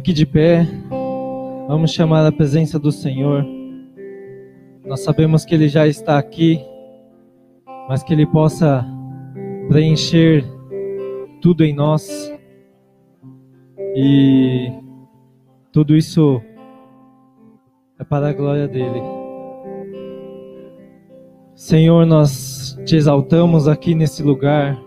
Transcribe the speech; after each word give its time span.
Fique 0.00 0.14
de 0.14 0.24
pé. 0.24 0.66
Vamos 1.68 1.90
chamar 1.90 2.24
a 2.24 2.32
presença 2.32 2.78
do 2.78 2.90
Senhor. 2.90 3.44
Nós 4.82 5.00
sabemos 5.00 5.44
que 5.44 5.54
Ele 5.54 5.68
já 5.68 5.86
está 5.86 6.18
aqui, 6.18 6.58
mas 7.86 8.02
que 8.02 8.14
Ele 8.14 8.24
possa 8.24 8.82
preencher 9.68 10.42
tudo 11.42 11.66
em 11.66 11.74
nós. 11.74 12.32
E 13.94 14.72
tudo 15.70 15.94
isso 15.94 16.40
é 17.98 18.02
para 18.02 18.30
a 18.30 18.32
glória 18.32 18.66
dele. 18.66 19.02
Senhor, 21.54 22.06
nós 22.06 22.74
te 22.86 22.96
exaltamos 22.96 23.68
aqui 23.68 23.94
nesse 23.94 24.22
lugar. 24.22 24.80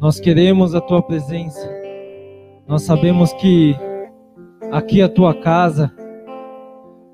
Nós 0.00 0.20
queremos 0.20 0.76
a 0.76 0.80
tua 0.80 1.02
presença. 1.02 1.83
Nós 2.66 2.82
sabemos 2.82 3.32
que 3.34 3.76
aqui 4.72 5.02
é 5.02 5.04
a 5.04 5.08
tua 5.08 5.34
casa. 5.34 5.92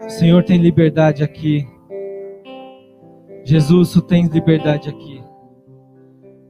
O 0.04 0.08
Senhor 0.08 0.44
tem 0.44 0.58
liberdade 0.58 1.24
aqui. 1.24 1.66
Jesus, 3.44 3.92
tu 3.92 4.00
tens 4.00 4.28
liberdade 4.28 4.88
aqui. 4.88 5.20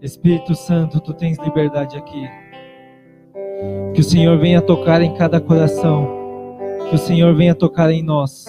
Espírito 0.02 0.54
Santo, 0.54 1.00
tu 1.00 1.14
tens 1.14 1.38
liberdade 1.38 1.96
aqui. 1.96 2.28
Que 3.94 4.00
o 4.00 4.04
Senhor 4.04 4.38
venha 4.38 4.60
tocar 4.60 5.00
em 5.00 5.14
cada 5.14 5.40
coração. 5.40 6.06
Que 6.90 6.94
o 6.94 6.98
Senhor 6.98 7.34
venha 7.34 7.54
tocar 7.54 7.90
em 7.90 8.02
nós. 8.02 8.44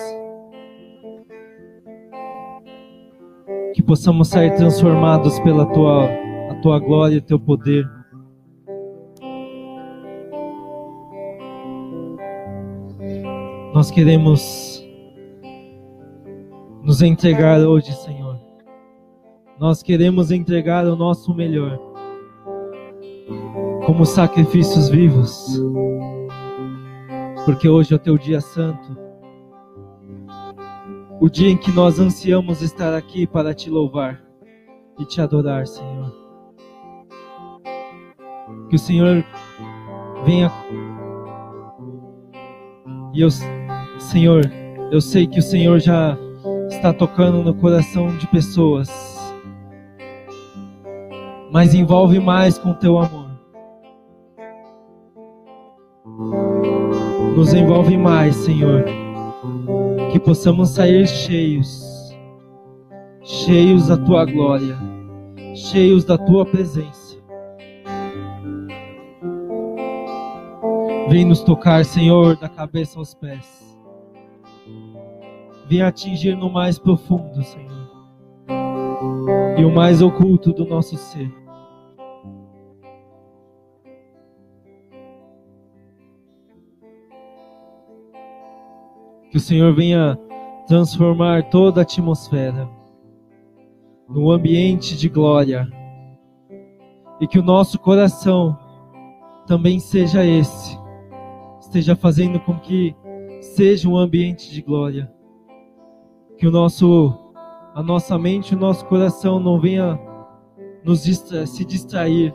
Que 3.74 3.82
possamos 3.82 4.28
sair 4.28 4.54
transformados 4.56 5.40
pela 5.40 5.66
tua, 5.66 6.10
a 6.50 6.56
tua 6.62 6.78
glória 6.78 7.16
e 7.16 7.22
teu 7.22 7.40
poder. 7.40 8.01
Nós 13.82 13.90
queremos 13.90 14.88
nos 16.84 17.02
entregar 17.02 17.60
hoje, 17.62 17.92
Senhor. 17.94 18.40
Nós 19.60 19.82
queremos 19.82 20.30
entregar 20.30 20.86
o 20.86 20.96
nosso 20.96 21.34
melhor 21.34 21.80
como 23.84 24.06
sacrifícios 24.06 24.88
vivos, 24.88 25.60
porque 27.44 27.68
hoje 27.68 27.94
é 27.94 27.96
o 27.96 28.00
teu 28.00 28.20
dia 28.20 28.40
santo, 28.40 28.96
o 31.20 31.28
dia 31.28 31.50
em 31.50 31.58
que 31.58 31.72
nós 31.72 32.00
ansiamos 32.00 32.62
estar 32.62 32.94
aqui 32.94 33.26
para 33.26 33.52
te 33.52 33.68
louvar 33.68 34.22
e 35.00 35.06
te 35.06 35.20
adorar, 35.20 35.66
Senhor. 35.66 36.16
Que 38.70 38.76
o 38.76 38.80
Senhor 38.80 39.26
venha 40.24 40.52
e 43.14 43.20
eu, 43.20 43.28
Senhor, 44.02 44.52
eu 44.92 45.00
sei 45.00 45.26
que 45.26 45.40
o 45.40 45.42
Senhor 45.42 45.80
já 45.80 46.18
está 46.70 46.92
tocando 46.92 47.44
no 47.44 47.54
coração 47.54 48.18
de 48.18 48.28
pessoas, 48.28 48.90
mas 51.52 51.74
envolve 51.74 52.20
mais 52.20 52.58
com 52.58 52.74
teu 52.74 52.98
amor. 52.98 53.30
Nos 57.36 57.54
envolve 57.54 57.96
mais, 57.96 58.36
Senhor, 58.36 58.84
que 60.12 60.20
possamos 60.20 60.72
sair 60.72 61.08
cheios, 61.08 62.14
cheios 63.24 63.88
da 63.88 63.98
tua 63.98 64.26
glória, 64.26 64.76
cheios 65.56 66.04
da 66.04 66.18
tua 66.18 66.46
presença. 66.46 67.18
Vem 71.08 71.24
nos 71.24 71.42
tocar, 71.42 71.86
Senhor, 71.86 72.36
da 72.36 72.50
cabeça 72.50 73.00
aos 73.00 73.14
pés. 73.14 73.71
Vem 75.72 75.82
atingir 75.82 76.36
no 76.36 76.50
mais 76.50 76.78
profundo, 76.78 77.42
Senhor, 77.42 77.90
e 79.58 79.64
o 79.64 79.74
mais 79.74 80.02
oculto 80.02 80.52
do 80.52 80.66
nosso 80.66 80.98
ser. 80.98 81.34
Que 89.30 89.38
o 89.38 89.40
Senhor 89.40 89.74
venha 89.74 90.20
transformar 90.68 91.50
toda 91.50 91.80
a 91.80 91.84
atmosfera 91.84 92.70
no 94.10 94.30
ambiente 94.30 94.98
de 94.98 95.08
glória. 95.08 95.72
E 97.22 97.26
que 97.26 97.40
o 97.40 97.44
nosso 97.44 97.80
coração 97.80 98.60
também 99.48 99.80
seja 99.80 100.26
esse 100.26 100.78
esteja 101.62 101.96
fazendo 101.96 102.42
com 102.42 102.60
que 102.60 102.94
seja 103.40 103.88
um 103.88 103.96
ambiente 103.96 104.52
de 104.52 104.62
glória. 104.62 105.10
Que 106.42 106.48
o 106.48 106.52
nosso, 106.52 107.14
a 107.76 107.84
nossa 107.84 108.18
mente, 108.18 108.56
o 108.56 108.58
nosso 108.58 108.84
coração 108.88 109.40
não 109.40 109.62
venha 109.62 110.00
nos 110.84 111.04
distra 111.04 111.46
se 111.46 111.64
distrair 111.64 112.34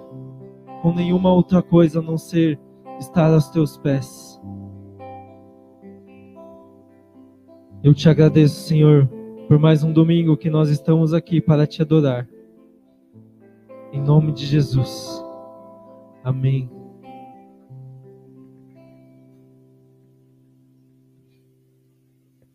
com 0.80 0.94
nenhuma 0.94 1.32
outra 1.32 1.60
coisa 1.60 1.98
a 1.98 2.02
não 2.02 2.16
ser 2.16 2.56
estar 3.00 3.34
aos 3.34 3.48
teus 3.50 3.76
pés. 3.76 4.40
Eu 7.82 7.92
te 7.92 8.08
agradeço, 8.08 8.68
Senhor, 8.68 9.08
por 9.48 9.58
mais 9.58 9.82
um 9.82 9.92
domingo 9.92 10.36
que 10.36 10.48
nós 10.48 10.70
estamos 10.70 11.12
aqui 11.12 11.40
para 11.40 11.66
te 11.66 11.82
adorar. 11.82 12.28
Em 13.92 14.00
nome 14.00 14.30
de 14.30 14.46
Jesus. 14.46 15.20
Amém. 16.22 16.70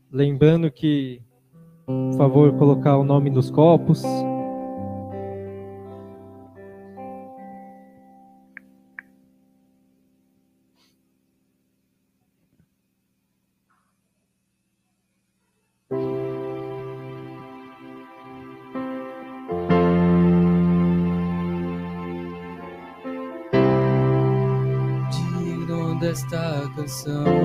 Lembrando 0.10 0.72
que, 0.72 1.22
por 2.12 2.18
favor, 2.18 2.54
colocar 2.54 2.98
o 2.98 3.04
nome 3.04 3.30
nos 3.30 3.50
copos. 3.50 4.04
Canção, 26.82 27.41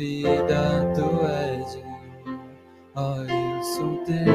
vida, 0.00 0.90
tu 0.94 1.26
és, 1.26 1.72
Senhor. 1.72 2.00
Ó, 2.94 3.16
eu 3.16 3.62
sou 3.62 4.04
teu. 4.04 4.34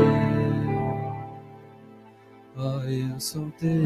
Ó, 2.56 2.84
eu 2.84 3.20
sou 3.20 3.52
teu. 3.58 3.84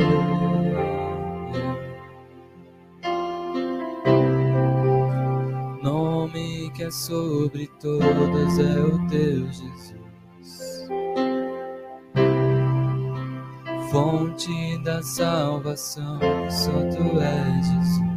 Nome 5.82 6.70
que 6.72 6.84
é 6.84 6.92
sobre 6.92 7.68
todas 7.80 8.60
é 8.60 8.80
o 8.82 9.08
teu 9.08 9.46
Jesus. 9.48 10.90
Fonte 13.90 14.84
da 14.84 15.02
salvação, 15.02 16.20
só 16.50 16.72
tu 16.90 17.20
és 17.22 17.66
Jesus. 17.66 18.09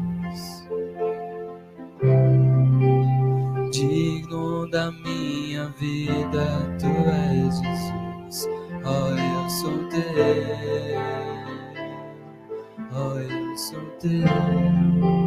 Da 4.72 4.90
minha 4.90 5.68
vida, 5.78 6.46
tu 6.80 6.86
és 6.88 7.60
Jesus. 7.60 8.48
Ó, 8.84 9.10
eu 9.10 9.50
sou 9.50 9.88
teu. 9.90 10.98
Ó, 12.90 13.18
eu 13.18 13.56
sou 13.58 13.84
teu. 14.00 15.21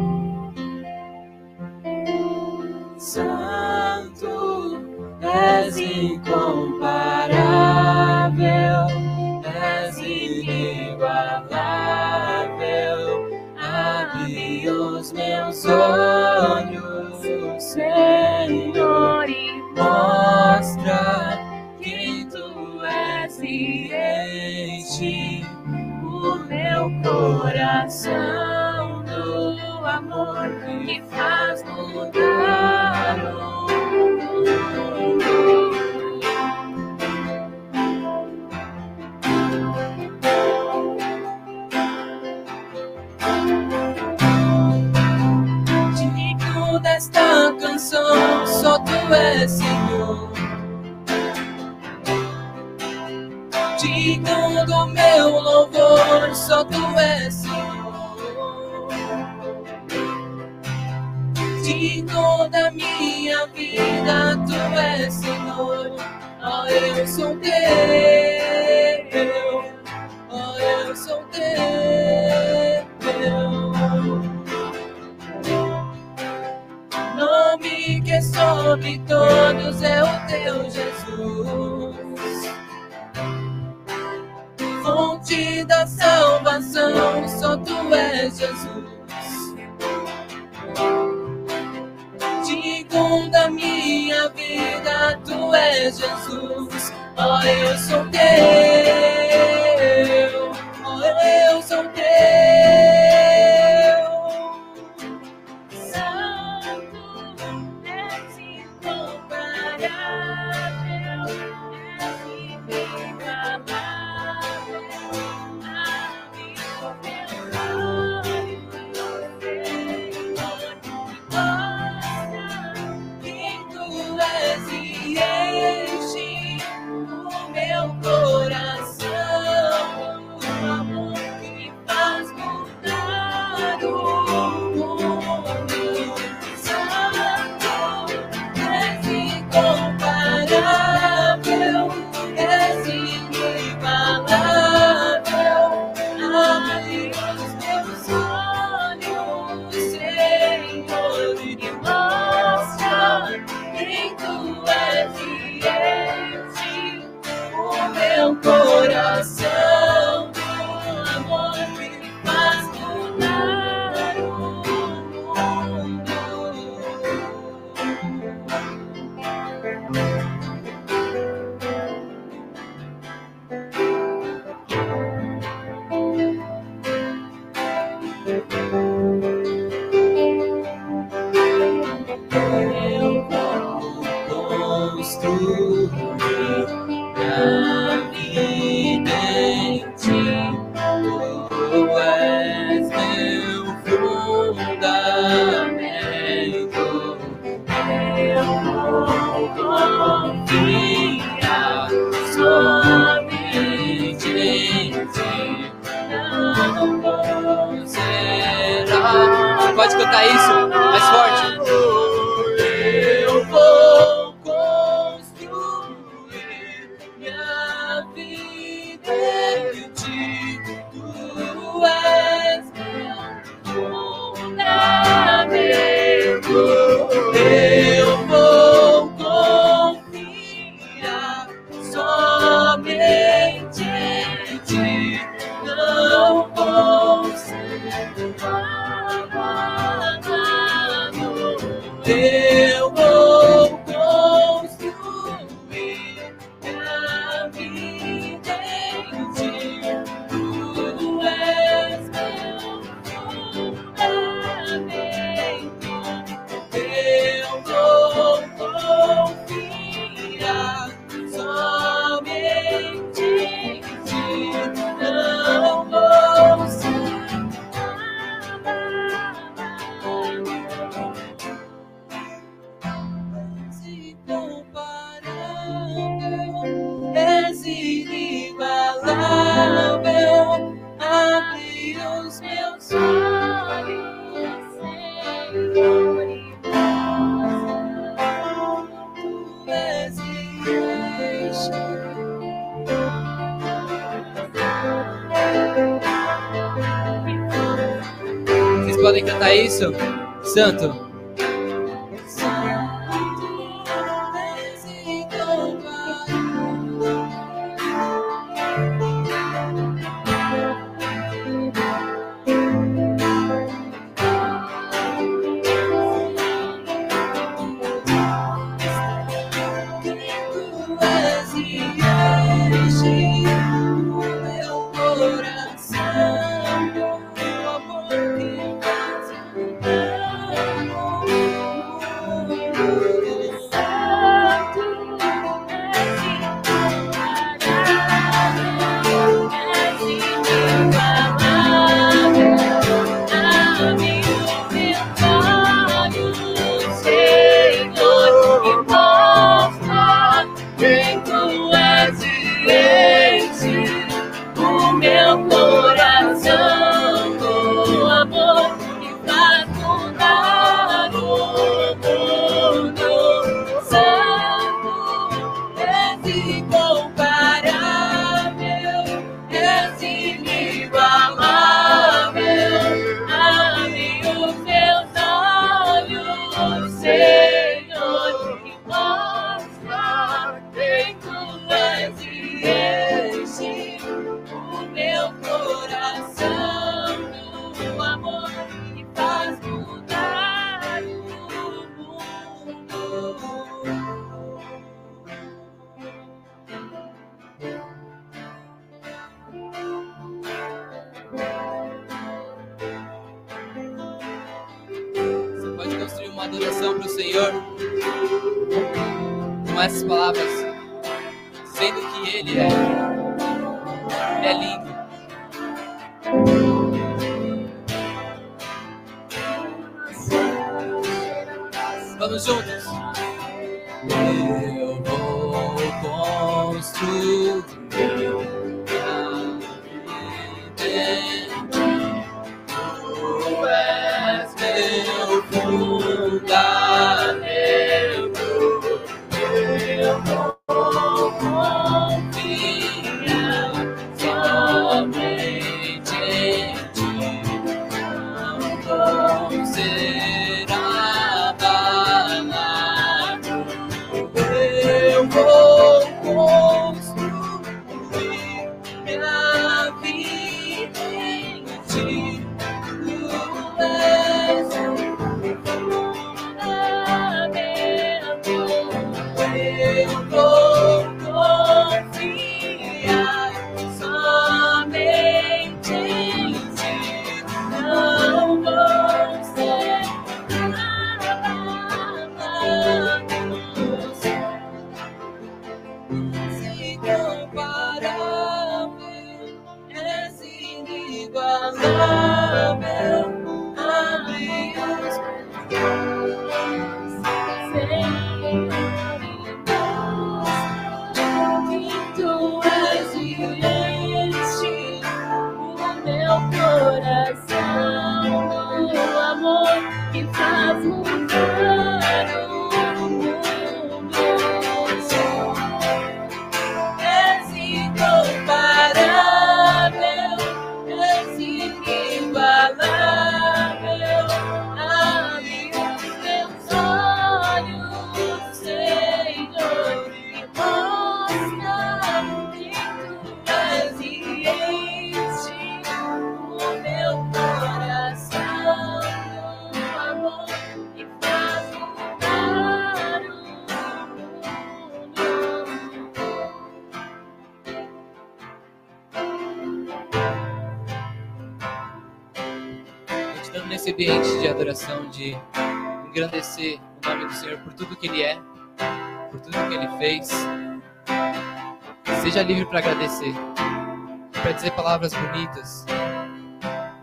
palavras 564.86 565.12
bonitas. 565.14 565.84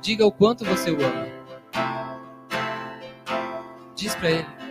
Diga 0.01 0.25
o 0.25 0.31
quanto 0.31 0.63
você 0.63 0.89
o 0.89 0.95
ama. 1.03 1.27
Diz 3.93 4.15
para 4.15 4.31
ele. 4.31 4.62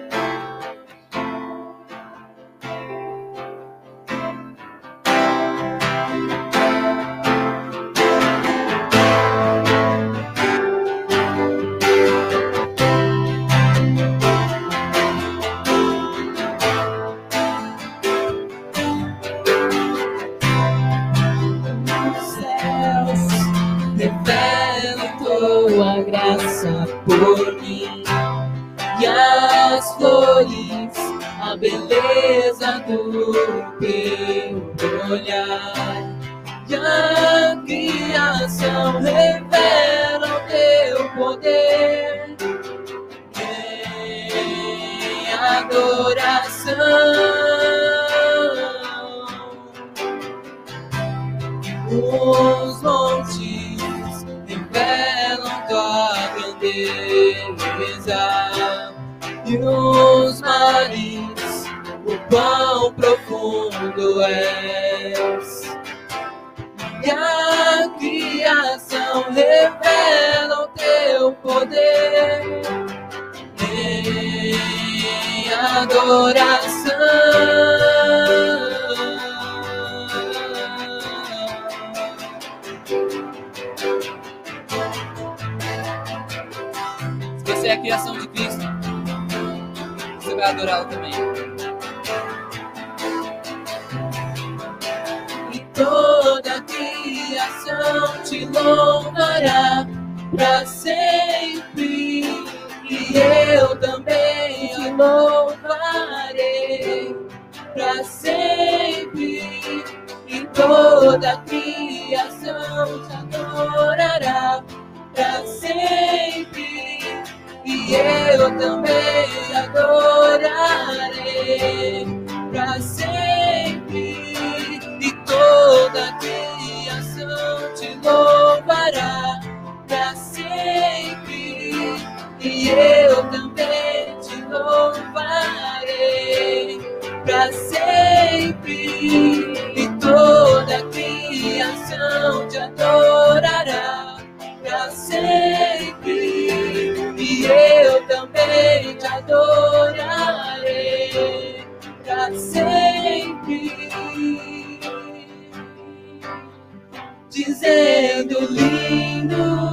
Dizendo 157.33 158.41
lindo, 158.51 159.72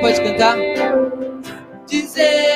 pode 0.00 0.20
cantar? 0.22 0.56
dizendo 1.86 2.49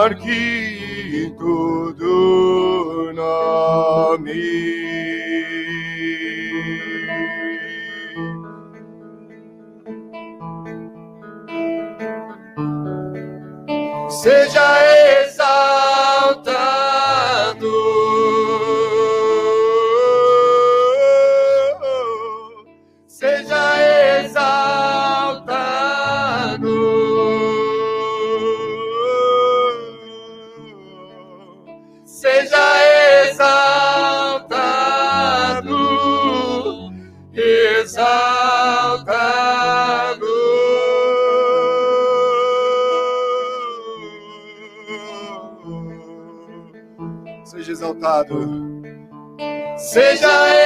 maior 0.00 0.16
que 0.16 1.30
todo 1.38 2.09
Seja 49.90 50.59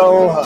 toda 0.00 0.08
honra 0.08 0.44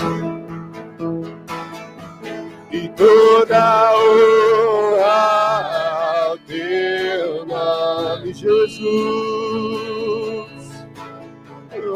e 2.73 2.89
toda 2.89 3.93
honra 3.95 6.27
ao 6.27 6.37
teu 6.39 7.47
nome, 7.47 8.33
Jesus. 8.33 8.75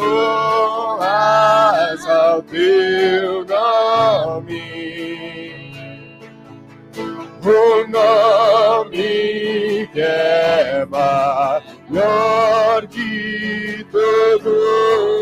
Honras 0.01 2.07
ao 2.07 2.41
teu 2.43 3.45
nome, 3.45 4.63
o 7.43 7.85
nome 7.89 9.89
que 9.93 10.01
é 10.01 10.87
maior 10.89 12.87
que 12.87 13.85
todo. 13.91 15.18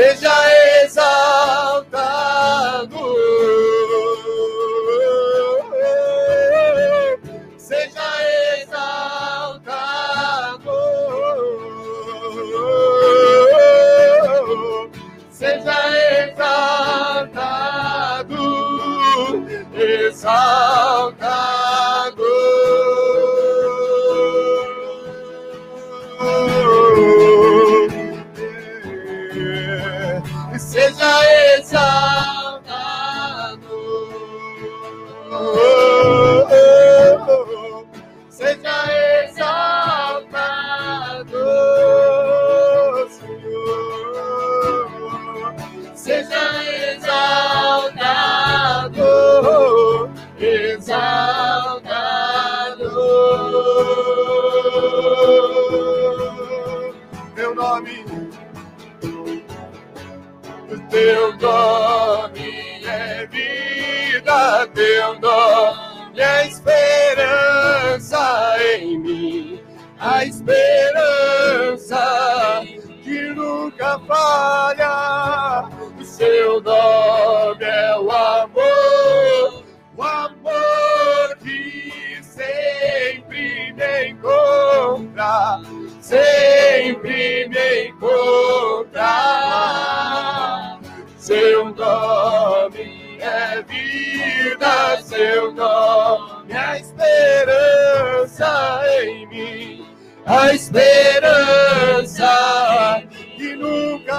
seja 0.00 0.39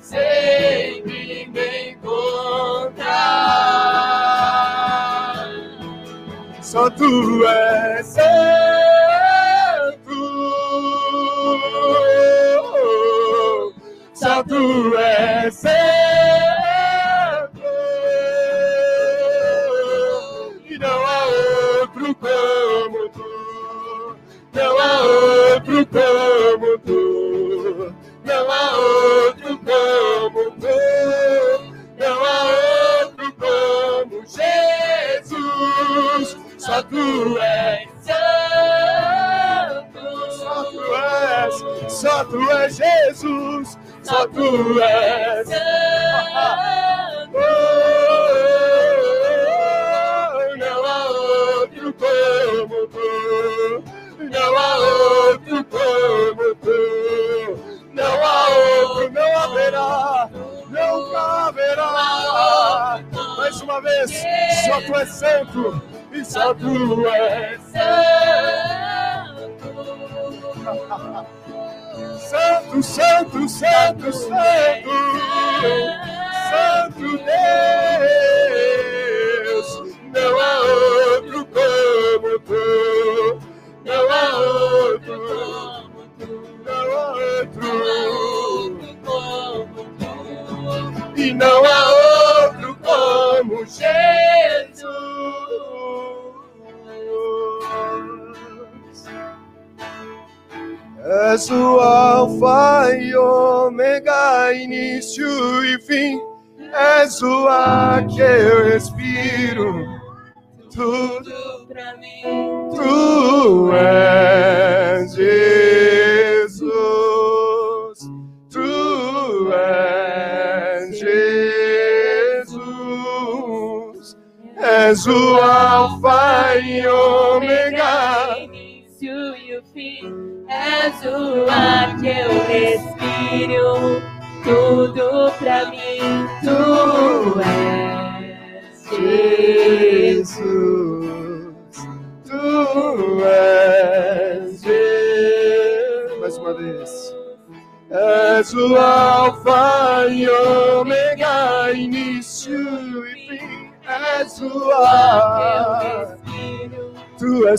sempre 0.00 1.46
me 1.48 1.90
encontrar. 1.92 3.18
Só 6.62 6.90
tu 6.90 7.46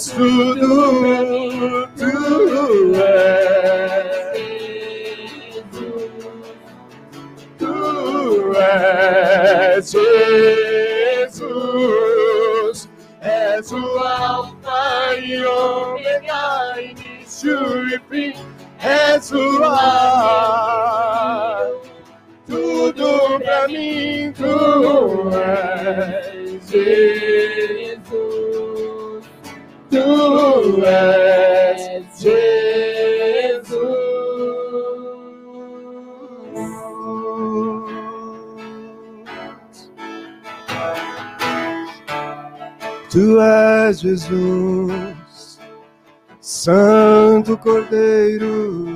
tu 0.07 0.25
és 0.25 0.48
Jesus, 44.09 45.59
Santo 46.41 47.55
Cordeiro, 47.57 48.87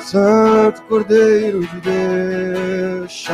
Santo 0.00 0.82
Cordeiro 0.82 1.60
de 1.60 1.80
Deus. 1.80 3.24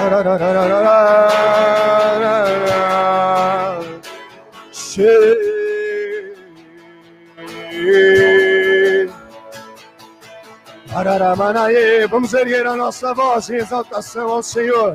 Vamos 12.11 12.35
erguer 12.35 12.67
a 12.67 12.77
nossa 12.77 13.15
voz 13.15 13.49
em 13.49 13.57
exaltação 13.57 14.29
ao 14.29 14.43
Senhor. 14.43 14.95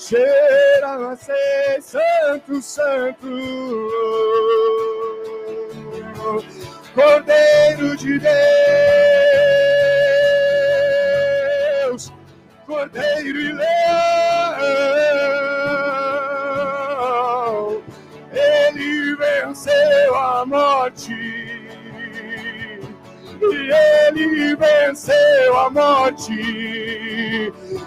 Cheira 0.00 0.96
você, 0.96 1.78
Santo, 1.82 2.62
Santo, 2.62 3.28
Cordeiro 6.94 7.94
de 7.98 8.18
Deus, 11.84 12.10
Cordeiro 12.66 13.40
e 13.40 13.52
Leão, 13.52 13.66
Ele 18.32 19.16
venceu 19.16 20.14
a 20.14 20.46
morte. 20.46 21.12
E 23.42 23.70
ele 24.08 24.56
venceu 24.56 25.58
a 25.58 25.68
morte. 25.68 27.09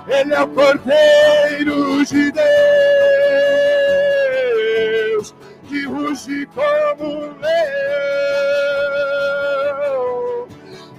Ele 0.05 0.33
é 0.33 0.41
o 0.41 0.47
Cordeiro 0.49 2.05
de 2.05 2.31
Deus 2.31 2.43
que 5.69 5.85
ruge 5.85 6.45
como 6.47 7.05
um 7.05 7.33
leão. 7.39 7.53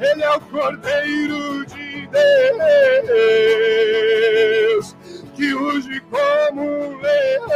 Ele 0.00 0.22
é 0.22 0.30
o 0.30 0.40
Cordeiro 0.40 1.66
de 1.66 2.06
Deus 2.06 2.24
que 5.34 5.52
ruge 5.52 6.00
como 6.10 6.62
um 6.62 6.98
leão. 6.98 7.50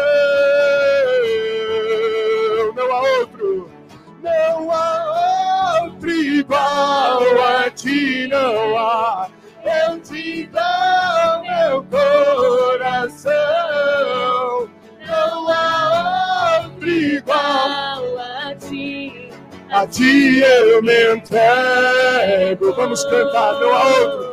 Não 2.76 2.92
há 2.92 3.01
outro. 3.20 3.70
Não 4.22 4.70
há 4.70 5.80
outro 5.82 6.11
igual 6.11 7.22
a 7.42 7.70
ti, 7.70 8.28
não 8.28 8.78
há. 8.78 9.38
Ti 19.91 20.41
eu 20.41 20.82
me 20.82 21.14
entrego. 21.14 22.72
Vamos 22.74 23.05
cantar, 23.05 23.55
não 23.61 23.72
há 23.74 23.84
outro. 23.86 24.28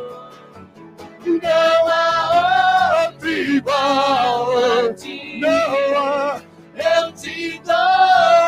Não 1.26 1.88
há 1.88 3.06
outro 3.06 3.28
igual. 3.28 4.52
Não 5.40 5.98
há. 5.98 6.40
Eu 6.76 7.12
te 7.12 7.60
dou 7.64 7.74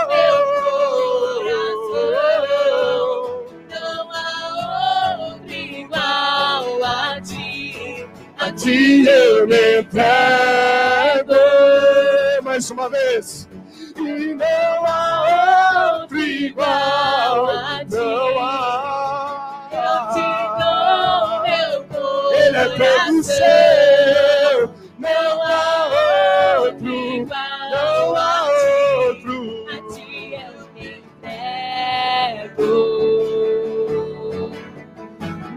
meu 0.08 0.38
coração. 1.90 3.06
Não 3.70 4.12
há 4.12 5.16
outro 5.18 5.52
igual 5.52 6.84
a 6.84 7.20
ti. 7.20 8.06
A 8.38 8.52
ti 8.52 9.06
eu 9.06 9.46
me 9.48 9.80
entrego. 9.80 11.34
Mais 12.42 12.70
uma 12.70 12.88
vez. 12.88 13.47
Não 13.98 14.86
há 14.86 16.00
outro 16.02 16.18
igual. 16.18 17.46
Não 17.90 18.38
há. 18.38 19.68
Eu 19.72 19.98
te 20.14 20.26
dou 20.60 21.42
meu 21.42 21.84
coração. 21.84 22.32
Ele 22.34 22.56
é 22.56 22.58
todo 22.78 23.22
seu. 23.24 24.56
Não 24.98 25.42
há 25.42 25.56
outro. 26.60 27.26
Não 27.26 28.16
há 28.16 28.26
outro. 29.00 29.36
A 29.68 29.70
ti 29.92 30.34
eu 30.34 30.52
me 30.74 30.82
entrego. 30.98 32.68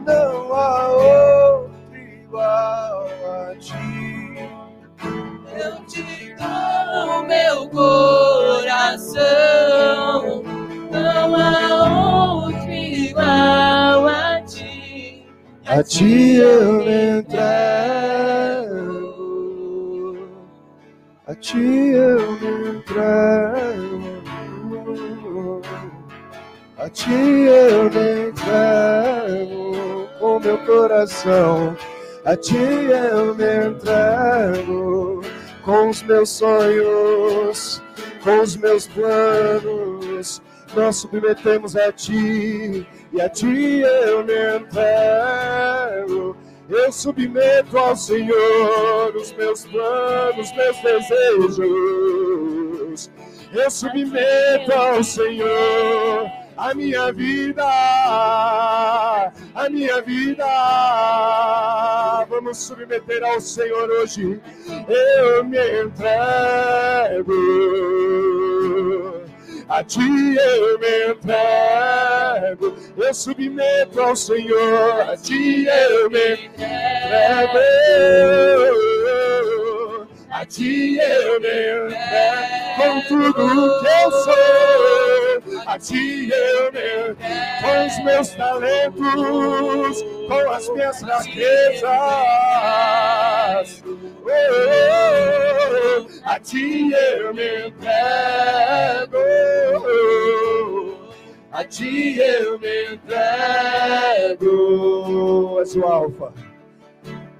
Não 0.05 0.53
há 0.53 0.87
outro 0.87 1.95
igual 1.95 3.05
a 3.05 3.55
ti. 3.59 4.49
Eu 5.53 5.85
te 5.85 6.01
dou 6.35 6.70
meu 7.23 7.67
coração. 7.69 9.21
Não 10.91 11.35
há 11.35 12.45
outro 12.45 12.71
igual 12.71 14.07
a 14.07 14.41
ti. 14.41 15.25
A 15.65 15.83
ti 15.83 16.35
eu 16.35 16.73
me 16.83 17.19
entrego. 17.19 17.41
A 21.27 21.35
ti 21.35 21.57
eu 21.57 22.31
me 22.33 22.77
entrego. 22.77 24.11
A 26.77 26.89
ti 26.89 27.11
eu 27.11 27.89
me 27.91 28.29
entrego 28.29 30.09
com 30.19 30.39
meu 30.39 30.57
coração. 30.59 31.77
A 32.25 32.35
ti 32.35 32.55
eu 32.55 33.35
me 33.35 33.67
entrego 33.67 35.21
com 35.63 35.89
os 35.89 36.01
meus 36.03 36.29
sonhos, 36.29 37.81
com 38.23 38.39
os 38.39 38.55
meus 38.55 38.87
planos. 38.87 40.41
Nós 40.75 40.95
submetemos 40.97 41.75
a 41.75 41.91
ti 41.91 42.87
e 43.11 43.21
a 43.21 43.27
ti 43.29 43.81
eu 43.81 44.23
me 44.23 44.57
entrego. 44.57 46.37
Eu 46.69 46.91
submeto 46.91 47.77
ao 47.77 47.95
Senhor 47.95 49.13
os 49.15 49.33
meus 49.33 49.65
planos, 49.65 50.51
meus 50.55 50.77
desejos. 50.81 51.61
Eu 53.53 53.69
submeto 53.69 54.71
ao 54.71 55.03
Senhor 55.03 56.40
a 56.61 56.73
minha 56.75 57.11
vida, 57.11 57.63
a 57.63 59.31
minha 59.69 60.01
vida. 60.01 60.45
Vamos 62.29 62.57
submeter 62.59 63.23
ao 63.23 63.41
Senhor 63.41 63.89
hoje. 63.89 64.39
Eu 64.87 65.43
me 65.43 65.57
entrego. 65.81 67.33
A 69.67 69.83
ti 69.83 69.99
eu 70.01 70.79
me 70.79 71.13
entrego, 71.13 72.75
eu 72.97 73.13
submeto 73.13 74.01
ao 74.01 74.15
Senhor, 74.17 75.01
a 75.09 75.15
ti 75.15 75.65
eu 75.65 76.09
me 76.09 76.33
entrego, 76.33 77.59
a 80.29 80.45
ti 80.45 80.97
eu 80.97 81.39
me 81.39 81.87
entrego, 81.87 82.75
com 82.75 83.01
tudo 83.07 83.79
que 83.79 83.87
eu 83.87 84.11
sou, 84.11 85.00
a 85.65 85.79
ti 85.79 86.29
eu 86.29 86.71
me 86.71 87.15
com 87.61 87.85
os 87.87 88.03
meus 88.03 88.29
talentos, 88.29 90.03
com 90.27 90.51
as 90.51 90.69
minhas 90.69 90.99
fraquezas, 90.99 91.83
oh, 93.83 93.89
oh, 94.25 94.31
oh, 95.99 96.07
a 96.23 96.39
ti 96.39 96.91
eu 96.91 97.33
me 97.33 97.67
entrego. 97.67 99.17
A 101.51 101.61
a 101.61 101.65
ti 101.65 102.17
eu 102.17 102.57
me 102.59 102.93
entrego. 102.93 104.39
És 105.59 105.75
o 105.75 105.83
Alfa. 105.83 106.33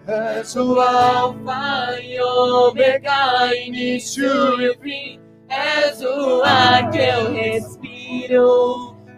És 0.07 0.55
o 0.55 0.79
Alfa 0.79 1.99
e 2.01 2.21
Ômega, 2.21 3.55
início 3.55 4.61
e 4.61 4.77
fim. 4.77 5.19
És 5.49 6.01
o 6.01 6.43
ar 6.43 6.91
que 6.91 6.99
eu 6.99 7.33
respiro. 7.33 7.90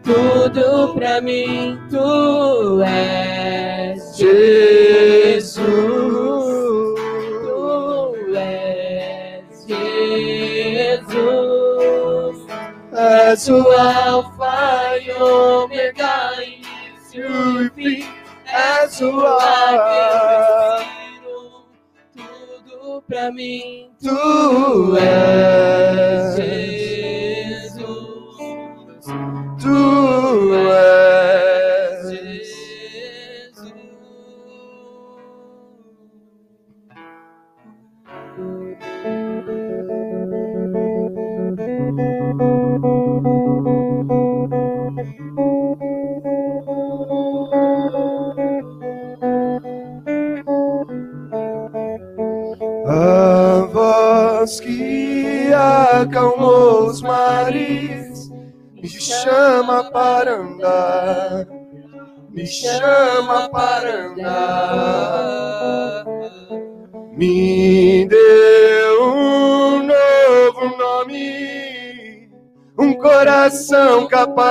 Tudo 0.04 0.94
pra 0.94 1.22
mim, 1.22 1.80
tu 1.89 2.82
és 2.84 4.18
Jesus. 4.18 5.64
Tu 7.41 8.36
és 8.36 9.66
Jesus. 11.00 11.18
És 12.91 13.50
o 13.50 13.72
Alfa 13.72 14.98
e 15.00 15.12
Ômega, 15.14 16.34
início 16.44 17.66
e 17.66 17.70
fim. 17.70 18.06
És 18.46 19.02
o 19.02 19.20
respiro. 19.38 20.58
Tudo 22.14 23.02
pra 23.08 23.32
mim, 23.32 23.89
Tu 24.02 24.98
és. 24.98 26.36
Jesus. 26.36 26.82
rule 29.74 30.82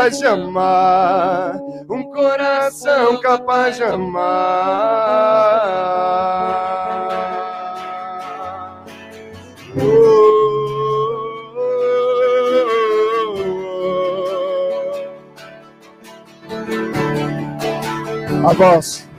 capaz 0.03 0.19
de 0.19 0.27
amar, 0.27 1.61
um 1.89 2.03
coração 2.11 3.21
capaz 3.21 3.77
de 3.77 3.85
amar. 3.85 4.33
A 18.45 18.53
voz. 18.55 19.12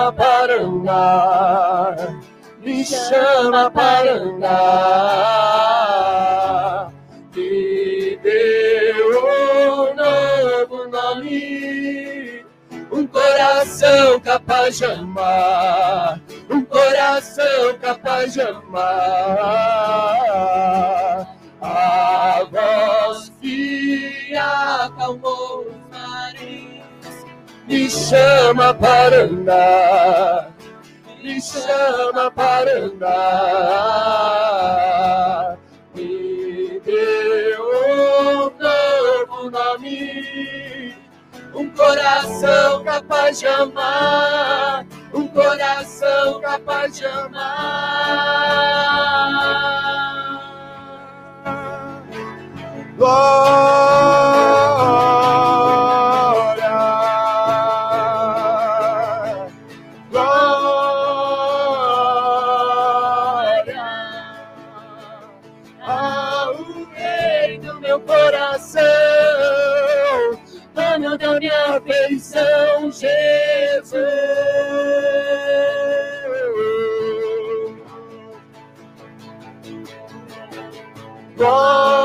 Chama 0.00 0.12
para 0.12 0.62
andar, 0.62 1.96
me 2.60 2.84
chama 2.84 3.70
para 3.70 4.14
andar. 4.14 4.50
Me 7.36 8.16
deu 8.22 9.18
um 9.18 9.94
novo 9.94 10.88
nome, 10.88 12.46
um 12.90 13.06
coração 13.06 14.18
capaz 14.20 14.78
de 14.78 14.86
amar, 14.86 16.18
um 16.48 16.64
coração 16.64 17.78
capaz 17.80 18.32
de 18.32 18.40
amar. 18.40 18.86
A 21.62 22.46
voz 22.50 23.30
que 23.40 24.34
Acalmou 24.34 25.79
me 27.70 27.88
chama 27.88 28.74
para 28.74 29.22
andar, 29.22 30.50
me 31.22 31.40
chama 31.40 32.28
para 32.32 32.78
andar. 32.80 33.06
Me 35.94 36.80
deu 36.84 37.62
um 37.86 38.50
novo 38.58 39.50
nome, 39.52 40.96
um 41.54 41.70
coração 41.70 42.82
capaz 42.82 43.38
de 43.38 43.46
amar, 43.46 44.84
um 45.14 45.28
coração 45.28 46.40
capaz 46.40 46.96
de 46.98 47.06
amar. 47.06 48.50
Glória, 52.96 54.50
Jesus. 72.92 73.92
Glória, 81.36 81.99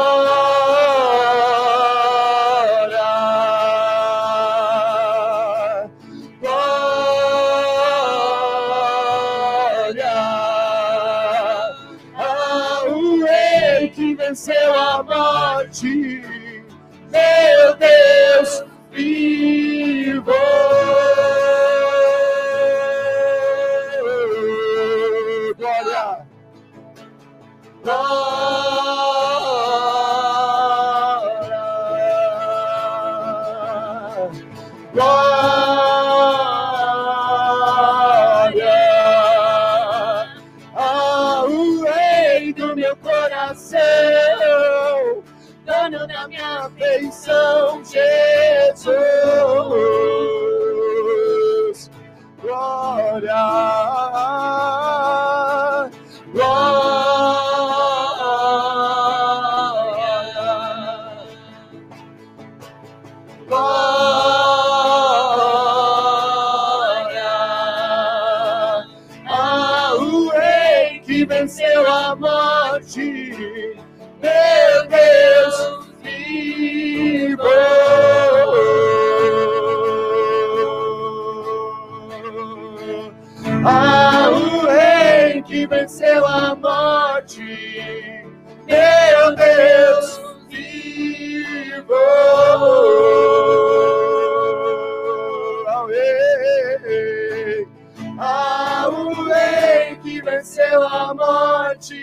venceu 100.26 100.82
a 100.82 101.14
morte, 101.14 101.94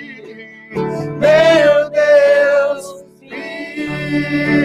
meu 1.19 1.91
Deus 1.91 3.05
vivo. 3.19 4.63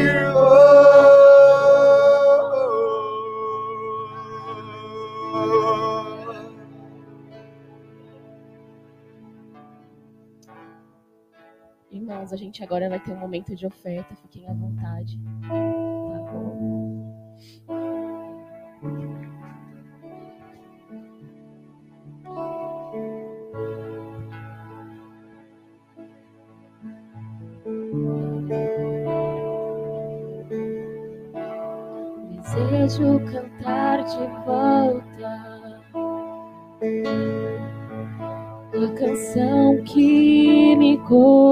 Irmãos, 11.92 12.32
a 12.32 12.38
gente 12.38 12.64
agora 12.64 12.88
vai 12.88 13.00
ter 13.00 13.12
um 13.12 13.18
momento 13.18 13.56
de 13.56 13.66
oferta, 13.66 14.16
fiquem 14.16 14.48
à 14.48 14.54
vontade. 14.54 15.20
Tá 15.42 16.32
bom? 16.32 17.77
Desejo 32.98 33.20
cantar 33.32 34.04
de 34.06 34.18
volta 34.44 35.30
a 38.74 38.92
canção 38.98 39.84
que 39.84 40.76
me 40.76 40.98
conquistou. 40.98 41.47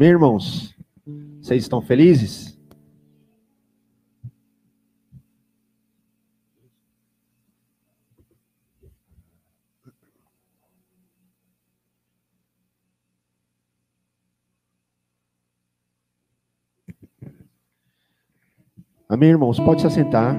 Amém, 0.00 0.12
irmãos? 0.12 0.74
Vocês 1.42 1.62
estão 1.62 1.82
felizes? 1.82 2.58
Amém, 19.06 19.28
irmãos? 19.28 19.60
Pode 19.60 19.82
se 19.82 19.86
assentar. 19.86 20.34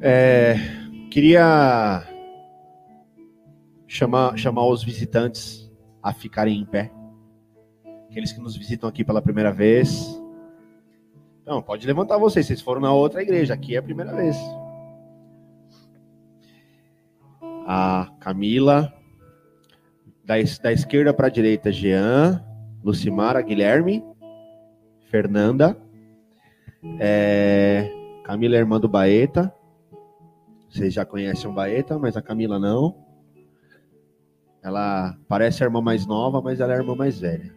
É, 0.00 0.75
queria 1.16 2.02
chamar, 3.86 4.36
chamar 4.36 4.66
os 4.66 4.84
visitantes 4.84 5.66
a 6.02 6.12
ficarem 6.12 6.60
em 6.60 6.66
pé. 6.66 6.92
Aqueles 8.10 8.32
que 8.32 8.38
nos 8.38 8.54
visitam 8.54 8.86
aqui 8.86 9.02
pela 9.02 9.22
primeira 9.22 9.50
vez. 9.50 10.22
Não, 11.46 11.62
pode 11.62 11.86
levantar 11.86 12.18
vocês. 12.18 12.44
Vocês 12.44 12.60
foram 12.60 12.82
na 12.82 12.92
outra 12.92 13.22
igreja. 13.22 13.54
Aqui 13.54 13.76
é 13.76 13.78
a 13.78 13.82
primeira 13.82 14.14
vez. 14.14 14.36
A 17.66 18.12
Camila. 18.20 18.92
Da, 20.22 20.34
da 20.62 20.70
esquerda 20.70 21.14
para 21.14 21.28
a 21.28 21.30
direita, 21.30 21.72
Jean, 21.72 22.44
Lucimara, 22.84 23.40
Guilherme, 23.40 24.04
Fernanda. 25.08 25.78
É, 27.00 27.90
Camila 28.22 28.56
irmã 28.56 28.78
do 28.78 28.86
Baeta. 28.86 29.55
Vocês 30.76 30.92
já 30.92 31.06
conhecem 31.06 31.48
o 31.48 31.54
Baeta, 31.54 31.98
mas 31.98 32.18
a 32.18 32.22
Camila 32.22 32.58
não. 32.58 32.94
Ela 34.62 35.16
parece 35.26 35.62
a 35.62 35.66
irmã 35.66 35.80
mais 35.80 36.04
nova, 36.04 36.42
mas 36.42 36.60
ela 36.60 36.74
é 36.74 36.76
a 36.76 36.80
irmã 36.80 36.94
mais 36.94 37.18
velha. 37.18 37.50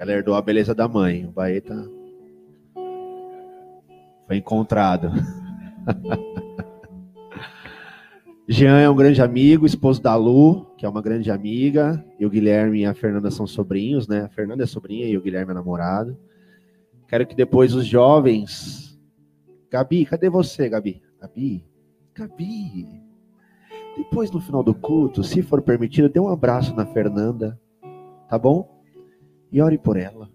Ela 0.00 0.10
herdou 0.10 0.34
a 0.34 0.42
beleza 0.42 0.74
da 0.74 0.88
mãe. 0.88 1.24
O 1.24 1.30
Baeta 1.30 1.88
foi 4.26 4.38
encontrado. 4.38 5.12
Jean 8.48 8.80
é 8.80 8.90
um 8.90 8.96
grande 8.96 9.22
amigo, 9.22 9.64
esposo 9.64 10.02
da 10.02 10.16
Lu, 10.16 10.74
que 10.76 10.84
é 10.84 10.88
uma 10.88 11.00
grande 11.00 11.30
amiga. 11.30 12.04
E 12.18 12.26
o 12.26 12.30
Guilherme 12.30 12.80
e 12.80 12.84
a 12.84 12.94
Fernanda 12.94 13.30
são 13.30 13.46
sobrinhos, 13.46 14.08
né? 14.08 14.22
A 14.22 14.28
Fernanda 14.28 14.64
é 14.64 14.66
sobrinha 14.66 15.06
e 15.06 15.16
o 15.16 15.22
Guilherme 15.22 15.52
é 15.52 15.54
namorado. 15.54 16.18
Quero 17.06 17.24
que 17.24 17.36
depois 17.36 17.76
os 17.76 17.86
jovens. 17.86 18.98
Gabi, 19.70 20.04
cadê 20.04 20.28
você, 20.28 20.68
Gabi? 20.68 21.00
Gabi? 21.22 21.64
Gabi. 22.16 23.00
Depois, 23.96 24.28
no 24.32 24.40
final 24.40 24.64
do 24.64 24.74
culto, 24.74 25.22
se 25.22 25.40
for 25.40 25.62
permitido, 25.62 26.08
dê 26.08 26.18
um 26.18 26.26
abraço 26.28 26.74
na 26.74 26.84
Fernanda, 26.84 27.60
tá 28.28 28.36
bom? 28.36 28.82
E 29.52 29.62
ore 29.62 29.78
por 29.78 29.96
ela. 29.96 30.28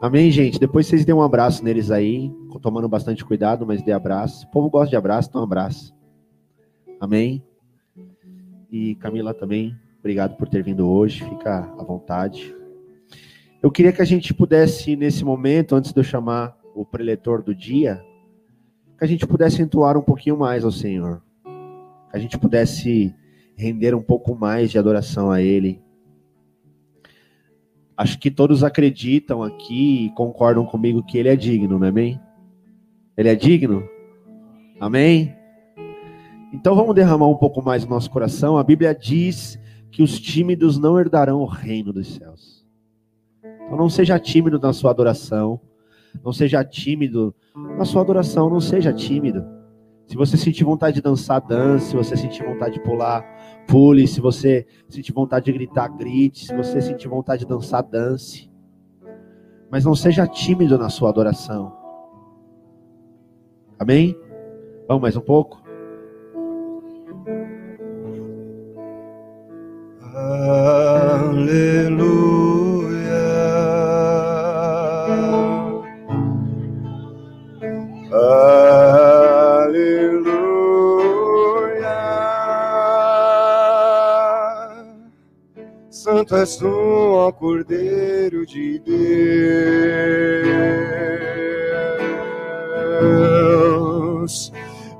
Amém, 0.00 0.30
gente? 0.30 0.60
Depois 0.60 0.86
vocês 0.86 1.04
dêem 1.04 1.16
um 1.16 1.22
abraço 1.22 1.64
neles 1.64 1.90
aí, 1.90 2.32
tomando 2.62 2.88
bastante 2.88 3.24
cuidado, 3.24 3.66
mas 3.66 3.82
dê 3.82 3.90
abraço. 3.90 4.46
O 4.46 4.50
povo 4.52 4.70
gosta 4.70 4.90
de 4.90 4.96
abraço, 4.96 5.28
então 5.28 5.40
um 5.40 5.44
abraço. 5.44 5.92
Amém? 7.00 7.44
E 8.70 8.94
Camila 8.94 9.34
também, 9.34 9.76
obrigado 9.98 10.36
por 10.36 10.48
ter 10.48 10.62
vindo 10.62 10.88
hoje, 10.88 11.24
fica 11.24 11.64
à 11.76 11.82
vontade. 11.82 12.54
Eu 13.60 13.72
queria 13.72 13.92
que 13.92 14.00
a 14.00 14.06
gente 14.06 14.32
pudesse, 14.32 14.94
nesse 14.94 15.24
momento, 15.24 15.74
antes 15.74 15.92
de 15.92 15.98
eu 15.98 16.04
chamar 16.04 16.56
o 16.76 16.84
preletor 16.86 17.42
do 17.42 17.52
dia, 17.54 18.00
que 19.00 19.04
a 19.04 19.08
gente 19.08 19.26
pudesse 19.26 19.60
entoar 19.60 19.98
um 19.98 20.02
pouquinho 20.02 20.36
mais 20.38 20.64
ao 20.64 20.70
Senhor. 20.70 21.20
Que 21.42 22.16
a 22.16 22.18
gente 22.20 22.38
pudesse 22.38 23.12
render 23.56 23.94
um 23.94 24.02
pouco 24.02 24.36
mais 24.36 24.70
de 24.70 24.78
adoração 24.78 25.30
a 25.30 25.42
Ele 25.42 25.82
Acho 28.00 28.18
que 28.18 28.30
todos 28.30 28.64
acreditam 28.64 29.42
aqui 29.42 30.06
e 30.06 30.10
concordam 30.12 30.64
comigo 30.64 31.02
que 31.02 31.18
ele 31.18 31.28
é 31.28 31.36
digno, 31.36 31.78
não 31.78 31.84
é 31.84 31.90
amém? 31.90 32.18
Ele 33.14 33.28
é 33.28 33.34
digno? 33.34 33.86
Amém? 34.80 35.36
Então 36.50 36.74
vamos 36.74 36.94
derramar 36.94 37.28
um 37.28 37.36
pouco 37.36 37.60
mais 37.60 37.84
no 37.84 37.90
nosso 37.90 38.10
coração. 38.10 38.56
A 38.56 38.64
Bíblia 38.64 38.94
diz 38.94 39.60
que 39.90 40.02
os 40.02 40.18
tímidos 40.18 40.78
não 40.78 40.98
herdarão 40.98 41.40
o 41.40 41.44
reino 41.44 41.92
dos 41.92 42.14
céus. 42.14 42.66
Então 43.44 43.76
não 43.76 43.90
seja 43.90 44.18
tímido 44.18 44.58
na 44.58 44.72
sua 44.72 44.92
adoração. 44.92 45.60
Não 46.24 46.32
seja 46.32 46.64
tímido 46.64 47.34
na 47.76 47.84
sua 47.84 48.02
adoração, 48.02 48.50
não 48.50 48.60
seja 48.60 48.92
tímido. 48.92 49.44
Se 50.06 50.16
você 50.16 50.36
sentir 50.36 50.64
vontade 50.64 50.96
de 50.96 51.02
dançar, 51.02 51.40
dance. 51.40 51.90
Se 51.90 51.96
você 51.96 52.16
sentir 52.16 52.44
vontade 52.44 52.74
de 52.74 52.80
pular, 52.82 53.24
pule. 53.68 54.08
Se 54.08 54.20
você 54.20 54.66
sentir 54.88 55.12
vontade 55.12 55.44
de 55.44 55.52
gritar, 55.52 55.88
grite. 55.88 56.46
Se 56.46 56.56
você 56.56 56.80
sentir 56.80 57.06
vontade 57.06 57.44
de 57.44 57.48
dançar, 57.48 57.82
dance. 57.82 58.50
Mas 59.70 59.84
não 59.84 59.94
seja 59.94 60.26
tímido 60.26 60.76
na 60.76 60.88
sua 60.88 61.10
adoração. 61.10 61.72
Amém? 63.78 64.16
Vamos 64.88 65.00
mais 65.00 65.16
um 65.16 65.20
pouco? 65.20 65.62
Santo 71.40 72.39
és 86.36 86.56
tu, 86.56 86.68
ó 86.68 87.32
Cordeiro 87.32 88.46
de 88.46 88.78
Deus. 88.78 89.32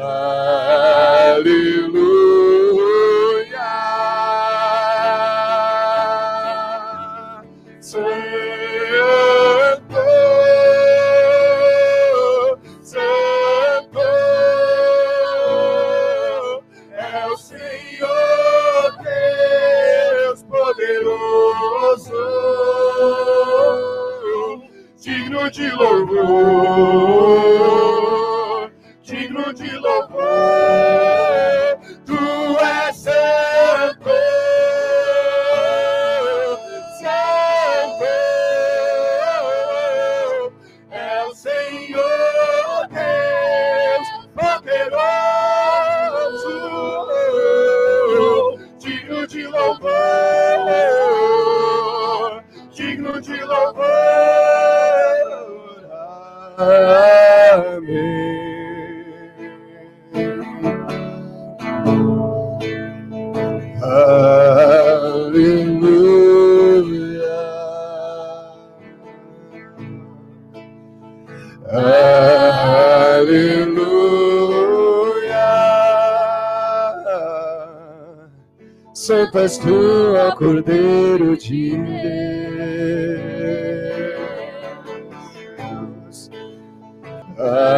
És 0.00 0.69
Deus. 85.60 86.30
Aleluia. 87.38 87.70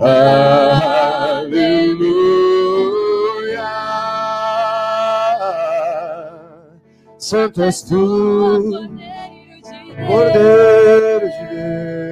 Aleluia. 0.00 0.46
Santo 7.18 7.62
és 7.62 7.82
tu, 7.82 8.70
Cordeiro 10.06 11.28
de 11.28 11.46
Você 11.48 12.05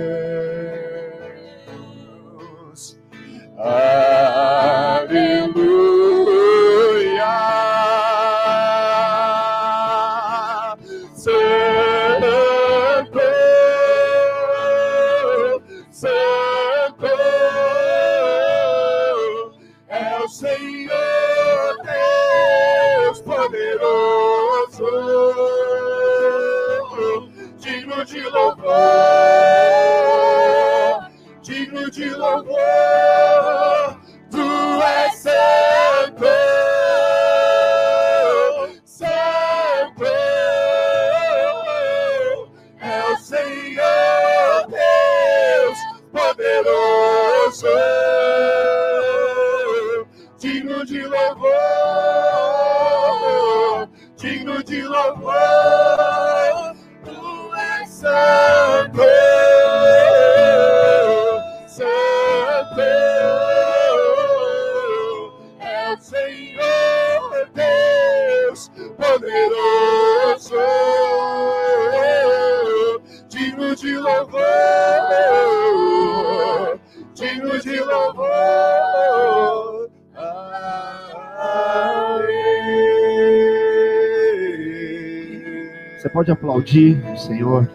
pode 86.25 86.31
aplaudir 86.31 87.05
o 87.13 87.17
Senhor. 87.19 87.71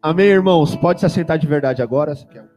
Amém, 0.00 0.26
irmãos? 0.26 0.74
Pode 0.76 1.00
se 1.00 1.06
assentar 1.06 1.38
de 1.38 1.46
verdade 1.46 1.82
agora. 1.82 2.14
Você 2.14 2.26
quer? 2.26 2.48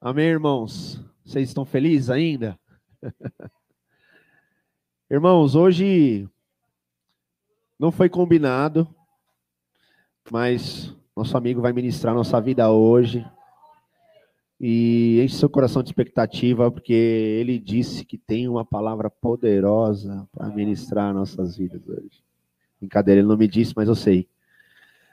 Amém, 0.00 0.26
irmãos? 0.26 1.04
Vocês 1.24 1.48
estão 1.48 1.64
felizes 1.64 2.10
ainda? 2.10 2.58
irmãos, 5.10 5.54
hoje 5.54 6.28
não 7.78 7.90
foi 7.90 8.08
combinado, 8.08 8.86
mas 10.30 10.94
nosso 11.16 11.36
amigo 11.36 11.60
vai 11.62 11.72
ministrar 11.72 12.14
nossa 12.14 12.40
vida 12.40 12.70
hoje. 12.70 13.26
E 14.60 15.20
enche 15.22 15.36
seu 15.36 15.48
coração 15.48 15.82
de 15.82 15.88
expectativa, 15.88 16.70
porque 16.70 16.92
ele 16.92 17.58
disse 17.60 18.04
que 18.04 18.18
tem 18.18 18.48
uma 18.48 18.64
palavra 18.64 19.08
poderosa 19.08 20.28
para 20.32 20.48
ministrar 20.48 21.14
nossas 21.14 21.56
vidas 21.56 21.88
hoje. 21.88 22.22
Brincadeira, 22.80 23.20
ele 23.20 23.28
não 23.28 23.36
me 23.36 23.46
disse, 23.46 23.72
mas 23.76 23.88
eu 23.88 23.94
sei. 23.94 24.28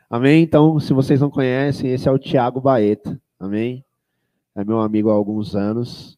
Amém? 0.10 0.42
Então, 0.42 0.80
se 0.80 0.94
vocês 0.94 1.22
não 1.22 1.30
conhecem, 1.30 1.92
esse 1.92 2.10
é 2.10 2.12
o 2.12 2.18
Tiago 2.18 2.60
Baeta. 2.60 3.22
Amém? 3.40 3.86
É 4.56 4.64
meu 4.64 4.80
amigo 4.80 5.12
há 5.12 5.14
alguns 5.14 5.56
anos. 5.56 6.18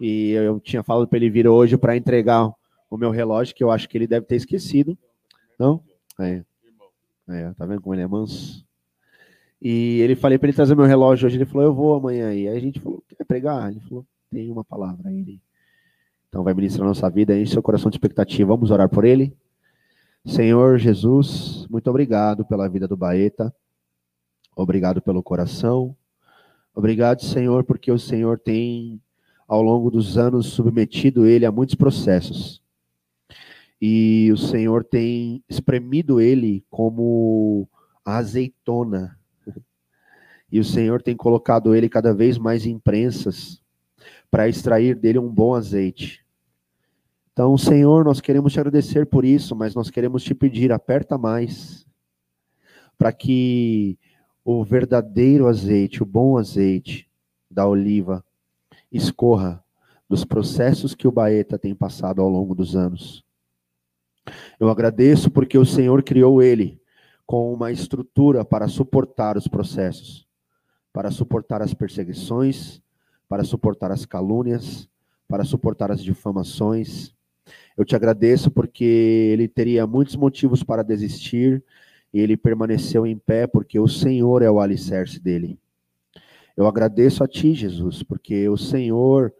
E 0.00 0.30
eu 0.30 0.58
tinha 0.58 0.82
falado 0.82 1.06
para 1.06 1.18
ele 1.18 1.28
vir 1.28 1.46
hoje 1.46 1.76
para 1.76 1.96
entregar 1.96 2.50
o 2.96 2.98
meu 2.98 3.10
relógio, 3.10 3.54
que 3.54 3.62
eu 3.62 3.70
acho 3.70 3.88
que 3.88 3.96
ele 3.98 4.06
deve 4.06 4.26
ter 4.26 4.36
esquecido. 4.36 4.96
Não? 5.58 5.82
É. 6.18 6.44
é 7.28 7.52
tá 7.52 7.66
vendo 7.66 7.80
como 7.80 7.94
ele 7.94 8.02
é 8.02 8.06
manso? 8.06 8.64
E 9.60 10.00
ele 10.00 10.14
falei 10.14 10.38
para 10.38 10.48
ele 10.48 10.56
trazer 10.56 10.74
meu 10.74 10.84
relógio 10.84 11.26
hoje, 11.26 11.36
ele 11.36 11.46
falou, 11.46 11.64
eu 11.64 11.74
vou 11.74 11.94
amanhã 11.94 12.28
aí. 12.28 12.46
Aí 12.46 12.56
a 12.56 12.60
gente 12.60 12.80
falou, 12.80 13.02
quer 13.08 13.24
pregar? 13.24 13.70
Ele 13.70 13.80
falou, 13.80 14.04
tem 14.30 14.50
uma 14.50 14.64
palavra 14.64 15.08
aí. 15.08 15.20
Ele... 15.20 15.40
Então 16.28 16.42
vai 16.44 16.52
ministrar 16.52 16.86
nossa 16.86 17.08
vida, 17.08 17.38
enche 17.38 17.52
seu 17.52 17.62
coração 17.62 17.90
de 17.90 17.96
expectativa. 17.96 18.54
Vamos 18.54 18.70
orar 18.70 18.88
por 18.88 19.04
ele? 19.04 19.34
Senhor 20.26 20.78
Jesus, 20.78 21.66
muito 21.70 21.88
obrigado 21.88 22.44
pela 22.44 22.68
vida 22.68 22.88
do 22.88 22.96
Baeta. 22.96 23.54
Obrigado 24.56 25.02
pelo 25.02 25.22
coração. 25.22 25.96
Obrigado, 26.74 27.22
Senhor, 27.22 27.62
porque 27.64 27.92
o 27.92 27.98
Senhor 27.98 28.38
tem, 28.38 29.00
ao 29.46 29.62
longo 29.62 29.90
dos 29.90 30.18
anos, 30.18 30.46
submetido 30.46 31.26
ele 31.26 31.46
a 31.46 31.52
muitos 31.52 31.74
processos. 31.74 32.63
E 33.86 34.32
o 34.32 34.36
Senhor 34.38 34.82
tem 34.82 35.44
espremido 35.46 36.18
ele 36.18 36.64
como 36.70 37.68
azeitona 38.02 39.18
e 40.50 40.58
o 40.58 40.64
Senhor 40.64 41.02
tem 41.02 41.14
colocado 41.14 41.74
ele 41.74 41.86
cada 41.86 42.14
vez 42.14 42.38
mais 42.38 42.64
em 42.64 42.78
prensas 42.78 43.62
para 44.30 44.48
extrair 44.48 44.96
dele 44.96 45.18
um 45.18 45.28
bom 45.28 45.54
azeite. 45.54 46.24
Então, 47.30 47.58
Senhor, 47.58 48.06
nós 48.06 48.22
queremos 48.22 48.54
te 48.54 48.58
agradecer 48.58 49.04
por 49.04 49.22
isso, 49.22 49.54
mas 49.54 49.74
nós 49.74 49.90
queremos 49.90 50.24
te 50.24 50.34
pedir, 50.34 50.72
aperta 50.72 51.18
mais, 51.18 51.86
para 52.96 53.12
que 53.12 53.98
o 54.42 54.64
verdadeiro 54.64 55.46
azeite, 55.46 56.02
o 56.02 56.06
bom 56.06 56.38
azeite 56.38 57.06
da 57.50 57.68
oliva, 57.68 58.24
escorra 58.90 59.62
dos 60.08 60.24
processos 60.24 60.94
que 60.94 61.06
o 61.06 61.12
Baeta 61.12 61.58
tem 61.58 61.74
passado 61.74 62.22
ao 62.22 62.30
longo 62.30 62.54
dos 62.54 62.74
anos. 62.74 63.23
Eu 64.58 64.68
agradeço 64.68 65.30
porque 65.30 65.58
o 65.58 65.66
Senhor 65.66 66.02
criou 66.02 66.42
ele 66.42 66.80
com 67.26 67.52
uma 67.52 67.72
estrutura 67.72 68.44
para 68.44 68.68
suportar 68.68 69.36
os 69.36 69.48
processos 69.48 70.24
para 70.94 71.10
suportar 71.10 71.60
as 71.60 71.74
perseguições, 71.74 72.80
para 73.28 73.42
suportar 73.42 73.90
as 73.90 74.06
calúnias, 74.06 74.88
para 75.28 75.44
suportar 75.44 75.90
as 75.90 76.00
difamações. 76.00 77.12
Eu 77.76 77.84
te 77.84 77.96
agradeço 77.96 78.48
porque 78.48 78.84
ele 79.32 79.48
teria 79.48 79.88
muitos 79.88 80.14
motivos 80.14 80.62
para 80.62 80.84
desistir 80.84 81.64
e 82.12 82.20
ele 82.20 82.36
permaneceu 82.36 83.04
em 83.04 83.18
pé 83.18 83.44
porque 83.44 83.76
o 83.76 83.88
Senhor 83.88 84.40
é 84.40 84.48
o 84.48 84.60
alicerce 84.60 85.18
dele. 85.18 85.58
Eu 86.56 86.68
agradeço 86.68 87.24
a 87.24 87.26
ti, 87.26 87.54
Jesus, 87.54 88.04
porque 88.04 88.48
o 88.48 88.56
Senhor 88.56 89.34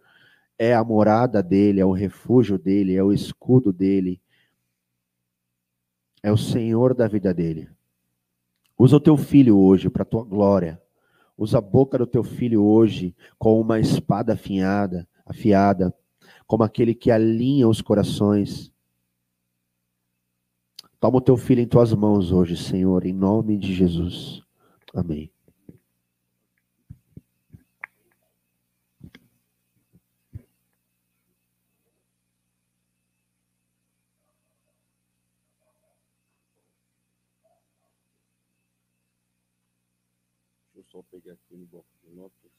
é 0.59 0.75
a 0.75 0.83
morada 0.83 1.41
dele, 1.41 1.79
é 1.79 1.85
o 1.85 1.93
refúgio 1.93 2.57
dele, 2.57 2.97
é 2.97 3.03
o 3.03 3.13
escudo 3.13 3.71
dele, 3.71 4.19
é 6.25 6.31
o 6.31 6.37
Senhor 6.37 6.93
da 6.93 7.07
vida 7.07 7.33
dele. 7.33 7.69
Usa 8.77 8.97
o 8.97 8.99
teu 8.99 9.15
filho 9.15 9.57
hoje 9.57 9.89
para 9.89 10.03
a 10.03 10.05
tua 10.05 10.23
glória 10.23 10.81
Usa 11.37 11.57
a 11.57 11.61
boca 11.61 11.97
do 11.97 12.07
teu 12.07 12.23
filho 12.23 12.63
hoje 12.63 13.13
com 13.37 13.59
uma 13.59 13.79
espada 13.79 14.33
afiada, 14.33 15.07
afiada, 15.25 15.93
como 16.47 16.63
aquele 16.63 16.95
que 16.95 17.11
alinha 17.11 17.67
os 17.67 17.81
corações. 17.81 18.71
Toma 20.99 21.17
o 21.17 21.21
teu 21.21 21.35
filho 21.35 21.61
em 21.61 21.67
tuas 21.67 21.93
mãos 21.93 22.31
hoje, 22.31 22.55
Senhor, 22.55 23.05
em 23.05 23.13
nome 23.13 23.57
de 23.57 23.73
Jesus. 23.73 24.41
Amém. 24.93 25.29
só 40.95 41.03
pegar 41.03 41.33
aqui 41.33 41.57
no 41.57 41.65
bloco 41.65 41.89
de 42.01 42.09
notas. 42.11 42.51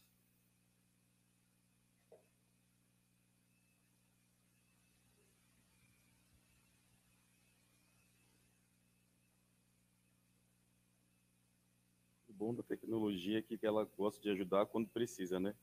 Da 12.55 12.63
tecnologia 12.63 13.39
é 13.39 13.43
que 13.43 13.59
ela 13.63 13.89
gosta 13.97 14.23
de 14.23 14.31
ajudar 14.31 14.67
quando 14.67 14.89
precisa, 14.89 15.41
né? 15.41 15.55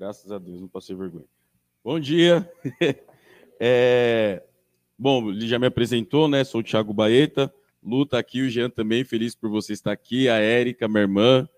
Graças 0.00 0.32
a 0.32 0.38
Deus, 0.38 0.58
não 0.58 0.66
passei 0.66 0.96
vergonha. 0.96 1.26
Bom 1.84 2.00
dia. 2.00 2.50
É, 3.62 4.42
bom, 4.98 5.28
ele 5.28 5.46
já 5.46 5.58
me 5.58 5.66
apresentou, 5.66 6.26
né? 6.26 6.42
Sou 6.44 6.62
o 6.62 6.64
Thiago 6.64 6.94
Baeta. 6.94 7.54
Lu 7.82 8.04
tá 8.04 8.18
aqui, 8.18 8.42
o 8.42 8.50
Jean 8.50 8.68
também, 8.68 9.04
feliz 9.04 9.34
por 9.34 9.48
você 9.50 9.72
estar 9.72 9.92
aqui. 9.92 10.28
A 10.28 10.36
Érica, 10.36 10.86
minha 10.86 11.00
irmã. 11.00 11.48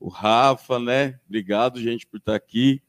O 0.00 0.08
Rafa, 0.08 0.78
né? 0.78 1.18
Obrigado, 1.26 1.80
gente, 1.80 2.06
por 2.06 2.16
estar 2.16 2.34
aqui. 2.34 2.82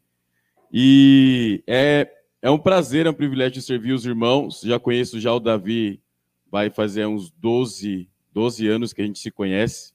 E 0.72 1.64
é, 1.68 2.12
é 2.42 2.50
um 2.50 2.58
prazer, 2.58 3.06
é 3.06 3.10
um 3.10 3.14
privilégio 3.14 3.62
servir 3.62 3.94
os 3.94 4.06
irmãos. 4.06 4.62
Já 4.62 4.80
conheço 4.80 5.20
já 5.20 5.34
o 5.34 5.40
Davi, 5.40 6.02
vai 6.50 6.70
fazer 6.70 7.06
uns 7.06 7.30
12, 7.32 8.10
12 8.34 8.68
anos 8.68 8.94
que 8.94 9.02
a 9.02 9.06
gente 9.06 9.20
se 9.20 9.32
conhece. 9.32 9.94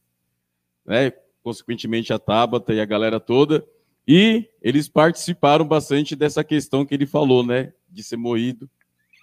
Né? 0.85 1.13
Consequentemente, 1.43 2.13
a 2.13 2.19
Tabata 2.19 2.75
e 2.75 2.81
a 2.81 2.85
galera 2.85 3.19
toda. 3.19 3.67
E 4.07 4.49
eles 4.63 4.89
participaram 4.89 5.67
bastante 5.67 6.17
dessa 6.17 6.43
questão 6.45 6.85
que 6.85 6.95
ele 6.95 7.07
falou, 7.07 7.45
né? 7.45 7.73
De 7.89 8.03
ser 8.03 8.17
moído. 8.17 8.69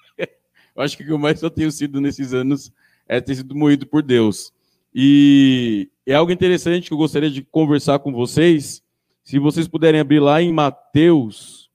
eu 0.18 0.82
acho 0.82 0.98
que 0.98 1.12
o 1.12 1.20
mais 1.20 1.42
eu 1.42 1.50
tenho 1.50 1.72
sido 1.72 2.00
nesses 2.00 2.34
anos 2.34 2.72
é 3.08 3.22
ter 3.22 3.36
sido 3.36 3.56
moído 3.56 3.88
por 3.88 4.02
Deus. 4.02 4.54
E 4.94 5.90
é 6.06 6.14
algo 6.14 6.32
interessante 6.32 6.88
que 6.88 6.94
eu 6.94 6.98
gostaria 6.98 7.30
de 7.30 7.44
conversar 7.44 8.00
com 8.00 8.12
vocês. 8.12 8.84
Se 9.24 9.40
vocês 9.40 9.68
puderem 9.68 10.00
abrir 10.00 10.20
lá 10.20 10.42
em 10.42 10.52
Mateus, 10.52 11.70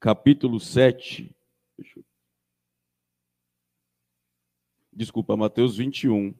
capítulo 0.00 0.58
7. 0.60 1.34
Desculpa, 4.92 5.36
Mateus 5.36 5.76
21. 5.76 6.30
Deixa 6.30 6.38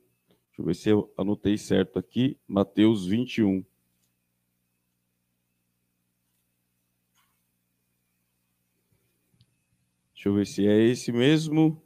eu 0.59 0.64
ver 0.64 0.75
se 0.75 0.89
eu 0.89 1.12
anotei 1.16 1.57
certo 1.57 1.99
aqui. 1.99 2.37
Mateus 2.47 3.07
21. 3.07 3.64
Deixa 10.14 10.29
eu 10.29 10.35
ver 10.35 10.47
se 10.47 10.66
é 10.66 10.77
esse 10.81 11.12
mesmo. 11.12 11.81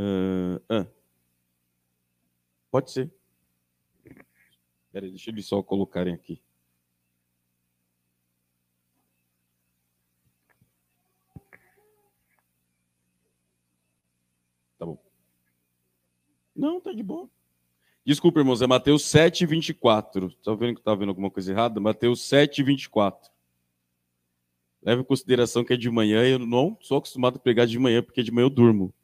Uh. 0.00 0.86
Pode 2.70 2.90
ser. 2.90 3.10
Peraí, 4.90 5.10
deixa 5.10 5.30
eles 5.30 5.46
só 5.46 5.62
colocarem 5.62 6.14
aqui. 6.14 6.42
Tá 14.78 14.86
bom. 14.86 14.98
Não, 16.56 16.80
tá 16.80 16.92
de 16.92 17.02
boa. 17.02 17.28
Desculpa, 18.04 18.40
irmãos, 18.40 18.62
é 18.62 18.66
Mateus 18.66 19.04
7, 19.04 19.44
24. 19.44 20.34
Tá 20.36 20.54
vendo 20.54 20.76
que 20.76 20.82
tá 20.82 20.94
vendo 20.94 21.10
alguma 21.10 21.30
coisa 21.30 21.52
errada? 21.52 21.78
Mateus 21.80 22.22
7, 22.22 22.62
24. 22.62 23.30
Leve 24.82 25.02
em 25.02 25.04
consideração 25.04 25.62
que 25.62 25.74
é 25.74 25.76
de 25.76 25.90
manhã 25.90 26.26
e 26.26 26.32
eu 26.32 26.38
não 26.38 26.78
sou 26.80 26.96
acostumado 26.96 27.36
a 27.36 27.38
pregar 27.38 27.66
de 27.66 27.78
manhã, 27.78 28.02
porque 28.02 28.22
de 28.22 28.32
manhã 28.32 28.46
eu 28.46 28.50
durmo. 28.50 28.94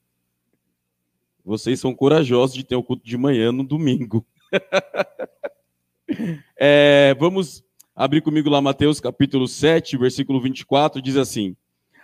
Vocês 1.47 1.79
são 1.79 1.95
corajosos 1.95 2.57
de 2.57 2.65
ter 2.65 2.75
o 2.75 2.83
culto 2.83 3.07
de 3.07 3.17
manhã 3.17 3.53
no 3.53 3.63
domingo. 3.63 4.27
é, 6.59 7.15
vamos 7.21 7.63
abrir 7.95 8.21
comigo 8.21 8.51
lá 8.51 8.61
Mateus 8.61 8.99
capítulo 8.99 9.47
7, 9.47 9.97
versículo 9.97 10.41
24, 10.41 11.01
diz 11.01 11.17
assim: 11.17 11.55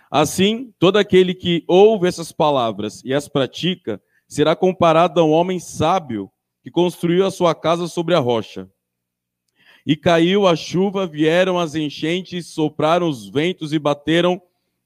Assim, 0.09 0.73
todo 0.79 0.95
aquele 0.95 1.33
que 1.33 1.65
ouve 1.67 2.07
essas 2.07 2.31
palavras 2.31 3.01
e 3.03 3.13
as 3.13 3.27
pratica 3.27 4.01
será 4.25 4.55
comparado 4.55 5.19
a 5.19 5.25
um 5.25 5.31
homem 5.31 5.59
sábio 5.59 6.31
que 6.63 6.71
construiu 6.71 7.25
a 7.25 7.31
sua 7.31 7.53
casa 7.53 7.89
sobre 7.89 8.15
a 8.15 8.19
rocha. 8.19 8.69
E 9.85 9.97
caiu 9.97 10.47
a 10.47 10.55
chuva, 10.55 11.05
vieram 11.05 11.59
as 11.59 11.75
enchentes, 11.75 12.47
sopraram 12.47 13.09
os 13.09 13.27
ventos 13.27 13.73
e 13.73 13.77
bateram 13.77 14.41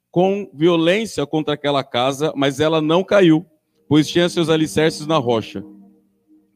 com 0.10 0.50
violência 0.52 1.28
contra 1.28 1.54
aquela 1.54 1.84
casa, 1.84 2.34
mas 2.36 2.60
ela 2.60 2.82
não 2.82 3.04
caiu, 3.04 3.46
pois 3.88 4.08
tinha 4.08 4.30
seus 4.30 4.50
alicerces 4.50 5.06
na 5.08 5.18
rocha. 5.18 5.64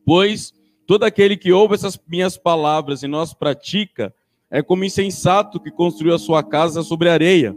Pois 0.06 0.54
todo 0.86 1.04
aquele 1.04 1.38
que 1.38 1.52
ouve 1.52 1.76
essas 1.76 2.00
minhas 2.08 2.38
palavras 2.38 3.04
e 3.04 3.16
as 3.16 3.34
pratica 3.34 4.14
é 4.50 4.62
como 4.62 4.84
insensato 4.84 5.60
que 5.60 5.72
construiu 5.72 6.14
a 6.14 6.20
sua 6.20 6.44
casa 6.44 6.84
sobre 6.84 7.10
areia. 7.10 7.56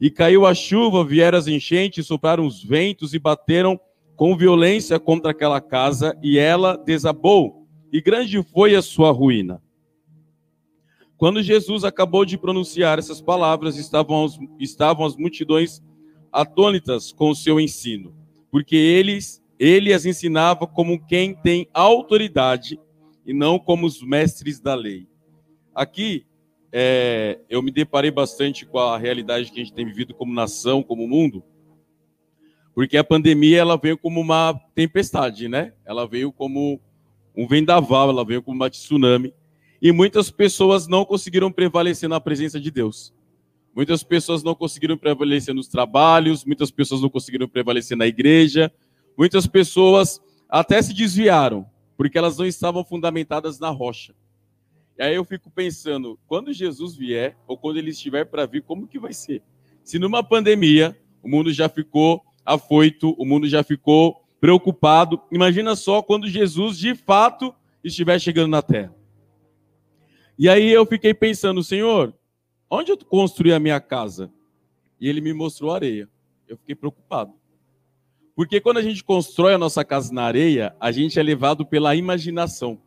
E 0.00 0.10
caiu 0.10 0.46
a 0.46 0.54
chuva, 0.54 1.04
vieram 1.04 1.36
as 1.36 1.46
enchentes, 1.46 2.06
sopraram 2.06 2.46
os 2.46 2.62
ventos 2.62 3.12
e 3.12 3.18
bateram 3.18 3.78
com 4.20 4.36
violência 4.36 5.00
contra 5.00 5.30
aquela 5.30 5.62
casa, 5.62 6.14
e 6.22 6.38
ela 6.38 6.76
desabou, 6.76 7.66
e 7.90 8.02
grande 8.02 8.42
foi 8.42 8.74
a 8.74 8.82
sua 8.82 9.10
ruína. 9.10 9.62
Quando 11.16 11.42
Jesus 11.42 11.84
acabou 11.84 12.26
de 12.26 12.36
pronunciar 12.36 12.98
essas 12.98 13.20
palavras, 13.20 13.78
estavam, 13.78 14.26
estavam 14.58 15.06
as 15.06 15.16
multidões 15.16 15.82
atônitas 16.30 17.12
com 17.12 17.30
o 17.30 17.34
seu 17.34 17.58
ensino, 17.58 18.14
porque 18.50 18.76
eles, 18.76 19.42
ele 19.58 19.92
as 19.92 20.04
ensinava 20.04 20.66
como 20.66 21.04
quem 21.06 21.34
tem 21.34 21.68
autoridade 21.72 22.78
e 23.24 23.32
não 23.32 23.58
como 23.58 23.86
os 23.86 24.02
mestres 24.02 24.60
da 24.60 24.74
lei. 24.74 25.06
Aqui, 25.74 26.26
é, 26.72 27.38
eu 27.48 27.62
me 27.62 27.70
deparei 27.70 28.10
bastante 28.10 28.64
com 28.66 28.78
a 28.78 28.98
realidade 28.98 29.50
que 29.50 29.60
a 29.60 29.64
gente 29.64 29.74
tem 29.74 29.84
vivido 29.84 30.14
como 30.14 30.34
nação, 30.34 30.82
como 30.82 31.06
mundo, 31.06 31.42
porque 32.74 32.96
a 32.96 33.04
pandemia 33.04 33.58
ela 33.58 33.76
veio 33.76 33.98
como 33.98 34.20
uma 34.20 34.54
tempestade, 34.74 35.48
né? 35.48 35.72
Ela 35.84 36.06
veio 36.06 36.32
como 36.32 36.80
um 37.36 37.46
vendaval, 37.46 38.10
ela 38.10 38.24
veio 38.24 38.42
como 38.42 38.56
uma 38.56 38.70
tsunami 38.70 39.34
e 39.82 39.92
muitas 39.92 40.30
pessoas 40.30 40.86
não 40.86 41.04
conseguiram 41.04 41.50
prevalecer 41.50 42.08
na 42.08 42.20
presença 42.20 42.60
de 42.60 42.70
Deus. 42.70 43.14
Muitas 43.80 44.02
pessoas 44.02 44.42
não 44.42 44.54
conseguiram 44.54 44.94
prevalecer 44.94 45.54
nos 45.54 45.66
trabalhos, 45.66 46.44
muitas 46.44 46.70
pessoas 46.70 47.00
não 47.00 47.08
conseguiram 47.08 47.48
prevalecer 47.48 47.96
na 47.96 48.06
igreja, 48.06 48.70
muitas 49.16 49.46
pessoas 49.46 50.20
até 50.50 50.82
se 50.82 50.92
desviaram, 50.92 51.64
porque 51.96 52.18
elas 52.18 52.36
não 52.36 52.44
estavam 52.44 52.84
fundamentadas 52.84 53.58
na 53.58 53.70
rocha. 53.70 54.14
E 54.98 55.02
aí 55.02 55.14
eu 55.14 55.24
fico 55.24 55.50
pensando, 55.50 56.20
quando 56.26 56.52
Jesus 56.52 56.94
vier, 56.94 57.38
ou 57.46 57.56
quando 57.56 57.78
ele 57.78 57.88
estiver 57.88 58.26
para 58.26 58.44
vir, 58.44 58.62
como 58.64 58.86
que 58.86 58.98
vai 58.98 59.14
ser? 59.14 59.42
Se 59.82 59.98
numa 59.98 60.22
pandemia 60.22 60.94
o 61.22 61.28
mundo 61.30 61.50
já 61.50 61.66
ficou 61.66 62.22
afoito, 62.44 63.14
o 63.16 63.24
mundo 63.24 63.48
já 63.48 63.62
ficou 63.62 64.22
preocupado, 64.38 65.22
imagina 65.32 65.74
só 65.74 66.02
quando 66.02 66.28
Jesus 66.28 66.76
de 66.76 66.94
fato 66.94 67.54
estiver 67.82 68.20
chegando 68.20 68.50
na 68.50 68.60
terra. 68.60 68.94
E 70.38 70.50
aí 70.50 70.70
eu 70.70 70.84
fiquei 70.84 71.14
pensando, 71.14 71.64
Senhor, 71.64 72.14
onde 72.70 72.92
eu 72.92 72.96
construí 72.98 73.52
a 73.52 73.58
minha 73.58 73.80
casa? 73.80 74.30
E 75.00 75.08
ele 75.08 75.20
me 75.20 75.32
mostrou 75.32 75.72
areia. 75.72 76.08
Eu 76.48 76.56
fiquei 76.56 76.74
preocupado. 76.74 77.34
Porque 78.34 78.60
quando 78.60 78.78
a 78.78 78.82
gente 78.82 79.02
constrói 79.02 79.54
a 79.54 79.58
nossa 79.58 79.84
casa 79.84 80.12
na 80.12 80.22
areia, 80.22 80.74
a 80.78 80.92
gente 80.92 81.18
é 81.18 81.22
levado 81.22 81.66
pela 81.66 81.94
imaginação. 81.96 82.80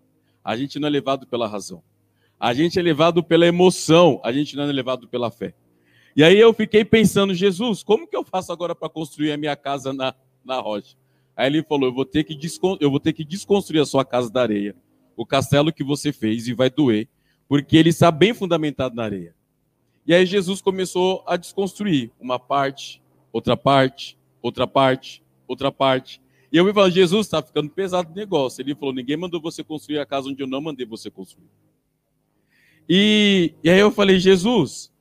A 0.44 0.56
gente 0.56 0.80
não 0.80 0.88
é 0.88 0.92
levado 0.92 1.28
pela 1.28 1.48
razão. 1.48 1.84
A 2.40 2.54
gente 2.54 2.80
é 2.80 2.82
levado 2.82 3.24
pela 3.24 3.46
emoção, 3.46 4.20
a 4.24 4.32
gente 4.32 4.56
não 4.56 4.64
é 4.64 4.72
levado 4.72 5.08
pela 5.08 5.30
fé. 5.30 5.54
E 6.16 6.24
aí 6.24 6.40
eu 6.40 6.54
fiquei 6.54 6.84
pensando, 6.84 7.34
Jesus, 7.34 7.84
como 7.84 8.08
que 8.08 8.16
eu 8.16 8.24
faço 8.24 8.52
agora 8.52 8.76
para 8.76 8.90
construir 8.90 9.32
a 9.32 9.38
minha 9.38 9.56
casa 9.56 9.94
na, 9.94 10.14
na 10.44 10.60
rocha? 10.60 10.96
Aí 11.36 11.48
ele 11.48 11.64
falou, 11.64 11.90
eu 11.90 11.94
vou, 11.94 12.06
ter 12.06 12.24
que 12.24 12.38
eu 12.80 12.90
vou 12.90 13.00
ter 13.00 13.14
que 13.14 13.24
desconstruir 13.24 13.82
a 13.82 13.86
sua 13.86 14.06
casa 14.06 14.30
da 14.32 14.42
areia, 14.42 14.76
o 15.16 15.26
castelo 15.26 15.72
que 15.72 15.84
você 15.84 16.12
fez, 16.12 16.48
e 16.48 16.54
vai 16.54 16.70
doer 16.70 17.08
porque 17.48 17.78
ele 17.78 17.90
está 17.90 18.10
bem 18.10 18.34
fundamentado 18.34 18.96
na 18.96 19.04
areia. 19.04 19.36
E 20.06 20.14
aí 20.14 20.26
Jesus 20.26 20.62
começou 20.62 21.24
a 21.26 21.38
desconstruir 21.38 22.12
uma 22.20 22.38
parte, 22.38 23.02
outra 23.32 23.56
parte, 23.56 24.18
outra 24.42 24.68
parte, 24.68 25.24
outra 25.48 25.72
parte. 25.72 26.22
E 26.52 26.58
eu 26.58 26.66
me 26.66 26.74
falei, 26.74 26.92
Jesus, 26.92 27.28
está 27.28 27.42
ficando 27.42 27.70
pesado 27.70 28.12
o 28.12 28.16
negócio. 28.16 28.62
Ele 28.62 28.76
falou, 28.76 28.94
ninguém 28.94 29.18
mandou 29.18 29.42
você 29.42 29.64
construir 29.64 30.00
a 30.00 30.06
casa 30.06 30.30
onde 30.30 30.42
eu 30.42 30.48
não 30.48 30.62
mandei 30.62 30.86
você 30.86 31.10
construir. 31.10 31.50
E, 32.88 33.54
e 33.64 33.70
aí 33.70 33.80
eu 33.80 33.92
falei, 33.92 34.20
Jesus, 34.20 34.92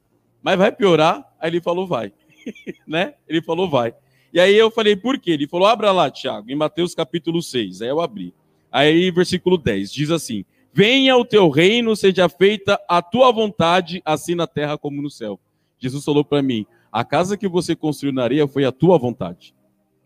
mas 0.40 0.57
vai 0.57 0.70
piorar? 0.70 1.34
Aí 1.38 1.50
ele 1.50 1.61
falou, 1.61 1.86
vai. 1.86 2.12
né? 2.86 3.14
Ele 3.28 3.42
falou, 3.42 3.68
vai. 3.68 3.94
E 4.32 4.40
aí 4.40 4.57
eu 4.57 4.70
falei, 4.70 4.96
por 4.96 5.18
quê? 5.18 5.32
Ele 5.32 5.46
falou, 5.46 5.66
abra 5.66 5.92
lá, 5.92 6.11
Tiago, 6.11 6.50
em 6.50 6.55
Mateus 6.55 6.94
capítulo 6.94 7.42
6. 7.42 7.82
Aí 7.82 7.88
eu 7.88 8.00
abri. 8.00 8.32
Aí, 8.72 9.11
versículo 9.11 9.59
10, 9.59 9.92
diz 9.92 10.11
assim: 10.11 10.46
Venha 10.75 11.16
o 11.16 11.25
teu 11.25 11.51
reino, 11.51 11.95
seja 11.95 12.29
feita 12.29 12.81
a 12.89 13.03
tua 13.03 13.31
vontade, 13.31 14.01
assim 14.05 14.35
na 14.35 14.47
terra 14.47 14.79
como 14.79 15.03
no 15.03 15.11
céu. 15.11 15.39
Jesus 15.79 16.05
falou 16.05 16.25
para 16.25 16.41
mim: 16.41 16.66
a 16.91 17.05
casa 17.05 17.37
que 17.37 17.47
você 17.47 17.77
construiu 17.77 18.12
na 18.12 18.23
areia 18.23 18.49
foi 18.49 18.64
a 18.64 18.73
tua 18.73 18.97
vontade, 18.99 19.55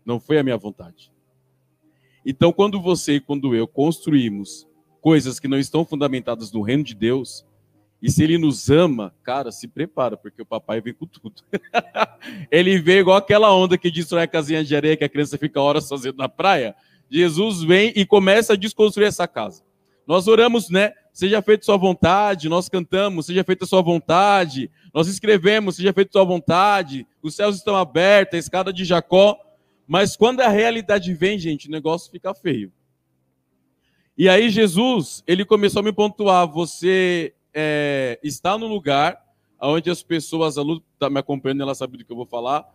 não 0.05 0.19
foi 0.19 0.37
a 0.37 0.43
minha 0.43 0.57
vontade. 0.57 1.11
Então, 2.25 2.51
quando 2.51 2.81
você 2.81 3.13
e 3.13 3.19
quando 3.21 3.55
eu 3.55 3.65
construímos 3.65 4.67
coisas 4.99 5.39
que 5.39 5.47
não 5.47 5.57
estão 5.57 5.85
fundamentadas 5.85 6.51
no 6.51 6.61
reino 6.61 6.83
de 6.83 6.93
Deus, 6.93 7.45
e 8.01 8.11
se 8.11 8.21
ele 8.21 8.37
nos 8.37 8.69
ama, 8.69 9.15
cara, 9.23 9.51
se 9.51 9.67
prepara, 9.67 10.17
porque 10.17 10.41
o 10.41 10.45
papai 10.45 10.81
vem 10.81 10.93
com 10.93 11.05
tudo. 11.05 11.41
ele 12.51 12.77
vem 12.79 12.97
igual 12.97 13.15
aquela 13.15 13.53
onda 13.53 13.77
que 13.77 13.89
destrói 13.89 14.23
a 14.23 14.27
casinha 14.27 14.63
de 14.63 14.75
areia 14.75 14.97
que 14.97 15.03
a 15.03 15.09
criança 15.09 15.37
fica 15.37 15.61
horas 15.61 15.87
fazendo 15.87 16.17
na 16.17 16.27
praia. 16.27 16.75
Jesus 17.09 17.63
vem 17.63 17.93
e 17.95 18.05
começa 18.05 18.53
a 18.53 18.57
desconstruir 18.57 19.07
essa 19.07 19.27
casa. 19.27 19.63
Nós 20.07 20.25
oramos, 20.27 20.69
né? 20.69 20.93
Seja 21.11 21.41
feita 21.41 21.65
sua 21.65 21.75
vontade, 21.75 22.47
nós 22.47 22.69
cantamos, 22.69 23.25
seja 23.25 23.43
feita 23.43 23.65
sua 23.65 23.81
vontade, 23.81 24.71
nós 24.93 25.07
escrevemos, 25.07 25.75
seja 25.75 25.91
feita 25.91 26.11
sua 26.13 26.23
vontade, 26.23 27.05
os 27.21 27.35
céus 27.35 27.57
estão 27.57 27.75
abertos, 27.75 28.35
a 28.35 28.39
escada 28.39 28.71
de 28.71 28.85
Jacó. 28.85 29.37
Mas 29.85 30.15
quando 30.15 30.39
a 30.39 30.47
realidade 30.47 31.13
vem, 31.13 31.37
gente, 31.37 31.67
o 31.67 31.71
negócio 31.71 32.09
fica 32.09 32.33
feio. 32.33 32.71
E 34.17 34.29
aí 34.29 34.49
Jesus, 34.49 35.23
ele 35.27 35.43
começou 35.43 35.81
a 35.81 35.83
me 35.83 35.91
pontuar, 35.91 36.47
você 36.47 37.33
é, 37.53 38.17
está 38.23 38.57
no 38.57 38.67
lugar 38.67 39.21
onde 39.59 39.89
as 39.89 40.01
pessoas, 40.01 40.57
a 40.57 40.61
Lu 40.61 40.81
está 40.93 41.09
me 41.09 41.19
acompanhando, 41.19 41.63
ela 41.63 41.75
sabe 41.75 41.97
do 41.97 42.05
que 42.05 42.11
eu 42.11 42.15
vou 42.15 42.25
falar, 42.25 42.65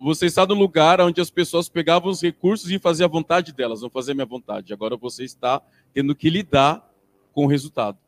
você 0.00 0.26
está 0.26 0.46
no 0.46 0.54
lugar 0.54 1.00
onde 1.00 1.20
as 1.20 1.30
pessoas 1.30 1.68
pegavam 1.68 2.10
os 2.10 2.22
recursos 2.22 2.70
e 2.70 2.78
faziam 2.78 3.06
a 3.06 3.10
vontade 3.10 3.52
delas, 3.52 3.82
não 3.82 3.90
a 3.92 4.14
minha 4.14 4.26
vontade. 4.26 4.72
Agora 4.72 4.96
você 4.96 5.24
está 5.24 5.60
tendo 5.92 6.14
que 6.14 6.30
lidar 6.30 6.88
com 7.32 7.44
o 7.44 7.48
resultado. 7.48 7.98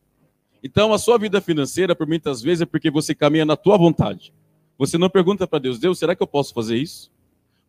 Então, 0.62 0.92
a 0.92 0.98
sua 0.98 1.18
vida 1.18 1.40
financeira, 1.40 1.94
por 1.94 2.06
muitas 2.06 2.42
vezes, 2.42 2.62
é 2.62 2.66
porque 2.66 2.90
você 2.90 3.14
caminha 3.14 3.44
na 3.44 3.56
tua 3.56 3.78
vontade. 3.78 4.32
Você 4.78 4.98
não 4.98 5.08
pergunta 5.08 5.46
para 5.46 5.58
Deus, 5.58 5.78
Deus, 5.78 5.98
será 5.98 6.14
que 6.14 6.22
eu 6.22 6.26
posso 6.26 6.52
fazer 6.52 6.76
isso? 6.76 7.10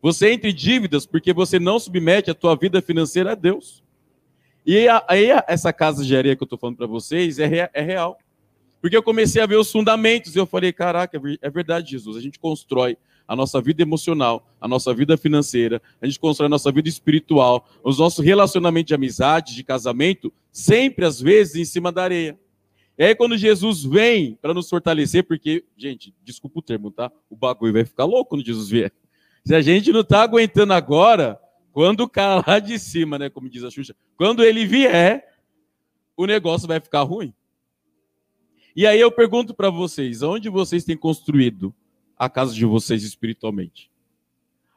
Você 0.01 0.31
entra 0.31 0.49
em 0.49 0.53
dívidas 0.53 1.05
porque 1.05 1.31
você 1.31 1.59
não 1.59 1.79
submete 1.79 2.31
a 2.31 2.33
tua 2.33 2.55
vida 2.55 2.81
financeira 2.81 3.33
a 3.33 3.35
Deus. 3.35 3.83
E 4.65 4.87
aí, 5.07 5.29
essa 5.47 5.71
casa 5.71 6.03
de 6.03 6.15
areia 6.15 6.35
que 6.35 6.43
eu 6.43 6.45
estou 6.45 6.57
falando 6.57 6.77
para 6.77 6.87
vocês 6.87 7.39
é, 7.39 7.69
é 7.73 7.81
real. 7.81 8.17
Porque 8.81 8.97
eu 8.97 9.03
comecei 9.03 9.41
a 9.41 9.45
ver 9.45 9.57
os 9.57 9.71
fundamentos 9.71 10.35
e 10.35 10.39
eu 10.39 10.45
falei, 10.45 10.73
caraca, 10.73 11.21
é 11.41 11.49
verdade, 11.49 11.91
Jesus, 11.91 12.17
a 12.17 12.21
gente 12.21 12.39
constrói 12.39 12.97
a 13.27 13.35
nossa 13.35 13.61
vida 13.61 13.81
emocional, 13.81 14.47
a 14.59 14.67
nossa 14.67 14.93
vida 14.93 15.17
financeira, 15.17 15.81
a 16.01 16.05
gente 16.05 16.19
constrói 16.19 16.47
a 16.47 16.49
nossa 16.49 16.71
vida 16.71 16.89
espiritual, 16.89 17.67
os 17.83 17.99
nossos 17.99 18.23
relacionamentos 18.23 18.87
de 18.87 18.95
amizade, 18.95 19.55
de 19.55 19.63
casamento, 19.63 20.33
sempre 20.51 21.05
às 21.05 21.21
vezes 21.21 21.55
em 21.55 21.65
cima 21.65 21.91
da 21.91 22.03
areia. 22.03 22.39
E 22.97 23.03
aí 23.03 23.15
quando 23.15 23.37
Jesus 23.37 23.83
vem 23.83 24.37
para 24.41 24.53
nos 24.53 24.69
fortalecer, 24.69 25.23
porque, 25.23 25.63
gente, 25.77 26.13
desculpa 26.23 26.59
o 26.59 26.61
termo, 26.61 26.91
tá? 26.91 27.11
O 27.29 27.35
bagulho 27.35 27.73
vai 27.73 27.85
ficar 27.85 28.05
louco 28.05 28.31
quando 28.31 28.45
Jesus 28.45 28.69
vier. 28.69 28.91
Se 29.45 29.55
a 29.55 29.61
gente 29.61 29.91
não 29.91 30.01
está 30.01 30.21
aguentando 30.21 30.73
agora, 30.73 31.39
quando 31.71 32.01
o 32.01 32.09
cara 32.09 32.43
lá 32.45 32.59
de 32.59 32.77
cima, 32.77 33.17
né, 33.17 33.29
como 33.29 33.49
diz 33.49 33.63
a 33.63 33.71
Xuxa, 33.71 33.95
quando 34.17 34.43
ele 34.43 34.65
vier, 34.65 35.25
o 36.15 36.25
negócio 36.25 36.67
vai 36.67 36.79
ficar 36.79 37.01
ruim. 37.01 37.33
E 38.75 38.85
aí 38.85 38.99
eu 38.99 39.11
pergunto 39.11 39.53
para 39.53 39.69
vocês, 39.69 40.21
onde 40.21 40.49
vocês 40.49 40.83
têm 40.83 40.95
construído 40.95 41.73
a 42.21 42.29
casa 42.29 42.53
de 42.53 42.65
vocês 42.65 43.03
espiritualmente? 43.03 43.89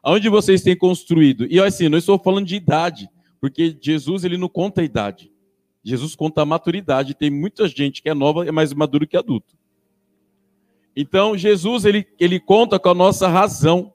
Aonde 0.02 0.30
vocês 0.30 0.62
têm 0.62 0.74
construído? 0.74 1.46
E 1.50 1.60
assim, 1.60 1.90
não 1.90 1.98
estou 1.98 2.18
falando 2.18 2.46
de 2.46 2.56
idade, 2.56 3.08
porque 3.38 3.76
Jesus 3.80 4.24
ele 4.24 4.38
não 4.38 4.48
conta 4.48 4.80
a 4.80 4.84
idade. 4.84 5.30
Jesus 5.82 6.16
conta 6.16 6.40
a 6.40 6.46
maturidade. 6.46 7.14
Tem 7.14 7.30
muita 7.30 7.68
gente 7.68 8.02
que 8.02 8.08
é 8.08 8.14
nova 8.14 8.44
e 8.46 8.48
é 8.48 8.52
mais 8.52 8.72
maduro 8.72 9.06
que 9.06 9.16
adulto. 9.16 9.54
Então, 10.96 11.36
Jesus 11.36 11.84
ele, 11.84 12.06
ele 12.18 12.40
conta 12.40 12.78
com 12.78 12.88
a 12.88 12.94
nossa 12.94 13.28
razão. 13.28 13.92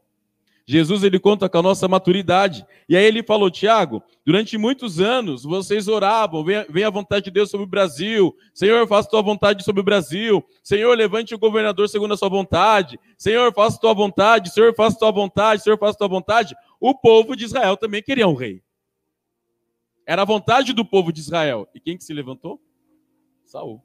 Jesus 0.72 1.02
ele 1.02 1.18
conta 1.18 1.50
com 1.50 1.58
a 1.58 1.64
nossa 1.64 1.88
maturidade. 1.88 2.64
E 2.88 2.96
aí 2.96 3.04
ele 3.04 3.24
falou, 3.24 3.50
Tiago, 3.50 4.04
durante 4.24 4.56
muitos 4.56 5.00
anos 5.00 5.44
vocês 5.44 5.88
oravam, 5.88 6.44
vem 6.44 6.84
a 6.84 6.92
vontade 6.92 7.26
de 7.26 7.32
Deus 7.32 7.50
sobre 7.50 7.66
o 7.66 7.68
Brasil. 7.68 8.38
Senhor, 8.54 8.88
faça 8.88 9.10
tua 9.10 9.24
vontade 9.24 9.64
sobre 9.64 9.82
o 9.82 9.84
Brasil. 9.84 10.46
Senhor, 10.62 10.96
levante 10.96 11.34
o 11.34 11.40
governador 11.40 11.90
segundo 11.90 12.14
a 12.14 12.18
sua 12.18 12.30
vontade. 12.30 13.00
Senhor, 13.18 13.52
faça 13.52 13.80
tua 13.80 13.96
vontade. 13.96 14.54
Senhor, 14.54 14.76
faça 14.76 14.96
tua 15.00 15.12
vontade. 15.12 15.64
Senhor, 15.64 15.80
faça 15.80 15.98
tua 15.98 16.08
vontade. 16.08 16.56
O 16.80 16.94
povo 16.94 17.36
de 17.36 17.46
Israel 17.46 17.76
também 17.76 18.04
queria 18.04 18.28
um 18.28 18.36
rei. 18.36 18.62
Era 20.06 20.22
a 20.22 20.26
vontade 20.26 20.72
do 20.72 20.86
povo 20.86 21.12
de 21.12 21.20
Israel. 21.20 21.68
E 21.74 21.80
quem 21.80 21.98
que 21.98 22.04
se 22.04 22.14
levantou? 22.14 22.62
Saul. 23.44 23.84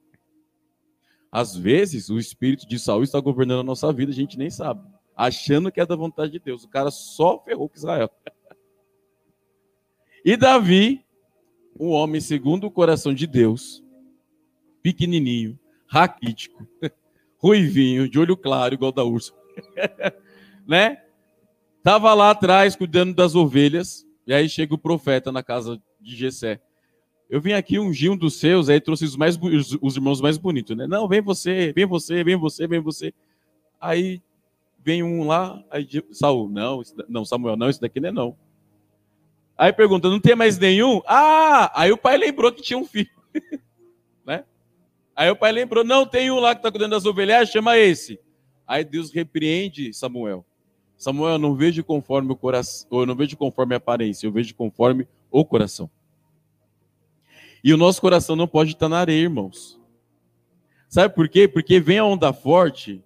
Às 1.33 1.57
vezes, 1.57 2.11
o 2.11 2.19
espírito 2.19 2.69
de 2.69 2.79
Saul 2.79 3.05
está 3.05 3.19
governando 3.21 3.61
a 3.61 3.65
nossa 3.65 3.91
vida, 3.91 4.13
a 4.13 4.15
gente 4.15 4.37
nem 4.37 4.51
sabe. 4.51 4.94
Achando 5.17 5.71
que 5.71 5.81
é 5.81 5.87
da 5.87 5.97
vontade 5.97 6.33
de 6.33 6.39
Deus. 6.39 6.65
O 6.65 6.69
cara 6.69 6.91
só 6.91 7.39
ferrou 7.39 7.69
com 7.69 7.77
Israel. 7.77 8.11
E 10.25 10.37
Davi, 10.37 11.05
um 11.79 11.91
homem 11.91 12.21
segundo 12.21 12.67
o 12.67 12.71
coração 12.71 13.13
de 13.13 13.27
Deus, 13.27 13.85
pequenininho, 14.83 15.59
raquítico, 15.87 16.67
ruivinho, 17.37 18.09
de 18.09 18.19
olho 18.19 18.37
claro, 18.37 18.75
igual 18.75 18.91
da 18.91 19.05
ursa, 19.05 19.35
né? 20.67 21.03
Tava 21.83 22.15
lá 22.15 22.31
atrás 22.31 22.75
cuidando 22.75 23.15
das 23.15 23.35
ovelhas, 23.35 24.07
e 24.27 24.33
aí 24.33 24.49
chega 24.49 24.75
o 24.75 24.79
profeta 24.79 25.31
na 25.31 25.43
casa 25.43 25.81
de 26.01 26.17
Gessé. 26.17 26.61
Eu 27.29 27.41
vim 27.41 27.53
aqui 27.53 27.79
ungir 27.79 28.11
um 28.11 28.17
dos 28.17 28.39
seus, 28.39 28.69
aí 28.69 28.81
trouxe 28.81 29.05
os, 29.05 29.17
mais, 29.17 29.37
os, 29.37 29.77
os 29.81 29.97
irmãos 29.97 30.21
mais 30.21 30.39
bonitos, 30.39 30.77
né? 30.77 30.87
Não, 30.87 31.07
vem 31.07 31.21
você, 31.21 31.73
vem 31.75 31.85
você, 31.85 32.25
vem 32.25 32.37
você, 32.37 32.67
vem 32.67 32.81
você. 32.81 33.13
Aí 33.81 34.23
vem 34.85 35.03
um 35.03 35.27
lá, 35.27 35.65
aí 35.71 35.89
Saul, 36.13 36.49
não, 36.51 36.83
não, 37.09 37.25
Samuel, 37.25 37.57
não, 37.57 37.71
esse 37.71 37.81
daqui 37.81 37.99
não 37.99 38.09
é 38.09 38.13
não. 38.13 38.37
Aí 39.57 39.73
pergunta, 39.73 40.11
não 40.11 40.21
tem 40.21 40.37
mais 40.37 40.59
nenhum? 40.59 41.01
Ah, 41.07 41.73
aí 41.81 41.91
o 41.91 41.97
pai 41.97 42.19
lembrou 42.19 42.53
que 42.53 42.61
tinha 42.61 42.79
um 42.79 42.85
filho, 42.85 43.09
né? 44.27 44.45
Aí 45.17 45.31
o 45.31 45.37
pai 45.37 45.53
lembrou, 45.53 45.83
não, 45.83 46.05
tem 46.05 46.31
um 46.31 46.39
lá 46.39 46.55
que 46.55 46.59
está 46.59 46.71
cuidando 46.71 46.91
das 46.91 47.07
ovelhas, 47.07 47.49
chama 47.49 47.79
esse. 47.79 48.21
Aí 48.67 48.85
Deus 48.85 49.11
repreende 49.11 49.93
Samuel. 49.95 50.45
Samuel, 50.99 51.33
eu 51.33 51.39
não 51.39 51.55
vejo 51.55 51.83
conforme 51.83 52.33
o 52.33 52.37
coração, 52.37 52.87
eu 52.93 53.07
não 53.07 53.15
vejo 53.15 53.37
conforme 53.37 53.75
a 53.75 53.79
aparência, 53.79 54.27
eu 54.27 54.33
vejo 54.33 54.55
conforme 54.55 55.09
o 55.31 55.45
coração. 55.45 55.91
E 57.63 57.73
o 57.73 57.79
nosso 57.79 58.03
coração 58.03 58.37
não 58.37 58.47
pode 58.47 58.73
estar 58.73 58.89
na 58.89 58.99
areia, 58.99 59.23
irmãos. 59.23 59.81
Sabe 60.89 61.15
por 61.15 61.29
quê? 61.29 61.49
Porque 61.49 61.81
vem 61.81 61.99
a 61.99 62.05
onda 62.05 62.33
forte 62.33 63.03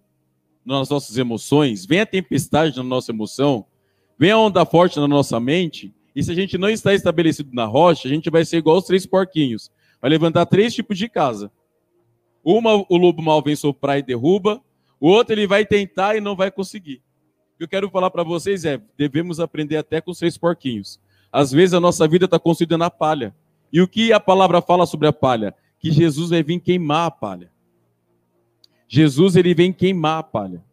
nas 0.76 0.88
nossas 0.88 1.16
emoções, 1.16 1.86
vem 1.86 2.00
a 2.00 2.06
tempestade 2.06 2.76
na 2.76 2.82
nossa 2.82 3.10
emoção, 3.10 3.64
vem 4.18 4.30
a 4.30 4.38
onda 4.38 4.64
forte 4.66 5.00
na 5.00 5.08
nossa 5.08 5.40
mente, 5.40 5.94
e 6.14 6.22
se 6.22 6.30
a 6.30 6.34
gente 6.34 6.58
não 6.58 6.68
está 6.68 6.92
estabelecido 6.92 7.50
na 7.52 7.64
rocha, 7.64 8.08
a 8.08 8.10
gente 8.10 8.28
vai 8.28 8.44
ser 8.44 8.58
igual 8.58 8.78
os 8.78 8.84
três 8.84 9.06
porquinhos. 9.06 9.70
Vai 10.00 10.10
levantar 10.10 10.46
três 10.46 10.74
tipos 10.74 10.98
de 10.98 11.08
casa. 11.08 11.50
Uma, 12.42 12.84
o 12.88 12.96
lobo 12.96 13.22
mal 13.22 13.40
vem 13.40 13.54
soprar 13.54 13.98
e 13.98 14.02
derruba. 14.02 14.60
O 15.00 15.08
outro, 15.08 15.32
ele 15.32 15.46
vai 15.46 15.64
tentar 15.64 16.16
e 16.16 16.20
não 16.20 16.34
vai 16.34 16.50
conseguir. 16.50 17.02
O 17.54 17.58
que 17.58 17.64
eu 17.64 17.68
quero 17.68 17.90
falar 17.90 18.10
para 18.10 18.24
vocês 18.24 18.64
é: 18.64 18.80
devemos 18.96 19.38
aprender 19.38 19.76
até 19.76 20.00
com 20.00 20.10
os 20.10 20.18
três 20.18 20.36
porquinhos. 20.36 21.00
Às 21.30 21.52
vezes 21.52 21.74
a 21.74 21.80
nossa 21.80 22.08
vida 22.08 22.24
está 22.24 22.38
construída 22.38 22.76
na 22.76 22.90
palha. 22.90 23.32
E 23.72 23.80
o 23.80 23.86
que 23.86 24.12
a 24.12 24.18
palavra 24.18 24.60
fala 24.60 24.86
sobre 24.86 25.06
a 25.06 25.12
palha? 25.12 25.54
Que 25.78 25.92
Jesus 25.92 26.30
vai 26.30 26.42
vir 26.42 26.58
queimar 26.58 27.06
a 27.06 27.10
palha. 27.10 27.50
Jesus 28.88 29.36
ele 29.36 29.54
vem 29.54 29.72
queimar 29.72 30.18
a 30.18 30.22
palha. 30.22 30.64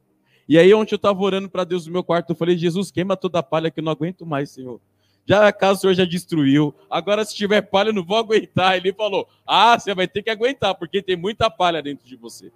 E 0.48 0.58
aí, 0.58 0.74
ontem 0.74 0.94
eu 0.94 0.98
estava 0.98 1.22
orando 1.22 1.50
para 1.50 1.64
Deus 1.64 1.86
no 1.86 1.94
meu 1.94 2.04
quarto, 2.04 2.32
eu 2.32 2.36
falei: 2.36 2.58
Jesus, 2.58 2.90
queima 2.90 3.18
toda 3.18 3.40
a 3.40 3.44
palha 3.44 3.70
que 3.70 3.80
eu 3.80 3.84
não 3.84 3.92
aguento 3.92 4.26
mais, 4.26 4.50
Senhor. 4.52 4.80
Já 5.26 5.48
a 5.48 5.52
casa 5.52 5.80
o 5.80 5.82
Senhor 5.82 5.94
já 5.94 6.06
destruiu. 6.06 6.74
Agora, 6.90 7.26
se 7.26 7.36
tiver 7.36 7.62
palha, 7.62 7.90
eu 7.90 7.94
não 7.94 8.06
vou 8.06 8.18
aguentar. 8.18 8.78
Ele 8.78 8.94
falou: 8.94 9.28
Ah, 9.46 9.78
você 9.78 9.94
vai 9.94 10.08
ter 10.08 10.24
que 10.24 10.30
aguentar, 10.30 10.76
porque 10.76 11.02
tem 11.02 11.16
muita 11.16 11.50
palha 11.50 11.82
dentro 11.82 12.08
de 12.08 12.16
você. 12.16 12.52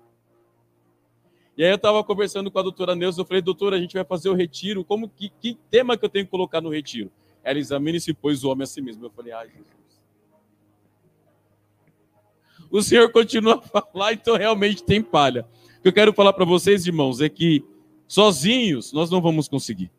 E 1.59 1.63
aí 1.65 1.71
eu 1.71 1.75
estava 1.75 2.01
conversando 2.05 2.49
com 2.49 2.57
a 2.57 2.61
doutora 2.61 2.95
Neuza, 2.95 3.19
eu 3.19 3.25
falei, 3.25 3.41
doutora, 3.41 3.75
a 3.75 3.79
gente 3.81 3.93
vai 3.93 4.05
fazer 4.05 4.29
o 4.29 4.33
retiro, 4.33 4.81
como 4.81 5.09
que, 5.09 5.27
que 5.41 5.57
tema 5.69 5.97
que 5.97 6.05
eu 6.05 6.09
tenho 6.09 6.23
que 6.23 6.31
colocar 6.31 6.61
no 6.61 6.69
retiro? 6.69 7.11
Ela 7.43 7.59
examine-se, 7.59 8.13
pois 8.13 8.45
o 8.45 8.49
homem 8.49 8.63
a 8.63 8.65
si 8.65 8.81
mesmo. 8.81 9.05
Eu 9.05 9.09
falei, 9.09 9.33
ai, 9.33 9.47
Jesus. 9.49 9.78
O 12.71 12.81
Senhor 12.81 13.11
continua 13.11 13.55
a 13.73 13.81
falar, 13.81 14.13
então 14.13 14.37
realmente 14.37 14.83
tem 14.83 15.01
palha. 15.01 15.47
O 15.79 15.81
que 15.81 15.87
eu 15.87 15.93
quero 15.93 16.13
falar 16.13 16.33
para 16.33 16.45
vocês, 16.45 16.85
irmãos, 16.85 17.21
é 17.21 17.29
que 17.29 17.63
sozinhos 18.07 18.93
nós 18.93 19.09
não 19.09 19.21
vamos 19.21 19.47
conseguir. 19.47 19.91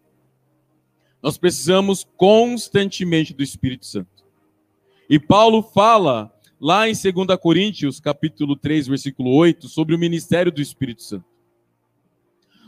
Nós 1.22 1.36
precisamos 1.36 2.06
constantemente 2.16 3.34
do 3.34 3.42
Espírito 3.42 3.86
Santo. 3.86 4.24
E 5.08 5.18
Paulo 5.18 5.62
fala 5.62 6.32
lá 6.60 6.88
em 6.88 6.92
2 6.92 7.38
Coríntios, 7.40 7.98
capítulo 7.98 8.54
3, 8.54 8.86
versículo 8.86 9.34
8, 9.34 9.68
sobre 9.68 9.94
o 9.94 9.98
ministério 9.98 10.52
do 10.52 10.60
Espírito 10.60 11.02
Santo. 11.02 11.24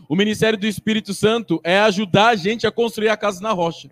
O 0.08 0.16
ministério 0.16 0.58
do 0.58 0.66
Espírito 0.66 1.14
Santo 1.14 1.60
é 1.62 1.78
ajudar 1.78 2.28
a 2.28 2.36
gente 2.36 2.66
a 2.66 2.72
construir 2.72 3.08
a 3.08 3.16
casa 3.16 3.40
na 3.40 3.52
rocha. 3.52 3.90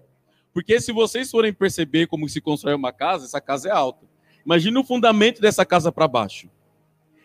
Porque 0.53 0.81
se 0.81 0.93
vocês 0.93 1.31
forem 1.31 1.53
perceber 1.53 2.09
como 2.09 2.29
se 2.29 2.41
constrói 2.41 2.75
uma 2.75 2.93
casa, 2.93 3.25
essa 3.25 3.41
casa 3.41 3.69
é 3.69 3.73
alta. 3.73 4.10
Imagina 4.51 4.81
o 4.81 4.85
fundamento 4.85 5.41
dessa 5.41 5.65
casa 5.65 5.93
para 5.93 6.09
baixo. 6.09 6.51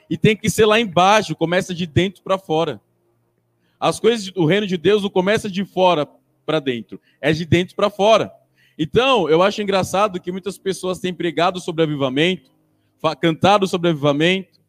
E 0.08 0.16
tem 0.16 0.38
que 0.38 0.48
ser 0.48 0.68
lá 0.68 0.80
embaixo, 0.80 1.36
começa 1.36 1.74
de 1.74 1.88
dentro 1.88 2.22
para 2.22 2.38
fora. 2.38 2.80
As 3.80 4.00
coisas 4.00 4.30
do 4.30 4.46
reino 4.46 4.68
de 4.68 4.78
Deus 4.78 5.02
não 5.02 5.10
começa 5.10 5.50
de 5.50 5.66
fora 5.66 6.08
para 6.46 6.60
dentro, 6.60 7.02
é 7.20 7.34
de 7.34 7.44
dentro 7.44 7.76
para 7.76 7.90
fora. 7.90 8.32
Então, 8.78 9.28
eu 9.28 9.42
acho 9.42 9.60
engraçado 9.60 10.22
que 10.22 10.32
muitas 10.32 10.60
pessoas 10.60 11.00
têm 11.00 11.16
pregado 11.16 11.60
sobre 11.60 11.82
avivamento, 11.82 12.52
cantado 13.20 13.66
sobre 13.66 13.90
avivamento, 13.90 14.60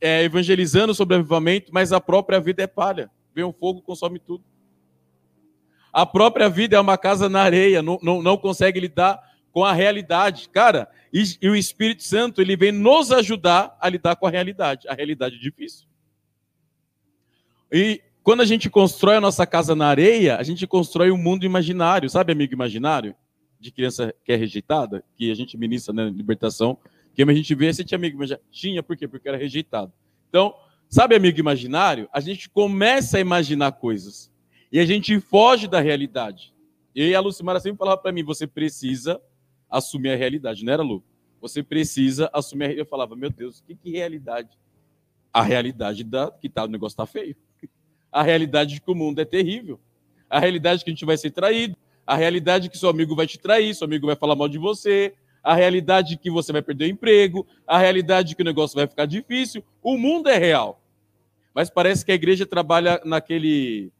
é, 0.00 0.22
evangelizando 0.22 0.94
sobre 0.94 1.16
avivamento, 1.16 1.72
mas 1.74 1.92
a 1.92 2.00
própria 2.00 2.38
vida 2.38 2.62
é 2.62 2.68
palha. 2.68 3.10
Vem 3.34 3.42
um 3.42 3.52
fogo, 3.52 3.82
consome 3.82 4.20
tudo. 4.20 4.44
A 5.92 6.06
própria 6.06 6.48
vida 6.48 6.76
é 6.76 6.80
uma 6.80 6.96
casa 6.96 7.28
na 7.28 7.42
areia, 7.42 7.82
não, 7.82 7.98
não, 8.00 8.22
não 8.22 8.36
consegue 8.36 8.78
lidar 8.78 9.31
com 9.52 9.64
a 9.64 9.72
realidade. 9.72 10.48
Cara, 10.48 10.88
e, 11.12 11.22
e, 11.40 11.48
o 11.48 11.54
Espírito 11.54 12.02
Santo 12.02 12.40
ele 12.40 12.56
vem 12.56 12.72
nos 12.72 13.12
ajudar 13.12 13.76
a 13.80 13.88
lidar 13.88 14.16
com 14.16 14.26
a 14.26 14.30
realidade. 14.30 14.88
A 14.88 14.94
realidade 14.94 15.36
é 15.36 15.38
difícil. 15.38 15.86
E 17.70 18.02
quando 18.22 18.40
a 18.40 18.46
gente 18.46 18.70
constrói 18.70 19.16
a 19.16 19.20
nossa 19.20 19.46
casa 19.46 19.74
na 19.74 19.86
areia, 19.86 20.36
a 20.36 20.42
gente 20.42 20.66
constrói 20.66 21.10
um 21.10 21.18
mundo 21.18 21.44
imaginário. 21.44 22.08
Sabe, 22.08 22.32
amigo 22.32 22.54
imaginário? 22.54 23.14
De 23.60 23.70
criança 23.70 24.14
que 24.24 24.32
é 24.32 24.36
rejeitada, 24.36 25.04
que 25.16 25.30
a 25.30 25.34
gente 25.34 25.56
ministra 25.56 25.92
na 25.92 26.04
libertação. 26.04 26.78
Que 27.14 27.22
a 27.22 27.34
gente 27.34 27.54
vê, 27.54 27.66
esse 27.66 27.94
amigo 27.94 28.16
imaginário. 28.16 28.44
Tinha, 28.50 28.82
por 28.82 28.96
quê? 28.96 29.06
Porque 29.06 29.28
era 29.28 29.36
rejeitado. 29.36 29.92
Então, 30.28 30.54
sabe, 30.88 31.14
amigo 31.14 31.38
imaginário? 31.38 32.08
A 32.12 32.20
gente 32.20 32.48
começa 32.48 33.18
a 33.18 33.20
imaginar 33.20 33.72
coisas 33.72 34.32
e 34.70 34.80
a 34.80 34.86
gente 34.86 35.20
foge 35.20 35.68
da 35.68 35.80
realidade. 35.80 36.54
E 36.94 37.14
a 37.14 37.20
Lucimara 37.20 37.60
sempre 37.60 37.78
falava 37.78 38.00
para 38.00 38.12
mim: 38.12 38.22
você 38.22 38.46
precisa 38.46 39.20
assumir 39.72 40.10
a 40.10 40.16
realidade, 40.16 40.64
não 40.64 40.72
era, 40.72 40.82
Lu? 40.82 41.02
Você 41.40 41.62
precisa 41.62 42.30
assumir 42.32 42.64
a 42.64 42.66
realidade. 42.68 42.86
Eu 42.86 42.90
falava: 42.90 43.16
meu 43.16 43.30
Deus, 43.30 43.60
que, 43.66 43.74
que 43.74 43.90
realidade? 43.90 44.50
A 45.32 45.42
realidade 45.42 46.04
da 46.04 46.30
que 46.30 46.48
tá, 46.48 46.64
o 46.64 46.68
negócio 46.68 46.92
está 46.92 47.06
feio. 47.06 47.34
A 48.12 48.22
realidade 48.22 48.74
de 48.74 48.80
que 48.82 48.90
o 48.90 48.94
mundo 48.94 49.20
é 49.20 49.24
terrível. 49.24 49.80
A 50.28 50.38
realidade 50.38 50.80
de 50.80 50.84
que 50.84 50.90
a 50.90 50.94
gente 50.94 51.06
vai 51.06 51.16
ser 51.16 51.30
traído. 51.30 51.74
A 52.06 52.14
realidade 52.14 52.64
de 52.64 52.70
que 52.70 52.76
seu 52.76 52.90
amigo 52.90 53.16
vai 53.16 53.26
te 53.26 53.38
trair, 53.38 53.74
seu 53.74 53.86
amigo 53.86 54.06
vai 54.06 54.14
falar 54.14 54.36
mal 54.36 54.48
de 54.48 54.58
você. 54.58 55.14
A 55.42 55.54
realidade 55.54 56.10
de 56.10 56.16
que 56.18 56.30
você 56.30 56.52
vai 56.52 56.60
perder 56.60 56.84
o 56.84 56.88
emprego. 56.88 57.46
A 57.66 57.78
realidade 57.78 58.28
de 58.30 58.36
que 58.36 58.42
o 58.42 58.44
negócio 58.44 58.76
vai 58.76 58.86
ficar 58.86 59.06
difícil. 59.06 59.64
O 59.82 59.96
mundo 59.96 60.28
é 60.28 60.36
real. 60.36 60.80
Mas 61.54 61.70
parece 61.70 62.04
que 62.04 62.12
a 62.12 62.14
igreja 62.14 62.44
trabalha 62.44 63.00
naquele 63.04 63.90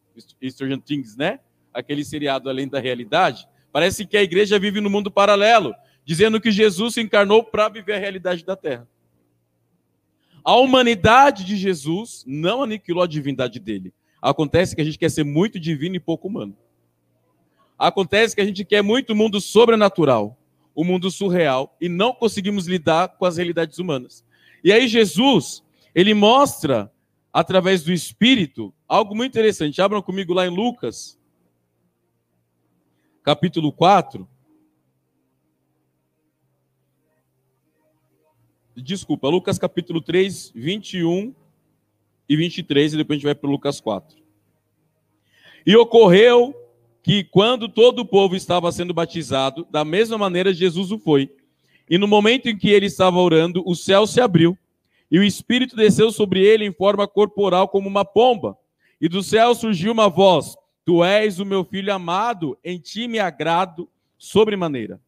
Stranger 0.48 0.80
Things, 0.80 1.16
né? 1.16 1.40
Aquele 1.72 2.04
seriado 2.04 2.50
além 2.50 2.68
da 2.68 2.78
realidade. 2.78 3.48
Parece 3.72 4.06
que 4.06 4.16
a 4.16 4.22
igreja 4.22 4.58
vive 4.58 4.80
no 4.80 4.90
mundo 4.90 5.10
paralelo, 5.10 5.74
dizendo 6.04 6.40
que 6.40 6.50
Jesus 6.50 6.94
se 6.94 7.00
encarnou 7.00 7.42
para 7.42 7.68
viver 7.68 7.94
a 7.94 7.98
realidade 7.98 8.44
da 8.44 8.54
terra. 8.54 8.86
A 10.44 10.56
humanidade 10.56 11.44
de 11.44 11.56
Jesus 11.56 12.24
não 12.26 12.62
aniquilou 12.62 13.02
a 13.02 13.06
divindade 13.06 13.58
dele. 13.58 13.94
Acontece 14.20 14.74
que 14.74 14.82
a 14.82 14.84
gente 14.84 14.98
quer 14.98 15.10
ser 15.10 15.24
muito 15.24 15.58
divino 15.58 15.96
e 15.96 16.00
pouco 16.00 16.28
humano. 16.28 16.56
Acontece 17.78 18.34
que 18.34 18.40
a 18.40 18.44
gente 18.44 18.64
quer 18.64 18.82
muito 18.82 19.14
mundo 19.14 19.40
sobrenatural. 19.40 20.36
o 20.74 20.84
mundo 20.84 21.10
surreal 21.10 21.76
e 21.80 21.88
não 21.88 22.12
conseguimos 22.12 22.66
lidar 22.66 23.08
com 23.08 23.24
as 23.24 23.36
realidades 23.36 23.78
humanas. 23.78 24.24
E 24.64 24.72
aí 24.72 24.88
Jesus, 24.88 25.62
ele 25.94 26.14
mostra 26.14 26.90
através 27.32 27.82
do 27.82 27.92
Espírito 27.92 28.72
algo 28.88 29.14
muito 29.14 29.32
interessante. 29.32 29.80
Abram 29.80 30.02
comigo 30.02 30.32
lá 30.32 30.46
em 30.46 30.50
Lucas, 30.50 31.18
capítulo 33.22 33.72
4. 33.72 34.28
Desculpa, 38.76 39.28
Lucas 39.28 39.58
capítulo 39.58 40.00
3, 40.00 40.52
21 40.54 41.34
e 42.28 42.36
23, 42.36 42.94
e 42.94 42.96
depois 42.96 43.16
a 43.16 43.18
gente 43.18 43.24
vai 43.24 43.34
para 43.34 43.50
Lucas 43.50 43.80
4. 43.80 44.16
E 45.64 45.76
ocorreu 45.76 46.54
que 47.02 47.22
quando 47.24 47.68
todo 47.68 48.00
o 48.00 48.06
povo 48.06 48.34
estava 48.34 48.72
sendo 48.72 48.94
batizado, 48.94 49.66
da 49.70 49.84
mesma 49.84 50.16
maneira 50.16 50.52
Jesus 50.52 50.90
o 50.90 50.98
foi. 50.98 51.30
E 51.88 51.98
no 51.98 52.08
momento 52.08 52.48
em 52.48 52.56
que 52.56 52.70
ele 52.70 52.86
estava 52.86 53.18
orando, 53.18 53.62
o 53.66 53.74
céu 53.74 54.06
se 54.06 54.20
abriu, 54.20 54.56
e 55.10 55.18
o 55.18 55.24
Espírito 55.24 55.76
desceu 55.76 56.10
sobre 56.10 56.40
ele 56.40 56.64
em 56.64 56.72
forma 56.72 57.06
corporal 57.06 57.68
como 57.68 57.88
uma 57.88 58.04
pomba. 58.04 58.56
E 59.00 59.08
do 59.08 59.22
céu 59.22 59.54
surgiu 59.54 59.92
uma 59.92 60.08
voz: 60.08 60.56
Tu 60.84 61.04
és 61.04 61.38
o 61.38 61.44
meu 61.44 61.64
filho 61.64 61.92
amado, 61.92 62.58
em 62.64 62.78
ti 62.78 63.06
me 63.06 63.18
agrado 63.18 63.88
sobremaneira. 64.18 65.00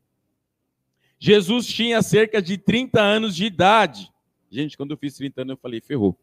Jesus 1.19 1.67
tinha 1.67 2.03
cerca 2.03 2.41
de 2.41 2.59
30 2.59 3.01
anos 3.01 3.35
de 3.35 3.47
idade. 3.47 4.13
Gente, 4.51 4.77
quando 4.77 4.93
eu 4.93 4.97
fiz 4.97 5.15
30 5.15 5.43
anos, 5.43 5.51
eu 5.53 5.57
falei, 5.57 5.81
ferrou. 5.81 6.19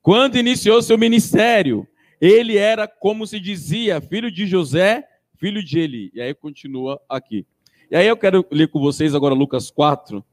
Quando 0.00 0.38
iniciou 0.38 0.80
seu 0.80 0.96
ministério, 0.96 1.86
ele 2.20 2.56
era, 2.56 2.86
como 2.86 3.26
se 3.26 3.40
dizia, 3.40 4.00
filho 4.00 4.30
de 4.30 4.46
José, 4.46 5.06
filho 5.36 5.62
de 5.62 5.78
Eli. 5.78 6.10
E 6.14 6.20
aí 6.20 6.32
continua 6.34 7.00
aqui. 7.08 7.44
E 7.90 7.96
aí 7.96 8.06
eu 8.06 8.16
quero 8.16 8.46
ler 8.50 8.68
com 8.68 8.80
vocês 8.80 9.14
agora 9.14 9.34
Lucas 9.34 9.70
4, 9.70 10.24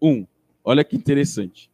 1. 0.00 0.26
Olha 0.64 0.84
que 0.84 0.96
interessante. 0.96 1.70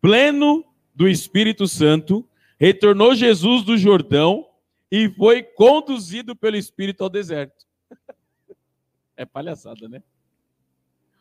Pleno 0.00 0.64
do 0.94 1.08
Espírito 1.08 1.66
Santo, 1.68 2.26
retornou 2.62 3.12
Jesus 3.12 3.64
do 3.64 3.76
Jordão 3.76 4.48
e 4.88 5.08
foi 5.08 5.42
conduzido 5.42 6.36
pelo 6.36 6.56
Espírito 6.56 7.02
ao 7.02 7.10
deserto. 7.10 7.66
É 9.14 9.26
palhaçada, 9.26 9.88
né? 9.88 10.02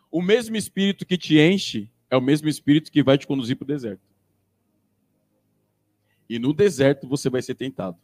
O 0.10 0.22
mesmo 0.22 0.56
Espírito 0.56 1.06
que 1.06 1.18
te 1.18 1.38
enche 1.38 1.92
é 2.10 2.16
o 2.16 2.22
mesmo 2.22 2.48
Espírito 2.48 2.90
que 2.92 3.04
vai 3.04 3.18
te 3.18 3.28
conduzir 3.28 3.58
para 3.58 3.66
o 3.66 3.68
deserto. 3.68 4.02
E 6.30 6.40
no 6.40 6.54
deserto 6.54 7.06
você 7.06 7.30
vai 7.30 7.42
ser 7.42 7.56
tentado. 7.56 7.98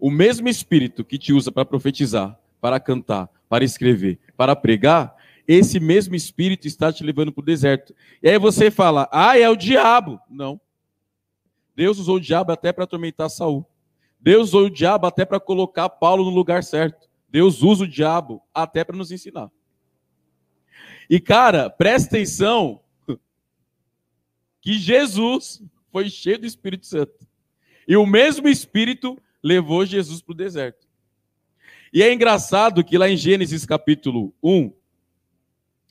O 0.00 0.10
mesmo 0.10 0.48
Espírito 0.48 1.04
que 1.04 1.16
te 1.16 1.32
usa 1.32 1.52
para 1.52 1.64
profetizar, 1.64 2.38
para 2.60 2.80
cantar, 2.80 3.30
para 3.48 3.64
escrever, 3.64 4.18
para 4.36 4.56
pregar, 4.56 5.14
esse 5.46 5.78
mesmo 5.78 6.16
Espírito 6.16 6.66
está 6.66 6.92
te 6.92 7.04
levando 7.04 7.30
para 7.30 7.42
o 7.42 7.46
deserto. 7.46 7.94
E 8.20 8.28
aí 8.28 8.38
você 8.38 8.70
fala, 8.70 9.08
ah, 9.12 9.38
é 9.38 9.48
o 9.48 9.56
diabo. 9.56 10.18
Não. 10.28 10.60
Deus 11.74 11.98
usou 11.98 12.16
o 12.16 12.20
diabo 12.20 12.52
até 12.52 12.72
para 12.72 12.84
atormentar 12.84 13.28
Saul. 13.28 13.66
Deus 14.20 14.48
usou 14.48 14.66
o 14.66 14.70
diabo 14.70 15.06
até 15.06 15.24
para 15.24 15.40
colocar 15.40 15.88
Paulo 15.88 16.24
no 16.24 16.30
lugar 16.30 16.62
certo. 16.62 17.08
Deus 17.28 17.62
usa 17.62 17.84
o 17.84 17.88
diabo 17.88 18.42
até 18.54 18.84
para 18.84 18.96
nos 18.96 19.10
ensinar. 19.10 19.50
E 21.10 21.20
cara, 21.20 21.68
presta 21.68 22.16
atenção 22.16 22.80
que 24.60 24.78
Jesus 24.78 25.62
foi 25.90 26.08
cheio 26.08 26.38
do 26.38 26.46
Espírito 26.46 26.86
Santo. 26.86 27.26
E 27.86 27.96
o 27.96 28.06
mesmo 28.06 28.48
Espírito 28.48 29.20
levou 29.42 29.84
Jesus 29.84 30.22
para 30.22 30.32
o 30.32 30.36
deserto. 30.36 30.88
E 31.92 32.02
é 32.02 32.12
engraçado 32.12 32.82
que 32.82 32.96
lá 32.96 33.08
em 33.08 33.16
Gênesis 33.16 33.66
capítulo 33.66 34.34
1, 34.42 34.72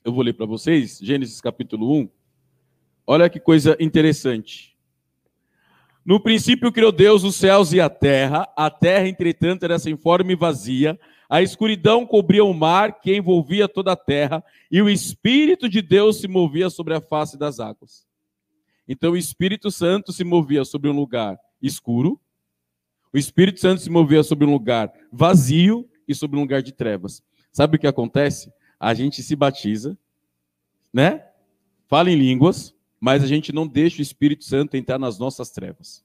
eu 0.03 0.11
vou 0.11 0.23
ler 0.23 0.33
para 0.33 0.45
vocês, 0.45 0.99
Gênesis 1.01 1.39
capítulo 1.39 1.93
1, 2.01 2.09
olha 3.05 3.29
que 3.29 3.39
coisa 3.39 3.77
interessante. 3.79 4.72
No 6.05 6.19
princípio 6.19 6.71
criou 6.71 6.91
Deus 6.91 7.23
os 7.23 7.35
céus 7.35 7.71
e 7.71 7.79
a 7.79 7.89
terra, 7.89 8.47
a 8.57 8.69
terra, 8.69 9.07
entretanto, 9.07 9.63
era 9.63 9.79
sem 9.79 9.95
forma 9.95 10.33
e 10.33 10.35
vazia, 10.35 10.99
a 11.29 11.41
escuridão 11.41 12.05
cobria 12.05 12.43
o 12.43 12.53
mar 12.53 12.99
que 12.99 13.15
envolvia 13.15 13.67
toda 13.69 13.93
a 13.93 13.95
terra, 13.95 14.43
e 14.69 14.81
o 14.81 14.89
Espírito 14.89 15.69
de 15.69 15.81
Deus 15.81 16.19
se 16.19 16.27
movia 16.27 16.69
sobre 16.69 16.93
a 16.93 17.01
face 17.01 17.37
das 17.37 17.59
águas. 17.59 18.05
Então 18.87 19.13
o 19.13 19.17
Espírito 19.17 19.71
Santo 19.71 20.11
se 20.11 20.25
movia 20.25 20.65
sobre 20.65 20.89
um 20.89 20.93
lugar 20.93 21.39
escuro, 21.61 22.19
o 23.13 23.17
Espírito 23.17 23.59
Santo 23.61 23.81
se 23.81 23.89
movia 23.89 24.23
sobre 24.23 24.45
um 24.45 24.51
lugar 24.51 24.91
vazio 25.11 25.89
e 26.07 26.13
sobre 26.13 26.37
um 26.37 26.41
lugar 26.41 26.61
de 26.61 26.73
trevas. 26.73 27.23
Sabe 27.51 27.77
o 27.77 27.79
que 27.79 27.87
acontece? 27.87 28.51
A 28.79 28.93
gente 28.93 29.23
se 29.23 29.35
batiza, 29.35 29.97
né? 30.91 31.23
Fala 31.87 32.11
em 32.11 32.15
línguas, 32.15 32.72
mas 33.03 33.21
a 33.21 33.27
gente 33.27 33.51
não 33.51 33.67
deixa 33.67 33.99
o 33.99 34.01
Espírito 34.01 34.45
Santo 34.45 34.77
entrar 34.77 34.97
nas 34.97 35.19
nossas 35.19 35.51
trevas. 35.51 36.01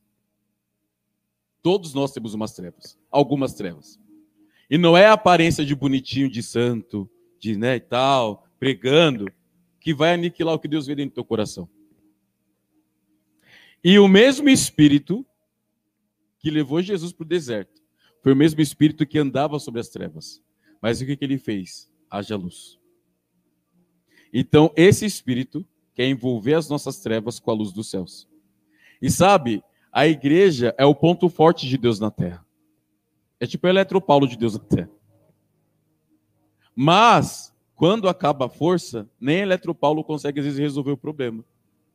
Todos 1.63 1.95
nós 1.95 2.11
temos 2.11 2.35
umas 2.35 2.53
trevas, 2.55 2.99
algumas 3.09 3.55
trevas. 3.55 4.01
E 4.69 4.77
não 4.77 4.97
é 4.97 5.07
a 5.07 5.13
aparência 5.13 5.65
de 5.65 5.77
bonitinho, 5.77 6.29
de 6.29 6.43
santo, 6.43 7.09
de 7.39 7.57
né, 7.57 7.77
e 7.77 7.81
tal, 7.81 8.49
pregando, 8.59 9.33
que 9.79 9.95
vai 9.95 10.13
aniquilar 10.13 10.57
o 10.57 10.59
que 10.59 10.67
Deus 10.67 10.89
vê 10.89 10.97
dentro 10.97 11.13
do 11.13 11.15
teu 11.15 11.25
coração. 11.25 11.71
E 13.85 13.97
o 14.01 14.09
mesmo 14.09 14.49
Espírito 14.49 15.25
que 16.41 16.51
levou 16.51 16.83
Jesus 16.83 17.13
para 17.13 17.23
o 17.23 17.29
deserto 17.29 17.81
foi 18.25 18.33
o 18.33 18.37
mesmo 18.37 18.61
Espírito 18.61 19.07
que 19.07 19.21
andava 19.21 19.61
sobre 19.61 19.81
as 19.81 19.89
trevas. 19.89 20.43
Mas 20.83 21.01
o 21.01 21.07
que, 21.07 21.17
que 21.17 21.25
ele 21.25 21.39
fez? 21.39 21.89
Haja 22.11 22.35
luz. 22.35 22.77
Então, 24.33 24.73
esse 24.75 25.07
Espírito 25.07 25.65
quer 25.99 26.07
envolver 26.07 26.55
as 26.55 26.69
nossas 26.69 27.01
trevas 27.01 27.41
com 27.41 27.51
a 27.51 27.55
luz 27.55 27.73
dos 27.73 27.91
céus. 27.91 28.29
E 29.03 29.11
sabe, 29.11 29.65
a 29.91 30.07
igreja 30.07 30.73
é 30.79 30.87
o 30.87 30.95
ponto 30.95 31.29
forte 31.29 31.67
de 31.67 31.77
Deus 31.77 31.99
na 31.99 32.09
terra. 32.09 32.47
É 33.41 33.47
tipo 33.49 33.67
o 33.67 33.71
eletropaulo 33.71 34.29
de 34.29 34.39
Deus 34.39 34.53
na 34.53 34.61
terra. 34.61 34.91
Mas, 36.73 37.53
quando 37.75 38.09
acaba 38.09 38.47
a 38.47 38.49
força, 38.49 39.11
nem 39.21 39.39
eletropaulo 39.39 40.05
consegue 40.05 40.39
às 40.39 40.47
vezes 40.47 40.61
resolver 40.61 40.93
o 40.93 40.97
problema. 40.97 41.45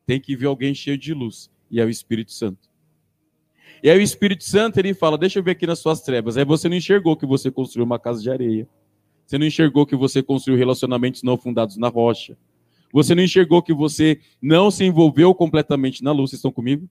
Tem 0.06 0.20
que 0.20 0.36
vir 0.36 0.48
alguém 0.48 0.76
cheio 0.76 0.98
de 0.98 1.14
luz, 1.14 1.50
e 1.72 1.80
é 1.80 1.86
o 1.86 1.90
Espírito 1.90 2.34
Santo. 2.34 2.70
E 3.82 3.90
aí 3.90 3.98
o 3.98 4.02
Espírito 4.02 4.44
Santo 4.44 4.80
ele 4.80 4.94
fala: 4.94 5.18
Deixa 5.18 5.40
eu 5.40 5.44
ver 5.44 5.52
aqui 5.52 5.66
nas 5.66 5.80
suas 5.80 6.02
trevas. 6.02 6.36
Aí 6.36 6.44
você 6.44 6.68
não 6.68 6.76
enxergou 6.76 7.16
que 7.16 7.26
você 7.26 7.50
construiu 7.50 7.86
uma 7.86 7.98
casa 7.98 8.22
de 8.22 8.30
areia. 8.30 8.68
Você 9.26 9.38
não 9.38 9.48
enxergou 9.48 9.86
que 9.86 9.96
você 9.96 10.22
construiu 10.22 10.58
relacionamentos 10.58 11.24
não 11.24 11.38
fundados 11.38 11.78
na 11.78 11.88
rocha. 11.88 12.38
Você 12.94 13.16
não 13.16 13.24
enxergou 13.24 13.64
que 13.64 13.74
você 13.74 14.22
não 14.40 14.70
se 14.70 14.86
envolveu 14.86 15.34
completamente 15.34 16.04
na 16.04 16.12
luz. 16.12 16.30
Vocês 16.30 16.38
estão 16.38 16.52
comigo? 16.52 16.88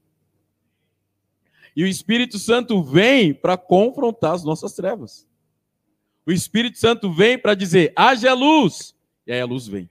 E 1.77 1.85
o 1.85 1.87
Espírito 1.87 2.41
Santo 2.41 2.83
vem 2.83 3.33
para 3.33 3.57
confrontar 3.57 4.35
as 4.35 4.43
nossas 4.43 4.74
trevas. 4.74 5.27
O 6.27 6.33
Espírito 6.33 6.77
Santo 6.77 7.12
vem 7.12 7.39
para 7.39 7.55
dizer: 7.55 7.93
haja 7.95 8.35
luz. 8.35 8.97
E 9.24 9.33
aí 9.33 9.41
a 9.41 9.47
luz 9.47 9.69
vem. 9.69 9.89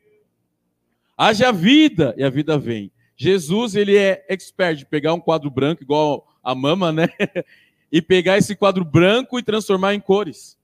Haja 1.17 1.49
vida. 1.53 2.13
E 2.17 2.23
a 2.25 2.29
vida 2.29 2.57
vem. 2.57 2.91
Jesus, 3.15 3.73
ele 3.73 3.95
é 3.95 4.25
expert 4.27 4.79
de 4.79 4.85
pegar 4.85 5.13
um 5.13 5.19
quadro 5.19 5.49
branco, 5.49 5.81
igual 5.81 6.27
a 6.43 6.53
mama, 6.53 6.91
né? 6.91 7.07
e 7.89 8.01
pegar 8.01 8.37
esse 8.37 8.53
quadro 8.53 8.83
branco 8.83 9.39
e 9.39 9.43
transformar 9.43 9.93
em 9.93 9.99
cores. 9.99 10.57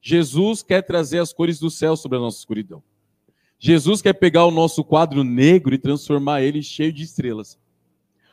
Jesus 0.00 0.62
quer 0.62 0.82
trazer 0.82 1.18
as 1.18 1.34
cores 1.34 1.58
do 1.58 1.68
céu 1.68 1.96
sobre 1.96 2.16
a 2.16 2.20
nossa 2.20 2.38
escuridão. 2.38 2.82
Jesus 3.58 4.02
quer 4.02 4.12
pegar 4.12 4.44
o 4.44 4.50
nosso 4.50 4.84
quadro 4.84 5.24
negro 5.24 5.74
e 5.74 5.78
transformar 5.78 6.42
ele 6.42 6.62
cheio 6.62 6.92
de 6.92 7.02
estrelas. 7.02 7.58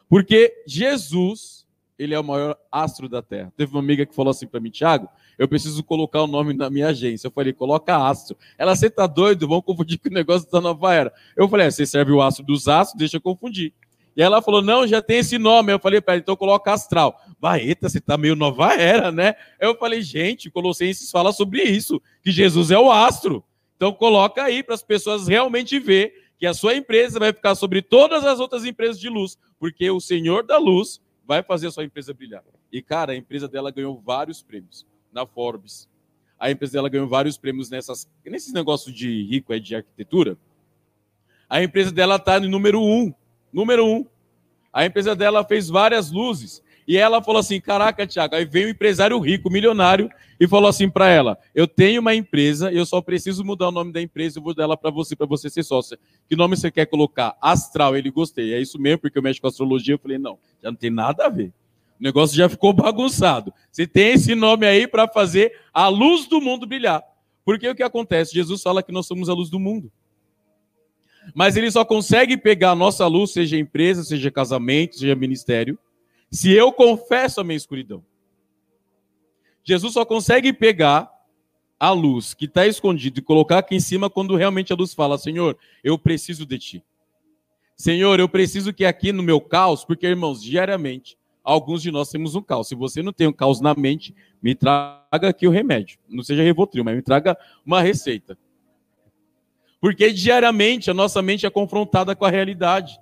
Porque 0.10 0.54
Jesus, 0.68 1.66
ele 1.98 2.14
é 2.14 2.20
o 2.20 2.24
maior 2.24 2.58
astro 2.72 3.08
da 3.08 3.22
Terra. 3.22 3.52
Teve 3.56 3.72
uma 3.72 3.80
amiga 3.80 4.06
que 4.06 4.14
falou 4.14 4.32
assim 4.32 4.46
para 4.46 4.60
mim, 4.60 4.70
Tiago, 4.70 5.08
eu 5.38 5.48
preciso 5.48 5.84
colocar 5.84 6.22
o 6.22 6.28
nome 6.28 6.54
na 6.54 6.70
minha 6.70 6.88
agência. 6.88 7.28
Eu 7.28 7.32
falei, 7.32 7.54
coloca 7.54 7.96
astro. 7.96 8.38
Ela, 8.58 8.76
você 8.76 8.90
tá 8.90 9.08
doido? 9.08 9.48
Vão 9.48 9.62
confundir 9.62 9.98
com 9.98 10.10
o 10.10 10.14
negócio 10.14 10.50
da 10.52 10.62
nova 10.62 10.94
era. 10.94 11.14
Eu 11.36 11.48
falei, 11.48 11.68
é, 11.68 11.72
você 11.72 11.86
serve 11.86 12.12
o 12.12 12.22
astro 12.22 12.46
dos 12.46 12.68
astros, 12.68 13.00
deixa 13.00 13.18
eu 13.18 13.22
confundir. 13.22 13.74
E 14.16 14.22
ela 14.22 14.42
falou: 14.42 14.62
não, 14.62 14.86
já 14.86 15.02
tem 15.02 15.18
esse 15.18 15.38
nome. 15.38 15.72
Eu 15.72 15.80
falei, 15.80 16.00
pera, 16.00 16.20
então 16.20 16.36
coloca 16.36 16.72
astral. 16.72 17.20
Baeta, 17.40 17.90
você 17.90 18.00
tá 18.00 18.18
meio 18.18 18.36
nova 18.36 18.74
era, 18.74 19.12
né? 19.12 19.36
Eu 19.60 19.76
falei, 19.76 20.02
gente, 20.02 20.50
Colossenses 20.50 21.10
fala 21.10 21.32
sobre 21.32 21.64
isso, 21.64 22.02
que 22.22 22.32
Jesus 22.32 22.72
é 22.72 22.78
o 22.78 22.92
astro. 22.92 23.44
Então 23.76 23.94
coloca 23.94 24.44
aí 24.44 24.64
para 24.64 24.76
as 24.76 24.84
pessoas 24.84 25.28
realmente 25.28 25.80
ver 25.80 26.30
que 26.38 26.46
a 26.46 26.54
sua 26.54 26.76
empresa 26.76 27.20
vai 27.20 27.32
ficar 27.32 27.56
sobre 27.56 27.82
todas 27.82 28.26
as 28.26 28.40
outras 28.40 28.66
empresas 28.66 29.00
de 29.00 29.10
luz, 29.10 29.38
porque 29.60 29.90
o 29.90 30.00
Senhor 30.00 30.44
da 30.44 30.58
Luz 30.58 31.02
vai 31.26 31.42
fazer 31.42 31.68
a 31.68 31.72
sua 31.72 31.86
empresa 31.86 32.14
brilhar. 32.14 32.44
E, 32.72 32.82
cara, 32.82 33.14
a 33.14 33.16
empresa 33.16 33.48
dela 33.48 33.72
ganhou 33.72 34.00
vários 34.00 34.42
prêmios 34.42 34.86
na 35.12 35.26
Forbes. 35.26 35.88
A 36.40 36.52
empresa 36.52 36.74
dela 36.74 36.90
ganhou 36.90 37.08
vários 37.08 37.38
prêmios 37.38 37.70
nessas, 37.70 38.08
nesses 38.26 38.52
negócios 38.52 38.94
de 38.94 39.24
rico, 39.24 39.54
é 39.54 39.60
de 39.60 39.76
arquitetura. 39.76 40.38
A 41.48 41.64
empresa 41.64 41.92
dela 41.92 42.16
está 42.18 42.40
no 42.40 42.50
número 42.50 42.82
um 42.82 43.14
Número 43.54 43.86
um, 43.86 44.04
a 44.74 44.84
empresa 44.84 45.16
dela 45.16 45.46
fez 45.46 45.70
várias 45.70 46.12
luzes. 46.12 46.64
E 46.88 46.98
ela 46.98 47.22
falou 47.22 47.40
assim: 47.40 47.60
Caraca, 47.60 48.06
Tiago. 48.06 48.36
Aí 48.36 48.46
veio 48.46 48.68
um 48.68 48.72
empresário 48.72 49.18
rico, 49.20 49.50
milionário, 49.50 50.10
e 50.40 50.48
falou 50.48 50.70
assim 50.70 50.90
para 50.90 51.10
ela: 51.10 51.38
Eu 51.54 51.68
tenho 51.68 52.02
uma 52.02 52.14
empresa, 52.14 52.72
eu 52.72 52.86
só 52.86 53.02
preciso 53.02 53.44
mudar 53.44 53.70
o 53.70 53.72
nome 53.72 53.92
da 53.92 54.02
empresa, 54.02 54.40
eu 54.40 54.44
vou 54.44 54.54
dar 54.54 54.64
ela 54.64 54.78
para 54.78 54.92
você, 54.92 55.16
para 55.16 55.26
você 55.26 55.50
ser 55.50 55.64
sócia. 55.64 55.98
Que 56.30 56.36
nome 56.36 56.56
você 56.56 56.70
quer 56.70 56.86
colocar? 56.86 57.36
Astral. 57.42 57.96
Ele 57.96 58.12
gostei. 58.12 58.54
É 58.54 58.62
isso 58.62 58.80
mesmo, 58.80 59.00
porque 59.00 59.18
eu 59.18 59.24
mexo 59.24 59.42
com 59.42 59.48
astrologia. 59.48 59.96
Eu 59.96 60.00
falei: 60.00 60.18
Não, 60.18 60.38
já 60.62 60.70
não 60.70 60.78
tem 60.78 60.90
nada 60.90 61.26
a 61.26 61.30
ver. 61.30 61.54
O 62.00 62.04
negócio 62.04 62.36
já 62.36 62.50
ficou 62.50 62.74
bagunçado. 62.74 63.54
Você 63.72 63.88
tem 63.88 64.14
esse 64.14 64.36
nome 64.36 64.66
aí 64.66 64.88
para 64.88 65.08
fazer 65.08 65.54
a 65.74 65.88
luz 65.88 66.28
do 66.28 66.42
mundo 66.42 66.66
brilhar. 66.66 67.04
Porque 67.46 67.68
o 67.68 67.76
que 67.76 67.84
acontece? 67.84 68.34
Jesus 68.34 68.62
fala 68.62 68.84
que 68.84 68.92
nós 68.92 69.06
somos 69.06 69.30
a 69.30 69.34
luz 69.34 69.50
do 69.50 69.60
mundo. 69.60 69.92
Mas 71.34 71.56
ele 71.56 71.72
só 71.72 71.86
consegue 71.86 72.36
pegar 72.36 72.72
a 72.72 72.76
nossa 72.76 73.08
luz, 73.08 73.32
seja 73.32 73.58
empresa, 73.58 74.04
seja 74.04 74.30
casamento, 74.30 74.98
seja 74.98 75.16
ministério, 75.16 75.78
se 76.34 76.52
eu 76.52 76.74
confesso 76.74 77.40
a 77.40 77.44
minha 77.44 77.56
escuridão. 77.56 78.04
Jesus 79.64 79.94
só 79.94 80.04
consegue 80.04 80.52
pegar 80.52 81.08
a 81.80 81.92
luz 81.92 82.34
que 82.34 82.46
está 82.46 82.66
escondida 82.66 83.20
e 83.20 83.22
colocar 83.22 83.60
aqui 83.60 83.76
em 83.76 83.80
cima 83.80 84.10
quando 84.10 84.36
realmente 84.36 84.74
a 84.74 84.76
luz 84.76 84.96
fala: 84.96 85.20
Senhor, 85.20 85.56
eu 85.84 85.98
preciso 85.98 86.44
de 86.44 86.58
ti. 86.58 86.84
Senhor, 87.78 88.20
eu 88.20 88.28
preciso 88.28 88.74
que 88.74 88.84
aqui 88.84 89.12
no 89.12 89.22
meu 89.22 89.40
caos, 89.40 89.86
porque 89.86 90.08
irmãos, 90.08 90.42
diariamente, 90.42 91.18
alguns 91.44 91.84
de 91.84 91.92
nós 91.92 92.10
temos 92.10 92.34
um 92.34 92.42
caos. 92.42 92.68
Se 92.68 92.74
você 92.74 93.04
não 93.04 93.14
tem 93.14 93.28
um 93.28 93.34
caos 93.34 93.62
na 93.62 93.76
mente, 93.76 94.16
me 94.42 94.56
traga 94.56 95.30
aqui 95.30 95.48
o 95.48 95.52
remédio. 95.52 96.00
Não 96.10 96.24
seja 96.24 96.42
Revotril, 96.42 96.84
mas 96.84 96.96
me 96.96 97.02
traga 97.04 97.38
uma 97.64 97.80
receita. 97.80 98.36
Porque 99.80 100.12
diariamente 100.12 100.90
a 100.90 100.96
nossa 100.96 101.22
mente 101.22 101.46
é 101.46 101.50
confrontada 101.50 102.16
com 102.16 102.26
a 102.26 102.30
realidade. 102.30 103.00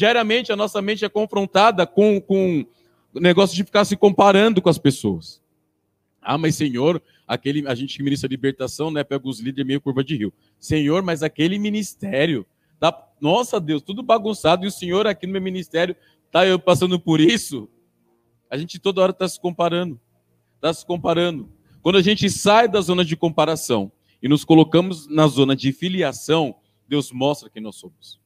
Diariamente 0.00 0.50
a 0.50 0.56
nossa 0.56 0.80
mente 0.80 1.04
é 1.04 1.10
confrontada 1.10 1.86
com, 1.86 2.18
com 2.22 2.64
o 3.12 3.20
negócio 3.20 3.54
de 3.54 3.62
ficar 3.62 3.84
se 3.84 3.98
comparando 3.98 4.62
com 4.62 4.70
as 4.70 4.78
pessoas. 4.78 5.42
Ah, 6.22 6.38
mas 6.38 6.54
Senhor, 6.54 7.02
aquele, 7.28 7.68
a 7.68 7.74
gente 7.74 7.98
que 7.98 8.02
ministra 8.02 8.26
libertação, 8.26 8.90
né, 8.90 9.04
pega 9.04 9.28
os 9.28 9.40
líderes 9.40 9.66
meio 9.66 9.78
curva 9.78 10.02
de 10.02 10.16
rio. 10.16 10.32
Senhor, 10.58 11.02
mas 11.02 11.22
aquele 11.22 11.58
ministério, 11.58 12.46
tá, 12.78 13.10
nossa 13.20 13.60
Deus, 13.60 13.82
tudo 13.82 14.02
bagunçado, 14.02 14.64
e 14.64 14.68
o 14.68 14.70
Senhor 14.70 15.06
aqui 15.06 15.26
no 15.26 15.34
meu 15.34 15.42
ministério 15.42 15.94
tá 16.32 16.46
eu 16.46 16.58
passando 16.58 16.98
por 16.98 17.20
isso. 17.20 17.68
A 18.48 18.56
gente 18.56 18.78
toda 18.78 19.02
hora 19.02 19.12
está 19.12 19.28
se 19.28 19.38
comparando, 19.38 20.00
está 20.54 20.72
se 20.72 20.86
comparando. 20.86 21.46
Quando 21.82 21.98
a 21.98 22.02
gente 22.02 22.30
sai 22.30 22.66
da 22.66 22.80
zona 22.80 23.04
de 23.04 23.18
comparação 23.18 23.92
e 24.22 24.30
nos 24.30 24.46
colocamos 24.46 25.06
na 25.08 25.26
zona 25.26 25.54
de 25.54 25.70
filiação, 25.72 26.54
Deus 26.88 27.12
mostra 27.12 27.50
quem 27.50 27.60
nós 27.60 27.76
somos. 27.76 28.18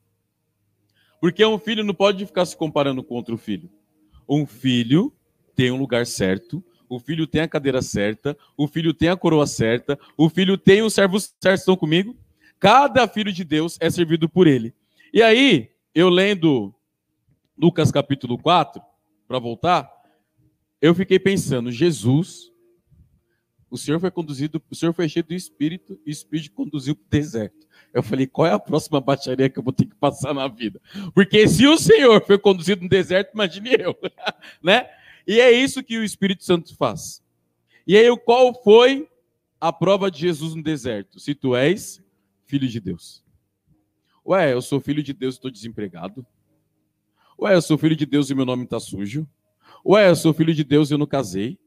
Porque 1.24 1.42
um 1.42 1.58
filho 1.58 1.82
não 1.82 1.94
pode 1.94 2.26
ficar 2.26 2.44
se 2.44 2.54
comparando 2.54 3.02
com 3.02 3.14
outro 3.14 3.38
filho. 3.38 3.70
Um 4.28 4.44
filho 4.44 5.10
tem 5.56 5.70
um 5.70 5.78
lugar 5.78 6.04
certo, 6.04 6.62
o 6.86 7.00
filho 7.00 7.26
tem 7.26 7.40
a 7.40 7.48
cadeira 7.48 7.80
certa, 7.80 8.36
o 8.58 8.68
filho 8.68 8.92
tem 8.92 9.08
a 9.08 9.16
coroa 9.16 9.46
certa, 9.46 9.98
o 10.18 10.28
filho 10.28 10.58
tem 10.58 10.82
o 10.82 10.90
servo 10.90 11.18
certo. 11.18 11.60
Estão 11.60 11.78
comigo? 11.78 12.14
Cada 12.60 13.08
filho 13.08 13.32
de 13.32 13.42
Deus 13.42 13.78
é 13.80 13.88
servido 13.88 14.28
por 14.28 14.46
ele. 14.46 14.74
E 15.14 15.22
aí, 15.22 15.70
eu 15.94 16.10
lendo 16.10 16.74
Lucas 17.56 17.90
capítulo 17.90 18.36
4, 18.36 18.82
para 19.26 19.38
voltar, 19.38 19.90
eu 20.78 20.94
fiquei 20.94 21.18
pensando, 21.18 21.72
Jesus 21.72 22.52
o 23.74 23.76
Senhor 23.76 23.98
foi 23.98 24.08
conduzido, 24.08 24.62
o 24.70 24.74
Senhor 24.76 24.92
foi 24.92 25.08
cheio 25.08 25.24
do 25.24 25.34
Espírito 25.34 25.98
e 26.06 26.10
o 26.10 26.12
Espírito 26.12 26.52
conduziu 26.52 26.94
para 26.94 27.04
o 27.04 27.10
deserto. 27.10 27.66
Eu 27.92 28.04
falei, 28.04 28.24
qual 28.24 28.46
é 28.46 28.52
a 28.52 28.58
próxima 28.58 29.00
baixaria 29.00 29.50
que 29.50 29.58
eu 29.58 29.64
vou 29.64 29.72
ter 29.72 29.86
que 29.86 29.96
passar 29.96 30.32
na 30.32 30.46
vida? 30.46 30.80
Porque 31.12 31.48
se 31.48 31.66
o 31.66 31.76
Senhor 31.76 32.24
foi 32.24 32.38
conduzido 32.38 32.82
no 32.82 32.88
deserto, 32.88 33.32
imagine 33.34 33.70
eu, 33.76 33.98
né? 34.62 34.88
E 35.26 35.40
é 35.40 35.50
isso 35.50 35.82
que 35.82 35.98
o 35.98 36.04
Espírito 36.04 36.44
Santo 36.44 36.76
faz. 36.76 37.20
E 37.84 37.96
aí, 37.96 38.16
qual 38.18 38.54
foi 38.62 39.08
a 39.60 39.72
prova 39.72 40.08
de 40.08 40.20
Jesus 40.20 40.54
no 40.54 40.62
deserto? 40.62 41.18
Se 41.18 41.34
tu 41.34 41.56
és 41.56 42.00
filho 42.44 42.68
de 42.68 42.78
Deus. 42.78 43.24
Ué, 44.24 44.52
eu 44.52 44.62
sou 44.62 44.80
filho 44.80 45.02
de 45.02 45.12
Deus 45.12 45.34
e 45.34 45.38
estou 45.38 45.50
desempregado. 45.50 46.24
Ué, 47.36 47.56
eu 47.56 47.62
sou 47.62 47.76
filho 47.76 47.96
de 47.96 48.06
Deus 48.06 48.30
e 48.30 48.36
meu 48.36 48.44
nome 48.44 48.62
está 48.62 48.78
sujo. 48.78 49.28
Ué, 49.84 50.08
eu 50.08 50.14
sou 50.14 50.32
filho 50.32 50.54
de 50.54 50.62
Deus 50.62 50.90
e 50.90 50.94
eu 50.94 50.98
não 50.98 51.08
casei. 51.08 51.58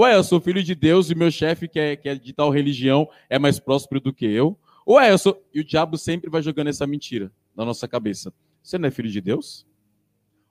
Ué, 0.00 0.14
eu 0.14 0.24
sou 0.24 0.40
filho 0.40 0.62
de 0.62 0.74
Deus 0.74 1.10
e 1.10 1.14
meu 1.14 1.30
chefe, 1.30 1.68
que 1.68 1.78
é, 1.78 1.94
que 1.94 2.08
é 2.08 2.14
de 2.14 2.32
tal 2.32 2.48
religião, 2.48 3.06
é 3.28 3.38
mais 3.38 3.60
próspero 3.60 4.00
do 4.00 4.14
que 4.14 4.24
eu. 4.24 4.58
Ué, 4.88 5.12
eu 5.12 5.18
sou. 5.18 5.46
E 5.52 5.60
o 5.60 5.64
diabo 5.64 5.98
sempre 5.98 6.30
vai 6.30 6.40
jogando 6.40 6.68
essa 6.68 6.86
mentira 6.86 7.30
na 7.54 7.66
nossa 7.66 7.86
cabeça. 7.86 8.32
Você 8.62 8.78
não 8.78 8.88
é 8.88 8.90
filho 8.90 9.10
de 9.10 9.20
Deus? 9.20 9.66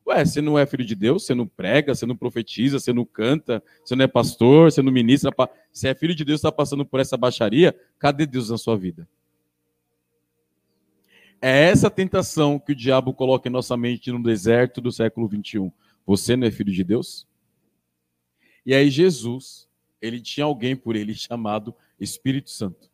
Ué, 0.07 0.23
você 0.23 0.39
não 0.39 0.59
é 0.59 0.67
filho 0.67 0.85
de 0.85 0.93
Deus? 0.93 1.25
Você 1.25 1.33
não 1.33 1.47
prega, 1.47 1.95
você 1.95 2.05
não 2.05 2.15
profetiza, 2.15 2.79
você 2.79 2.93
não 2.93 3.03
canta, 3.03 3.63
você 3.83 3.95
não 3.95 4.05
é 4.05 4.07
pastor, 4.07 4.71
você 4.71 4.83
não 4.83 4.91
ministra. 4.91 5.31
Você 5.73 5.87
é 5.87 5.95
filho 5.95 6.13
de 6.13 6.23
Deus, 6.23 6.41
está 6.41 6.51
passando 6.51 6.85
por 6.85 6.99
essa 6.99 7.17
baixaria? 7.17 7.75
Cadê 7.97 8.27
Deus 8.27 8.51
na 8.51 8.57
sua 8.59 8.77
vida? 8.77 9.09
É 11.41 11.69
essa 11.71 11.89
tentação 11.89 12.59
que 12.59 12.73
o 12.73 12.75
diabo 12.75 13.15
coloca 13.15 13.49
em 13.49 13.51
nossa 13.51 13.75
mente 13.75 14.11
no 14.11 14.21
deserto 14.21 14.79
do 14.79 14.91
século 14.91 15.27
21. 15.27 15.71
Você 16.05 16.35
não 16.35 16.45
é 16.45 16.51
filho 16.51 16.71
de 16.71 16.83
Deus? 16.83 17.27
E 18.65 18.73
aí 18.73 18.89
Jesus, 18.89 19.67
ele 20.01 20.21
tinha 20.21 20.45
alguém 20.45 20.75
por 20.75 20.95
ele 20.95 21.13
chamado 21.15 21.75
Espírito 21.99 22.49
Santo. 22.49 22.89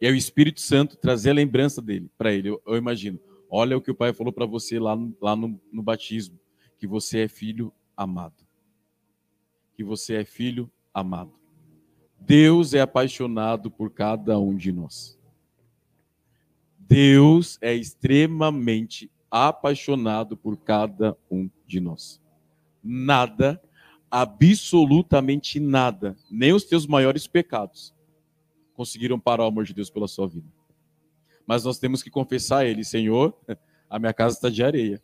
E 0.00 0.06
aí 0.06 0.12
o 0.12 0.16
Espírito 0.16 0.60
Santo 0.60 0.96
trazia 0.96 1.30
a 1.30 1.34
lembrança 1.34 1.82
dele 1.82 2.10
para 2.16 2.32
ele. 2.32 2.48
Eu, 2.48 2.62
eu, 2.66 2.76
imagino, 2.76 3.20
olha 3.50 3.76
o 3.76 3.82
que 3.82 3.90
o 3.90 3.94
pai 3.94 4.12
falou 4.14 4.32
para 4.32 4.46
você 4.46 4.78
lá, 4.78 4.96
no, 4.96 5.14
lá 5.20 5.36
no, 5.36 5.60
no 5.70 5.82
batismo, 5.82 6.38
que 6.78 6.86
você 6.86 7.20
é 7.20 7.28
filho 7.28 7.72
amado. 7.94 8.46
Que 9.74 9.84
você 9.84 10.14
é 10.14 10.24
filho 10.24 10.70
amado. 10.94 11.32
Deus 12.18 12.72
é 12.74 12.80
apaixonado 12.80 13.70
por 13.70 13.90
cada 13.90 14.38
um 14.38 14.56
de 14.56 14.72
nós. 14.72 15.18
Deus 16.78 17.58
é 17.60 17.74
extremamente 17.74 19.10
apaixonado 19.30 20.36
por 20.36 20.56
cada 20.56 21.16
um 21.30 21.48
de 21.66 21.78
nós. 21.78 22.20
Nada 22.82 23.62
absolutamente 24.10 25.60
nada, 25.60 26.16
nem 26.30 26.52
os 26.52 26.64
teus 26.64 26.86
maiores 26.86 27.26
pecados, 27.26 27.94
conseguiram 28.74 29.20
parar 29.20 29.44
o 29.44 29.46
amor 29.46 29.64
de 29.64 29.74
Deus 29.74 29.90
pela 29.90 30.08
sua 30.08 30.26
vida. 30.26 30.48
Mas 31.46 31.64
nós 31.64 31.78
temos 31.78 32.02
que 32.02 32.10
confessar 32.10 32.58
a 32.58 32.64
Ele: 32.64 32.84
Senhor, 32.84 33.36
a 33.88 33.98
minha 33.98 34.12
casa 34.12 34.36
está 34.36 34.48
de 34.48 34.62
areia. 34.62 35.02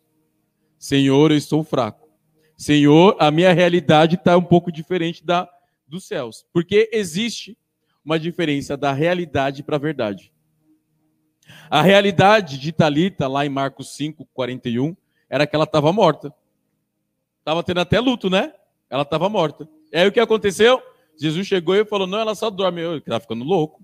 Senhor, 0.77 1.31
eu 1.31 1.37
estou 1.37 1.63
fraco. 1.63 2.07
Senhor, 2.55 3.15
a 3.19 3.29
minha 3.29 3.53
realidade 3.53 4.15
está 4.15 4.35
um 4.35 4.43
pouco 4.43 4.71
diferente 4.71 5.23
da 5.23 5.49
dos 5.87 6.05
céus. 6.05 6.45
Porque 6.51 6.89
existe 6.91 7.57
uma 8.03 8.19
diferença 8.19 8.75
da 8.75 8.91
realidade 8.91 9.63
para 9.63 9.77
a 9.77 9.79
verdade. 9.79 10.33
A 11.69 11.81
realidade 11.81 12.57
de 12.57 12.71
Talita, 12.71 13.27
lá 13.27 13.45
em 13.45 13.49
Marcos 13.49 13.95
5, 13.95 14.25
41, 14.33 14.95
era 15.29 15.47
que 15.47 15.55
ela 15.55 15.65
estava 15.65 15.93
morta. 15.93 16.33
Estava 17.39 17.63
tendo 17.63 17.79
até 17.79 17.99
luto, 17.99 18.29
né? 18.29 18.53
Ela 18.89 19.03
estava 19.03 19.29
morta. 19.29 19.67
E 19.91 19.97
aí 19.97 20.07
o 20.07 20.11
que 20.11 20.19
aconteceu? 20.19 20.81
Jesus 21.19 21.45
chegou 21.47 21.75
e 21.75 21.85
falou: 21.85 22.07
Não, 22.07 22.19
ela 22.19 22.35
só 22.35 22.49
dorme. 22.49 22.81
Eu 22.81 22.97
estava 22.97 23.19
ficando 23.19 23.43
louco. 23.43 23.83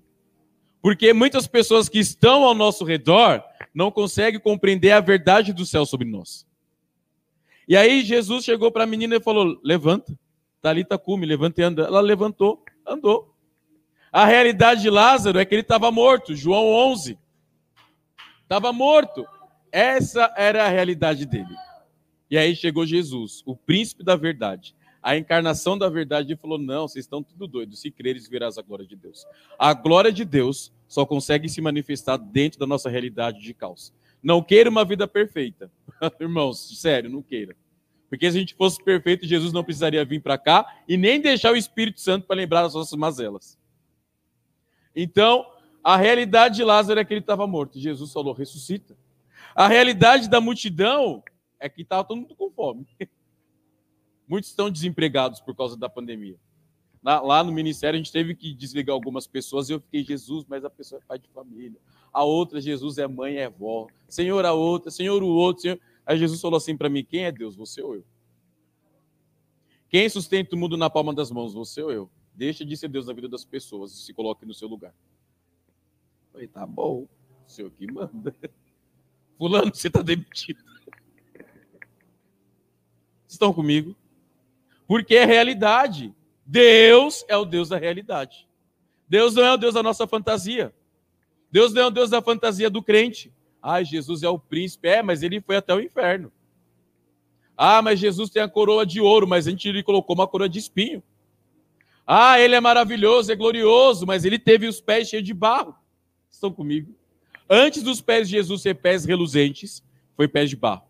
Porque 0.80 1.12
muitas 1.12 1.46
pessoas 1.46 1.88
que 1.88 1.98
estão 1.98 2.44
ao 2.44 2.54
nosso 2.54 2.84
redor 2.84 3.42
não 3.74 3.90
conseguem 3.90 4.40
compreender 4.40 4.92
a 4.92 5.00
verdade 5.00 5.52
do 5.52 5.66
céu 5.66 5.84
sobre 5.84 6.08
nós. 6.08 6.46
E 7.66 7.76
aí 7.76 8.04
Jesus 8.04 8.44
chegou 8.44 8.70
para 8.70 8.84
a 8.84 8.86
menina 8.86 9.16
e 9.16 9.20
falou: 9.20 9.58
Levanta. 9.62 10.18
Talita 10.60 10.96
cume, 10.96 11.26
levanta 11.26 11.60
e 11.60 11.64
anda. 11.64 11.82
Ela 11.82 12.00
levantou, 12.00 12.64
andou. 12.86 13.34
A 14.10 14.24
realidade 14.24 14.80
de 14.80 14.88
Lázaro 14.88 15.38
é 15.38 15.44
que 15.44 15.54
ele 15.54 15.60
estava 15.60 15.90
morto. 15.90 16.34
João 16.34 16.66
11. 16.66 17.18
Estava 18.42 18.72
morto. 18.72 19.26
Essa 19.70 20.32
era 20.36 20.64
a 20.64 20.68
realidade 20.68 21.26
dele. 21.26 21.54
E 22.30 22.38
aí 22.38 22.56
chegou 22.56 22.86
Jesus, 22.86 23.42
o 23.44 23.54
príncipe 23.54 24.02
da 24.02 24.16
verdade 24.16 24.74
a 25.04 25.18
encarnação 25.18 25.76
da 25.76 25.86
verdade 25.90 26.32
e 26.32 26.36
falou: 26.36 26.58
não, 26.58 26.88
vocês 26.88 27.04
estão 27.04 27.22
tudo 27.22 27.46
doidos. 27.46 27.78
Se 27.80 27.90
creres, 27.90 28.26
verás 28.26 28.56
a 28.56 28.62
glória 28.62 28.86
de 28.86 28.96
Deus. 28.96 29.26
A 29.58 29.74
glória 29.74 30.10
de 30.10 30.24
Deus 30.24 30.72
só 30.88 31.04
consegue 31.04 31.46
se 31.46 31.60
manifestar 31.60 32.16
dentro 32.16 32.58
da 32.58 32.66
nossa 32.66 32.88
realidade 32.88 33.38
de 33.40 33.52
caos. 33.52 33.92
Não 34.22 34.42
queira 34.42 34.70
uma 34.70 34.82
vida 34.82 35.06
perfeita. 35.06 35.70
Irmãos, 36.18 36.80
sério, 36.80 37.10
não 37.10 37.22
queira. 37.22 37.54
Porque 38.08 38.30
se 38.30 38.36
a 38.38 38.40
gente 38.40 38.54
fosse 38.54 38.82
perfeito, 38.82 39.26
Jesus 39.26 39.52
não 39.52 39.62
precisaria 39.62 40.04
vir 40.04 40.22
para 40.22 40.38
cá 40.38 40.82
e 40.88 40.96
nem 40.96 41.20
deixar 41.20 41.52
o 41.52 41.56
Espírito 41.56 42.00
Santo 42.00 42.26
para 42.26 42.36
lembrar 42.36 42.62
das 42.62 42.72
nossas 42.72 42.98
mazelas. 42.98 43.58
Então, 44.96 45.44
a 45.82 45.98
realidade 45.98 46.56
de 46.56 46.64
Lázaro 46.64 46.98
é 46.98 47.04
que 47.04 47.12
ele 47.12 47.20
estava 47.20 47.46
morto. 47.46 47.78
Jesus 47.78 48.10
falou: 48.10 48.32
ressuscita. 48.32 48.96
A 49.54 49.68
realidade 49.68 50.30
da 50.30 50.40
multidão 50.40 51.22
é 51.60 51.68
que 51.68 51.82
estava 51.82 52.04
todo 52.04 52.22
mundo 52.22 52.34
com 52.34 52.50
fome. 52.50 52.86
Muitos 54.26 54.50
estão 54.50 54.70
desempregados 54.70 55.40
por 55.40 55.54
causa 55.54 55.76
da 55.76 55.88
pandemia. 55.88 56.38
lá 57.02 57.44
no 57.44 57.52
ministério, 57.52 57.96
a 57.96 58.02
gente 58.02 58.12
teve 58.12 58.34
que 58.34 58.54
desligar 58.54 58.94
algumas 58.94 59.26
pessoas 59.26 59.68
e 59.68 59.72
eu 59.72 59.80
fiquei, 59.80 60.02
Jesus, 60.02 60.44
mas 60.48 60.64
a 60.64 60.70
pessoa 60.70 61.00
é 61.02 61.06
pai 61.06 61.18
de 61.18 61.28
família. 61.28 61.78
A 62.12 62.24
outra, 62.24 62.60
Jesus 62.60 62.98
é 62.98 63.06
mãe, 63.06 63.36
é 63.36 63.48
vó. 63.48 63.86
Senhor, 64.08 64.44
a 64.44 64.52
outra, 64.52 64.90
Senhor, 64.90 65.22
o 65.22 65.28
outro. 65.28 65.62
Senhor... 65.62 65.80
Aí 66.06 66.18
Jesus 66.18 66.40
falou 66.40 66.56
assim 66.56 66.76
para 66.76 66.88
mim: 66.88 67.04
quem 67.04 67.24
é 67.24 67.32
Deus, 67.32 67.56
você 67.56 67.82
ou 67.82 67.96
eu? 67.96 68.04
Quem 69.88 70.08
sustenta 70.08 70.56
o 70.56 70.58
mundo 70.58 70.76
na 70.76 70.90
palma 70.90 71.14
das 71.14 71.30
mãos? 71.30 71.54
Você 71.54 71.82
ou 71.82 71.92
eu? 71.92 72.10
Deixa 72.34 72.64
de 72.64 72.76
ser 72.76 72.88
Deus 72.88 73.06
na 73.06 73.12
vida 73.12 73.28
das 73.28 73.44
pessoas 73.44 73.92
e 73.92 74.02
se 74.02 74.12
coloque 74.12 74.44
no 74.44 74.52
seu 74.52 74.66
lugar. 74.66 74.90
Eu 74.90 76.32
falei, 76.32 76.48
tá 76.48 76.66
bom, 76.66 77.06
o 77.46 77.50
senhor 77.50 77.70
que 77.70 77.90
manda. 77.90 78.34
Fulano, 79.38 79.72
você 79.72 79.88
está 79.88 80.02
demitido. 80.02 80.62
Estão 83.28 83.52
comigo? 83.52 83.96
Porque 84.86 85.14
é 85.14 85.24
realidade. 85.24 86.14
Deus 86.44 87.24
é 87.28 87.36
o 87.36 87.44
Deus 87.44 87.68
da 87.68 87.78
realidade. 87.78 88.46
Deus 89.08 89.34
não 89.34 89.44
é 89.44 89.52
o 89.52 89.56
Deus 89.56 89.74
da 89.74 89.82
nossa 89.82 90.06
fantasia. 90.06 90.74
Deus 91.50 91.72
não 91.72 91.82
é 91.82 91.86
o 91.86 91.90
Deus 91.90 92.10
da 92.10 92.20
fantasia 92.20 92.68
do 92.68 92.82
crente. 92.82 93.32
Ai, 93.62 93.84
Jesus 93.84 94.22
é 94.22 94.28
o 94.28 94.38
príncipe. 94.38 94.88
É, 94.88 95.02
mas 95.02 95.22
ele 95.22 95.40
foi 95.40 95.56
até 95.56 95.74
o 95.74 95.80
inferno. 95.80 96.32
Ah, 97.56 97.80
mas 97.80 98.00
Jesus 98.00 98.30
tem 98.30 98.42
a 98.42 98.48
coroa 98.48 98.84
de 98.84 99.00
ouro, 99.00 99.26
mas 99.26 99.46
a 99.46 99.50
gente 99.50 99.70
lhe 99.70 99.82
colocou 99.82 100.14
uma 100.14 100.26
coroa 100.26 100.48
de 100.48 100.58
espinho. 100.58 101.02
Ah, 102.06 102.38
ele 102.38 102.54
é 102.54 102.60
maravilhoso, 102.60 103.32
é 103.32 103.36
glorioso, 103.36 104.06
mas 104.06 104.24
ele 104.24 104.38
teve 104.38 104.66
os 104.66 104.80
pés 104.80 105.08
cheios 105.08 105.24
de 105.24 105.32
barro. 105.32 105.74
Estão 106.30 106.52
comigo? 106.52 106.94
Antes 107.48 107.82
dos 107.82 108.00
pés 108.00 108.28
de 108.28 108.36
Jesus 108.36 108.60
ser 108.62 108.74
pés 108.74 109.04
reluzentes, 109.04 109.82
foi 110.16 110.28
pés 110.28 110.50
de 110.50 110.56
barro. 110.56 110.82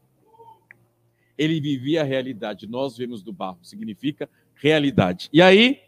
Ele 1.36 1.61
vivia 1.61 2.02
a 2.02 2.05
realidade. 2.05 2.66
Nós 2.66 2.97
vemos 2.97 3.23
do 3.23 3.32
barro, 3.32 3.59
significa 3.62 4.28
realidade. 4.55 5.28
E 5.32 5.43
aí, 5.43 5.81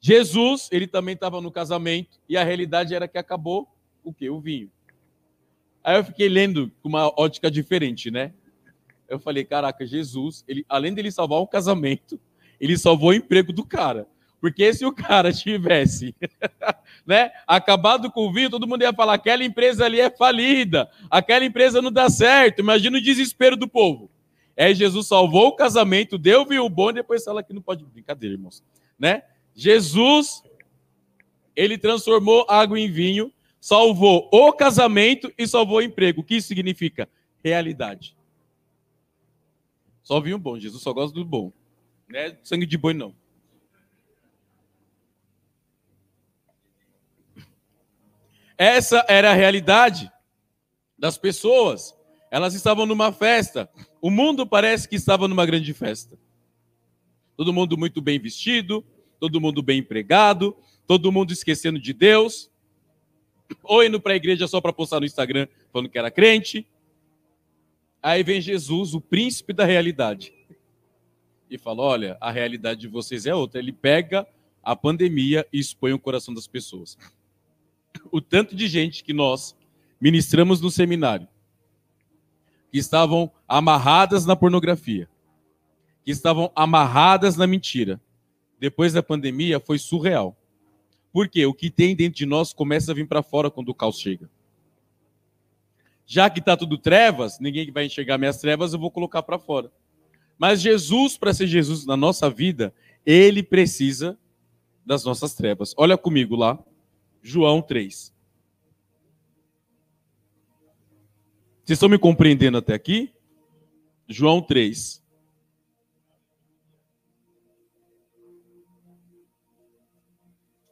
Jesus, 0.00 0.68
ele 0.72 0.86
também 0.86 1.14
estava 1.14 1.40
no 1.40 1.50
casamento 1.50 2.20
e 2.28 2.36
a 2.36 2.44
realidade 2.44 2.94
era 2.94 3.08
que 3.08 3.18
acabou 3.18 3.68
o 4.02 4.12
quê? 4.12 4.28
O 4.28 4.40
vinho. 4.40 4.70
Aí 5.82 5.96
eu 5.96 6.04
fiquei 6.04 6.28
lendo 6.28 6.70
com 6.82 6.88
uma 6.88 7.08
ótica 7.20 7.50
diferente, 7.50 8.10
né? 8.10 8.32
Eu 9.08 9.18
falei, 9.18 9.44
caraca, 9.44 9.86
Jesus, 9.86 10.44
ele, 10.48 10.64
além 10.68 10.94
dele 10.94 11.10
salvar 11.10 11.40
um 11.40 11.46
casamento, 11.46 12.18
ele 12.58 12.76
salvou 12.78 13.10
o 13.10 13.14
emprego 13.14 13.52
do 13.52 13.64
cara. 13.64 14.06
Porque 14.40 14.74
se 14.74 14.84
o 14.84 14.92
cara 14.92 15.32
tivesse 15.32 16.14
né, 17.06 17.30
acabado 17.46 18.10
com 18.10 18.26
o 18.26 18.32
vinho, 18.32 18.50
todo 18.50 18.66
mundo 18.66 18.82
ia 18.82 18.92
falar: 18.92 19.14
aquela 19.14 19.42
empresa 19.42 19.86
ali 19.86 19.98
é 19.98 20.10
falida, 20.10 20.90
aquela 21.10 21.46
empresa 21.46 21.80
não 21.80 21.90
dá 21.90 22.10
certo. 22.10 22.58
Imagina 22.58 22.98
o 22.98 23.02
desespero 23.02 23.56
do 23.56 23.66
povo. 23.66 24.10
Aí 24.56 24.74
Jesus 24.74 25.06
salvou 25.06 25.48
o 25.48 25.56
casamento, 25.56 26.16
deu 26.16 26.46
vinho 26.46 26.68
bom 26.68 26.92
depois 26.92 27.24
fala 27.24 27.42
que 27.42 27.52
não 27.52 27.62
pode. 27.62 27.84
Brincadeira, 27.84 28.34
irmãos. 28.34 28.62
Né? 28.98 29.24
Jesus, 29.54 30.42
ele 31.56 31.76
transformou 31.76 32.46
água 32.48 32.78
em 32.78 32.90
vinho, 32.90 33.32
salvou 33.60 34.28
o 34.32 34.52
casamento 34.52 35.32
e 35.36 35.46
salvou 35.46 35.78
o 35.78 35.82
emprego. 35.82 36.20
O 36.20 36.24
que 36.24 36.36
isso 36.36 36.48
significa? 36.48 37.08
Realidade. 37.42 38.16
Só 40.02 40.20
vinho 40.20 40.38
bom, 40.38 40.58
Jesus 40.58 40.82
só 40.82 40.92
gosta 40.92 41.14
do 41.14 41.24
bom. 41.24 41.52
Não 42.08 42.20
é 42.20 42.36
sangue 42.42 42.66
de 42.66 42.76
boi, 42.76 42.94
não. 42.94 43.14
Essa 48.56 49.04
era 49.08 49.30
a 49.30 49.34
realidade 49.34 50.10
das 50.98 51.18
pessoas. 51.18 51.94
Elas 52.30 52.54
estavam 52.54 52.86
numa 52.86 53.12
festa. 53.12 53.68
O 54.04 54.10
mundo 54.10 54.46
parece 54.46 54.86
que 54.86 54.96
estava 54.96 55.26
numa 55.26 55.46
grande 55.46 55.72
festa. 55.72 56.18
Todo 57.38 57.54
mundo 57.54 57.78
muito 57.78 58.02
bem 58.02 58.18
vestido, 58.18 58.84
todo 59.18 59.40
mundo 59.40 59.62
bem 59.62 59.78
empregado, 59.78 60.54
todo 60.86 61.10
mundo 61.10 61.32
esquecendo 61.32 61.80
de 61.80 61.94
Deus, 61.94 62.50
ou 63.62 63.82
indo 63.82 63.98
para 63.98 64.12
a 64.12 64.16
igreja 64.16 64.46
só 64.46 64.60
para 64.60 64.74
postar 64.74 65.00
no 65.00 65.06
Instagram 65.06 65.48
falando 65.72 65.88
que 65.88 65.98
era 65.98 66.10
crente. 66.10 66.68
Aí 68.02 68.22
vem 68.22 68.42
Jesus, 68.42 68.92
o 68.92 69.00
príncipe 69.00 69.54
da 69.54 69.64
realidade, 69.64 70.34
e 71.48 71.56
fala: 71.56 71.80
Olha, 71.80 72.18
a 72.20 72.30
realidade 72.30 72.82
de 72.82 72.88
vocês 72.88 73.24
é 73.24 73.34
outra. 73.34 73.58
Ele 73.58 73.72
pega 73.72 74.28
a 74.62 74.76
pandemia 74.76 75.46
e 75.50 75.58
expõe 75.58 75.94
o 75.94 75.98
coração 75.98 76.34
das 76.34 76.46
pessoas 76.46 76.98
o 78.10 78.20
tanto 78.20 78.54
de 78.54 78.66
gente 78.68 79.02
que 79.02 79.12
nós 79.12 79.56
ministramos 80.00 80.60
no 80.60 80.70
seminário, 80.70 81.28
que 82.74 82.78
estavam 82.80 83.30
amarradas 83.46 84.26
na 84.26 84.34
pornografia, 84.34 85.08
que 86.04 86.10
estavam 86.10 86.50
amarradas 86.56 87.36
na 87.36 87.46
mentira, 87.46 88.00
depois 88.58 88.92
da 88.92 89.00
pandemia 89.00 89.60
foi 89.60 89.78
surreal. 89.78 90.36
Porque 91.12 91.46
o 91.46 91.54
que 91.54 91.70
tem 91.70 91.94
dentro 91.94 92.16
de 92.16 92.26
nós 92.26 92.52
começa 92.52 92.90
a 92.90 92.94
vir 92.96 93.06
para 93.06 93.22
fora 93.22 93.48
quando 93.48 93.68
o 93.68 93.74
caos 93.76 94.00
chega. 94.00 94.28
Já 96.04 96.28
que 96.28 96.40
está 96.40 96.56
tudo 96.56 96.76
trevas, 96.76 97.38
ninguém 97.38 97.70
vai 97.70 97.86
enxergar 97.86 98.18
minhas 98.18 98.38
trevas, 98.38 98.72
eu 98.72 98.80
vou 98.80 98.90
colocar 98.90 99.22
para 99.22 99.38
fora. 99.38 99.70
Mas 100.36 100.60
Jesus, 100.60 101.16
para 101.16 101.32
ser 101.32 101.46
Jesus 101.46 101.86
na 101.86 101.96
nossa 101.96 102.28
vida, 102.28 102.74
ele 103.06 103.44
precisa 103.44 104.18
das 104.84 105.04
nossas 105.04 105.32
trevas. 105.32 105.74
Olha 105.76 105.96
comigo 105.96 106.34
lá, 106.34 106.58
João 107.22 107.62
3. 107.62 108.12
Vocês 111.64 111.76
estão 111.76 111.88
me 111.88 111.98
compreendendo 111.98 112.58
até 112.58 112.74
aqui? 112.74 113.12
João 114.06 114.42
3. 114.42 115.02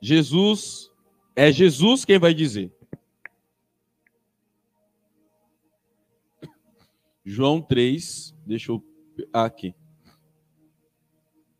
Jesus, 0.00 0.90
é 1.34 1.50
Jesus 1.50 2.04
quem 2.04 2.18
vai 2.18 2.34
dizer. 2.34 2.70
João 7.24 7.62
3, 7.62 8.34
deixa 8.44 8.72
eu. 8.72 8.84
Aqui. 9.32 9.74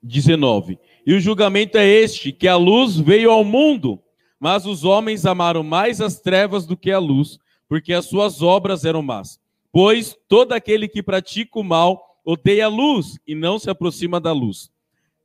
19. 0.02 0.78
E 1.06 1.14
o 1.14 1.20
julgamento 1.20 1.78
é 1.78 1.86
este: 1.86 2.32
que 2.32 2.48
a 2.48 2.56
luz 2.56 2.96
veio 2.96 3.30
ao 3.30 3.44
mundo 3.44 4.02
mas 4.42 4.66
os 4.66 4.82
homens 4.82 5.24
amaram 5.24 5.62
mais 5.62 6.00
as 6.00 6.18
trevas 6.18 6.66
do 6.66 6.76
que 6.76 6.90
a 6.90 6.98
luz, 6.98 7.38
porque 7.72 7.94
as 7.94 8.04
suas 8.04 8.42
obras 8.42 8.84
eram 8.84 9.00
más. 9.00 9.40
Pois 9.72 10.14
todo 10.28 10.52
aquele 10.52 10.86
que 10.86 11.02
pratica 11.02 11.58
o 11.58 11.64
mal 11.64 12.20
odeia 12.22 12.66
a 12.66 12.68
luz 12.68 13.18
e 13.26 13.34
não 13.34 13.58
se 13.58 13.70
aproxima 13.70 14.20
da 14.20 14.30
luz, 14.30 14.70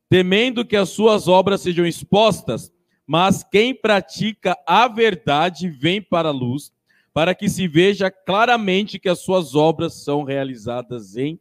temendo 0.08 0.64
que 0.64 0.78
as 0.78 0.88
suas 0.88 1.28
obras 1.28 1.60
sejam 1.60 1.86
expostas. 1.86 2.72
Mas 3.06 3.44
quem 3.44 3.76
pratica 3.76 4.58
a 4.66 4.88
verdade 4.88 5.70
vem 5.70 6.02
para 6.02 6.30
a 6.30 6.32
luz, 6.32 6.72
para 7.14 7.36
que 7.36 7.50
se 7.50 7.68
veja 7.68 8.10
claramente 8.10 8.98
que 8.98 9.10
as 9.10 9.20
suas 9.20 9.54
obras 9.54 9.96
são 9.96 10.24
realizadas 10.24 11.18
em 11.18 11.38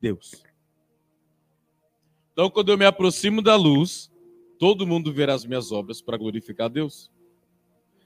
Deus. 0.00 0.42
Então, 2.32 2.48
quando 2.48 2.72
eu 2.72 2.78
me 2.78 2.86
aproximo 2.86 3.42
da 3.42 3.54
luz, 3.54 4.10
todo 4.58 4.86
mundo 4.86 5.12
verá 5.12 5.34
as 5.34 5.44
minhas 5.44 5.70
obras 5.72 6.00
para 6.00 6.16
glorificar 6.16 6.68
a 6.68 6.70
Deus. 6.70 7.12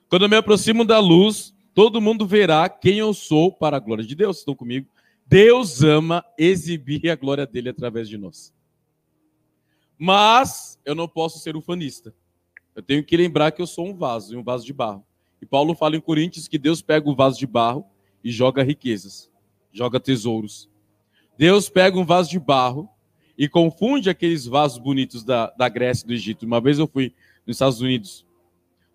Quando 0.09 0.23
eu 0.23 0.28
me 0.28 0.35
aproximo 0.35 0.85
da 0.85 0.98
luz, 0.98 1.55
todo 1.74 2.00
mundo 2.00 2.26
verá 2.26 2.68
quem 2.68 2.98
eu 2.98 3.12
sou 3.14 3.52
para 3.52 3.76
a 3.76 3.80
glória 3.80 4.04
de 4.04 4.14
Deus. 4.14 4.38
Estão 4.38 4.54
comigo? 4.54 4.88
Deus 5.26 5.82
ama 5.82 6.24
exibir 6.36 7.08
a 7.10 7.16
glória 7.16 7.46
dele 7.46 7.70
através 7.70 8.08
de 8.08 8.18
nós. 8.18 8.52
Mas 9.98 10.78
eu 10.84 10.94
não 10.94 11.08
posso 11.08 11.38
ser 11.38 11.56
ufanista. 11.56 12.14
Eu 12.74 12.82
tenho 12.82 13.04
que 13.04 13.16
lembrar 13.16 13.50
que 13.52 13.62
eu 13.62 13.66
sou 13.66 13.86
um 13.86 13.94
vaso, 13.94 14.36
um 14.36 14.42
vaso 14.42 14.64
de 14.64 14.72
barro. 14.72 15.04
E 15.40 15.46
Paulo 15.46 15.74
fala 15.74 15.96
em 15.96 16.00
Coríntios 16.00 16.48
que 16.48 16.58
Deus 16.58 16.82
pega 16.82 17.08
o 17.08 17.14
vaso 17.14 17.38
de 17.38 17.46
barro 17.46 17.84
e 18.22 18.30
joga 18.30 18.62
riquezas, 18.62 19.30
joga 19.72 19.98
tesouros. 19.98 20.68
Deus 21.36 21.68
pega 21.68 21.98
um 21.98 22.04
vaso 22.04 22.30
de 22.30 22.38
barro 22.38 22.88
e 23.36 23.48
confunde 23.48 24.10
aqueles 24.10 24.46
vasos 24.46 24.78
bonitos 24.78 25.24
da, 25.24 25.50
da 25.50 25.68
Grécia 25.68 26.04
e 26.04 26.08
do 26.08 26.12
Egito. 26.12 26.46
Uma 26.46 26.60
vez 26.60 26.78
eu 26.78 26.86
fui 26.86 27.14
nos 27.46 27.56
Estados 27.56 27.80
Unidos, 27.80 28.24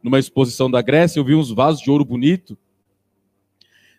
numa 0.01 0.19
exposição 0.19 0.69
da 0.69 0.81
Grécia, 0.81 1.19
eu 1.19 1.25
vi 1.25 1.35
uns 1.35 1.51
vasos 1.51 1.81
de 1.81 1.91
ouro 1.91 2.05
bonito 2.05 2.57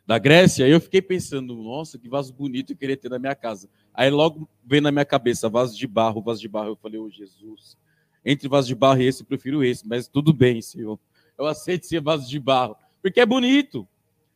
da 0.08 0.18
Grécia, 0.18 0.66
eu 0.66 0.80
fiquei 0.80 1.02
pensando, 1.02 1.54
nossa, 1.54 1.98
que 1.98 2.08
vaso 2.08 2.32
bonito 2.32 2.72
eu 2.72 2.76
queria 2.78 2.96
ter 2.96 3.10
na 3.10 3.18
minha 3.18 3.34
casa. 3.34 3.68
Aí 3.92 4.08
logo 4.08 4.48
veio 4.64 4.80
na 4.80 4.90
minha 4.90 5.04
cabeça, 5.04 5.50
vaso 5.50 5.76
de 5.76 5.86
barro, 5.86 6.22
vaso 6.22 6.40
de 6.40 6.48
barro. 6.48 6.68
Eu 6.68 6.76
falei, 6.76 6.98
ô 6.98 7.04
oh, 7.04 7.10
Jesus, 7.10 7.76
entre 8.24 8.48
vaso 8.48 8.66
de 8.66 8.74
barro 8.74 9.02
e 9.02 9.04
esse, 9.04 9.20
eu 9.20 9.26
prefiro 9.26 9.62
esse, 9.62 9.86
mas 9.86 10.08
tudo 10.08 10.32
bem, 10.32 10.62
Senhor. 10.62 10.98
Eu 11.36 11.44
aceito 11.44 11.84
ser 11.84 12.00
vaso 12.00 12.26
de 12.26 12.40
barro, 12.40 12.74
porque 13.02 13.20
é 13.20 13.26
bonito. 13.26 13.86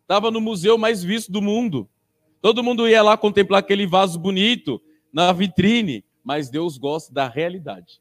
Estava 0.03 0.31
no 0.31 0.43
museu 0.43 0.77
mais 0.77 1.03
visto 1.03 1.32
do 1.32 1.40
mundo. 1.40 1.89
Todo 2.43 2.62
mundo 2.62 2.86
ia 2.86 3.03
lá 3.03 3.16
contemplar 3.16 3.61
aquele 3.61 3.86
vaso 3.86 4.19
bonito 4.19 4.78
na 5.11 5.32
vitrine, 5.32 6.05
mas 6.23 6.51
Deus 6.51 6.77
gosta 6.77 7.15
da 7.15 7.27
realidade. 7.27 7.99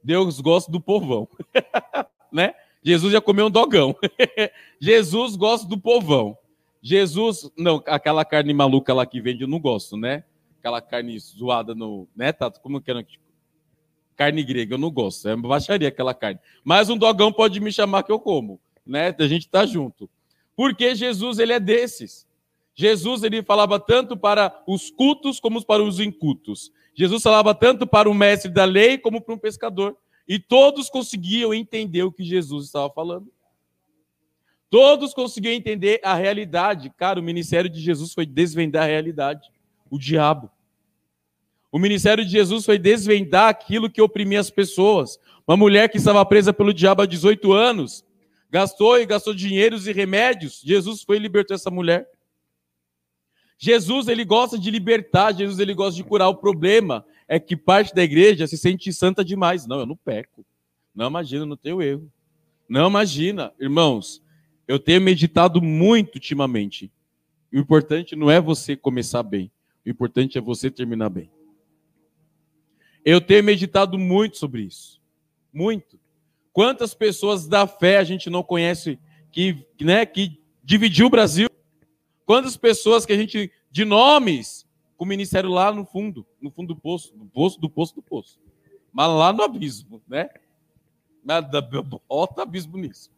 Deus 0.00 0.40
gosta 0.40 0.70
do 0.70 0.80
povão, 0.80 1.28
né? 2.30 2.54
Jesus 2.84 3.12
já 3.12 3.20
comeu 3.20 3.46
um 3.46 3.50
dogão. 3.50 3.96
Jesus 4.78 5.34
gosta 5.34 5.66
do 5.66 5.76
povão. 5.76 6.38
Jesus, 6.86 7.50
não, 7.56 7.82
aquela 7.86 8.26
carne 8.26 8.52
maluca 8.52 8.92
lá 8.92 9.06
que 9.06 9.18
vende 9.18 9.40
eu 9.40 9.48
não 9.48 9.58
gosto, 9.58 9.96
né? 9.96 10.22
Aquela 10.58 10.82
carne 10.82 11.18
zoada 11.18 11.74
no, 11.74 12.06
né, 12.14 12.30
Tato? 12.30 12.60
Como 12.60 12.78
que 12.78 12.90
era? 12.90 13.02
Carne 14.14 14.44
grega, 14.44 14.74
eu 14.74 14.78
não 14.78 14.90
gosto. 14.90 15.26
É 15.26 15.34
baixaria 15.34 15.88
aquela 15.88 16.12
carne. 16.12 16.38
Mas 16.62 16.90
um 16.90 16.98
dogão 16.98 17.32
pode 17.32 17.58
me 17.58 17.72
chamar 17.72 18.02
que 18.02 18.12
eu 18.12 18.20
como, 18.20 18.60
né? 18.86 19.16
A 19.18 19.26
gente 19.26 19.48
tá 19.48 19.64
junto. 19.64 20.10
Porque 20.54 20.94
Jesus, 20.94 21.38
ele 21.38 21.54
é 21.54 21.58
desses. 21.58 22.26
Jesus 22.74 23.22
ele 23.22 23.42
falava 23.42 23.80
tanto 23.80 24.14
para 24.14 24.62
os 24.66 24.90
cultos 24.90 25.40
como 25.40 25.64
para 25.64 25.82
os 25.82 25.98
incultos. 25.98 26.70
Jesus 26.94 27.22
falava 27.22 27.54
tanto 27.54 27.86
para 27.86 28.10
o 28.10 28.14
mestre 28.14 28.50
da 28.50 28.66
lei 28.66 28.98
como 28.98 29.22
para 29.22 29.34
um 29.34 29.38
pescador. 29.38 29.96
E 30.28 30.38
todos 30.38 30.90
conseguiam 30.90 31.54
entender 31.54 32.02
o 32.02 32.12
que 32.12 32.24
Jesus 32.24 32.66
estava 32.66 32.90
falando. 32.90 33.32
Todos 34.70 35.14
conseguiam 35.14 35.54
entender 35.54 36.00
a 36.02 36.14
realidade. 36.14 36.90
Cara, 36.96 37.20
o 37.20 37.22
ministério 37.22 37.70
de 37.70 37.80
Jesus 37.80 38.12
foi 38.12 38.26
desvendar 38.26 38.84
a 38.84 38.86
realidade. 38.86 39.48
O 39.90 39.98
diabo. 39.98 40.50
O 41.70 41.78
ministério 41.78 42.24
de 42.24 42.30
Jesus 42.30 42.64
foi 42.64 42.78
desvendar 42.78 43.48
aquilo 43.48 43.90
que 43.90 44.00
oprimia 44.00 44.40
as 44.40 44.50
pessoas. 44.50 45.18
Uma 45.46 45.56
mulher 45.56 45.88
que 45.88 45.98
estava 45.98 46.24
presa 46.24 46.52
pelo 46.52 46.72
diabo 46.72 47.02
há 47.02 47.06
18 47.06 47.52
anos, 47.52 48.04
gastou 48.50 48.98
e 48.98 49.04
gastou 49.04 49.34
dinheiros 49.34 49.86
e 49.86 49.92
remédios. 49.92 50.60
Jesus 50.64 51.02
foi 51.02 51.16
e 51.16 51.18
libertou 51.20 51.54
essa 51.54 51.70
mulher. 51.70 52.08
Jesus, 53.58 54.08
ele 54.08 54.24
gosta 54.24 54.58
de 54.58 54.70
libertar, 54.70 55.32
Jesus, 55.32 55.58
ele 55.58 55.74
gosta 55.74 55.96
de 55.96 56.04
curar. 56.04 56.28
O 56.28 56.36
problema 56.36 57.04
é 57.26 57.40
que 57.40 57.56
parte 57.56 57.94
da 57.94 58.02
igreja 58.02 58.46
se 58.46 58.56
sente 58.56 58.92
santa 58.92 59.24
demais. 59.24 59.66
Não, 59.66 59.80
eu 59.80 59.86
não 59.86 59.96
peco. 59.96 60.44
Não 60.94 61.08
imagina, 61.08 61.44
não 61.44 61.56
tenho 61.56 61.82
erro. 61.82 62.08
Não 62.68 62.88
imagina. 62.88 63.52
Irmãos, 63.58 64.22
eu 64.66 64.78
tenho 64.78 65.00
meditado 65.00 65.60
muito 65.60 66.16
ultimamente. 66.16 66.90
O 67.52 67.58
importante 67.58 68.16
não 68.16 68.30
é 68.30 68.40
você 68.40 68.76
começar 68.76 69.22
bem. 69.22 69.50
O 69.84 69.88
importante 69.90 70.38
é 70.38 70.40
você 70.40 70.70
terminar 70.70 71.10
bem. 71.10 71.30
Eu 73.04 73.20
tenho 73.20 73.44
meditado 73.44 73.98
muito 73.98 74.38
sobre 74.38 74.62
isso. 74.62 75.00
Muito. 75.52 76.00
Quantas 76.52 76.94
pessoas 76.94 77.46
da 77.46 77.66
fé 77.66 77.98
a 77.98 78.04
gente 78.04 78.30
não 78.30 78.42
conhece 78.42 78.98
que, 79.30 79.66
né, 79.80 80.06
que 80.06 80.40
dividiu 80.62 81.06
o 81.06 81.10
Brasil? 81.10 81.48
Quantas 82.24 82.56
pessoas 82.56 83.04
que 83.04 83.12
a 83.12 83.16
gente, 83.16 83.52
de 83.70 83.84
nomes, 83.84 84.64
com 84.96 85.04
o 85.04 85.08
ministério 85.08 85.50
lá 85.50 85.72
no 85.72 85.84
fundo, 85.84 86.26
no 86.40 86.50
fundo 86.50 86.74
do 86.74 86.80
poço, 86.80 87.14
do 87.16 87.26
poço, 87.26 87.60
do 87.60 87.68
poço, 87.68 87.94
do 87.94 88.02
poço. 88.02 88.40
Mas 88.92 89.08
lá 89.08 89.32
no 89.32 89.42
abismo, 89.42 90.02
né? 90.08 90.28
Bota 92.08 92.42
abismo 92.42 92.78
nisso. 92.78 93.10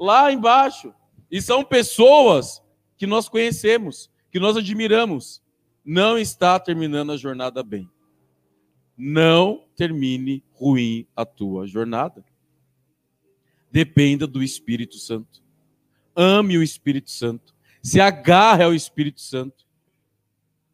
Lá 0.00 0.32
embaixo. 0.32 0.94
E 1.30 1.42
são 1.42 1.62
pessoas 1.62 2.62
que 2.96 3.06
nós 3.06 3.28
conhecemos, 3.28 4.10
que 4.32 4.40
nós 4.40 4.56
admiramos. 4.56 5.42
Não 5.84 6.18
está 6.18 6.58
terminando 6.58 7.12
a 7.12 7.18
jornada 7.18 7.62
bem. 7.62 7.86
Não 8.96 9.66
termine 9.76 10.42
ruim 10.54 11.06
a 11.14 11.26
tua 11.26 11.66
jornada. 11.66 12.24
Dependa 13.70 14.26
do 14.26 14.42
Espírito 14.42 14.96
Santo. 14.96 15.42
Ame 16.16 16.56
o 16.56 16.62
Espírito 16.62 17.10
Santo. 17.10 17.54
Se 17.82 18.00
agarre 18.00 18.64
ao 18.64 18.74
Espírito 18.74 19.20
Santo. 19.20 19.66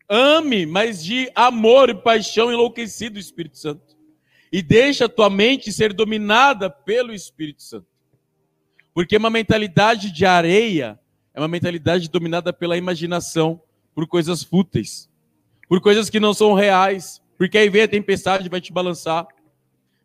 Ame, 0.09 0.67
mas 0.67 1.03
de 1.03 1.31
amor 1.35 1.91
e 1.91 1.95
paixão 1.95 2.53
enlouquecido 2.53 3.17
o 3.17 3.21
Espírito 3.21 3.59
Santo. 3.59 3.97
E 4.53 4.63
deixa 4.63 5.07
a 5.07 5.09
tua 5.09 5.29
mente 5.29 5.73
ser 5.73 5.93
dominada 5.93 6.71
pelo 6.71 7.13
Espírito 7.13 7.63
Santo. 7.63 7.96
Porque 8.97 9.19
uma 9.19 9.29
mentalidade 9.29 10.11
de 10.11 10.25
areia 10.25 10.99
é 11.35 11.39
uma 11.39 11.49
mentalidade 11.49 12.09
dominada 12.09 12.51
pela 12.51 12.79
imaginação, 12.79 13.61
por 13.95 14.07
coisas 14.07 14.43
fúteis, 14.43 15.07
por 15.69 15.83
coisas 15.83 16.09
que 16.09 16.19
não 16.19 16.33
são 16.33 16.55
reais. 16.55 17.21
Porque 17.37 17.59
aí 17.59 17.69
vem 17.69 17.83
a 17.83 17.89
tempestade 17.89 18.49
vai 18.49 18.59
te 18.59 18.73
balançar, 18.73 19.29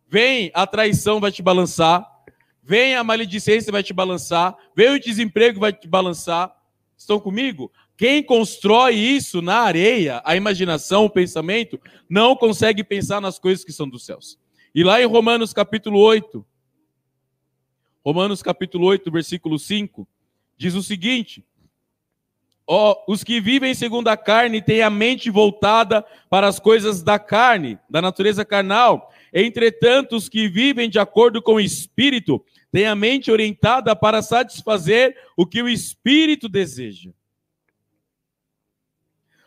vem 0.10 0.52
a 0.54 0.68
traição 0.68 1.22
vai 1.22 1.32
te 1.32 1.42
balançar, 1.42 2.06
vem 2.62 2.94
a 2.94 3.02
maledicência 3.02 3.72
vai 3.72 3.82
te 3.82 3.94
balançar, 3.94 4.58
vem 4.76 4.90
o 4.90 5.00
desemprego 5.00 5.62
vai 5.62 5.72
te 5.72 5.88
balançar. 5.88 6.54
Estão 6.98 7.18
comigo? 7.18 7.72
Quem 7.96 8.22
constrói 8.22 8.96
isso 8.96 9.42
na 9.42 9.60
areia, 9.60 10.22
a 10.26 10.36
imaginação, 10.36 11.06
o 11.06 11.10
pensamento, 11.10 11.80
não 12.10 12.36
consegue 12.36 12.84
pensar 12.84 13.22
nas 13.22 13.40
coisas 13.40 13.64
que 13.64 13.72
são 13.72 13.88
dos 13.88 14.06
céus. 14.06 14.38
E 14.76 14.84
lá 14.84 15.02
em 15.02 15.06
Romanos 15.06 15.54
capítulo 15.54 15.98
8, 15.98 16.46
Romanos 18.04 18.42
capítulo 18.42 18.88
8, 18.88 19.12
versículo 19.12 19.60
5, 19.60 20.08
diz 20.58 20.74
o 20.74 20.82
seguinte: 20.82 21.46
Ó, 22.66 22.94
oh, 22.94 23.12
os 23.12 23.24
que 23.24 23.40
vivem 23.40 23.76
segundo 23.76 24.08
a 24.08 24.18
carne 24.18 24.60
têm 24.60 24.82
a 24.82 24.90
mente 24.90 25.30
voltada 25.30 26.04
para 26.28 26.48
as 26.48 26.60
coisas 26.60 27.04
da 27.04 27.20
carne, 27.20 27.78
da 27.88 28.02
natureza 28.02 28.44
carnal. 28.44 29.14
Entretanto, 29.32 30.16
os 30.16 30.28
que 30.28 30.48
vivem 30.48 30.90
de 30.90 30.98
acordo 30.98 31.44
com 31.44 31.56
o 31.56 31.60
espírito 31.60 32.44
têm 32.72 32.88
a 32.88 32.96
mente 32.96 33.30
orientada 33.30 33.96
para 33.96 34.22
satisfazer 34.24 35.16
o 35.38 35.46
que 35.46 35.62
o 35.62 35.70
espírito 35.70 36.50
deseja. 36.50 37.12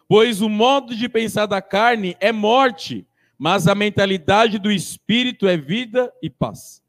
Pois 0.07 0.41
o 0.41 0.49
modo 0.49 0.95
de 0.95 1.09
pensar 1.09 1.47
da 1.47 1.61
carne 1.61 2.17
é 2.21 2.31
morte, 2.31 3.05
mas 3.37 3.67
a 3.67 3.75
mentalidade 3.75 4.59
do 4.61 4.71
espírito 4.71 5.49
é 5.49 5.57
vida 5.57 6.13
e 6.23 6.31
paz. 6.31 6.84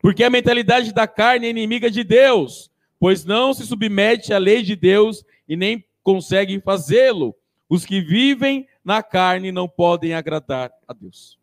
Porque 0.00 0.22
a 0.22 0.30
mentalidade 0.30 0.92
da 0.92 1.06
carne 1.06 1.46
é 1.46 1.50
inimiga 1.50 1.90
de 1.90 2.04
Deus, 2.04 2.70
pois 2.98 3.24
não 3.24 3.52
se 3.52 3.66
submete 3.66 4.32
à 4.32 4.38
lei 4.38 4.62
de 4.62 4.76
Deus 4.76 5.24
e 5.48 5.56
nem 5.56 5.84
consegue 6.02 6.60
fazê-lo. 6.60 7.34
Os 7.68 7.84
que 7.84 8.00
vivem 8.00 8.66
na 8.84 9.02
carne 9.02 9.52
não 9.52 9.68
podem 9.68 10.14
agradar 10.14 10.72
a 10.86 10.92
Deus. 10.92 11.38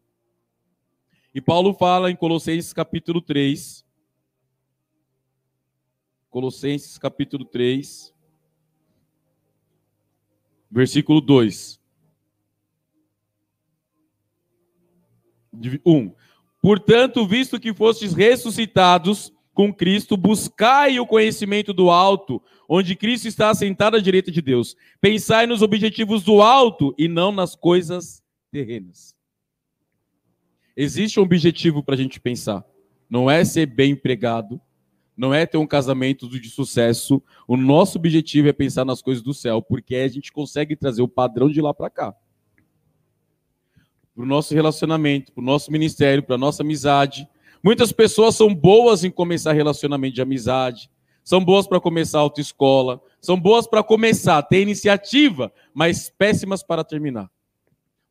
E 1.34 1.42
Paulo 1.42 1.74
fala 1.74 2.10
em 2.10 2.16
Colossenses 2.16 2.72
capítulo 2.72 3.22
3. 3.22 3.86
Colossenses 6.30 6.98
capítulo 6.98 7.46
3, 7.46 8.14
versículo 10.70 11.22
2. 11.22 11.80
1. 15.86 16.14
Portanto, 16.66 17.28
visto 17.28 17.60
que 17.60 17.72
fostes 17.76 18.12
ressuscitados 18.12 19.32
com 19.54 19.72
Cristo, 19.72 20.18
buscai 20.18 21.00
o 21.00 21.06
conhecimento 21.06 21.72
do 21.72 21.92
alto, 21.92 22.42
onde 22.68 22.96
Cristo 22.96 23.28
está 23.28 23.52
assentado 23.52 23.98
à 23.98 24.00
direita 24.00 24.32
de 24.32 24.42
Deus. 24.42 24.76
Pensai 25.00 25.46
nos 25.46 25.62
objetivos 25.62 26.24
do 26.24 26.42
alto 26.42 26.92
e 26.98 27.08
não 27.08 27.32
nas 27.32 27.56
coisas 27.56 28.24
terrenas. 28.52 29.16
Existe 30.76 31.20
um 31.20 31.24
objetivo 31.24 31.84
para 31.84 31.94
a 31.94 31.98
gente 32.00 32.20
pensar. 32.20 32.66
Não 33.08 33.30
é 33.30 33.46
ser 33.46 33.68
bem 33.68 33.92
empregado, 33.92 34.60
não 35.16 35.32
é 35.32 35.46
ter 35.46 35.58
um 35.58 35.68
casamento 35.68 36.28
de 36.28 36.50
sucesso. 36.50 37.22
O 37.48 37.56
nosso 37.56 38.00
objetivo 38.00 38.48
é 38.48 38.54
pensar 38.54 38.84
nas 38.84 39.04
coisas 39.04 39.24
do 39.24 39.36
céu, 39.36 39.62
porque 39.62 39.98
a 39.98 40.08
gente 40.08 40.32
consegue 40.32 40.76
trazer 40.76 41.04
o 41.04 41.08
padrão 41.08 41.48
de 41.48 41.62
lá 41.62 41.76
para 41.76 41.92
cá. 41.92 42.16
Para 44.16 44.24
o 44.24 44.26
nosso 44.26 44.54
relacionamento, 44.54 45.34
para 45.34 45.42
o 45.42 45.46
nosso 45.46 45.72
ministério, 45.72 46.24
para 46.24 46.36
a 46.36 46.38
nossa 46.38 46.64
amizade. 46.64 47.28
Muitas 47.62 47.92
pessoas 47.92 48.36
são 48.36 48.54
boas 48.54 49.04
em 49.04 49.12
começar 49.12 49.52
relacionamento 49.52 50.16
de 50.16 50.22
amizade, 50.22 50.90
são 51.24 51.44
boas 51.44 51.68
para 51.68 51.82
começar 51.82 52.20
autoescola, 52.20 53.02
são 53.20 53.40
boas 53.40 53.68
para 53.68 53.84
começar, 53.84 54.42
ter 54.44 54.62
iniciativa, 54.62 55.52
mas 55.74 56.10
péssimas 56.10 56.64
para 56.64 56.84
terminar. 56.84 57.30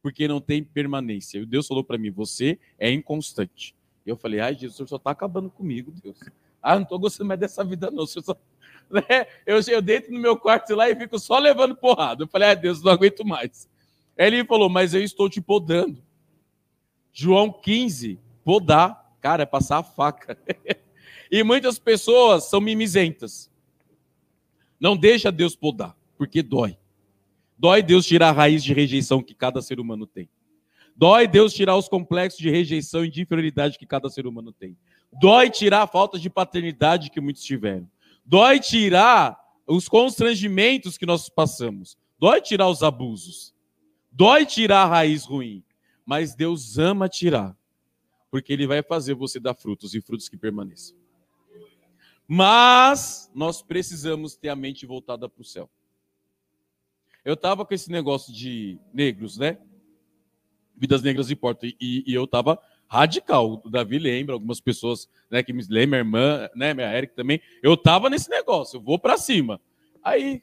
Porque 0.02 0.28
não 0.28 0.40
tem 0.40 0.62
permanência. 0.62 1.38
E 1.38 1.46
Deus 1.46 1.66
falou 1.66 1.82
para 1.82 1.96
mim: 1.96 2.10
você 2.10 2.58
é 2.78 2.90
inconstante. 2.92 3.74
E 4.04 4.10
eu 4.10 4.16
falei: 4.16 4.40
ai, 4.40 4.54
Jesus, 4.54 4.74
o 4.74 4.76
senhor 4.76 4.88
só 4.88 4.96
está 4.96 5.12
acabando 5.12 5.48
comigo, 5.48 5.92
Deus. 6.02 6.18
Ah, 6.60 6.74
não 6.74 6.82
estou 6.82 6.98
gostando 6.98 7.28
mais 7.28 7.40
dessa 7.40 7.64
vida, 7.64 7.90
não. 7.90 8.06
Só... 8.06 8.20
Né? 8.90 9.26
Eu, 9.46 9.58
eu 9.66 9.80
deito 9.80 10.12
no 10.12 10.20
meu 10.20 10.36
quarto 10.36 10.74
lá 10.74 10.90
e 10.90 10.94
fico 10.94 11.18
só 11.18 11.38
levando 11.38 11.74
porrada. 11.74 12.22
Eu 12.22 12.28
falei, 12.28 12.50
ah, 12.50 12.54
Deus, 12.54 12.82
não 12.82 12.92
aguento 12.92 13.24
mais. 13.24 13.66
Ele 14.16 14.44
falou, 14.44 14.68
mas 14.68 14.94
eu 14.94 15.02
estou 15.02 15.28
te 15.28 15.40
podando. 15.40 16.02
João 17.12 17.52
15, 17.52 18.18
podar. 18.44 19.16
Cara, 19.20 19.44
é 19.44 19.46
passar 19.46 19.78
a 19.78 19.82
faca. 19.82 20.38
e 21.30 21.42
muitas 21.42 21.78
pessoas 21.78 22.44
são 22.44 22.60
mimizentas. 22.60 23.50
Não 24.78 24.96
deixa 24.96 25.32
Deus 25.32 25.56
podar, 25.56 25.96
porque 26.18 26.42
dói. 26.42 26.76
Dói 27.56 27.82
Deus 27.82 28.04
tirar 28.04 28.30
a 28.30 28.32
raiz 28.32 28.62
de 28.62 28.74
rejeição 28.74 29.22
que 29.22 29.34
cada 29.34 29.62
ser 29.62 29.80
humano 29.80 30.06
tem. 30.06 30.28
Dói 30.96 31.26
Deus 31.26 31.52
tirar 31.52 31.76
os 31.76 31.88
complexos 31.88 32.38
de 32.38 32.50
rejeição 32.50 33.04
e 33.04 33.10
de 33.10 33.22
inferioridade 33.22 33.78
que 33.78 33.86
cada 33.86 34.08
ser 34.10 34.26
humano 34.26 34.52
tem. 34.52 34.76
Dói 35.20 35.48
tirar 35.50 35.82
a 35.82 35.86
falta 35.86 36.18
de 36.18 36.28
paternidade 36.28 37.10
que 37.10 37.20
muitos 37.20 37.42
tiveram. 37.42 37.88
Dói 38.24 38.60
tirar 38.60 39.38
os 39.66 39.88
constrangimentos 39.88 40.98
que 40.98 41.06
nós 41.06 41.28
passamos. 41.28 41.96
Dói 42.18 42.40
tirar 42.40 42.68
os 42.68 42.82
abusos. 42.82 43.53
Dói 44.14 44.46
tirar 44.46 44.84
a 44.84 44.86
raiz 44.86 45.24
ruim. 45.24 45.64
Mas 46.06 46.34
Deus 46.34 46.78
ama 46.78 47.08
tirar. 47.08 47.56
Porque 48.30 48.52
Ele 48.52 48.66
vai 48.66 48.82
fazer 48.82 49.14
você 49.14 49.40
dar 49.40 49.54
frutos 49.54 49.94
e 49.94 50.00
frutos 50.00 50.28
que 50.28 50.36
permaneçam. 50.36 50.96
Mas 52.26 53.30
nós 53.34 53.60
precisamos 53.60 54.36
ter 54.36 54.48
a 54.48 54.56
mente 54.56 54.86
voltada 54.86 55.28
para 55.28 55.42
o 55.42 55.44
céu. 55.44 55.68
Eu 57.24 57.34
estava 57.34 57.66
com 57.66 57.74
esse 57.74 57.90
negócio 57.90 58.32
de 58.32 58.78
negros, 58.92 59.36
né? 59.36 59.58
Vidas 60.76 61.02
negras 61.02 61.30
importam. 61.30 61.68
E, 61.80 62.04
e 62.06 62.14
eu 62.14 62.24
estava 62.24 62.60
radical. 62.86 63.60
O 63.64 63.68
Davi 63.68 63.98
lembra, 63.98 64.34
algumas 64.34 64.60
pessoas 64.60 65.08
né, 65.28 65.42
que 65.42 65.52
me 65.52 65.62
lembram, 65.68 66.04
minha 66.04 66.20
irmã, 66.20 66.50
né, 66.54 66.72
minha 66.72 66.96
Eric 66.96 67.14
também. 67.14 67.40
Eu 67.62 67.76
tava 67.76 68.08
nesse 68.08 68.30
negócio, 68.30 68.76
eu 68.76 68.80
vou 68.80 68.98
para 68.98 69.18
cima. 69.18 69.60
Aí, 70.02 70.42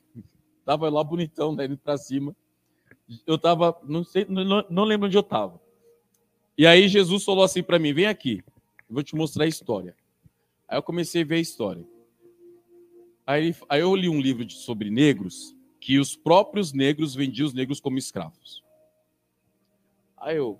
tava 0.65 0.89
lá 0.89 1.03
bonitão, 1.03 1.55
né, 1.55 1.65
indo 1.65 1.77
para 1.77 1.97
cima. 1.97 2.35
Eu 3.25 3.37
tava, 3.37 3.77
não 3.83 4.03
sei, 4.03 4.25
não, 4.27 4.65
não 4.69 4.83
lembro 4.83 5.07
onde 5.07 5.17
eu 5.17 5.23
tava. 5.23 5.59
E 6.57 6.65
aí 6.65 6.87
Jesus 6.87 7.23
falou 7.23 7.43
assim 7.43 7.63
para 7.63 7.79
mim: 7.79 7.93
vem 7.93 8.05
aqui, 8.05 8.43
eu 8.89 8.93
vou 8.93 9.03
te 9.03 9.15
mostrar 9.15 9.45
a 9.45 9.47
história. 9.47 9.95
Aí 10.67 10.77
eu 10.77 10.83
comecei 10.83 11.23
a 11.23 11.25
ver 11.25 11.35
a 11.35 11.39
história. 11.39 11.85
Aí, 13.25 13.55
aí 13.69 13.81
eu 13.81 13.95
li 13.95 14.09
um 14.09 14.19
livro 14.19 14.43
de, 14.45 14.53
sobre 14.53 14.89
negros, 14.89 15.55
que 15.79 15.99
os 15.99 16.15
próprios 16.15 16.73
negros 16.73 17.15
vendiam 17.15 17.47
os 17.47 17.53
negros 17.53 17.79
como 17.79 17.97
escravos. 17.97 18.63
Aí 20.17 20.37
eu, 20.37 20.59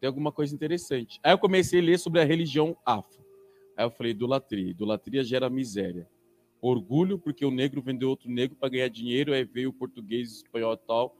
tem 0.00 0.06
alguma 0.06 0.30
coisa 0.30 0.54
interessante. 0.54 1.18
Aí 1.22 1.32
eu 1.32 1.38
comecei 1.38 1.80
a 1.80 1.82
ler 1.82 1.98
sobre 1.98 2.20
a 2.20 2.24
religião 2.24 2.76
afro. 2.84 3.24
Aí 3.76 3.84
eu 3.84 3.90
falei, 3.90 4.12
idolatria. 4.12 4.70
Idolatria 4.70 5.24
gera 5.24 5.50
miséria. 5.50 6.08
Orgulho, 6.60 7.18
porque 7.18 7.44
o 7.44 7.50
negro 7.50 7.82
vendeu 7.82 8.08
outro 8.08 8.30
negro 8.30 8.56
para 8.56 8.68
ganhar 8.68 8.88
dinheiro, 8.88 9.32
aí 9.32 9.44
veio 9.44 9.70
o 9.70 9.72
português, 9.72 10.32
espanhol 10.32 10.74
e 10.74 10.86
tal, 10.86 11.16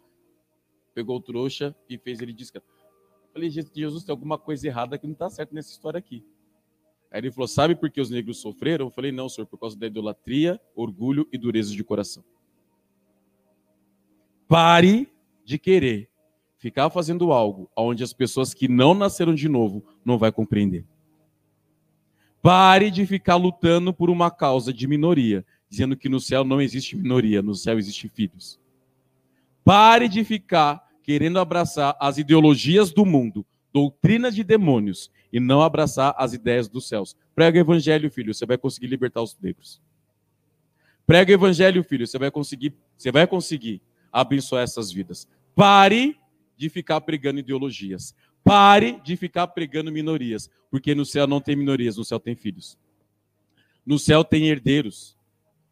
pegou 0.98 1.18
o 1.18 1.20
trouxa 1.20 1.76
e 1.88 1.96
fez 1.96 2.20
ele. 2.20 2.34
Eu 2.52 2.62
falei, 3.32 3.48
Jesus, 3.48 4.02
tem 4.02 4.12
alguma 4.12 4.36
coisa 4.36 4.66
errada 4.66 4.98
que 4.98 5.06
não 5.06 5.12
está 5.12 5.30
certo 5.30 5.54
nessa 5.54 5.70
história 5.70 5.96
aqui. 5.96 6.26
Aí 7.08 7.20
ele 7.20 7.30
falou, 7.30 7.46
sabe 7.46 7.76
por 7.76 7.88
que 7.88 8.00
os 8.00 8.10
negros 8.10 8.40
sofreram? 8.40 8.86
Eu 8.86 8.90
falei, 8.90 9.12
não, 9.12 9.28
senhor, 9.28 9.46
por 9.46 9.58
causa 9.58 9.78
da 9.78 9.86
idolatria, 9.86 10.60
orgulho 10.74 11.28
e 11.32 11.38
dureza 11.38 11.72
de 11.72 11.84
coração. 11.84 12.24
Pare 14.48 15.08
de 15.44 15.56
querer 15.56 16.10
ficar 16.56 16.90
fazendo 16.90 17.32
algo 17.32 17.70
onde 17.76 18.02
as 18.02 18.12
pessoas 18.12 18.52
que 18.52 18.66
não 18.66 18.92
nasceram 18.92 19.36
de 19.36 19.48
novo 19.48 19.84
não 20.04 20.18
vai 20.18 20.32
compreender. 20.32 20.84
Pare 22.42 22.90
de 22.90 23.06
ficar 23.06 23.36
lutando 23.36 23.94
por 23.94 24.10
uma 24.10 24.32
causa 24.32 24.72
de 24.72 24.88
minoria, 24.88 25.46
dizendo 25.68 25.96
que 25.96 26.08
no 26.08 26.18
céu 26.18 26.42
não 26.42 26.60
existe 26.60 26.96
minoria, 26.96 27.40
no 27.40 27.54
céu 27.54 27.78
existe 27.78 28.08
filhos. 28.08 28.58
Pare 29.64 30.08
de 30.08 30.24
ficar 30.24 30.87
querendo 31.08 31.40
abraçar 31.40 31.96
as 31.98 32.18
ideologias 32.18 32.92
do 32.92 33.06
mundo, 33.06 33.42
doutrinas 33.72 34.34
de 34.34 34.44
demônios, 34.44 35.10
e 35.32 35.40
não 35.40 35.62
abraçar 35.62 36.14
as 36.18 36.34
ideias 36.34 36.68
dos 36.68 36.86
céus. 36.86 37.16
Prega 37.34 37.56
o 37.56 37.60
evangelho, 37.62 38.10
filho, 38.10 38.34
você 38.34 38.44
vai 38.44 38.58
conseguir 38.58 38.88
libertar 38.88 39.22
os 39.22 39.34
negros. 39.40 39.80
Prega 41.06 41.32
o 41.32 41.34
evangelho, 41.34 41.82
filho, 41.82 42.06
você 42.06 42.18
vai 42.18 42.30
conseguir, 42.30 42.74
você 42.94 43.10
vai 43.10 43.26
conseguir 43.26 43.80
abençoar 44.12 44.62
essas 44.62 44.92
vidas. 44.92 45.26
Pare 45.54 46.14
de 46.58 46.68
ficar 46.68 47.00
pregando 47.00 47.40
ideologias. 47.40 48.14
Pare 48.44 49.00
de 49.02 49.16
ficar 49.16 49.46
pregando 49.46 49.90
minorias, 49.90 50.50
porque 50.70 50.94
no 50.94 51.06
céu 51.06 51.26
não 51.26 51.40
tem 51.40 51.56
minorias, 51.56 51.96
no 51.96 52.04
céu 52.04 52.20
tem 52.20 52.36
filhos. 52.36 52.76
No 53.86 53.98
céu 53.98 54.22
tem 54.22 54.48
herdeiros. 54.48 55.16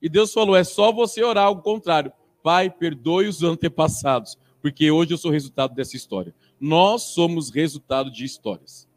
E 0.01 0.09
Deus 0.09 0.33
falou: 0.33 0.57
é 0.57 0.65
só 0.65 0.91
você 0.91 1.23
orar 1.23 1.45
ao 1.45 1.61
contrário. 1.61 2.11
Pai, 2.43 2.71
perdoe 2.71 3.29
os 3.29 3.43
antepassados, 3.45 4.39
porque 4.67 4.91
hoje 4.91 5.15
eu 5.15 5.17
sou 5.17 5.31
resultado 5.31 5.77
dessa 5.77 5.95
história. 5.95 6.35
Nós 6.61 7.03
somos 7.03 7.51
resultado 7.51 8.11
de 8.11 8.25
histórias. 8.25 8.89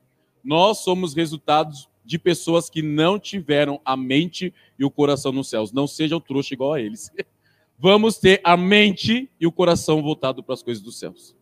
Nós 0.44 0.80
somos 0.80 1.14
resultados 1.14 1.88
de 2.04 2.18
pessoas 2.18 2.72
que 2.72 2.82
não 2.82 3.20
tiveram 3.20 3.80
a 3.86 3.96
mente 3.96 4.52
e 4.80 4.84
o 4.84 4.90
coração 4.90 5.32
nos 5.32 5.48
céus. 5.48 5.72
Não 5.72 5.86
sejam 5.86 6.20
trouxa 6.20 6.56
igual 6.56 6.74
a 6.74 6.82
eles. 6.82 7.12
Vamos 7.78 8.18
ter 8.18 8.42
a 8.44 8.58
mente 8.58 9.30
e 9.40 9.46
o 9.46 9.52
coração 9.52 10.02
voltado 10.02 10.42
para 10.42 10.56
as 10.56 10.64
coisas 10.64 10.82
dos 10.82 10.98
céus. 10.98 11.36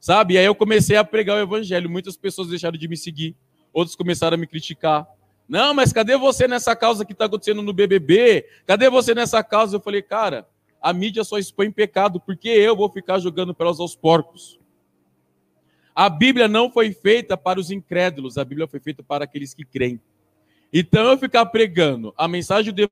Sabe? 0.00 0.32
E 0.32 0.38
aí 0.38 0.46
eu 0.46 0.54
comecei 0.54 0.96
a 0.96 1.04
pregar 1.04 1.36
o 1.36 1.42
evangelho. 1.42 1.90
Muitas 1.90 2.16
pessoas 2.16 2.48
deixaram 2.48 2.78
de 2.78 2.88
me 2.88 2.96
seguir, 2.96 3.36
outros 3.70 3.94
começaram 3.94 4.36
a 4.36 4.38
me 4.38 4.46
criticar. 4.46 5.06
Não, 5.46 5.74
mas 5.74 5.92
cadê 5.92 6.16
você 6.16 6.48
nessa 6.48 6.74
causa 6.74 7.04
que 7.04 7.12
está 7.12 7.26
acontecendo 7.26 7.60
no 7.60 7.74
BBB? 7.74 8.46
Cadê 8.66 8.88
você 8.88 9.14
nessa 9.14 9.44
causa? 9.44 9.76
Eu 9.76 9.80
falei, 9.80 10.00
cara, 10.00 10.48
a 10.82 10.92
mídia 10.92 11.22
só 11.22 11.38
expõe 11.38 11.70
pecado, 11.70 12.20
porque 12.20 12.48
eu 12.48 12.76
vou 12.76 12.90
ficar 12.90 13.18
jogando 13.20 13.54
pelas 13.54 13.78
aos 13.78 13.94
porcos. 13.94 14.58
A 15.94 16.08
Bíblia 16.08 16.48
não 16.48 16.70
foi 16.70 16.92
feita 16.92 17.36
para 17.36 17.60
os 17.60 17.70
incrédulos, 17.70 18.36
a 18.36 18.44
Bíblia 18.44 18.66
foi 18.66 18.80
feita 18.80 19.02
para 19.02 19.24
aqueles 19.24 19.54
que 19.54 19.64
creem. 19.64 20.00
Então 20.72 21.04
eu 21.04 21.18
ficar 21.18 21.46
pregando 21.46 22.12
a 22.16 22.26
mensagem 22.26 22.72
do 22.72 22.90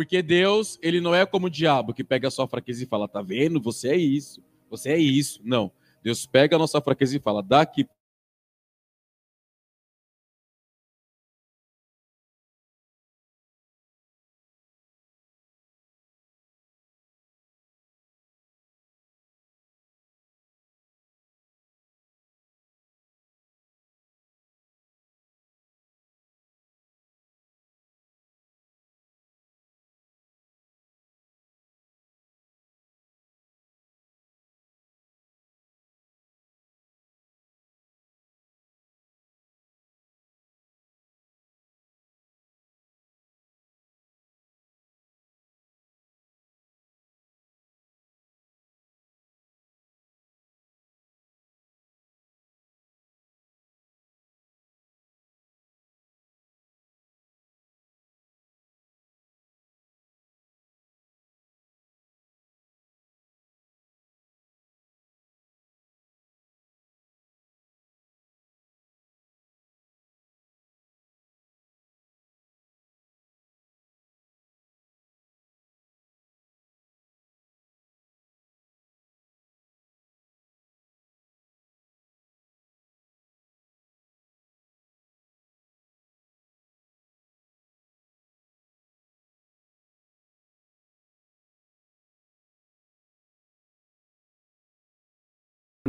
Porque 0.00 0.22
Deus, 0.22 0.78
ele 0.80 0.98
não 0.98 1.14
é 1.14 1.26
como 1.26 1.48
o 1.48 1.50
diabo 1.50 1.92
que 1.92 2.02
pega 2.02 2.26
a 2.26 2.30
sua 2.30 2.48
fraqueza 2.48 2.82
e 2.82 2.86
fala: 2.86 3.06
"Tá 3.06 3.20
vendo? 3.20 3.60
Você 3.60 3.90
é 3.90 3.96
isso. 3.96 4.42
Você 4.70 4.92
é 4.92 4.96
isso". 4.96 5.42
Não. 5.44 5.70
Deus 6.02 6.24
pega 6.24 6.56
a 6.56 6.58
nossa 6.58 6.80
fraqueza 6.80 7.18
e 7.18 7.20
fala: 7.20 7.42
"Daqui 7.42 7.86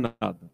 nada. 0.02 0.50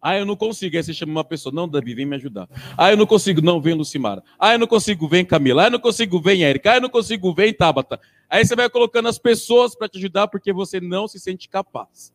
Ah, 0.00 0.16
eu 0.16 0.24
não 0.24 0.36
consigo. 0.36 0.76
Aí 0.76 0.82
você 0.82 0.94
chama 0.94 1.12
uma 1.12 1.24
pessoa, 1.24 1.52
não, 1.52 1.68
Davi, 1.68 1.94
vem 1.94 2.06
me 2.06 2.16
ajudar. 2.16 2.48
Ah, 2.76 2.90
eu 2.90 2.96
não 2.96 3.06
consigo, 3.06 3.40
não, 3.40 3.60
vem 3.60 3.74
Lucimara. 3.74 4.22
Ah, 4.38 4.52
eu 4.52 4.58
não 4.58 4.66
consigo, 4.66 5.08
vem 5.08 5.24
Camila. 5.24 5.64
Ah, 5.64 5.66
eu 5.66 5.70
não 5.72 5.80
consigo, 5.80 6.20
vem 6.20 6.44
Érica. 6.44 6.72
Ah, 6.72 6.76
eu 6.76 6.80
não 6.80 6.88
consigo, 6.88 7.34
vem 7.34 7.52
Tabata. 7.52 8.00
Aí 8.30 8.44
você 8.44 8.54
vai 8.54 8.70
colocando 8.70 9.08
as 9.08 9.18
pessoas 9.18 9.74
para 9.74 9.88
te 9.88 9.98
ajudar 9.98 10.28
porque 10.28 10.52
você 10.52 10.80
não 10.80 11.08
se 11.08 11.18
sente 11.18 11.48
capaz. 11.48 12.14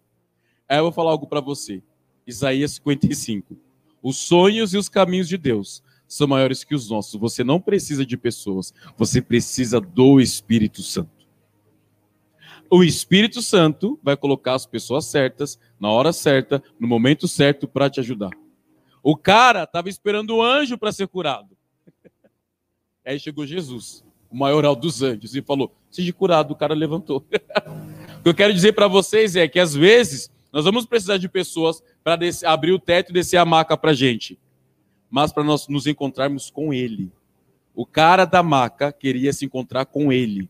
Aí 0.68 0.78
eu 0.78 0.84
vou 0.84 0.92
falar 0.92 1.12
algo 1.12 1.28
para 1.28 1.42
você. 1.42 1.84
Isaías 2.26 2.72
55. 2.74 3.58
Os 4.02 4.18
sonhos 4.18 4.74
e 4.74 4.78
os 4.78 4.88
caminhos 4.88 5.28
de 5.28 5.38
Deus 5.38 5.84
são 6.08 6.28
maiores 6.28 6.64
que 6.64 6.76
os 6.76 6.90
nossos. 6.90 7.20
Você 7.20 7.44
não 7.44 7.60
precisa 7.60 8.06
de 8.06 8.16
pessoas, 8.16 8.74
você 8.98 9.22
precisa 9.22 9.82
do 9.82 10.22
Espírito 10.22 10.82
Santo 10.82 11.13
o 12.76 12.84
Espírito 12.84 13.40
Santo 13.40 14.00
vai 14.02 14.18
colocar 14.18 14.56
as 14.56 14.66
pessoas 14.66 15.06
certas, 15.06 15.60
na 15.80 15.92
hora 15.92 16.12
certa, 16.12 16.64
no 16.80 16.88
momento 16.88 17.28
certo 17.28 17.68
para 17.68 17.88
te 17.88 18.00
ajudar. 18.00 18.32
O 19.04 19.16
cara 19.16 19.62
estava 19.62 19.90
esperando 19.90 20.36
o 20.36 20.42
anjo 20.42 20.76
para 20.76 20.92
ser 20.92 21.08
curado. 21.08 21.56
Aí 23.06 23.20
chegou 23.20 23.46
Jesus. 23.46 24.04
o 24.28 24.36
maioral 24.36 24.76
dos 24.76 25.04
anjos, 25.04 25.36
e 25.36 25.42
falou: 25.44 25.72
seja 25.92 26.12
curado. 26.14 26.54
O 26.54 26.56
cara 26.56 26.74
levantou. 26.74 27.24
o 28.20 28.24
que 28.24 28.30
eu 28.30 28.34
quero 28.34 28.52
dizer 28.52 28.74
para 28.74 28.88
vocês 28.88 29.36
é 29.36 29.48
que 29.48 29.60
às 29.60 29.76
vezes 29.76 30.32
nós 30.52 30.66
vamos 30.66 30.88
precisar 30.88 31.18
de 31.18 31.30
pessoas 31.30 31.80
para 32.04 32.20
abrir 32.46 32.72
o 32.72 32.80
teto 32.80 33.12
e 33.12 33.14
descer 33.14 33.38
a 33.38 33.46
maca 33.46 33.78
para 33.78 33.94
gente, 33.94 34.40
mas 35.12 35.32
para 35.32 35.44
nós 35.44 35.68
nos 35.68 35.86
encontrarmos 35.86 36.50
com 36.50 36.74
Ele. 36.74 37.12
O 37.76 37.86
cara 37.86 38.26
da 38.26 38.42
maca 38.42 38.92
queria 38.92 39.32
se 39.32 39.46
encontrar 39.46 39.86
com 39.86 40.12
Ele. 40.12 40.50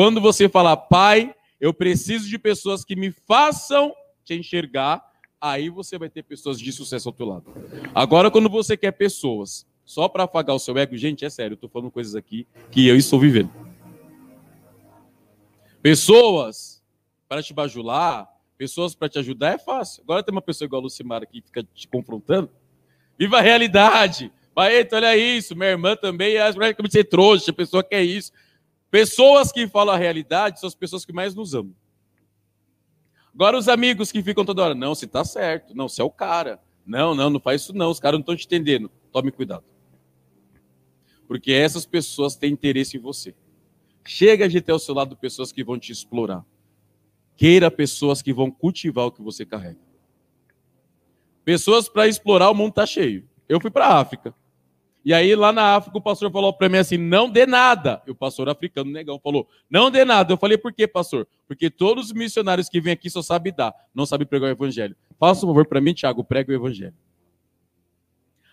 Quando 0.00 0.18
você 0.18 0.48
falar, 0.48 0.78
Pai, 0.78 1.34
eu 1.60 1.74
preciso 1.74 2.26
de 2.26 2.38
pessoas 2.38 2.82
que 2.86 2.96
me 2.96 3.10
façam 3.10 3.94
te 4.24 4.32
enxergar, 4.32 5.04
aí 5.38 5.68
você 5.68 5.98
vai 5.98 6.08
ter 6.08 6.22
pessoas 6.22 6.58
de 6.58 6.72
sucesso 6.72 7.10
ao 7.10 7.12
teu 7.12 7.26
lado. 7.26 7.52
Agora, 7.94 8.30
quando 8.30 8.48
você 8.48 8.78
quer 8.78 8.92
pessoas 8.92 9.66
só 9.84 10.08
para 10.08 10.24
afagar 10.24 10.56
o 10.56 10.58
seu 10.58 10.78
ego, 10.78 10.96
gente, 10.96 11.26
é 11.26 11.28
sério, 11.28 11.52
eu 11.52 11.56
estou 11.56 11.68
falando 11.68 11.90
coisas 11.90 12.14
aqui 12.14 12.46
que 12.70 12.88
eu 12.88 12.96
estou 12.96 13.20
vivendo. 13.20 13.50
Pessoas 15.82 16.82
para 17.28 17.42
te 17.42 17.52
bajular, 17.52 18.26
pessoas 18.56 18.94
para 18.94 19.06
te 19.06 19.18
ajudar 19.18 19.52
é 19.52 19.58
fácil. 19.58 20.02
Agora 20.04 20.22
tem 20.22 20.32
uma 20.32 20.40
pessoa 20.40 20.64
igual 20.64 20.80
a 20.80 20.84
Lucimara 20.84 21.26
que 21.26 21.42
fica 21.42 21.62
te 21.62 21.86
confrontando. 21.86 22.48
Viva 23.18 23.36
a 23.36 23.42
realidade! 23.42 24.32
Baeta, 24.54 24.96
olha 24.96 25.14
isso, 25.14 25.54
minha 25.54 25.68
irmã 25.68 25.94
também, 25.94 26.38
as 26.38 26.54
mulheres 26.54 26.74
que 26.74 26.90
ser 26.90 27.04
trouxa, 27.04 27.50
a 27.50 27.54
pessoa 27.54 27.84
quer 27.84 28.02
isso. 28.02 28.32
Pessoas 28.90 29.52
que 29.52 29.68
falam 29.68 29.94
a 29.94 29.98
realidade 29.98 30.58
são 30.58 30.66
as 30.66 30.74
pessoas 30.74 31.04
que 31.04 31.12
mais 31.12 31.34
nos 31.34 31.54
amam. 31.54 31.74
Agora 33.32 33.56
os 33.56 33.68
amigos 33.68 34.10
que 34.10 34.22
ficam 34.22 34.44
toda 34.44 34.62
hora, 34.62 34.74
não, 34.74 34.94
se 34.94 35.06
tá 35.06 35.24
certo, 35.24 35.74
não, 35.74 35.88
se 35.88 36.00
é 36.00 36.04
o 36.04 36.10
cara. 36.10 36.60
Não, 36.84 37.14
não, 37.14 37.30
não 37.30 37.38
faz 37.38 37.62
isso 37.62 37.72
não, 37.72 37.90
os 37.90 38.00
caras 38.00 38.18
não 38.18 38.22
estão 38.22 38.36
te 38.36 38.46
entendendo. 38.46 38.90
Tome 39.12 39.30
cuidado. 39.30 39.64
Porque 41.28 41.52
essas 41.52 41.86
pessoas 41.86 42.34
têm 42.34 42.52
interesse 42.52 42.96
em 42.96 43.00
você. 43.00 43.34
Chega 44.04 44.48
de 44.48 44.60
ter 44.60 44.72
ao 44.72 44.78
seu 44.80 44.94
lado 44.94 45.16
pessoas 45.16 45.52
que 45.52 45.62
vão 45.62 45.78
te 45.78 45.92
explorar. 45.92 46.44
Queira 47.36 47.70
pessoas 47.70 48.20
que 48.20 48.32
vão 48.32 48.50
cultivar 48.50 49.06
o 49.06 49.12
que 49.12 49.22
você 49.22 49.46
carrega. 49.46 49.78
Pessoas 51.44 51.88
para 51.88 52.08
explorar 52.08 52.50
o 52.50 52.54
mundo 52.54 52.72
tá 52.72 52.84
cheio. 52.84 53.28
Eu 53.48 53.60
fui 53.60 53.70
para 53.70 53.86
a 53.86 54.00
África. 54.00 54.34
E 55.02 55.14
aí, 55.14 55.34
lá 55.34 55.50
na 55.50 55.76
África, 55.76 55.96
o 55.96 56.00
pastor 56.00 56.30
falou 56.30 56.52
para 56.52 56.68
mim 56.68 56.76
assim: 56.76 56.98
não 56.98 57.30
dê 57.30 57.46
nada. 57.46 58.02
E 58.06 58.10
o 58.10 58.14
pastor 58.14 58.48
africano, 58.48 58.90
negão, 58.90 59.18
falou: 59.18 59.48
não 59.68 59.90
dê 59.90 60.04
nada. 60.04 60.32
Eu 60.32 60.36
falei: 60.36 60.58
por 60.58 60.72
quê, 60.72 60.86
pastor? 60.86 61.26
Porque 61.48 61.70
todos 61.70 62.06
os 62.06 62.12
missionários 62.12 62.68
que 62.68 62.80
vêm 62.80 62.92
aqui 62.92 63.08
só 63.08 63.22
sabem 63.22 63.52
dar, 63.52 63.74
não 63.94 64.04
sabem 64.04 64.26
pregar 64.26 64.48
o 64.48 64.52
evangelho. 64.52 64.94
Faça 65.18 65.44
um 65.44 65.48
favor 65.48 65.66
para 65.66 65.80
mim, 65.80 65.94
Tiago, 65.94 66.22
pregue 66.22 66.52
o 66.52 66.54
evangelho. 66.54 66.94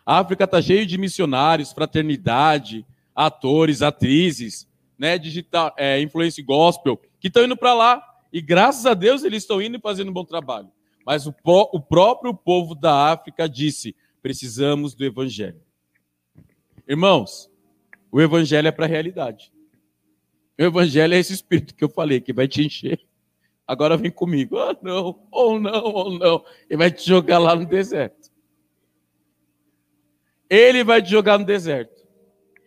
A 0.05 0.19
África 0.19 0.45
está 0.45 0.61
cheia 0.61 0.85
de 0.85 0.97
missionários, 0.97 1.73
fraternidade, 1.73 2.85
atores, 3.13 3.81
atrizes, 3.81 4.65
né, 4.97 5.17
digital, 5.17 5.73
é, 5.77 6.01
influência 6.01 6.43
gospel, 6.43 6.99
que 7.19 7.27
estão 7.27 7.43
indo 7.43 7.57
para 7.57 7.73
lá. 7.73 8.01
E 8.31 8.41
graças 8.41 8.85
a 8.85 8.93
Deus 8.93 9.23
eles 9.23 9.43
estão 9.43 9.61
indo 9.61 9.77
e 9.77 9.81
fazendo 9.81 10.09
um 10.09 10.13
bom 10.13 10.23
trabalho. 10.23 10.69
Mas 11.05 11.27
o, 11.27 11.35
o 11.45 11.81
próprio 11.81 12.33
povo 12.33 12.73
da 12.73 13.11
África 13.11 13.49
disse: 13.49 13.93
precisamos 14.21 14.95
do 14.95 15.03
evangelho. 15.03 15.66
Irmãos, 16.87 17.49
o 18.11 18.21
evangelho 18.21 18.67
é 18.67 18.71
para 18.71 18.85
a 18.85 18.89
realidade. 18.89 19.51
O 20.57 20.63
evangelho 20.63 21.13
é 21.13 21.19
esse 21.19 21.33
espírito 21.33 21.75
que 21.75 21.83
eu 21.83 21.89
falei, 21.89 22.21
que 22.21 22.33
vai 22.33 22.47
te 22.47 22.65
encher. 22.65 22.99
Agora 23.67 23.97
vem 23.97 24.09
comigo. 24.09 24.57
Ah, 24.57 24.75
não, 24.81 25.27
ou 25.29 25.59
não, 25.59 25.83
ou 25.83 26.17
não. 26.17 26.45
Ele 26.69 26.77
vai 26.77 26.91
te 26.91 27.05
jogar 27.05 27.37
lá 27.37 27.55
no 27.55 27.65
deserto. 27.65 28.31
Ele 30.49 30.83
vai 30.83 31.01
te 31.01 31.09
jogar 31.09 31.37
no 31.37 31.45
deserto. 31.45 32.07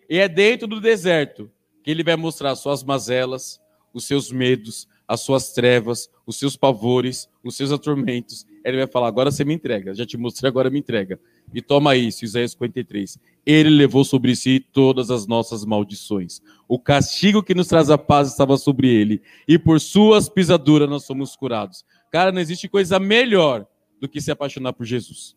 E 0.08 0.18
é 0.18 0.28
dentro 0.28 0.68
do 0.68 0.80
deserto 0.80 1.50
que 1.82 1.90
ele 1.90 2.04
vai 2.04 2.16
mostrar 2.16 2.54
suas 2.54 2.84
mazelas, 2.84 3.58
os 3.94 4.04
seus 4.04 4.30
medos, 4.30 4.86
as 5.08 5.22
suas 5.22 5.52
trevas, 5.52 6.10
os 6.26 6.38
seus 6.38 6.56
pavores, 6.56 7.28
os 7.42 7.56
seus 7.56 7.72
atormentos. 7.72 8.46
Ele 8.64 8.76
vai 8.76 8.86
falar: 8.86 9.08
agora 9.08 9.30
você 9.30 9.44
me 9.44 9.54
entrega. 9.54 9.94
Já 9.94 10.04
te 10.04 10.18
mostrei, 10.18 10.48
agora 10.48 10.68
me 10.68 10.78
entrega. 10.78 11.18
E 11.54 11.62
toma 11.62 11.96
isso, 11.96 12.24
Isaías 12.24 12.52
53. 12.52 13.18
Ele 13.44 13.70
levou 13.70 14.04
sobre 14.04 14.36
si 14.36 14.60
todas 14.60 15.10
as 15.10 15.26
nossas 15.26 15.64
maldições. 15.64 16.40
O 16.68 16.78
castigo 16.78 17.42
que 17.42 17.54
nos 17.54 17.66
traz 17.66 17.90
a 17.90 17.98
paz 17.98 18.28
estava 18.28 18.56
sobre 18.56 18.88
ele, 18.88 19.22
e 19.48 19.58
por 19.58 19.80
suas 19.80 20.28
pisaduras 20.28 20.88
nós 20.88 21.04
somos 21.04 21.34
curados. 21.34 21.84
Cara, 22.10 22.30
não 22.30 22.40
existe 22.40 22.68
coisa 22.68 22.98
melhor 22.98 23.66
do 24.00 24.08
que 24.08 24.20
se 24.20 24.30
apaixonar 24.30 24.72
por 24.72 24.84
Jesus. 24.84 25.36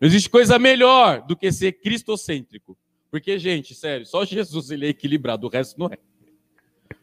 Não 0.00 0.06
existe 0.06 0.30
coisa 0.30 0.58
melhor 0.58 1.26
do 1.26 1.36
que 1.36 1.50
ser 1.50 1.72
cristocêntrico. 1.72 2.76
Porque, 3.10 3.38
gente, 3.38 3.74
sério, 3.74 4.06
só 4.06 4.24
Jesus 4.24 4.70
ele 4.70 4.86
é 4.86 4.90
equilibrado, 4.90 5.46
o 5.46 5.50
resto 5.50 5.78
não 5.78 5.86
é. 5.86 5.98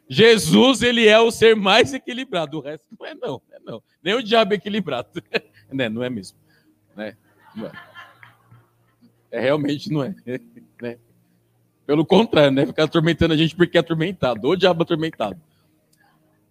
Jesus, 0.08 0.84
ele 0.84 1.08
é 1.08 1.20
o 1.20 1.32
ser 1.32 1.56
mais 1.56 1.94
equilibrado, 1.94 2.60
o 2.60 2.62
resto 2.62 2.86
não 2.98 3.06
é 3.06 3.16
não, 3.16 3.42
é 3.52 3.60
não. 3.60 3.84
Nem 4.04 4.14
o 4.14 4.24
diabo 4.24 4.54
é 4.54 4.58
equilibrado. 4.58 5.10
né? 5.74 5.90
Não 5.90 6.04
é 6.04 6.10
mesmo. 6.10 6.38
Né? 6.96 7.18
Não 7.56 7.66
é. 7.66 7.95
É 9.36 9.40
realmente 9.42 9.92
não 9.92 10.04
é. 10.04 10.16
Né? 10.82 10.98
Pelo 11.86 12.06
contrário, 12.06 12.52
né? 12.52 12.66
Ficar 12.66 12.84
atormentando 12.84 13.34
a 13.34 13.38
gente 13.38 13.56
porque 13.56 13.78
é 13.78 13.80
atormentado. 13.80 14.46
O 14.46 14.56
diabo 14.58 14.84
atormentado. 14.84 15.40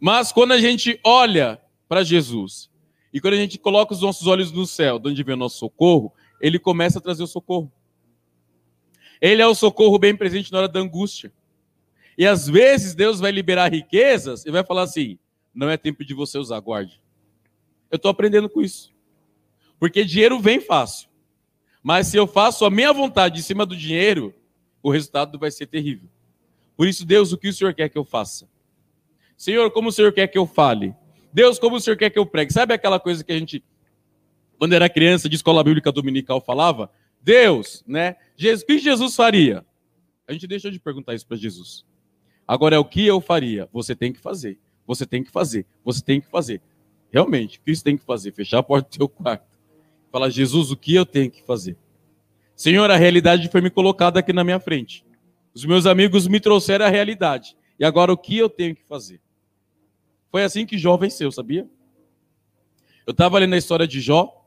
Mas 0.01 0.32
quando 0.32 0.52
a 0.52 0.59
gente 0.59 0.98
olha 1.05 1.61
para 1.86 2.02
Jesus 2.02 2.70
e 3.12 3.20
quando 3.20 3.35
a 3.35 3.36
gente 3.36 3.59
coloca 3.59 3.93
os 3.93 4.01
nossos 4.01 4.27
olhos 4.27 4.51
no 4.51 4.66
céu, 4.66 4.98
de 4.98 5.11
onde 5.11 5.23
vem 5.23 5.35
o 5.35 5.39
nosso 5.39 5.59
socorro, 5.59 6.11
ele 6.40 6.59
começa 6.59 6.98
a 6.98 7.02
trazer 7.02 7.23
o 7.23 7.27
socorro. 7.27 7.70
Ele 9.20 9.43
é 9.43 9.47
o 9.47 9.55
socorro 9.55 9.98
bem 9.98 10.16
presente 10.16 10.51
na 10.51 10.59
hora 10.59 10.69
da 10.69 10.81
angústia. 10.81 11.31
E 12.16 12.27
às 12.27 12.48
vezes 12.48 12.94
Deus 12.94 13.20
vai 13.20 13.31
liberar 13.31 13.73
riquezas 13.73 14.47
e 14.47 14.51
vai 14.51 14.65
falar 14.65 14.82
assim: 14.82 15.19
não 15.55 15.69
é 15.69 15.77
tempo 15.77 16.02
de 16.02 16.15
você 16.15 16.39
usar, 16.39 16.61
guarde. 16.61 17.02
Eu 17.90 17.97
estou 17.97 18.11
aprendendo 18.11 18.48
com 18.48 18.62
isso. 18.62 18.90
Porque 19.78 20.02
dinheiro 20.02 20.40
vem 20.40 20.61
fácil. 20.61 21.09
Mas 21.85 22.06
se 22.06 22.16
eu 22.16 22.27
faço 22.27 22.65
a 22.65 22.70
minha 22.70 22.94
vontade 22.94 23.39
em 23.39 23.43
cima 23.43 23.66
do 23.66 23.77
dinheiro, 23.77 24.32
o 24.82 24.90
resultado 24.90 25.39
vai 25.39 25.51
ser 25.51 25.66
terrível. 25.66 26.09
Por 26.74 26.89
isso, 26.89 27.05
Deus, 27.05 27.31
o 27.31 27.36
que 27.36 27.48
o 27.48 27.52
Senhor 27.52 27.74
quer 27.74 27.90
que 27.90 27.98
eu 27.98 28.06
faça? 28.06 28.48
Senhor, 29.36 29.70
como 29.70 29.90
o 29.90 29.93
Senhor 29.93 30.11
quer 30.11 30.27
que 30.27 30.39
eu 30.39 30.47
fale? 30.47 30.94
Deus, 31.31 31.59
como 31.59 31.77
o 31.77 31.81
Senhor 31.81 31.97
quer 31.98 32.09
que 32.09 32.19
eu 32.19 32.24
pregue? 32.24 32.55
Sabe 32.55 32.73
aquela 32.73 32.98
coisa 32.98 33.23
que 33.23 33.31
a 33.31 33.39
gente, 33.39 33.62
quando 34.59 34.73
era 34.73 34.89
criança, 34.89 35.28
de 35.28 35.36
escola 35.36 35.62
bíblica 35.62 35.93
dominical, 35.93 36.40
falava? 36.40 36.90
Deus, 37.20 37.85
né? 37.86 38.16
Jesus, 38.35 38.62
o 38.62 38.66
que 38.66 38.78
Jesus 38.78 39.15
faria? 39.15 39.62
A 40.27 40.32
gente 40.32 40.47
deixou 40.47 40.70
de 40.70 40.81
perguntar 40.81 41.15
isso 41.15 41.27
para 41.27 41.36
Jesus. 41.36 41.85
Agora 42.48 42.77
é 42.77 42.78
o 42.78 42.85
que 42.85 43.06
eu 43.06 43.20
faria? 43.20 43.69
Você 43.74 43.94
tem 43.94 44.11
que 44.11 44.19
fazer. 44.19 44.59
Você 44.86 45.05
tem 45.05 45.23
que 45.23 45.31
fazer. 45.31 45.66
Você 45.85 46.02
tem 46.02 46.19
que 46.19 46.28
fazer. 46.28 46.62
Realmente, 47.11 47.59
o 47.59 47.62
que 47.62 47.77
você 47.77 47.85
tem 47.85 47.97
que 47.98 48.05
fazer? 48.05 48.32
Fechar 48.32 48.61
a 48.61 48.62
porta 48.62 48.89
do 48.89 48.94
seu 48.94 49.09
quarto. 49.09 49.54
Falar, 50.15 50.31
Jesus, 50.31 50.70
o 50.70 50.77
que 50.77 50.95
eu 50.95 51.05
tenho 51.05 51.28
que 51.28 51.43
fazer? 51.43 51.77
Senhor, 52.55 52.89
a 52.89 52.97
realidade 52.97 53.49
foi 53.49 53.61
me 53.61 53.69
colocada 53.69 54.20
aqui 54.20 54.32
na 54.32 54.45
minha 54.45 54.61
frente. 54.61 55.05
Os 55.53 55.65
meus 55.65 55.86
amigos 55.86 56.28
me 56.28 56.39
trouxeram 56.39 56.86
a 56.86 56.89
realidade. 56.89 57.57
E 57.81 57.85
agora 57.85 58.12
o 58.12 58.16
que 58.16 58.39
eu 58.39 58.49
tenho 58.49 58.77
que 58.77 58.85
fazer? 58.85 59.20
Foi 60.31 60.45
assim 60.45 60.65
que 60.65 60.78
Jó 60.78 60.97
venceu, 60.97 61.32
sabia? 61.32 61.69
Eu 63.05 63.11
estava 63.11 63.41
lendo 63.41 63.55
a 63.55 63.59
história 63.59 63.89
de 63.89 64.01
Jó, 64.01 64.47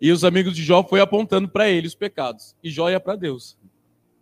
e 0.00 0.10
os 0.10 0.24
amigos 0.24 0.56
de 0.56 0.62
Jó 0.64 0.82
foi 0.82 1.02
apontando 1.02 1.50
para 1.50 1.68
ele 1.68 1.86
os 1.86 1.94
pecados. 1.94 2.56
E 2.64 2.70
Jó 2.70 2.88
ia 2.88 2.98
para 2.98 3.14
Deus. 3.14 3.58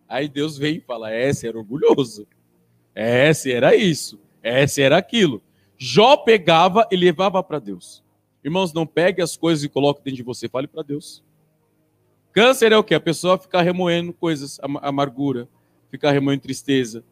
Aí 0.09 0.29
Deus 0.29 0.59
veio 0.59 0.79
e 0.79 0.81
fala: 0.81 1.13
É, 1.13 1.33
você 1.33 1.47
era 1.47 1.57
orgulhoso. 1.57 2.27
É, 2.93 3.33
você 3.33 3.53
era 3.53 3.77
isso. 3.77 4.19
É, 4.43 4.67
você 4.67 4.83
era 4.83 4.97
aquilo. 4.97 5.41
Jó 5.79 6.17
pegava 6.17 6.89
e 6.91 6.97
levava 6.97 7.41
para 7.41 7.61
Deus. 7.61 8.05
Irmãos, 8.47 8.73
não 8.73 8.87
pegue 8.87 9.21
as 9.21 9.37
coisas 9.37 9.65
e 9.65 9.69
coloque 9.69 10.01
dentro 10.05 10.19
de 10.19 10.23
você, 10.23 10.49
fale 10.49 10.69
para 10.69 10.81
Deus. 10.81 11.21
Câncer 12.33 12.71
é 12.71 12.79
o 12.79 12.85
que? 12.85 12.95
A 12.95 13.01
pessoa 13.01 13.37
ficar 13.37 13.63
remoendo 13.63 14.13
coisas, 14.13 14.61
amargura, 14.63 15.49
ficar 15.91 16.13
remoendo 16.13 16.43
tristeza, 16.43 17.03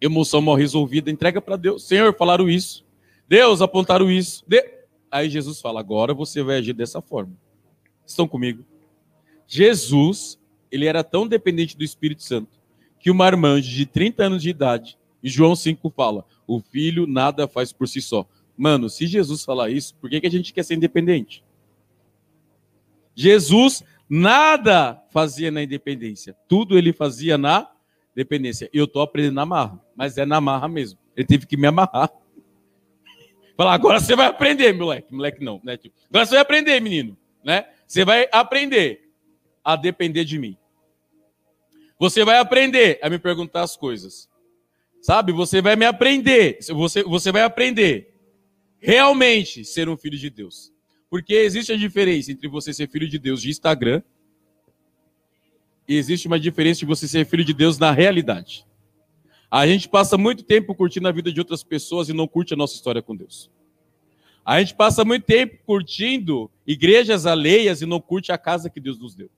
emoção 0.00 0.40
mal 0.40 0.56
resolvida, 0.56 1.08
entrega 1.08 1.40
para 1.40 1.54
Deus. 1.54 1.86
Senhor, 1.86 2.12
falaram 2.16 2.50
isso. 2.50 2.84
Deus, 3.28 3.62
apontaram 3.62 4.10
isso. 4.10 4.42
De... 4.44 4.60
Aí 5.08 5.30
Jesus 5.30 5.60
fala: 5.60 5.78
agora 5.78 6.12
você 6.12 6.42
vai 6.42 6.56
agir 6.56 6.72
dessa 6.72 7.00
forma. 7.00 7.32
Estão 8.04 8.26
comigo? 8.26 8.64
Jesus, 9.46 10.36
ele 10.68 10.86
era 10.86 11.04
tão 11.04 11.28
dependente 11.28 11.76
do 11.76 11.84
Espírito 11.84 12.24
Santo 12.24 12.58
que 12.98 13.08
o 13.08 13.14
marmanjo 13.14 13.70
de 13.70 13.86
30 13.86 14.24
anos 14.24 14.42
de 14.42 14.50
idade, 14.50 14.98
e 15.22 15.28
João 15.28 15.54
5 15.54 15.88
fala: 15.90 16.24
o 16.44 16.58
filho 16.58 17.06
nada 17.06 17.46
faz 17.46 17.72
por 17.72 17.86
si 17.86 18.02
só. 18.02 18.26
Mano, 18.58 18.90
se 18.90 19.06
Jesus 19.06 19.44
falar 19.44 19.70
isso, 19.70 19.94
por 19.94 20.10
que, 20.10 20.20
que 20.20 20.26
a 20.26 20.30
gente 20.30 20.52
quer 20.52 20.64
ser 20.64 20.74
independente? 20.74 21.44
Jesus 23.14 23.84
nada 24.10 25.00
fazia 25.10 25.50
na 25.50 25.62
independência, 25.62 26.36
tudo 26.48 26.76
ele 26.76 26.92
fazia 26.92 27.38
na 27.38 27.70
dependência. 28.16 28.68
Eu 28.72 28.86
estou 28.86 29.00
aprendendo 29.00 29.34
na 29.34 29.46
marra, 29.46 29.80
mas 29.94 30.18
é 30.18 30.26
na 30.26 30.40
marra 30.40 30.66
mesmo. 30.66 30.98
Ele 31.16 31.26
teve 31.26 31.46
que 31.46 31.56
me 31.56 31.68
amarrar. 31.68 32.10
Falar, 33.56 33.74
agora 33.74 34.00
você 34.00 34.16
vai 34.16 34.26
aprender, 34.26 34.72
moleque. 34.72 35.14
Moleque 35.14 35.44
não, 35.44 35.60
né? 35.62 35.76
Tipo, 35.76 35.94
agora 36.08 36.26
você 36.26 36.32
vai 36.32 36.42
aprender, 36.42 36.80
menino. 36.80 37.16
Né? 37.44 37.64
Você 37.86 38.04
vai 38.04 38.28
aprender 38.32 39.08
a 39.64 39.76
depender 39.76 40.24
de 40.24 40.38
mim. 40.38 40.56
Você 41.98 42.24
vai 42.24 42.38
aprender 42.38 42.98
a 43.02 43.10
me 43.10 43.18
perguntar 43.18 43.62
as 43.62 43.76
coisas. 43.76 44.28
Sabe? 45.00 45.32
Você 45.32 45.60
vai 45.60 45.76
me 45.76 45.84
aprender. 45.84 46.58
Você, 46.60 47.02
você 47.02 47.30
vai 47.30 47.42
aprender 47.42 48.07
realmente 48.80 49.64
ser 49.64 49.88
um 49.88 49.96
filho 49.96 50.18
de 50.18 50.30
Deus. 50.30 50.72
Porque 51.10 51.34
existe 51.34 51.72
a 51.72 51.76
diferença 51.76 52.30
entre 52.30 52.48
você 52.48 52.72
ser 52.72 52.88
filho 52.88 53.08
de 53.08 53.18
Deus 53.18 53.40
de 53.40 53.50
Instagram 53.50 54.02
e 55.88 55.96
existe 55.96 56.26
uma 56.26 56.38
diferença 56.38 56.80
de 56.80 56.86
você 56.86 57.08
ser 57.08 57.24
filho 57.24 57.44
de 57.44 57.54
Deus 57.54 57.78
na 57.78 57.90
realidade. 57.90 58.66
A 59.50 59.66
gente 59.66 59.88
passa 59.88 60.18
muito 60.18 60.42
tempo 60.42 60.74
curtindo 60.74 61.08
a 61.08 61.12
vida 61.12 61.32
de 61.32 61.40
outras 61.40 61.64
pessoas 61.64 62.10
e 62.10 62.12
não 62.12 62.28
curte 62.28 62.52
a 62.52 62.56
nossa 62.56 62.74
história 62.74 63.00
com 63.00 63.16
Deus. 63.16 63.50
A 64.44 64.60
gente 64.60 64.74
passa 64.74 65.04
muito 65.04 65.24
tempo 65.24 65.58
curtindo 65.64 66.50
igrejas 66.66 67.24
alheias 67.24 67.80
e 67.80 67.86
não 67.86 68.00
curte 68.00 68.30
a 68.30 68.36
casa 68.36 68.68
que 68.68 68.80
Deus 68.80 68.98
nos 68.98 69.14
deu. 69.14 69.30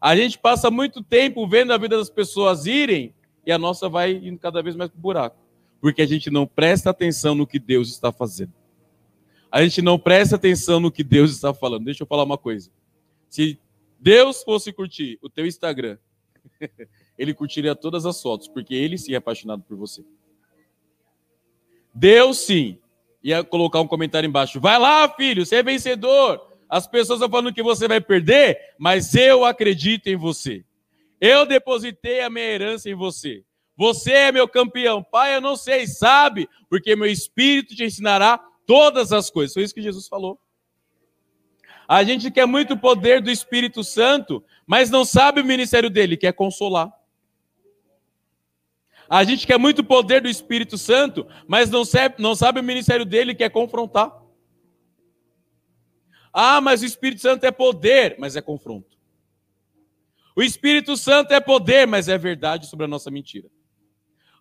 A 0.00 0.16
gente 0.16 0.38
passa 0.38 0.70
muito 0.70 1.02
tempo 1.02 1.46
vendo 1.46 1.72
a 1.72 1.78
vida 1.78 1.96
das 1.96 2.10
pessoas 2.10 2.64
irem 2.64 3.14
e 3.46 3.52
a 3.52 3.58
nossa 3.58 3.88
vai 3.88 4.12
indo 4.12 4.38
cada 4.38 4.62
vez 4.62 4.74
mais 4.74 4.90
para 4.90 4.98
o 4.98 5.02
buraco. 5.02 5.41
Porque 5.82 6.00
a 6.00 6.06
gente 6.06 6.30
não 6.30 6.46
presta 6.46 6.90
atenção 6.90 7.34
no 7.34 7.44
que 7.44 7.58
Deus 7.58 7.88
está 7.88 8.12
fazendo. 8.12 8.52
A 9.50 9.64
gente 9.64 9.82
não 9.82 9.98
presta 9.98 10.36
atenção 10.36 10.78
no 10.78 10.92
que 10.92 11.02
Deus 11.02 11.32
está 11.32 11.52
falando. 11.52 11.86
Deixa 11.86 12.04
eu 12.04 12.06
falar 12.06 12.22
uma 12.22 12.38
coisa. 12.38 12.70
Se 13.28 13.58
Deus 13.98 14.44
fosse 14.44 14.72
curtir 14.72 15.18
o 15.20 15.28
teu 15.28 15.44
Instagram, 15.44 15.98
ele 17.18 17.34
curtiria 17.34 17.74
todas 17.74 18.06
as 18.06 18.22
fotos, 18.22 18.46
porque 18.46 18.76
ele 18.76 18.96
sim 18.96 19.12
é 19.12 19.16
apaixonado 19.16 19.64
por 19.64 19.76
você. 19.76 20.04
Deus 21.92 22.38
sim 22.38 22.78
ia 23.20 23.42
colocar 23.42 23.80
um 23.80 23.88
comentário 23.88 24.28
embaixo. 24.28 24.60
Vai 24.60 24.78
lá, 24.78 25.08
filho, 25.08 25.44
você 25.44 25.56
é 25.56 25.62
vencedor. 25.64 26.48
As 26.68 26.86
pessoas 26.86 27.18
estão 27.18 27.28
falando 27.28 27.52
que 27.52 27.62
você 27.62 27.88
vai 27.88 28.00
perder, 28.00 28.56
mas 28.78 29.16
eu 29.16 29.44
acredito 29.44 30.06
em 30.06 30.14
você. 30.14 30.64
Eu 31.20 31.44
depositei 31.44 32.20
a 32.20 32.30
minha 32.30 32.46
herança 32.46 32.88
em 32.88 32.94
você. 32.94 33.44
Você 33.82 34.12
é 34.12 34.30
meu 34.30 34.46
campeão. 34.46 35.02
Pai, 35.02 35.34
eu 35.34 35.40
não 35.40 35.56
sei, 35.56 35.88
sabe? 35.88 36.48
Porque 36.70 36.94
meu 36.94 37.08
espírito 37.08 37.74
te 37.74 37.82
ensinará 37.82 38.38
todas 38.64 39.12
as 39.12 39.28
coisas. 39.28 39.52
Foi 39.52 39.64
isso 39.64 39.74
que 39.74 39.82
Jesus 39.82 40.06
falou. 40.06 40.38
A 41.88 42.04
gente 42.04 42.30
quer 42.30 42.46
muito 42.46 42.76
poder 42.76 43.20
do 43.20 43.28
Espírito 43.28 43.82
Santo, 43.82 44.40
mas 44.64 44.88
não 44.88 45.04
sabe 45.04 45.40
o 45.40 45.44
ministério 45.44 45.90
dele, 45.90 46.16
que 46.16 46.28
é 46.28 46.32
consolar. 46.32 46.92
A 49.08 49.24
gente 49.24 49.48
quer 49.48 49.58
muito 49.58 49.82
poder 49.82 50.20
do 50.20 50.28
Espírito 50.28 50.78
Santo, 50.78 51.26
mas 51.48 51.68
não 51.68 51.84
sabe, 51.84 52.22
não 52.22 52.36
sabe 52.36 52.60
o 52.60 52.62
ministério 52.62 53.04
dele, 53.04 53.34
que 53.34 53.42
é 53.42 53.50
confrontar. 53.50 54.16
Ah, 56.32 56.60
mas 56.60 56.82
o 56.82 56.86
Espírito 56.86 57.20
Santo 57.20 57.42
é 57.44 57.50
poder, 57.50 58.14
mas 58.16 58.36
é 58.36 58.40
confronto. 58.40 58.96
O 60.36 60.42
Espírito 60.42 60.96
Santo 60.96 61.34
é 61.34 61.40
poder, 61.40 61.84
mas 61.84 62.08
é 62.08 62.16
verdade 62.16 62.68
sobre 62.68 62.84
a 62.84 62.88
nossa 62.88 63.10
mentira. 63.10 63.50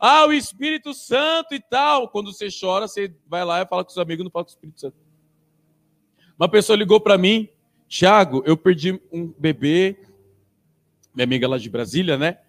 Ah, 0.03 0.25
o 0.25 0.33
Espírito 0.33 0.95
Santo 0.95 1.53
e 1.53 1.59
tal. 1.59 2.09
Quando 2.09 2.33
você 2.33 2.47
chora, 2.49 2.87
você 2.87 3.13
vai 3.27 3.45
lá 3.45 3.61
e 3.61 3.67
fala 3.67 3.83
com 3.83 3.91
seus 3.91 4.03
amigos, 4.03 4.23
não 4.23 4.31
fala 4.31 4.45
com 4.45 4.49
o 4.49 4.53
Espírito 4.53 4.79
Santo. 4.79 4.95
Uma 6.39 6.49
pessoa 6.49 6.75
ligou 6.75 6.99
para 6.99 7.19
mim, 7.19 7.47
Tiago, 7.87 8.41
eu 8.43 8.57
perdi 8.57 8.99
um 9.11 9.27
bebê, 9.27 9.95
minha 11.13 11.23
amiga 11.23 11.47
lá 11.47 11.59
de 11.59 11.69
Brasília, 11.69 12.17
né? 12.17 12.39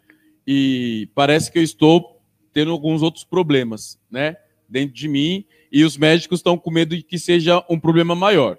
E 0.47 1.11
parece 1.15 1.53
que 1.53 1.59
eu 1.59 1.63
estou 1.63 2.23
tendo 2.55 2.71
alguns 2.71 3.03
outros 3.03 3.23
problemas, 3.23 4.01
né? 4.11 4.39
Dentro 4.67 4.95
de 4.95 5.07
mim, 5.07 5.45
e 5.71 5.85
os 5.85 5.99
médicos 5.99 6.39
estão 6.39 6.57
com 6.57 6.71
medo 6.71 6.97
de 6.97 7.03
que 7.03 7.19
seja 7.19 7.63
um 7.69 7.79
problema 7.79 8.15
maior. 8.15 8.59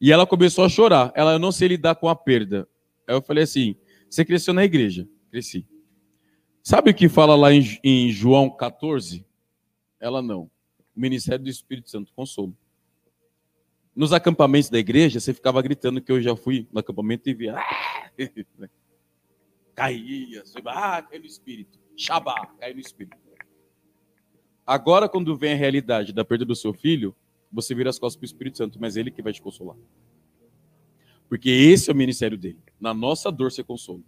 E 0.00 0.10
ela 0.10 0.26
começou 0.26 0.64
a 0.64 0.68
chorar. 0.70 1.12
Ela, 1.14 1.32
eu 1.32 1.38
não 1.38 1.52
sei 1.52 1.68
lidar 1.68 1.96
com 1.96 2.08
a 2.08 2.16
perda. 2.16 2.66
Aí 3.06 3.14
eu 3.14 3.20
falei 3.20 3.44
assim: 3.44 3.76
você 4.08 4.24
cresceu 4.24 4.54
na 4.54 4.64
igreja? 4.64 5.06
Cresci. 5.30 5.66
Sabe 6.62 6.90
o 6.90 6.94
que 6.94 7.08
fala 7.08 7.34
lá 7.34 7.52
em, 7.52 7.78
em 7.82 8.10
João 8.10 8.50
14? 8.50 9.24
Ela 9.98 10.20
não. 10.20 10.50
O 10.94 11.00
ministério 11.00 11.44
do 11.44 11.50
Espírito 11.50 11.90
Santo, 11.90 12.12
consolo. 12.14 12.56
Nos 13.94 14.12
acampamentos 14.12 14.70
da 14.70 14.78
igreja, 14.78 15.18
você 15.20 15.34
ficava 15.34 15.60
gritando 15.62 16.00
que 16.00 16.12
eu 16.12 16.20
já 16.20 16.36
fui 16.36 16.66
no 16.72 16.80
acampamento 16.80 17.28
e 17.28 17.34
via. 17.34 17.56
Ah! 17.56 18.10
Caía, 19.74 20.42
ah, 20.66 21.00
caiu 21.00 21.20
no 21.20 21.26
espírito. 21.26 21.78
Shabá, 21.96 22.46
caiu 22.58 22.74
no 22.74 22.80
espírito. 22.80 23.16
Agora, 24.66 25.08
quando 25.08 25.36
vem 25.36 25.52
a 25.54 25.56
realidade 25.56 26.12
da 26.12 26.24
perda 26.24 26.44
do 26.44 26.54
seu 26.54 26.74
filho, 26.74 27.16
você 27.50 27.74
vira 27.74 27.90
as 27.90 27.98
costas 27.98 28.16
para 28.16 28.24
o 28.24 28.26
Espírito 28.26 28.58
Santo, 28.58 28.78
mas 28.80 28.96
ele 28.96 29.10
que 29.10 29.22
vai 29.22 29.32
te 29.32 29.42
consolar. 29.42 29.76
Porque 31.28 31.48
esse 31.48 31.90
é 31.90 31.92
o 31.92 31.96
ministério 31.96 32.36
dele. 32.38 32.58
Na 32.78 32.92
nossa 32.92 33.32
dor 33.32 33.50
ser 33.50 33.64
consolo. 33.64 34.04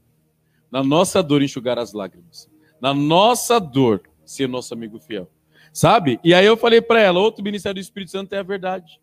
Na 0.73 0.83
nossa 0.83 1.23
dor 1.23 1.43
enxugar 1.43 1.79
as 1.79 1.93
lágrimas. 1.93 2.51
Na 2.81 2.95
nossa 2.95 3.61
dor 3.61 4.03
ser 4.25 4.49
nosso 4.49 4.73
amigo 4.73 4.99
fiel. 4.99 5.31
Sabe? 5.71 6.19
E 6.25 6.33
aí 6.33 6.47
eu 6.47 6.57
falei 6.57 6.81
para 6.81 6.99
ela, 6.99 7.21
outro 7.21 7.45
ministério 7.45 7.75
do 7.75 7.85
Espírito 7.85 8.11
Santo 8.11 8.33
é 8.33 8.39
a 8.39 8.43
verdade. 8.43 8.99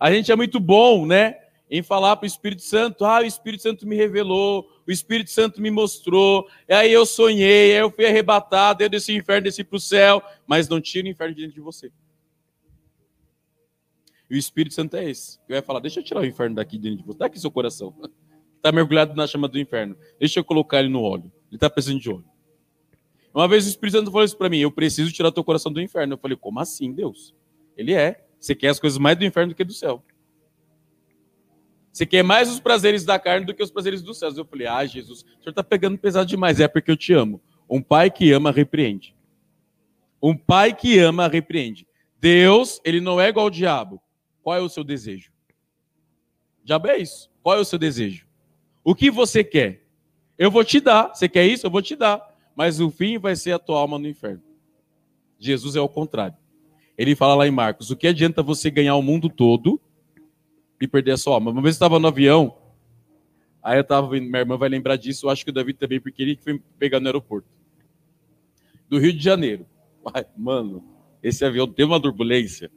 A 0.00 0.10
gente 0.10 0.32
é 0.32 0.36
muito 0.36 0.58
bom, 0.58 1.04
né? 1.04 1.36
Em 1.70 1.82
falar 1.82 2.16
para 2.16 2.24
o 2.24 2.26
Espírito 2.26 2.62
Santo, 2.62 3.04
ah, 3.04 3.20
o 3.20 3.24
Espírito 3.24 3.62
Santo 3.62 3.86
me 3.86 3.94
revelou, 3.94 4.66
o 4.86 4.90
Espírito 4.90 5.30
Santo 5.30 5.60
me 5.60 5.70
mostrou, 5.70 6.48
aí 6.66 6.90
eu 6.90 7.04
sonhei, 7.04 7.72
aí 7.72 7.78
eu 7.78 7.90
fui 7.90 8.06
arrebatado, 8.06 8.82
eu 8.82 8.88
desci 8.88 9.12
o 9.12 9.16
inferno, 9.16 9.44
desci 9.44 9.62
para 9.62 9.76
o 9.76 9.80
céu, 9.80 10.22
mas 10.46 10.66
não 10.66 10.80
tira 10.80 11.06
o 11.06 11.10
inferno 11.10 11.34
de 11.34 11.42
dentro 11.42 11.54
de 11.56 11.60
você. 11.60 11.92
E 14.30 14.34
o 14.34 14.38
Espírito 14.38 14.74
Santo 14.74 14.96
é 14.96 15.10
esse. 15.10 15.38
Que 15.46 15.52
vai 15.52 15.62
falar, 15.62 15.80
deixa 15.80 16.00
eu 16.00 16.04
tirar 16.04 16.20
o 16.20 16.26
inferno 16.26 16.56
daqui 16.56 16.78
dentro 16.78 16.98
de 16.98 17.04
você, 17.04 17.18
dá 17.18 17.26
aqui 17.26 17.38
seu 17.38 17.50
coração. 17.50 17.94
Está 18.58 18.70
mergulhado 18.72 19.14
na 19.14 19.26
chama 19.26 19.48
do 19.48 19.58
inferno. 19.58 19.96
Deixa 20.18 20.40
eu 20.40 20.44
colocar 20.44 20.80
ele 20.80 20.88
no 20.88 21.00
óleo. 21.00 21.32
Ele 21.48 21.56
está 21.56 21.70
precisando 21.70 22.00
de 22.00 22.10
óleo. 22.10 22.26
Uma 23.32 23.46
vez 23.46 23.66
o 23.66 23.68
Espírito 23.68 23.98
Santo 23.98 24.10
falou 24.10 24.24
isso 24.24 24.36
para 24.36 24.48
mim, 24.48 24.58
eu 24.58 24.70
preciso 24.70 25.12
tirar 25.12 25.30
teu 25.30 25.44
coração 25.44 25.72
do 25.72 25.80
inferno. 25.80 26.14
Eu 26.14 26.18
falei, 26.18 26.36
como 26.36 26.58
assim, 26.58 26.92
Deus? 26.92 27.34
Ele 27.76 27.94
é. 27.94 28.24
Você 28.38 28.54
quer 28.54 28.68
as 28.68 28.80
coisas 28.80 28.98
mais 28.98 29.16
do 29.16 29.24
inferno 29.24 29.52
do 29.52 29.56
que 29.56 29.64
do 29.64 29.72
céu. 29.72 30.02
Você 31.92 32.04
quer 32.04 32.22
mais 32.22 32.50
os 32.50 32.60
prazeres 32.60 33.04
da 33.04 33.18
carne 33.18 33.46
do 33.46 33.54
que 33.54 33.62
os 33.62 33.70
prazeres 33.70 34.02
dos 34.02 34.18
céus. 34.18 34.36
Eu 34.36 34.44
falei, 34.44 34.66
ah, 34.66 34.84
Jesus, 34.84 35.22
o 35.22 35.42
senhor 35.42 35.50
está 35.50 35.64
pegando 35.64 35.98
pesado 35.98 36.26
demais. 36.26 36.60
É 36.60 36.68
porque 36.68 36.90
eu 36.90 36.96
te 36.96 37.12
amo. 37.12 37.40
Um 37.68 37.82
pai 37.82 38.10
que 38.10 38.30
ama, 38.32 38.50
repreende. 38.52 39.16
Um 40.22 40.36
pai 40.36 40.74
que 40.74 40.98
ama, 40.98 41.28
repreende. 41.28 41.86
Deus, 42.20 42.80
ele 42.84 43.00
não 43.00 43.20
é 43.20 43.28
igual 43.28 43.46
ao 43.46 43.50
diabo. 43.50 44.00
Qual 44.42 44.56
é 44.56 44.60
o 44.60 44.68
seu 44.68 44.84
desejo? 44.84 45.32
Diabo 46.64 46.88
é 46.88 46.98
isso. 46.98 47.30
Qual 47.42 47.56
é 47.56 47.60
o 47.60 47.64
seu 47.64 47.78
desejo? 47.78 48.27
O 48.88 48.94
que 48.94 49.10
você 49.10 49.44
quer? 49.44 49.84
Eu 50.38 50.50
vou 50.50 50.64
te 50.64 50.80
dar. 50.80 51.14
Você 51.14 51.28
quer 51.28 51.46
isso? 51.46 51.66
Eu 51.66 51.70
vou 51.70 51.82
te 51.82 51.94
dar. 51.94 52.26
Mas 52.56 52.80
o 52.80 52.90
fim 52.90 53.18
vai 53.18 53.36
ser 53.36 53.52
a 53.52 53.58
tua 53.58 53.78
alma 53.78 53.98
no 53.98 54.08
inferno. 54.08 54.42
Jesus 55.38 55.76
é 55.76 55.80
o 55.82 55.90
contrário. 55.90 56.34
Ele 56.96 57.14
fala 57.14 57.34
lá 57.34 57.46
em 57.46 57.50
Marcos: 57.50 57.90
o 57.90 57.96
que 57.96 58.06
adianta 58.06 58.42
você 58.42 58.70
ganhar 58.70 58.94
o 58.94 59.02
mundo 59.02 59.28
todo 59.28 59.78
e 60.80 60.88
perder 60.88 61.10
a 61.10 61.16
sua 61.18 61.34
alma? 61.34 61.50
Uma 61.50 61.60
vez 61.60 61.74
eu 61.74 61.76
estava 61.76 61.98
no 61.98 62.08
avião, 62.08 62.56
aí 63.62 63.76
eu 63.76 63.82
estava, 63.82 64.08
minha 64.08 64.38
irmã 64.38 64.56
vai 64.56 64.70
lembrar 64.70 64.96
disso, 64.96 65.26
eu 65.26 65.30
acho 65.30 65.44
que 65.44 65.50
o 65.50 65.52
Davi 65.52 65.74
também, 65.74 66.00
porque 66.00 66.22
ele 66.22 66.38
foi 66.42 66.58
pegar 66.78 66.98
no 66.98 67.08
aeroporto 67.08 67.46
do 68.88 68.98
Rio 68.98 69.12
de 69.12 69.22
Janeiro. 69.22 69.66
Ai, 70.14 70.24
mano, 70.34 70.82
esse 71.22 71.44
avião 71.44 71.68
teve 71.68 71.90
uma 71.90 72.00
turbulência, 72.00 72.70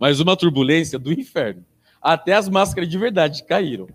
mas 0.00 0.18
uma 0.18 0.34
turbulência 0.34 0.98
do 0.98 1.12
inferno. 1.12 1.62
Até 2.00 2.32
as 2.32 2.48
máscaras 2.48 2.88
de 2.88 2.96
verdade 2.96 3.44
caíram. 3.44 3.86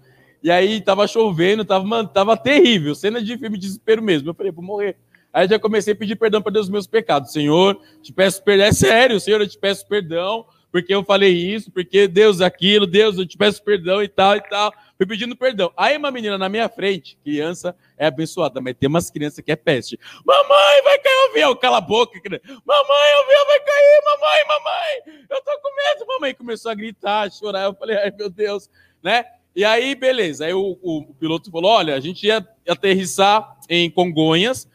E 0.44 0.52
aí 0.52 0.82
tava 0.82 1.08
chovendo, 1.08 1.66
tava, 1.66 1.86
mano, 1.86 2.08
tava 2.08 2.38
terrível, 2.38 2.94
cena 2.96 3.22
de 3.22 3.38
filme 3.38 3.58
de 3.58 3.66
desespero 3.66 4.02
mesmo. 4.02 4.30
Eu 4.30 4.34
falei, 4.34 4.52
vou 4.52 4.64
morrer. 4.64 4.98
Aí 5.34 5.48
já 5.48 5.60
comecei 5.60 5.94
a 5.94 5.96
pedir 5.96 6.16
perdão 6.16 6.42
para 6.42 6.54
Deus 6.54 6.66
dos 6.66 6.72
meus 6.72 6.88
pecados. 6.88 7.32
Senhor, 7.32 7.80
te 8.02 8.14
peço 8.14 8.44
perdão. 8.44 8.66
É 8.66 8.72
sério, 8.72 9.20
Senhor, 9.20 9.42
eu 9.42 9.48
te 9.48 9.58
peço 9.58 9.88
perdão, 9.88 10.46
porque 10.72 10.94
eu 10.94 11.04
falei 11.04 11.32
isso, 11.32 11.72
porque 11.72 12.08
Deus 12.08 12.42
aquilo, 12.42 12.88
Deus, 12.88 13.18
eu 13.18 13.26
te 13.26 13.38
peço 13.38 13.64
perdão 13.64 14.02
e 14.02 14.08
tal 14.08 14.36
e 14.36 14.42
tal. 14.42 14.74
Fui 14.98 15.06
pedindo 15.06 15.36
perdão. 15.36 15.72
Aí 15.78 15.96
uma 15.96 16.10
menina 16.10 16.40
na 16.40 16.50
minha 16.50 16.68
frente, 16.68 17.20
criança 17.24 17.76
é 17.96 18.08
abençoada, 18.08 18.60
mas 18.60 18.76
tem 18.80 18.90
umas 18.90 19.12
crianças 19.12 19.44
que 19.44 19.52
é 19.52 19.56
peste. 19.56 20.00
Mamãe, 20.26 20.82
vai 20.84 20.98
cair 20.98 21.16
o 21.16 21.30
avião. 21.30 21.56
Cala 21.56 21.78
a 21.78 21.82
boca. 21.82 22.20
Mamãe, 22.20 22.40
o 22.40 23.24
avião 23.24 23.46
vai 23.46 23.60
cair. 23.60 24.02
Mamãe, 24.06 24.48
mamãe. 24.48 25.26
Eu 25.30 25.42
tô 25.44 25.60
com 25.62 25.76
medo. 25.76 26.08
Mamãe 26.08 26.34
começou 26.34 26.72
a 26.72 26.76
gritar, 26.76 27.28
a 27.28 27.30
chorar. 27.30 27.66
Eu 27.66 27.76
falei, 27.76 27.96
ai 27.96 28.12
meu 28.12 28.30
Deus, 28.30 28.70
né? 29.04 29.24
E 29.58 29.66
aí, 29.66 29.96
beleza. 29.96 30.46
Aí 30.46 30.54
o, 30.54 30.78
o, 30.84 31.00
o 31.00 31.14
piloto 31.16 31.50
falou: 31.50 31.72
olha, 31.72 31.96
a 31.96 32.00
gente 32.00 32.28
ia 32.28 32.48
aterrissar 32.70 33.58
em 33.68 33.90
Congonhas, 33.90 34.70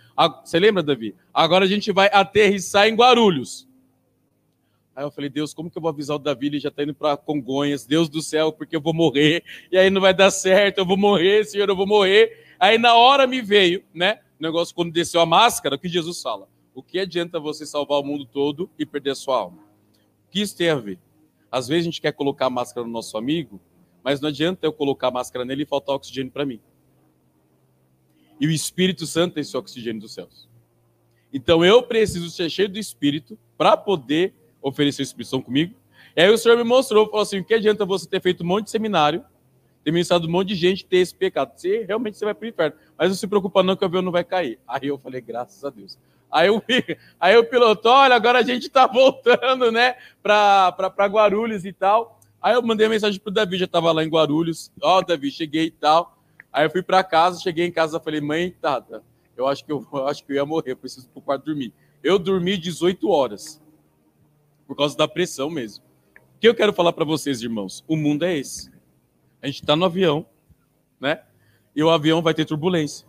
você 0.45 0.59
lembra, 0.59 0.83
Davi? 0.83 1.15
Agora 1.33 1.65
a 1.65 1.69
gente 1.69 1.93
vai 1.93 2.11
aterrissar 2.13 2.89
em 2.89 2.97
Guarulhos. 2.97 3.69
Aí 4.95 5.05
eu 5.05 5.11
falei, 5.13 5.31
Deus, 5.31 5.55
como 5.55 5.71
que 5.71 5.79
eu 5.79 5.83
vou 5.83 5.89
avisar 5.89 6.17
o 6.17 6.19
Davi? 6.19 6.49
Ele 6.49 6.59
já 6.59 6.69
está 6.69 6.83
indo 6.83 6.95
para 6.95 7.17
Congonhas, 7.17 7.87
Deus 7.87 8.09
do 8.09 8.21
céu, 8.21 8.53
porque 8.53 8.75
eu 8.75 8.81
vou 8.81 8.93
morrer, 8.93 9.45
e 9.71 9.79
aí 9.79 9.89
não 9.89 10.01
vai 10.01 10.13
dar 10.13 10.33
certo, 10.33 10.79
eu 10.79 10.85
vou 10.85 10.97
morrer, 10.97 11.45
Senhor, 11.45 11.69
eu 11.69 11.77
vou 11.77 11.87
morrer. 11.87 12.45
Aí 12.59 12.77
na 12.77 12.97
hora 12.97 13.25
me 13.25 13.41
veio, 13.41 13.85
né? 13.95 14.19
O 14.39 14.43
negócio 14.43 14.75
quando 14.75 14.93
desceu 14.93 15.21
a 15.21 15.27
máscara, 15.27 15.77
o 15.77 15.79
que 15.79 15.89
Jesus 15.89 16.21
fala? 16.21 16.49
O 16.75 16.83
que 16.83 16.99
adianta 16.99 17.39
você 17.39 17.65
salvar 17.65 18.01
o 18.01 18.05
mundo 18.05 18.27
todo 18.27 18.69
e 18.77 18.85
perder 18.85 19.11
a 19.11 19.15
sua 19.15 19.37
alma? 19.37 19.59
O 20.27 20.33
que 20.33 20.41
isso 20.41 20.57
tem 20.57 20.71
a 20.71 20.75
ver? 20.75 20.99
Às 21.53 21.69
vezes 21.69 21.83
a 21.83 21.85
gente 21.85 22.01
quer 22.01 22.13
colocar 22.13 22.47
a 22.47 22.51
máscara 22.51 22.85
no 22.85 22.93
nosso 22.93 23.17
amigo, 23.17 23.61
mas 24.03 24.21
não 24.21 24.29
adianta 24.29 24.67
eu 24.67 24.73
colocar 24.73 25.09
a 25.09 25.11
máscara 25.11 25.45
nele 25.45 25.63
e 25.63 25.67
faltar 25.67 25.95
oxigênio 25.95 26.33
para 26.33 26.45
mim. 26.45 26.61
E 28.41 28.47
o 28.47 28.51
Espírito 28.51 29.07
Santo 29.07 29.39
é 29.39 29.41
esse 29.41 29.57
oxigênio 29.57 30.01
dos 30.01 30.15
céus. 30.15 30.49
Então 31.33 31.65
eu 31.65 31.83
preciso 31.83 32.31
ser 32.31 32.51
cheio 32.51 32.69
do 32.69 32.79
Espírito 32.79 33.39
para 33.57 33.77
poder 33.77 34.35
oferecer 34.61 35.03
expressão 35.03 35.41
comigo. 35.41 35.75
E 36.17 36.23
aí 36.23 36.31
o 36.31 36.37
Senhor 36.37 36.57
me 36.57 36.65
mostrou, 36.65 37.07
falou 37.07 37.23
assim: 37.23 37.39
o 37.39 37.45
que 37.45 37.55
adianta 37.55 37.85
você 37.85 38.07
ter 38.09 38.21
feito 38.21 38.43
um 38.43 38.47
monte 38.47 38.65
de 38.65 38.71
seminário, 38.71 39.25
ter 39.83 39.91
ministrado 39.91 40.27
um 40.27 40.31
monte 40.31 40.49
de 40.49 40.55
gente 40.55 40.85
ter 40.85 40.99
esse 40.99 41.15
pecado? 41.15 41.53
Você 41.57 41.85
realmente 41.85 42.19
você 42.19 42.25
vai 42.25 42.35
para 42.35 42.45
o 42.45 42.49
inferno. 42.49 42.77
Mas 42.99 43.09
não 43.09 43.17
se 43.17 43.27
preocupa 43.27 43.63
não 43.63 43.77
que 43.77 43.85
o 43.85 43.87
avião 43.87 44.03
não 44.03 44.13
vai 44.13 44.25
cair. 44.25 44.59
Aí 44.67 44.89
eu 44.89 44.99
falei, 44.99 45.21
graças 45.21 45.65
a 45.65 45.71
Deus. 45.71 45.99
Aí, 46.31 46.49
aí 47.21 47.37
o 47.37 47.45
piloto, 47.45 47.89
olha, 47.89 48.15
agora 48.15 48.41
a 48.41 48.43
gente 48.43 48.67
está 48.67 48.87
voltando, 48.87 49.71
né, 49.71 49.97
para 50.23 51.07
Guarulhos 51.07 51.65
e 51.65 51.73
tal. 51.73 52.21
Aí 52.43 52.55
eu 52.55 52.63
mandei 52.63 52.89
mensagem 52.89 53.21
pro 53.21 53.33
Davi, 53.33 53.57
já 53.57 53.67
estava 53.67 53.93
lá 53.93 54.03
em 54.03 54.09
Guarulhos. 54.09 54.73
Ó, 54.83 54.99
oh, 54.99 55.03
Davi, 55.03 55.31
cheguei 55.31 55.67
e 55.67 55.71
tal. 55.71 56.19
Aí 56.53 56.67
eu 56.67 56.71
fui 56.71 56.83
para 56.83 57.05
casa, 57.05 57.41
cheguei 57.41 57.67
em 57.67 57.73
casa, 57.73 58.01
falei, 58.01 58.21
mãe, 58.21 58.51
tá, 58.61 58.81
tá 58.81 59.01
eu 59.37 59.47
acho 59.47 59.65
que 59.65 59.73
eu, 59.73 59.87
eu 59.93 60.07
acho 60.09 60.25
que 60.25 60.33
eu 60.33 60.37
ia 60.37 60.45
morrer, 60.45 60.73
eu 60.73 60.77
preciso 60.77 61.09
pro 61.09 61.23
quarto 61.23 61.45
dormir. 61.45 61.73
Eu 62.03 62.19
dormi 62.19 62.57
18 62.57 63.09
horas. 63.09 63.63
Por 64.67 64.77
causa 64.77 64.97
da 64.97 65.07
pressão 65.07 65.49
mesmo. 65.49 65.85
O 66.37 66.41
que 66.41 66.49
eu 66.49 66.55
quero 66.55 66.73
falar 66.73 66.93
para 66.93 67.05
vocês, 67.05 67.43
irmãos? 67.43 67.85
O 67.87 67.97
mundo 67.97 68.25
é 68.25 68.37
esse. 68.37 68.71
A 69.41 69.47
gente 69.47 69.61
está 69.61 69.77
no 69.77 69.85
avião, 69.85 70.27
né? 71.01 71.23
E 71.75 71.83
o 71.83 71.91
avião 71.91 72.21
vai 72.23 72.35
ter 72.35 72.45
turbulência. 72.45 73.07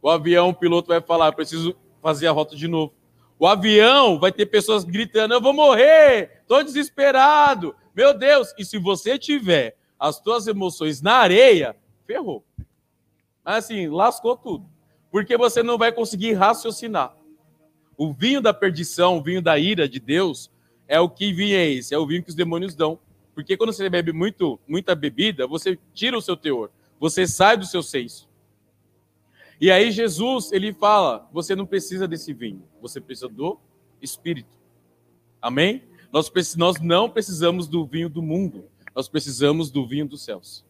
O 0.00 0.08
avião, 0.08 0.48
o 0.48 0.54
piloto 0.54 0.88
vai 0.88 1.00
falar, 1.00 1.32
preciso 1.32 1.76
fazer 2.02 2.26
a 2.26 2.32
rota 2.32 2.56
de 2.56 2.68
novo. 2.68 2.94
O 3.38 3.46
avião 3.46 4.18
vai 4.18 4.32
ter 4.32 4.46
pessoas 4.46 4.84
gritando: 4.84 5.34
Eu 5.34 5.40
vou 5.40 5.52
morrer, 5.52 6.40
estou 6.40 6.62
desesperado, 6.62 7.74
meu 7.96 8.12
Deus. 8.12 8.54
E 8.58 8.64
se 8.64 8.78
você 8.78 9.18
tiver 9.18 9.76
as 9.98 10.16
suas 10.16 10.46
emoções 10.46 11.00
na 11.00 11.14
areia, 11.14 11.74
ferrou. 12.06 12.44
Assim, 13.42 13.88
lascou 13.88 14.36
tudo 14.36 14.76
porque 15.16 15.34
você 15.34 15.62
não 15.62 15.78
vai 15.78 15.90
conseguir 15.90 16.34
raciocinar. 16.34 17.16
O 17.96 18.12
vinho 18.12 18.42
da 18.42 18.52
perdição, 18.52 19.16
o 19.16 19.22
vinho 19.22 19.40
da 19.40 19.58
ira 19.58 19.88
de 19.88 19.98
Deus, 19.98 20.50
é 20.86 21.00
o 21.00 21.08
que 21.08 21.32
vinho 21.32 21.56
é 21.56 21.66
esse? 21.66 21.94
É 21.94 21.98
o 21.98 22.06
vinho 22.06 22.22
que 22.22 22.28
os 22.28 22.34
demônios 22.34 22.74
dão. 22.74 22.98
Porque 23.34 23.56
quando 23.56 23.72
você 23.72 23.88
bebe 23.88 24.12
muito, 24.12 24.60
muita 24.68 24.94
bebida, 24.94 25.46
você 25.46 25.78
tira 25.94 26.18
o 26.18 26.20
seu 26.20 26.36
teor, 26.36 26.70
você 27.00 27.26
sai 27.26 27.56
do 27.56 27.64
seu 27.64 27.82
senso. 27.82 28.28
E 29.58 29.70
aí 29.70 29.90
Jesus, 29.90 30.52
ele 30.52 30.70
fala: 30.72 31.26
você 31.32 31.56
não 31.56 31.64
precisa 31.64 32.06
desse 32.06 32.34
vinho, 32.34 32.62
você 32.78 33.00
precisa 33.00 33.26
do 33.26 33.58
Espírito. 34.02 34.54
Amém? 35.40 35.82
Nós, 36.12 36.30
nós 36.56 36.80
não 36.80 37.08
precisamos 37.10 37.68
do 37.68 37.84
vinho 37.84 38.08
do 38.08 38.22
mundo, 38.22 38.64
nós 38.94 39.08
precisamos 39.08 39.70
do 39.70 39.86
vinho 39.86 40.06
dos 40.06 40.22
céus. 40.22 40.64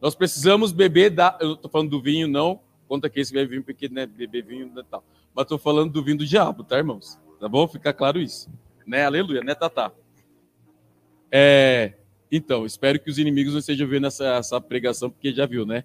Nós 0.00 0.14
precisamos 0.14 0.72
beber 0.72 1.10
da. 1.10 1.38
Eu 1.40 1.54
estou 1.54 1.70
falando 1.70 1.90
do 1.90 2.02
vinho, 2.02 2.28
não 2.28 2.60
conta 2.86 3.08
que 3.08 3.20
esse 3.20 3.32
vai 3.32 3.46
vir 3.46 3.62
porque 3.62 3.88
né, 3.88 4.06
beber 4.06 4.44
vinho 4.44 4.70
e 4.76 4.84
tal. 4.84 5.04
Mas 5.34 5.44
estou 5.44 5.58
falando 5.58 5.92
do 5.92 6.02
vinho 6.02 6.18
do 6.18 6.26
diabo, 6.26 6.62
tá, 6.62 6.76
irmãos? 6.76 7.18
Tá 7.40 7.48
bom? 7.48 7.66
Fica 7.66 7.92
claro 7.92 8.20
isso. 8.20 8.48
Né? 8.86 9.04
Aleluia, 9.04 9.42
né, 9.42 9.54
Tatá? 9.54 9.90
É, 11.30 11.94
então, 12.30 12.64
espero 12.64 13.00
que 13.00 13.10
os 13.10 13.18
inimigos 13.18 13.52
não 13.52 13.60
estejam 13.60 13.88
vendo 13.88 14.06
essa, 14.06 14.36
essa 14.36 14.60
pregação, 14.60 15.10
porque 15.10 15.32
já 15.32 15.46
viu, 15.46 15.66
né? 15.66 15.84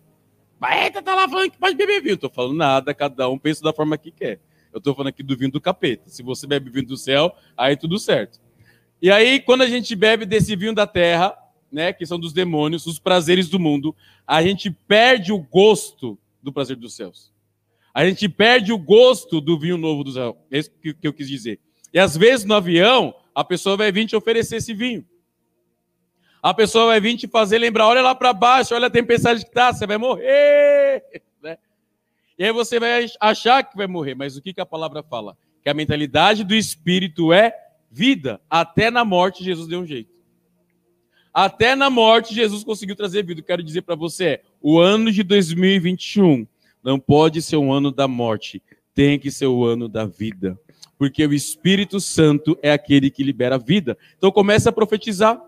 Mas 0.59 0.91
tá 0.91 1.15
lá 1.15 1.27
falando 1.27 1.51
que 1.51 1.57
pode 1.57 1.75
beber 1.75 2.01
vinho. 2.01 2.15
Estou 2.15 2.29
falando 2.29 2.55
nada, 2.55 2.93
cada 2.93 3.29
um 3.29 3.39
pensa 3.39 3.63
da 3.63 3.73
forma 3.73 3.97
que 3.97 4.11
quer. 4.11 4.39
Eu 4.71 4.77
estou 4.77 4.93
falando 4.93 5.09
aqui 5.09 5.23
do 5.23 5.35
vinho 5.35 5.51
do 5.51 5.61
capeta. 5.61 6.09
Se 6.09 6.21
você 6.21 6.45
bebe 6.45 6.69
vinho 6.69 6.85
do 6.85 6.97
céu, 6.97 7.35
aí 7.57 7.75
tudo 7.75 7.97
certo. 7.97 8.39
E 9.01 9.09
aí, 9.09 9.39
quando 9.39 9.61
a 9.61 9.67
gente 9.67 9.95
bebe 9.95 10.25
desse 10.25 10.55
vinho 10.55 10.73
da 10.73 10.85
terra, 10.85 11.37
né, 11.71 11.93
que 11.93 12.05
são 12.05 12.19
dos 12.19 12.33
demônios, 12.33 12.85
os 12.85 12.99
prazeres 12.99 13.47
do 13.47 13.59
mundo, 13.59 13.95
a 14.27 14.41
gente 14.43 14.69
perde 14.69 15.31
o 15.31 15.39
gosto 15.39 16.17
do 16.41 16.51
prazer 16.51 16.75
dos 16.75 16.95
céus. 16.95 17.31
A 17.93 18.05
gente 18.05 18.27
perde 18.27 18.71
o 18.71 18.77
gosto 18.77 19.41
do 19.41 19.57
vinho 19.57 19.77
novo 19.77 20.03
do 20.03 20.11
céu. 20.11 20.37
É 20.51 20.59
isso 20.59 20.71
que, 20.81 20.95
eu 21.01 21.13
quis 21.13 21.27
dizer. 21.27 21.59
E 21.93 21.99
às 21.99 22.15
vezes 22.15 22.45
no 22.45 22.53
avião, 22.53 23.13
a 23.33 23.43
pessoa 23.43 23.77
vai 23.77 23.91
vir 23.91 24.05
te 24.05 24.15
oferecer 24.15 24.57
esse 24.57 24.73
vinho. 24.73 25.05
A 26.41 26.53
pessoa 26.53 26.87
vai 26.87 26.99
vir 27.01 27.17
te 27.17 27.27
fazer 27.27 27.57
lembrar, 27.57 27.87
olha 27.87 28.01
lá 28.01 28.15
para 28.15 28.31
baixo, 28.31 28.73
olha 28.73 28.87
a 28.87 28.91
tempestade 28.91 29.43
que 29.43 29.49
está, 29.49 29.73
você 29.73 29.87
vai 29.87 29.97
morrer. 29.97 31.03
Né? 31.41 31.57
E 32.37 32.43
aí 32.43 32.51
você 32.51 32.81
vai 32.81 33.05
achar 33.21 33.63
que 33.63 33.77
vai 33.77 33.87
morrer, 33.87 34.13
mas 34.13 34.35
o 34.35 34.41
que, 34.41 34.53
que 34.53 34.59
a 34.59 34.65
palavra 34.65 35.01
fala? 35.01 35.37
Que 35.63 35.69
a 35.69 35.73
mentalidade 35.73 36.43
do 36.43 36.53
espírito 36.53 37.31
é 37.31 37.53
vida. 37.89 38.39
Até 38.49 38.91
na 38.91 39.03
morte 39.03 39.43
Jesus 39.43 39.67
deu 39.67 39.81
um 39.81 39.85
jeito. 39.85 40.13
Até 41.33 41.75
na 41.75 41.89
morte 41.89 42.33
Jesus 42.33 42.63
conseguiu 42.63 42.95
trazer 42.95 43.23
vida. 43.23 43.41
Quero 43.41 43.63
dizer 43.63 43.81
para 43.81 43.95
você 43.95 44.25
é, 44.25 44.41
o 44.61 44.79
ano 44.79 45.11
de 45.11 45.23
2021 45.23 46.47
não 46.83 46.99
pode 46.99 47.41
ser 47.41 47.57
um 47.57 47.71
ano 47.71 47.91
da 47.91 48.07
morte, 48.07 48.61
tem 48.93 49.19
que 49.19 49.29
ser 49.29 49.47
o 49.47 49.65
ano 49.65 49.87
da 49.87 50.05
vida. 50.05 50.59
Porque 50.97 51.25
o 51.25 51.33
Espírito 51.33 51.99
Santo 51.99 52.57
é 52.61 52.71
aquele 52.71 53.09
que 53.09 53.23
libera 53.23 53.55
a 53.55 53.59
vida. 53.59 53.97
Então 54.17 54.31
comece 54.31 54.67
a 54.67 54.71
profetizar. 54.71 55.41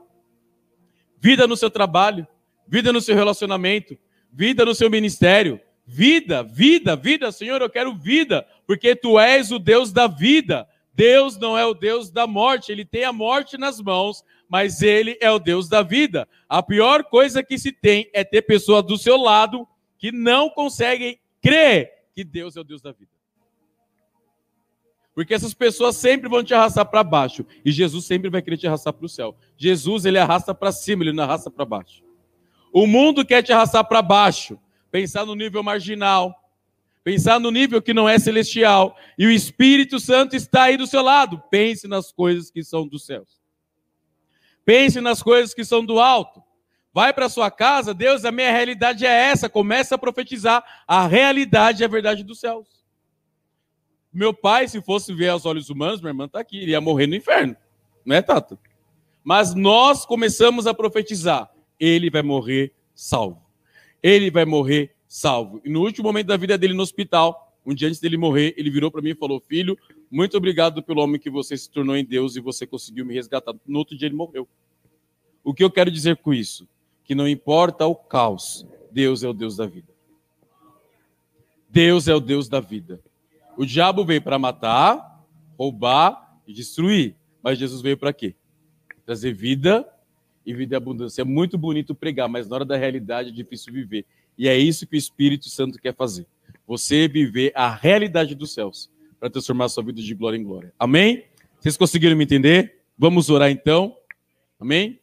Vida 1.20 1.46
no 1.46 1.58
seu 1.58 1.70
trabalho, 1.70 2.26
vida 2.68 2.92
no 2.92 3.02
seu 3.02 3.16
relacionamento, 3.16 3.98
vida 4.32 4.64
no 4.64 4.74
seu 4.74 4.90
ministério, 4.90 5.60
vida, 5.86 6.42
vida, 6.42 6.96
vida, 6.96 7.32
Senhor, 7.32 7.62
eu 7.62 7.70
quero 7.70 7.94
vida, 7.94 8.48
porque 8.66 8.96
tu 8.96 9.20
és 9.20 9.52
o 9.52 9.60
Deus 9.60 9.92
da 9.92 10.08
vida. 10.08 10.68
Deus 10.94 11.38
não 11.38 11.58
é 11.58 11.66
o 11.66 11.74
Deus 11.74 12.10
da 12.10 12.28
morte, 12.28 12.72
ele 12.72 12.86
tem 12.86 13.04
a 13.04 13.14
morte 13.14 13.58
nas 13.58 13.80
mãos, 13.80 14.24
mas 14.50 14.82
ele 14.82 15.18
é 15.22 15.32
o 15.32 15.40
Deus 15.40 15.70
da 15.70 15.82
vida. 15.82 16.28
A 16.50 16.62
pior 16.62 17.04
coisa 17.06 17.42
que 17.42 17.58
se 17.58 17.72
tem 17.72 18.10
é 18.14 18.24
ter 18.24 18.42
pessoas 18.42 18.84
do 18.84 18.98
seu 18.98 19.18
lado 19.18 19.68
que 19.98 20.12
não 20.12 20.50
conseguem 20.50 21.20
crer 21.42 21.92
que 22.14 22.24
Deus 22.24 22.58
é 22.58 22.60
o 22.60 22.64
Deus 22.64 22.82
da 22.82 22.92
vida. 22.92 23.12
Porque 25.14 25.34
essas 25.34 25.54
pessoas 25.54 25.96
sempre 25.98 26.30
vão 26.30 26.44
te 26.44 26.54
arrastar 26.54 26.86
para 26.86 27.04
baixo 27.04 27.46
e 27.64 27.72
Jesus 27.72 28.06
sempre 28.06 28.30
vai 28.30 28.42
querer 28.42 28.58
te 28.58 28.68
arrastar 28.68 28.94
para 28.94 29.06
o 29.06 29.10
céu. 29.10 29.36
Jesus, 29.58 30.06
ele 30.06 30.18
arrasta 30.18 30.54
para 30.54 30.72
cima, 30.72 31.04
ele 31.04 31.14
não 31.14 31.24
arrasta 31.24 31.50
para 31.50 31.66
baixo. 31.66 32.04
O 32.74 32.88
mundo 32.88 33.26
quer 33.26 33.44
te 33.44 33.52
arrastar 33.52 33.84
para 33.86 34.02
baixo, 34.02 34.58
pensar 34.90 35.26
no 35.26 35.36
nível 35.36 35.62
marginal, 35.62 36.41
pensar 37.04 37.40
no 37.40 37.52
nível 37.52 37.82
que 37.82 37.94
não 37.94 38.08
é 38.08 38.20
celestial, 38.20 38.96
e 39.18 39.26
o 39.26 39.32
Espírito 39.32 40.00
Santo 40.00 40.36
está 40.36 40.64
aí 40.64 40.78
do 40.78 40.88
seu 40.88 41.02
lado. 41.02 41.42
Pense 41.50 41.88
nas 41.88 42.12
coisas 42.12 42.52
que 42.52 42.64
são 42.64 42.88
dos 42.88 43.06
céus. 43.06 43.42
Pense 44.64 45.02
nas 45.02 45.24
coisas 45.24 45.54
que 45.54 45.66
são 45.66 45.86
do 45.86 46.00
alto. 46.00 46.42
Vai 46.94 47.14
para 47.14 47.30
sua 47.30 47.50
casa, 47.50 47.94
Deus, 47.94 48.26
a 48.26 48.32
minha 48.32 48.52
realidade 48.52 49.06
é 49.06 49.10
essa. 49.10 49.50
Começa 49.50 49.96
a 49.96 49.98
profetizar 49.98 50.64
a 50.88 51.08
realidade 51.08 51.82
e 51.82 51.86
a 51.86 51.88
verdade 51.88 52.24
dos 52.24 52.40
céus. 52.40 52.68
Meu 54.14 54.34
pai, 54.34 54.68
se 54.68 54.82
fosse 54.82 55.14
ver 55.14 55.30
aos 55.30 55.46
olhos 55.46 55.70
humanos, 55.70 56.02
minha 56.02 56.10
irmã 56.10 56.26
está 56.26 56.42
aqui, 56.42 56.58
ele 56.58 56.72
ia 56.72 56.82
morrer 56.82 57.08
no 57.08 57.16
inferno. 57.16 57.56
Não 58.06 58.16
é, 58.16 58.22
Tata? 58.22 58.60
Mas 59.24 59.56
nós 59.56 60.06
começamos 60.06 60.68
a 60.68 60.74
profetizar. 60.74 61.50
Ele 61.80 62.10
vai 62.10 62.22
morrer 62.22 62.74
salvo. 62.94 63.42
Ele 64.04 64.30
vai 64.30 64.44
morrer 64.44 64.94
salvo. 65.12 65.60
E 65.66 65.70
no 65.70 65.82
último 65.82 66.08
momento 66.08 66.28
da 66.28 66.38
vida 66.38 66.58
dele 66.58 66.74
no 66.74 66.82
hospital, 66.82 67.54
um 67.66 67.76
dia 67.76 67.90
antes 67.90 68.00
dele 68.00 68.16
morrer, 68.16 68.54
ele 68.56 68.70
virou 68.70 68.90
para 68.90 69.02
mim 69.02 69.10
e 69.10 69.16
falou: 69.16 69.42
Filho, 69.42 69.78
muito 70.10 70.38
obrigado 70.38 70.82
pelo 70.82 71.02
homem 71.02 71.20
que 71.20 71.30
você 71.30 71.58
se 71.58 71.70
tornou 71.70 71.98
em 71.98 72.06
Deus 72.06 72.38
e 72.38 72.40
você 72.40 72.66
conseguiu 72.66 73.06
me 73.06 73.14
resgatar. 73.14 73.54
No 73.68 73.80
outro 73.80 73.98
dia 73.98 74.08
ele 74.08 74.16
morreu. 74.16 74.48
O 75.44 75.54
que 75.54 75.66
eu 75.66 75.70
quero 75.70 75.92
dizer 75.92 76.16
com 76.16 76.34
isso? 76.34 76.66
Que 77.04 77.14
não 77.14 77.28
importa 77.28 77.86
o 77.86 77.94
caos, 77.94 78.66
Deus 78.90 79.22
é 79.22 79.28
o 79.28 79.34
Deus 79.34 79.58
da 79.58 79.66
vida. 79.66 79.92
Deus 81.70 82.08
é 82.08 82.16
o 82.16 82.20
Deus 82.22 82.48
da 82.48 82.62
vida. 82.62 83.02
O 83.58 83.66
diabo 83.66 84.06
veio 84.06 84.22
para 84.22 84.40
matar, 84.40 85.26
roubar 85.58 86.40
e 86.48 86.54
destruir. 86.54 87.16
Mas 87.44 87.60
Jesus 87.60 87.82
veio 87.82 87.98
para 87.98 88.14
quê? 88.14 88.34
Trazer 89.06 89.34
vida 89.34 89.86
e 90.46 90.54
vida 90.54 90.78
abundância. 90.78 91.22
É 91.22 91.26
muito 91.26 91.58
bonito 91.58 91.94
pregar, 91.94 92.30
mas 92.30 92.48
na 92.48 92.56
hora 92.56 92.66
da 92.66 92.78
realidade 92.78 93.30
é 93.30 93.34
difícil 93.34 93.74
viver. 93.74 94.06
E 94.42 94.48
é 94.48 94.58
isso 94.58 94.88
que 94.88 94.96
o 94.96 94.98
Espírito 94.98 95.50
Santo 95.50 95.78
quer 95.78 95.94
fazer. 95.96 96.26
Você 96.66 97.08
viver 97.08 97.52
a 97.54 97.70
realidade 97.70 98.34
dos 98.34 98.52
céus 98.56 98.90
para 99.20 99.30
transformar 99.30 99.70
sua 99.70 99.84
vida 99.84 100.02
de 100.02 100.16
glória 100.16 100.36
em 100.36 100.44
glória. 100.44 100.74
Amém? 100.80 101.26
Vocês 101.60 101.78
conseguiram 101.78 102.18
me 102.18 102.24
entender? 102.24 102.80
Vamos 102.98 103.30
orar 103.30 103.52
então. 103.52 103.96
Amém? 104.60 105.00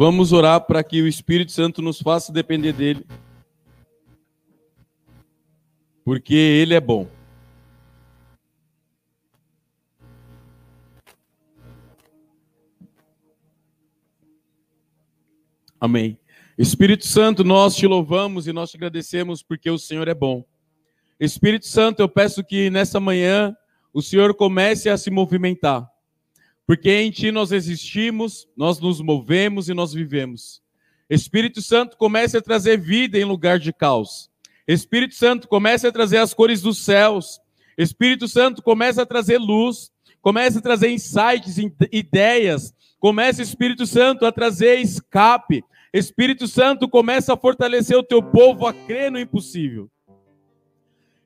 Vamos 0.00 0.32
orar 0.32 0.60
para 0.60 0.84
que 0.84 1.02
o 1.02 1.08
Espírito 1.08 1.50
Santo 1.50 1.82
nos 1.82 2.00
faça 2.00 2.32
depender 2.32 2.72
dele 2.72 3.04
porque 6.04 6.36
ele 6.36 6.72
é 6.72 6.80
bom. 6.80 7.08
Amém. 15.80 16.16
Espírito 16.56 17.04
Santo, 17.04 17.42
nós 17.42 17.74
te 17.74 17.84
louvamos 17.88 18.46
e 18.46 18.52
nós 18.52 18.70
te 18.70 18.76
agradecemos 18.76 19.42
porque 19.42 19.68
o 19.68 19.78
Senhor 19.78 20.06
é 20.06 20.14
bom. 20.14 20.44
Espírito 21.18 21.66
Santo, 21.66 21.98
eu 21.98 22.08
peço 22.08 22.44
que 22.44 22.70
nessa 22.70 23.00
manhã 23.00 23.52
o 23.92 24.00
Senhor 24.00 24.32
comece 24.36 24.88
a 24.88 24.96
se 24.96 25.10
movimentar, 25.10 25.90
porque 26.68 26.90
em 26.90 27.10
Ti 27.10 27.32
nós 27.32 27.50
existimos, 27.50 28.46
nós 28.54 28.78
nos 28.78 29.00
movemos 29.00 29.70
e 29.70 29.74
nós 29.74 29.94
vivemos. 29.94 30.60
Espírito 31.08 31.62
Santo, 31.62 31.96
comece 31.96 32.36
a 32.36 32.42
trazer 32.42 32.78
vida 32.78 33.18
em 33.18 33.24
lugar 33.24 33.58
de 33.58 33.72
caos. 33.72 34.30
Espírito 34.66 35.14
Santo, 35.14 35.48
comece 35.48 35.86
a 35.86 35.92
trazer 35.92 36.18
as 36.18 36.34
cores 36.34 36.60
dos 36.60 36.76
céus. 36.76 37.40
Espírito 37.78 38.28
Santo, 38.28 38.62
comece 38.62 39.00
a 39.00 39.06
trazer 39.06 39.38
luz, 39.38 39.90
comece 40.20 40.58
a 40.58 40.60
trazer 40.60 40.90
insights, 40.90 41.56
ideias. 41.90 42.74
Comece, 43.00 43.40
Espírito 43.40 43.86
Santo, 43.86 44.26
a 44.26 44.30
trazer 44.30 44.78
escape. 44.78 45.64
Espírito 45.90 46.46
Santo, 46.46 46.86
comece 46.86 47.32
a 47.32 47.36
fortalecer 47.38 47.96
o 47.96 48.04
teu 48.04 48.22
povo 48.22 48.66
a 48.66 48.74
crer 48.74 49.10
no 49.10 49.18
impossível. 49.18 49.88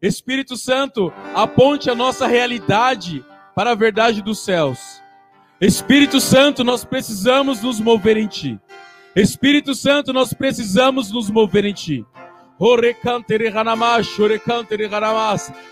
Espírito 0.01 0.56
Santo, 0.56 1.12
aponte 1.35 1.90
a 1.90 1.97
nossa 1.97 2.28
realidade 2.28 3.24
para 3.56 3.73
a 3.73 3.74
verdade 3.74 4.23
dos 4.23 4.44
céus. 4.44 5.02
Espírito 5.63 6.21
Santo, 6.21 6.65
nós 6.65 6.85
precisamos 6.85 7.63
nos 7.63 7.79
mover 7.79 8.17
em 8.17 8.27
Ti. 8.27 8.59
Espírito 9.15 9.77
Santo, 9.77 10.13
nós 10.13 10.35
precisamos 10.35 11.13
nos 11.13 11.31
mover 11.31 11.65
em 11.65 11.73
Ti. 11.73 12.05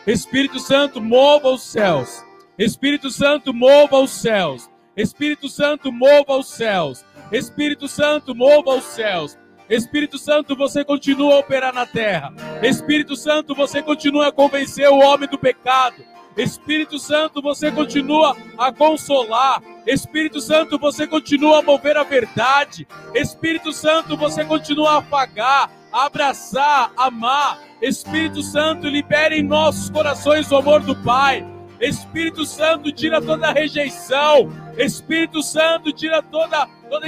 Espírito 0.06 0.60
Santo, 0.60 1.00
mova 1.00 1.48
os 1.48 1.62
céus. 1.62 2.24
Espírito 2.56 3.10
Santo, 3.10 3.52
mova 3.52 3.98
os 3.98 4.12
céus. 4.12 4.70
Espírito 4.96 5.48
Santo, 5.48 5.90
mova 5.90 6.36
os 6.36 6.46
céus. 6.48 7.04
Espírito 7.32 7.88
Santo, 7.88 8.32
mova 8.32 8.76
os 8.76 8.84
céus. 8.84 9.36
Espírito 9.68 10.18
Santo, 10.18 10.54
você 10.54 10.84
continua 10.84 11.34
a 11.34 11.38
operar 11.40 11.74
na 11.74 11.84
terra. 11.84 12.32
Espírito 12.62 13.16
Santo, 13.16 13.56
você 13.56 13.82
continua 13.82 14.28
a 14.28 14.32
convencer 14.32 14.88
o 14.88 15.00
homem 15.00 15.28
do 15.28 15.36
pecado. 15.36 15.96
Espírito 16.40 16.98
Santo, 16.98 17.42
você 17.42 17.70
continua 17.70 18.34
a 18.56 18.72
consolar. 18.72 19.62
Espírito 19.86 20.40
Santo, 20.40 20.78
você 20.78 21.06
continua 21.06 21.58
a 21.58 21.62
mover 21.62 21.98
a 21.98 22.02
verdade. 22.02 22.88
Espírito 23.14 23.72
Santo, 23.74 24.16
você 24.16 24.42
continua 24.42 24.92
a 24.92 24.98
afagar, 24.98 25.70
a 25.92 26.06
abraçar, 26.06 26.92
amar. 26.96 27.60
Espírito 27.82 28.42
Santo, 28.42 28.88
libere 28.88 29.36
em 29.38 29.42
nossos 29.42 29.90
corações 29.90 30.50
o 30.50 30.56
amor 30.56 30.80
do 30.80 30.96
Pai. 30.96 31.46
Espírito 31.78 32.46
Santo, 32.46 32.90
tira 32.90 33.20
toda 33.20 33.48
a 33.48 33.52
rejeição. 33.52 34.50
Espírito 34.78 35.42
Santo, 35.42 35.92
tira 35.92 36.22
toda, 36.22 36.66
toda. 36.88 37.06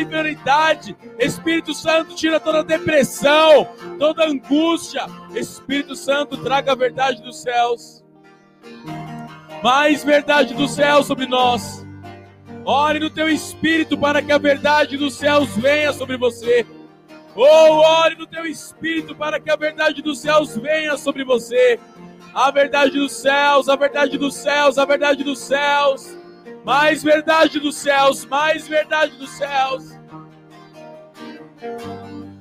Espírito 1.18 1.72
Santo, 1.72 2.14
tira 2.14 2.38
toda 2.38 2.62
depressão, 2.62 3.66
toda 3.98 4.26
angústia. 4.26 5.06
Espírito 5.34 5.96
Santo, 5.96 6.36
traga 6.36 6.72
a 6.72 6.76
verdade 6.76 7.22
dos 7.22 7.40
céus 7.40 8.02
mais 9.62 10.02
verdade 10.02 10.54
do 10.54 10.66
céu 10.66 11.02
sobre 11.02 11.26
nós. 11.26 11.86
Ore 12.64 12.98
no 12.98 13.10
teu 13.10 13.28
espírito 13.28 13.96
para 13.96 14.22
que 14.22 14.32
a 14.32 14.38
verdade 14.38 14.96
dos 14.96 15.14
céus 15.14 15.48
venha 15.56 15.92
sobre 15.92 16.16
você. 16.16 16.66
Ou 17.34 17.46
oh, 17.46 17.80
ore 17.80 18.16
no 18.16 18.26
teu 18.26 18.44
espírito 18.44 19.14
para 19.14 19.40
que 19.40 19.50
a 19.50 19.56
verdade 19.56 20.02
dos 20.02 20.20
céus 20.20 20.56
venha 20.56 20.96
sobre 20.96 21.24
você. 21.24 21.78
A 22.34 22.50
verdade 22.50 22.98
dos 22.98 23.12
céus, 23.12 23.68
a 23.68 23.76
verdade 23.76 24.18
dos 24.18 24.34
céus, 24.34 24.78
a 24.78 24.84
verdade 24.84 25.24
dos 25.24 25.38
céus. 25.38 26.16
Mais 26.64 27.02
verdade 27.02 27.58
dos 27.58 27.76
céus, 27.76 28.24
mais 28.26 28.68
verdade 28.68 29.16
dos 29.16 29.30
céus. 29.30 29.92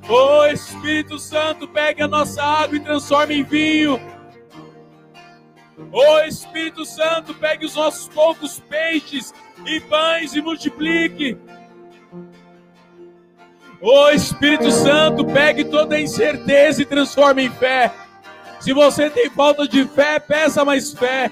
Oh 0.09 0.45
Espírito 0.45 1.17
Santo, 1.17 1.67
pegue 1.67 2.03
a 2.03 2.07
nossa 2.07 2.43
água 2.43 2.75
e 2.75 2.79
transforme 2.79 3.35
em 3.35 3.43
vinho. 3.43 3.99
Ô 5.91 6.19
Espírito 6.19 6.85
Santo, 6.85 7.33
pegue 7.33 7.65
os 7.65 7.75
nossos 7.75 8.07
poucos 8.09 8.59
peixes 8.59 9.33
e 9.65 9.79
pães 9.81 10.35
e 10.35 10.41
multiplique. 10.41 11.37
Ô 13.81 14.09
Espírito 14.09 14.69
Santo, 14.69 15.25
pegue 15.25 15.63
toda 15.65 15.95
a 15.95 16.01
incerteza 16.01 16.81
e 16.81 16.85
transforme 16.85 17.45
em 17.45 17.49
fé. 17.49 17.91
Se 18.59 18.73
você 18.73 19.09
tem 19.09 19.29
falta 19.29 19.67
de 19.67 19.85
fé, 19.85 20.19
peça 20.19 20.63
mais 20.63 20.93
fé. 20.93 21.31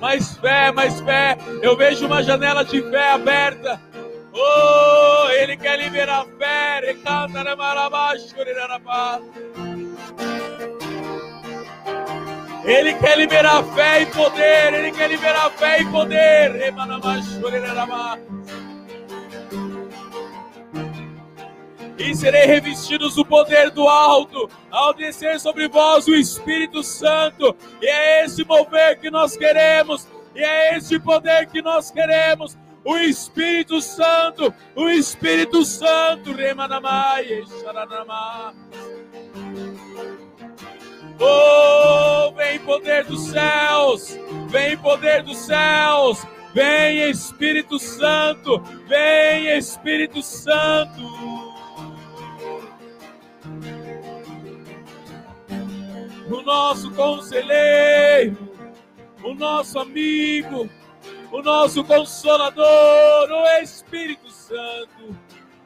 Mais 0.00 0.36
fé, 0.36 0.72
mais 0.72 1.00
fé. 1.00 1.38
Eu 1.62 1.76
vejo 1.76 2.06
uma 2.06 2.22
janela 2.22 2.64
de 2.64 2.82
fé 2.90 3.12
aberta. 3.12 3.80
Oh, 4.32 5.30
ele 5.30 5.56
quer 5.56 5.78
liberar 5.78 6.26
fé. 6.36 6.80
Recanta 6.80 7.44
ele 12.66 12.94
quer 12.94 13.16
liberar 13.16 13.62
fé 13.74 14.02
e 14.02 14.06
poder. 14.06 14.74
Ele 14.74 14.90
quer 14.90 15.08
liberar 15.08 15.50
fé 15.50 15.80
e 15.80 15.86
poder. 15.86 16.74
E 21.98 22.14
serei 22.14 22.44
revestidos 22.44 23.14
do 23.14 23.24
poder 23.24 23.70
do 23.70 23.88
alto, 23.88 24.50
ao 24.70 24.92
descer 24.92 25.40
sobre 25.40 25.66
vós 25.68 26.06
o 26.06 26.14
Espírito 26.14 26.82
Santo. 26.82 27.56
E 27.80 27.86
é 27.86 28.24
esse 28.24 28.44
mover 28.44 29.00
que 29.00 29.10
nós 29.10 29.36
queremos. 29.36 30.06
E 30.34 30.42
é 30.42 30.76
esse 30.76 30.98
poder 30.98 31.46
que 31.46 31.62
nós 31.62 31.90
queremos. 31.90 32.58
O 32.84 32.96
Espírito 32.98 33.80
Santo, 33.80 34.52
o 34.74 34.88
Espírito 34.88 35.64
Santo, 35.64 36.32
Remanamai. 36.32 37.42
Oh, 41.18 42.32
vem 42.32 42.58
poder 42.60 43.04
dos 43.04 43.28
céus, 43.28 44.18
vem 44.48 44.76
poder 44.76 45.22
dos 45.22 45.38
céus, 45.38 46.26
vem 46.52 47.10
Espírito 47.10 47.78
Santo, 47.78 48.58
vem 48.86 49.56
Espírito 49.56 50.22
Santo. 50.22 51.02
O 56.28 56.42
nosso 56.42 56.90
conselheiro, 56.92 58.36
o 59.22 59.34
nosso 59.34 59.78
amigo, 59.78 60.68
o 61.32 61.42
nosso 61.42 61.82
consolador, 61.84 63.30
o 63.30 63.46
Espírito 63.62 64.28
Santo, 64.30 65.16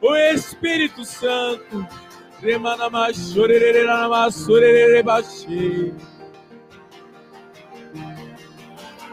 o 0.01 0.15
Espírito 0.15 1.03
Santo. 1.03 1.87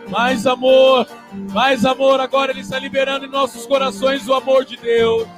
Mais 0.09 0.47
amor, 0.47 1.07
mais 1.53 1.85
amor. 1.85 2.21
Agora 2.21 2.53
Ele 2.53 2.61
está 2.61 2.79
liberando 2.79 3.27
em 3.27 3.31
nossos 3.31 3.67
corações 3.67 4.27
o 4.27 4.33
amor 4.33 4.65
de 4.65 4.77
Deus. 4.79 5.29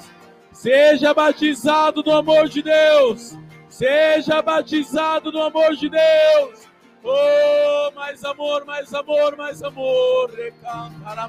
Seja 0.53 1.13
batizado 1.13 2.03
no 2.05 2.13
amor 2.13 2.49
de 2.49 2.63
Deus. 2.63 3.37
Seja 3.69 4.41
batizado 4.41 5.33
no 5.33 5.43
amor 5.43 5.75
de 5.75 5.89
Deus. 5.89 6.71
Oh, 7.03 7.91
mais 7.95 8.23
amor, 8.25 8.65
mais 8.67 8.93
amor, 8.95 9.37
mais 9.37 9.63
amor. 9.63 10.31
Recantará 10.31 11.29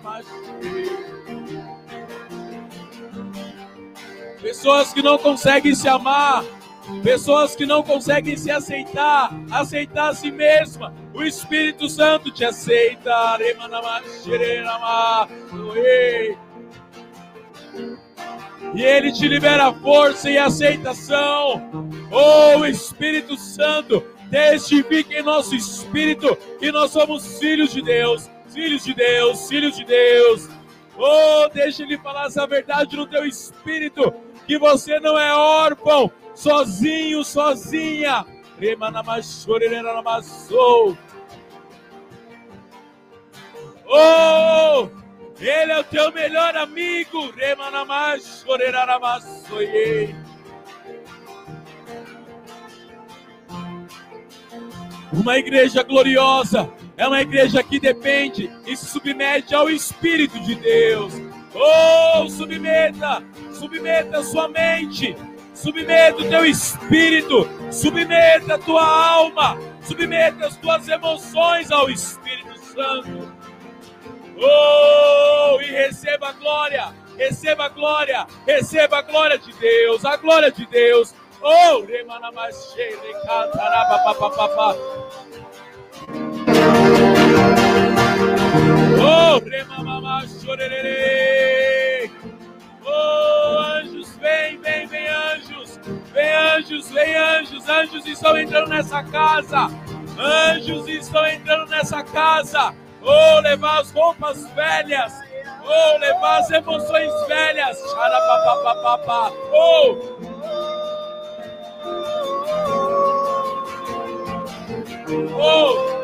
pessoas 4.42 4.92
que 4.92 5.02
não 5.02 5.18
conseguem 5.18 5.76
se 5.76 5.88
amar, 5.88 6.44
pessoas 7.04 7.56
que 7.56 7.66
não 7.66 7.84
conseguem 7.84 8.36
se 8.36 8.50
aceitar, 8.50 9.32
aceitar 9.52 10.10
a 10.10 10.16
si 10.16 10.32
mesma. 10.32 10.94
O 11.14 11.24
Espírito 11.24 11.88
Santo 11.88 12.32
te 12.32 12.44
aceita. 12.44 13.38
E 18.74 18.84
ele 18.84 19.12
te 19.12 19.28
libera 19.28 19.74
força 19.74 20.30
e 20.30 20.38
aceitação. 20.38 21.90
Oh, 22.12 22.66
Espírito 22.66 23.38
Santo, 23.38 24.02
testifique 24.30 25.14
em 25.14 25.24
nosso 25.24 25.56
espírito 25.56 26.36
que 26.60 26.72
nós 26.72 26.92
somos 26.92 27.38
filhos 27.38 27.72
de 27.72 27.82
Deus, 27.82 28.30
filhos 28.48 28.84
de 28.84 28.94
Deus, 28.94 29.48
filhos 29.48 29.76
de 29.76 29.86
Deus. 29.86 30.50
Oh, 30.98 31.50
deixa 31.54 31.84
ele 31.84 31.98
falar 31.98 32.28
essa 32.28 32.46
verdade 32.48 32.96
no 32.96 33.08
teu 33.08 33.26
espírito 33.26 34.14
que 34.52 34.60
você 34.60 35.00
não 35.00 35.18
é 35.18 35.34
órfão, 35.34 36.12
sozinho, 36.36 37.24
sozinha. 37.24 38.26
Oh, 43.86 44.90
ele 45.40 45.72
é 45.72 45.80
o 45.80 45.84
teu 45.86 46.12
melhor 46.12 46.54
amigo. 46.58 47.34
Uma 55.14 55.38
igreja 55.38 55.82
gloriosa 55.82 56.70
é 56.98 57.08
uma 57.08 57.22
igreja 57.22 57.64
que 57.64 57.80
depende 57.80 58.52
e 58.68 58.76
se 58.76 58.86
submete 58.86 59.56
ao 59.56 59.70
Espírito 59.70 60.38
de 60.42 60.56
Deus. 60.56 61.14
Oh, 61.54 62.30
submeta, 62.30 63.24
submeta 63.62 64.18
a 64.18 64.24
sua 64.24 64.48
mente, 64.48 65.16
submeta 65.54 66.18
o 66.18 66.28
teu 66.28 66.44
espírito, 66.44 67.48
submeta 67.72 68.56
a 68.56 68.58
tua 68.58 68.84
alma, 68.84 69.56
submeta 69.84 70.48
as 70.48 70.58
tuas 70.58 70.88
emoções 70.88 71.72
ao 71.72 71.88
Espírito 71.88 72.58
Santo. 72.58 73.32
Oh, 74.36 75.62
e 75.62 75.66
receba 75.66 76.30
a 76.30 76.32
glória, 76.32 76.92
receba 77.16 77.66
a 77.66 77.70
glória, 77.70 78.26
receba 78.48 78.98
a 78.98 79.04
glória 79.04 79.38
de 79.38 79.54
Deus, 79.54 80.04
a 80.06 80.18
glória 80.18 80.52
de 80.52 80.66
Deus. 80.66 81.14
Oh, 81.40 81.82
remanamachei, 81.82 82.96
recantarabapapapá. 82.96 84.76
Oh, 89.00 89.40
remamamachorerê. 89.48 91.71
Oh, 92.94 93.58
anjos, 93.58 94.16
vem, 94.18 94.58
vem, 94.60 94.86
vem, 94.88 95.08
anjos. 95.08 95.80
Vem, 96.14 96.36
anjos, 96.36 96.90
vem, 96.92 97.16
anjos. 97.16 97.70
Anjos 97.70 98.06
estão 98.06 98.38
entrando 98.38 98.70
nessa 98.70 99.02
casa. 99.04 99.70
Anjos 100.20 100.88
estão 100.90 101.26
entrando 101.26 101.70
nessa 101.70 102.04
casa. 102.04 102.76
Oh, 103.02 103.40
levar 103.40 103.80
as 103.80 103.92
roupas 103.92 104.46
velhas. 104.52 105.14
Oh, 105.64 105.98
levar 106.00 106.40
as 106.40 106.52
emoções 106.52 107.12
velhas. 107.28 107.80
Xarapapapapá. 107.92 109.32
Oh. 109.54 109.98
Oh. 115.40 116.02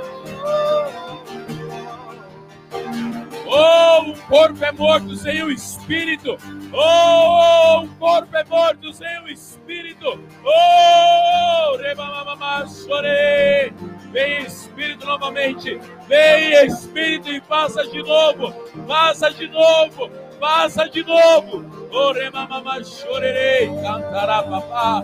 Oh, 3.50 4.02
um 4.02 4.14
corpo 4.28 4.64
é 4.64 4.72
morto 4.74 5.16
sem 5.16 5.42
o 5.42 5.50
espírito. 5.50 6.38
Oh, 6.74 7.82
um 7.82 7.88
corpo 7.96 8.36
é 8.36 8.44
morto 8.44 8.92
sem 8.92 9.22
o 9.22 9.30
espírito. 9.30 10.20
Oh, 10.44 11.78
remamamamá, 11.78 12.68
chorei. 12.68 13.74
Vem 14.12 14.44
Espírito 14.44 15.06
novamente. 15.06 15.80
Vem 16.08 16.66
Espírito 16.66 17.30
e 17.30 17.40
faça 17.42 17.86
de 17.88 18.04
novo. 18.04 18.54
Faça 18.86 19.32
de 19.32 19.48
novo. 19.48 20.10
Faça 20.40 20.90
de 20.90 21.04
novo. 21.04 21.90
Oh, 21.92 22.12
remamamá, 22.12 22.84
chorerei. 22.84 23.68
Cantará, 23.82 24.44
papá. 24.44 25.04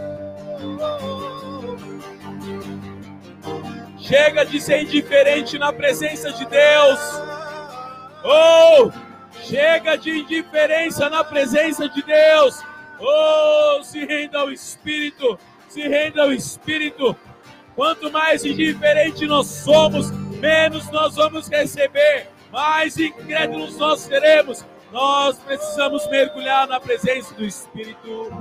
Chega 4.00 4.46
de 4.46 4.60
ser 4.60 4.82
indiferente 4.84 5.58
na 5.58 5.72
presença 5.72 6.32
de 6.34 6.46
Deus. 6.46 7.00
Oh, 8.24 8.92
chega 9.44 9.98
de 9.98 10.20
indiferença 10.20 11.10
na 11.10 11.24
presença 11.24 11.90
de 11.90 12.02
Deus. 12.02 12.64
Oh, 13.00 13.84
se 13.84 14.06
renda 14.06 14.40
ao 14.40 14.52
Espírito, 14.52 15.38
se 15.68 15.82
renda 15.82 16.24
ao 16.24 16.32
Espírito. 16.32 17.16
Quanto 17.76 18.12
mais 18.12 18.46
indiferente 18.46 19.26
nós 19.26 19.48
somos, 19.48 20.12
menos 20.12 20.90
nós 20.92 21.16
vamos 21.16 21.48
receber, 21.50 22.28
mais 22.52 22.98
incrédulos 22.98 23.78
nós 23.78 24.02
seremos. 24.02 24.64
Nós 24.92 25.38
precisamos 25.40 26.08
mergulhar 26.08 26.68
na 26.68 26.80
presença 26.80 27.34
do 27.34 27.44
Espírito. 27.44 28.32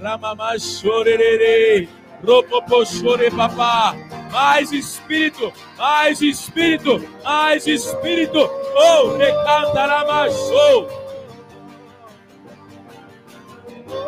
Ramamachorerê. 0.00 1.88
Ropopochore 2.22 3.30
papá. 3.30 3.94
Mais 4.30 4.72
espírito, 4.72 5.52
mais 5.76 6.20
espírito, 6.20 7.00
mais 7.24 7.66
espírito. 7.66 8.38
Oh, 8.38 9.16
recantaramachou. 9.16 10.88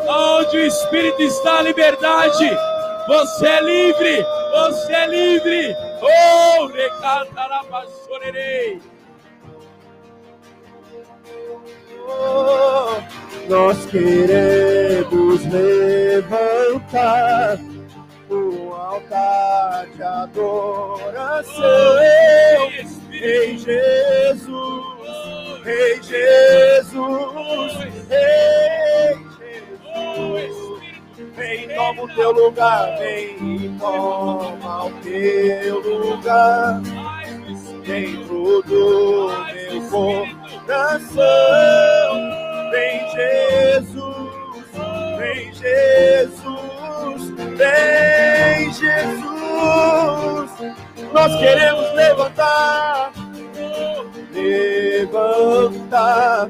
Onde 0.07 0.57
o 0.57 0.67
espírito 0.67 1.21
está 1.21 1.59
a 1.59 1.63
liberdade. 1.63 2.49
Você 3.07 3.47
é 3.47 3.61
livre, 3.61 4.25
você 4.51 4.93
é 4.93 5.07
livre. 5.07 5.75
Oh, 6.01 6.67
recantaramachorerei. 6.67 8.79
Oh, 12.07 13.01
nós 13.49 13.85
queremos 13.87 15.43
levantar 15.45 17.57
altar 18.91 19.87
de 19.95 20.03
adoração 20.03 21.53
em 23.11 23.57
Jesus, 23.57 24.41
em 25.65 26.03
Jesus, 26.03 26.91
em 28.09 29.21
Jesus. 29.39 30.51
Vem, 31.35 31.69
toma 31.69 32.03
o 32.03 32.07
teu 32.15 32.31
lugar, 32.31 32.97
vem, 32.97 33.77
toma 33.79 34.85
o 34.85 34.91
teu 35.01 35.79
lugar 35.79 36.81
dentro 37.85 38.61
do 38.63 39.29
meu 39.53 39.81
coração. 40.65 41.21
Vem, 42.71 43.09
Jesus, 43.11 44.31
vem, 45.17 45.53
Jesus, 45.53 46.80
vem, 47.57 48.71
Jesus. 48.73 50.51
Nós 51.13 51.35
queremos 51.39 51.93
levantar, 51.93 53.11
levantar 54.31 56.49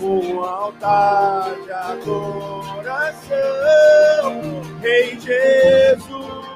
um 0.00 0.40
altar 0.40 1.54
de 1.64 1.72
adoração. 1.72 3.28
Rei 4.80 5.18
Jesus, 5.18 6.46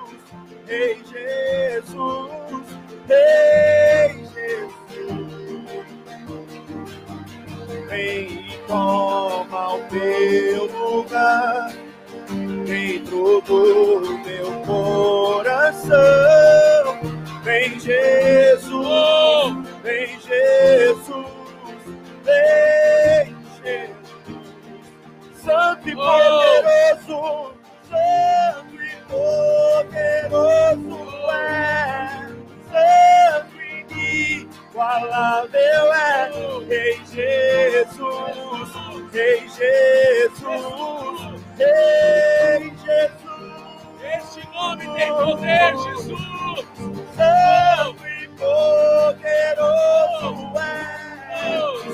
Rei 0.66 1.02
Jesus, 1.04 2.64
Rei 3.08 4.24
Jesus. 4.32 5.86
Vem 7.88 8.48
e 8.48 8.58
toma 8.66 9.74
o 9.74 9.78
teu 9.90 10.66
lugar 10.66 11.72
dentro 12.64 13.40
do 13.42 14.18
meu 14.18 14.50
coração. 14.66 15.92
Vem 17.44 17.78
Jesus, 17.78 18.72
vem 19.82 20.20
Jesus, 20.20 21.26
vem 22.24 23.36
Jesus. 23.62 24.12
Santo 25.42 25.88
e 25.88 25.94
poderoso, 25.94 27.54
santo 27.88 28.76
e 28.80 28.94
poderoso 29.10 31.00
é. 31.30 32.28
Santo 32.70 33.56
e 33.60 34.48
inigualável 34.72 35.92
é. 35.92 36.30
Rei 36.66 36.96
Jesus, 37.04 38.72
Rei 39.12 39.48
Jesus, 39.48 41.20
Rei 41.58 42.72
Jesus. 42.80 43.12
Este 44.02 44.48
nome 44.52 44.84
tem 44.94 45.12
poder, 45.12 45.76
Jesus. 45.76 46.20
Santo 47.14 48.06
e 48.06 48.28
poderoso 48.38 49.72
é. 50.58 50.62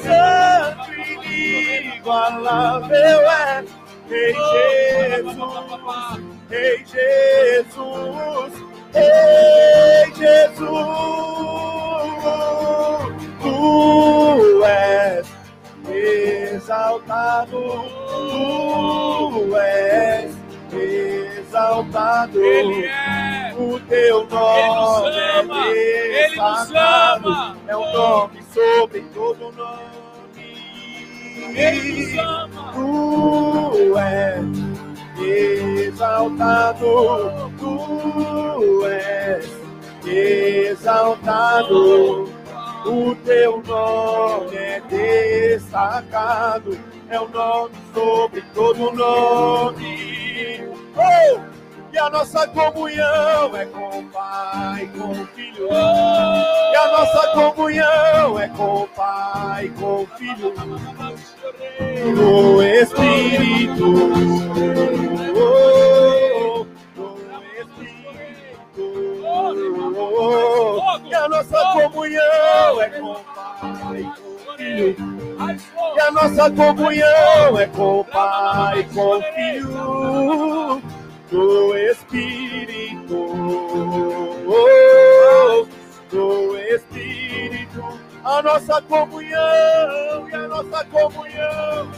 Santo 0.02 0.92
e 0.92 1.80
inigualável 1.80 3.20
é. 3.30 3.64
Rei 4.08 4.34
Jesus, 4.34 5.36
Rei 6.48 6.78
Jesus, 6.86 8.52
Rei 8.94 10.12
Jesus. 10.14 10.58
Tu 13.40 14.64
és 14.64 15.26
exaltado, 16.52 17.60
tu 18.28 19.56
és 19.56 20.36
exaltado. 20.72 22.42
Ele 22.42 22.84
é. 22.86 23.54
O 23.58 23.80
teu 23.80 24.24
nome 24.28 24.60
Ele 24.60 24.68
nos 24.68 25.16
ama, 25.40 25.66
é 25.66 26.24
Ele 26.24 26.36
nos 26.36 26.70
ama. 26.70 27.56
é 27.66 27.76
o 27.76 27.92
nome 27.92 28.40
sobre 28.54 29.00
todo 29.12 29.52
nome. 29.52 29.88
Ele 31.56 32.06
nos 32.06 32.18
ama. 32.18 32.72
Tu 32.74 33.98
és 33.98 34.67
exaltado, 35.22 36.78
tu 37.58 38.86
és 38.86 39.50
exaltado. 40.70 42.28
O 42.86 43.14
teu 43.24 43.62
nome 43.66 44.56
é 44.56 44.80
destacado, 44.88 46.78
é 47.10 47.20
o 47.20 47.28
nome 47.28 47.74
sobre 47.92 48.40
todo 48.54 48.92
nome. 48.92 50.62
Oh! 50.96 51.57
E 51.92 51.98
a 51.98 52.10
nossa 52.10 52.46
comunhão 52.48 53.56
é 53.56 53.64
com 53.66 53.98
o 53.98 54.04
Pai, 54.10 54.90
com 54.96 55.10
o 55.10 55.26
Filho. 55.28 55.68
E 55.70 56.76
a 56.76 56.88
nossa 56.92 57.28
comunhão 57.28 58.38
é 58.38 58.48
com 58.48 58.82
o 58.82 58.88
Pai, 58.88 59.72
com 59.78 60.02
o 60.02 60.06
Filho. 60.16 60.54
O 62.20 62.62
Espírito 62.62 63.48
Espírito. 63.68 63.84
Oh, 65.34 66.66
Espírito. 67.60 68.76
Oh, 70.20 71.00
e 71.04 71.14
a 71.14 71.28
nossa 71.28 71.58
comunhão 71.72 72.80
é 72.80 72.88
com 72.90 73.12
o 73.12 73.14
Pai, 73.16 74.12
com 74.16 74.52
o 74.52 74.56
Filho. 74.56 74.96
E 75.96 76.00
a 76.00 76.10
nossa 76.10 76.50
comunhão 76.50 77.58
é 77.58 77.66
com 77.66 78.00
o 78.00 78.04
Pai, 78.04 78.86
com 78.94 79.18
o 79.18 79.22
Filho, 79.22 80.82
do 81.30 81.76
Espírito. 81.76 83.26
Do 86.10 86.58
Espírito. 86.58 88.00
A 88.24 88.42
nossa 88.42 88.82
comunhão 88.82 90.28
e 90.28 90.34
a 90.34 90.48
nossa 90.48 90.84
comunhão. 90.86 91.92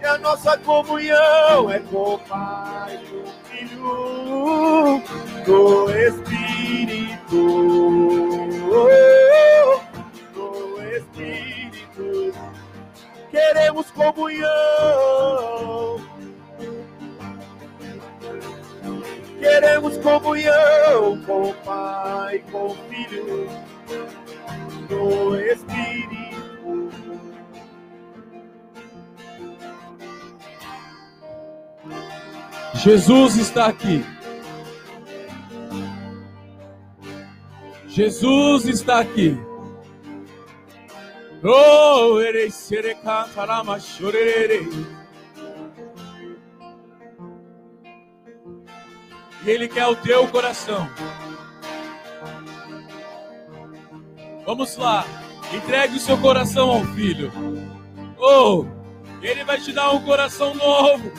E 0.00 0.04
a 0.04 0.16
nossa 0.18 0.56
comunhão 0.58 1.68
é 1.70 1.80
com 1.80 2.14
o 2.14 2.18
Pai, 2.20 3.00
com 3.10 3.16
o 3.16 3.26
Filho, 3.44 5.02
do 5.44 5.90
Espírito. 5.90 7.18
Do 10.32 10.80
Espírito. 10.82 12.32
Queremos 13.30 13.90
comunhão. 13.90 15.89
Queremos 19.60 19.98
comunhão 19.98 21.20
com 21.26 21.50
o 21.50 21.54
Pai, 21.56 22.42
com 22.50 22.68
o 22.68 22.76
Filho, 22.88 23.46
do 24.88 25.36
Espírito. 25.36 26.88
Jesus 32.72 33.36
está 33.36 33.66
aqui. 33.66 34.02
Jesus 37.86 38.64
está 38.64 39.00
aqui. 39.00 39.38
Oh, 41.44 42.18
erei 42.18 42.50
sere 42.50 42.94
cantarama 42.94 43.78
chorerei. 43.78 44.66
Ele 49.44 49.68
quer 49.68 49.86
o 49.86 49.96
teu 49.96 50.28
coração. 50.28 50.88
Vamos 54.44 54.76
lá. 54.76 55.04
Entregue 55.52 55.96
o 55.96 56.00
seu 56.00 56.18
coração 56.18 56.70
ao 56.70 56.84
filho. 56.86 57.32
Oh, 58.18 58.66
ele 59.22 59.44
vai 59.44 59.58
te 59.58 59.72
dar 59.72 59.92
um 59.92 60.02
coração 60.02 60.54
novo, 60.54 61.10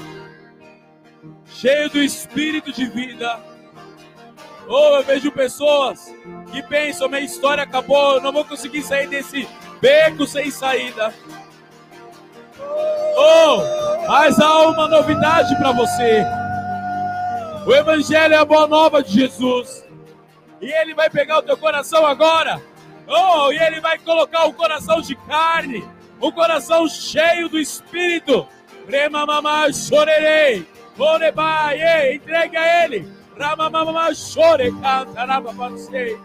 cheio 1.47 1.89
do 1.89 2.01
espírito 2.01 2.71
de 2.71 2.85
vida. 2.85 3.39
Oh, 4.67 4.97
eu 4.97 5.03
vejo 5.03 5.31
pessoas 5.31 6.13
que 6.51 6.61
pensam: 6.63 7.09
minha 7.09 7.21
história 7.21 7.63
acabou, 7.63 8.15
eu 8.15 8.21
não 8.21 8.31
vou 8.31 8.45
conseguir 8.45 8.83
sair 8.83 9.07
desse 9.07 9.47
beco 9.81 10.25
sem 10.25 10.49
saída. 10.51 11.13
Oh, 13.17 14.07
mas 14.07 14.39
há 14.39 14.67
uma 14.67 14.87
novidade 14.87 15.55
para 15.57 15.71
você. 15.71 16.23
O 17.65 17.73
Evangelho 17.73 18.33
é 18.33 18.37
a 18.37 18.45
boa 18.45 18.67
nova 18.67 19.03
de 19.03 19.13
Jesus. 19.13 19.85
E 20.59 20.71
ele 20.71 20.95
vai 20.95 21.09
pegar 21.09 21.39
o 21.39 21.43
teu 21.43 21.57
coração 21.57 22.05
agora. 22.05 22.61
Oh, 23.07 23.51
e 23.51 23.57
ele 23.57 23.79
vai 23.79 23.97
colocar 23.99 24.45
um 24.45 24.53
coração 24.53 25.01
de 25.01 25.15
carne, 25.15 25.83
um 26.21 26.31
coração 26.31 26.87
cheio 26.87 27.49
do 27.49 27.59
Espírito. 27.59 28.47
Remamamá 28.87 29.71
chorerei. 29.71 30.67
Orebai, 30.97 32.13
entregue 32.15 32.57
a 32.57 32.83
ele. 32.83 33.07
Ramamamá 33.37 34.13
chore, 34.13 34.71
canta, 34.71 35.23
rababacei. 35.25 36.17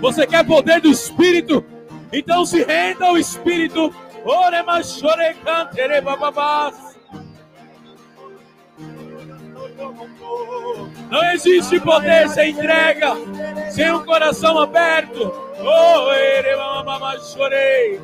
Você 0.00 0.26
quer 0.26 0.46
poder 0.46 0.80
do 0.80 0.88
Espírito? 0.88 1.64
Então 2.12 2.46
se 2.46 2.62
renda 2.62 3.06
ao 3.06 3.18
Espírito. 3.18 3.92
Orema 4.28 4.82
chore, 4.82 5.34
cantere, 5.42 6.02
bababás. 6.02 6.98
Não 11.10 11.24
existe 11.32 11.80
poder 11.80 12.28
sem 12.28 12.50
entrega, 12.50 13.14
sem 13.70 13.90
um 13.90 14.04
coração 14.04 14.58
aberto. 14.58 15.32
Oh, 15.60 16.12
ere 16.12 16.54
chorei, 17.32 18.00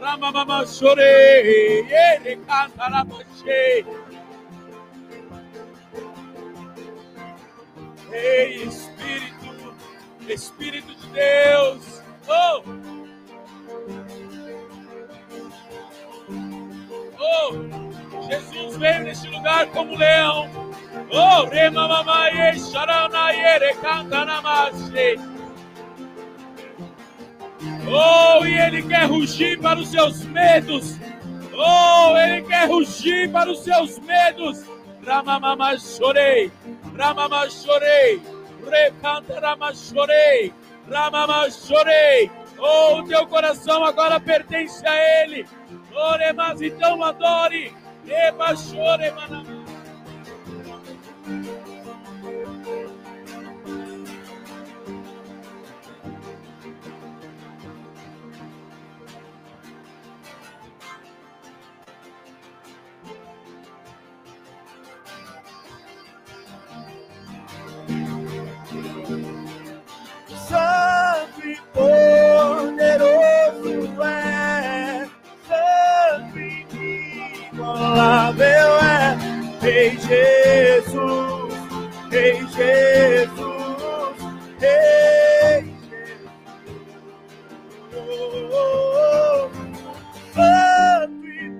ramamama 0.00 0.66
chorei, 0.66 1.86
ele 1.88 2.36
canta 2.38 2.88
rabachei. 2.88 3.86
Ei, 8.10 8.64
Espírito, 8.64 9.74
Espírito 10.28 10.92
de 10.92 11.06
Deus. 11.06 12.02
Oh! 12.26 12.91
Oh! 17.22 18.22
Jesus 18.28 18.76
veio 18.76 19.04
neste 19.04 19.28
lugar 19.28 19.66
como 19.68 19.96
leão. 19.96 20.48
Oh, 21.10 21.44
rema 21.44 21.86
mamaye, 21.86 22.58
sharanayere, 22.58 23.74
cantanamache. 23.76 25.18
Oh, 27.86 28.44
e 28.44 28.58
ele 28.58 28.82
quer 28.82 29.06
rugir 29.06 29.60
para 29.60 29.78
os 29.78 29.88
seus 29.88 30.24
medos. 30.24 30.98
Oh, 31.54 32.16
ele 32.16 32.42
quer 32.42 32.68
rugir 32.68 33.30
para 33.30 33.50
os 33.50 33.62
seus 33.62 33.98
medos. 34.00 34.64
Ramamama 35.04 35.76
chorei, 35.78 36.50
Ramama 36.96 37.50
chorei, 37.50 38.22
recanta 38.70 39.40
Rama 39.40 39.74
chorei, 39.74 40.52
Ramama 40.88 41.50
chorei. 41.50 42.30
Oh, 42.58 42.98
o 42.98 43.02
teu 43.04 43.26
coração 43.26 43.84
agora 43.84 44.20
pertence 44.20 44.86
a 44.86 45.24
ele. 45.24 45.44
Ore, 45.94 46.32
mas 46.32 46.60
então 46.60 47.02
adore. 47.02 47.74
Eba 48.06 48.56
chore, 48.56 49.10
manamá. 49.12 49.62
Santo 70.48 71.46
e 71.46 71.56
poderoso 71.72 72.92
é, 74.02 74.31
inigualável 77.62 78.76
é, 78.80 79.16
Rei 79.60 79.96
Jesus, 79.98 81.54
Rei 82.10 82.44
Jesus, 82.48 84.16
Rei 84.58 85.62
Jesus. 85.88 86.22
Santo 90.34 91.26
e 91.28 91.50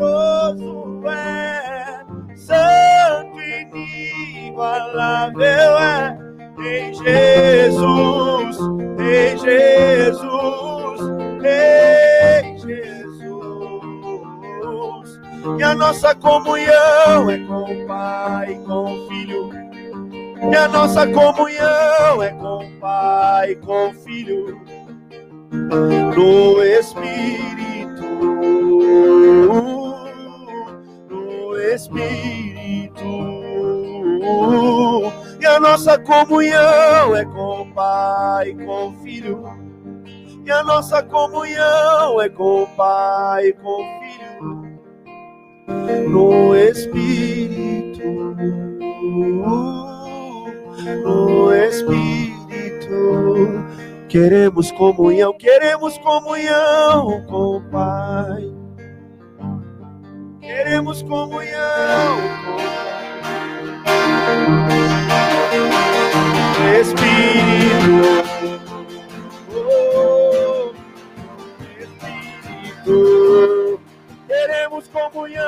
poderoso 0.00 0.72
é, 1.06 2.04
Santo 2.36 3.40
e 3.40 3.62
inigualável 4.40 5.78
é. 5.78 6.18
Em 6.58 6.94
Jesus, 6.94 8.56
em 8.98 9.36
Jesus, 9.36 11.00
em 11.44 12.11
E 15.58 15.62
a 15.62 15.74
nossa 15.74 16.14
comunhão 16.14 17.30
é 17.30 17.38
com 17.38 17.62
o 17.64 17.86
Pai, 17.86 18.60
com 18.64 18.92
o 18.92 19.08
Filho. 19.08 19.50
E 20.50 20.56
a 20.56 20.68
nossa 20.68 21.06
comunhão 21.06 22.22
é 22.22 22.30
com 22.30 22.64
o 22.64 22.70
Pai, 22.78 23.54
com 23.56 23.90
o 23.90 23.94
Filho. 23.94 24.60
No 25.50 26.62
Espírito, 26.62 28.04
no 31.10 31.56
Espírito. 31.58 33.04
E 35.40 35.46
a 35.46 35.58
nossa 35.58 35.98
comunhão 35.98 37.16
é 37.16 37.24
com 37.24 37.62
o 37.62 37.74
Pai, 37.74 38.54
com 38.54 38.88
o 38.88 38.92
Filho. 39.02 39.42
E 40.44 40.50
a 40.50 40.62
nossa 40.62 41.02
comunhão 41.02 42.20
é 42.20 42.28
com 42.28 42.62
o 42.62 42.66
Pai, 42.68 43.52
com 43.52 43.82
o 43.82 43.84
Filho. 43.84 44.01
No 46.08 46.54
Espírito. 46.54 48.02
No 51.04 51.52
Espírito. 51.52 52.32
Queremos 54.08 54.70
comunhão, 54.72 55.32
queremos 55.32 55.96
comunhão 55.98 57.24
com 57.28 57.56
o 57.56 57.60
Pai. 57.70 58.52
Queremos 60.40 61.02
comunhão 61.02 61.02
com. 61.02 62.18
Espírito. 66.80 68.12
Oh, 69.54 70.72
Espírito. 71.80 73.21
Comunhão. 74.92 75.42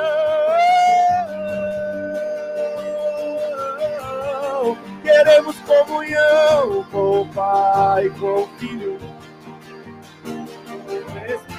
Queremos 5.02 5.56
comunhão 5.60 6.84
com 6.90 7.20
o 7.20 7.28
Pai, 7.28 8.08
com 8.18 8.42
o 8.42 8.48
Filho. 8.58 8.98
Espírito. 11.28 11.54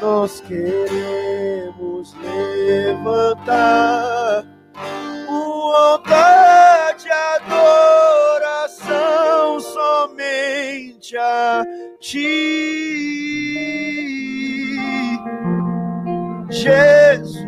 Nós 0.00 0.40
queremos 0.40 2.14
levantar 2.14 3.72
Ti, 12.12 12.20
Jesus. 16.50 17.46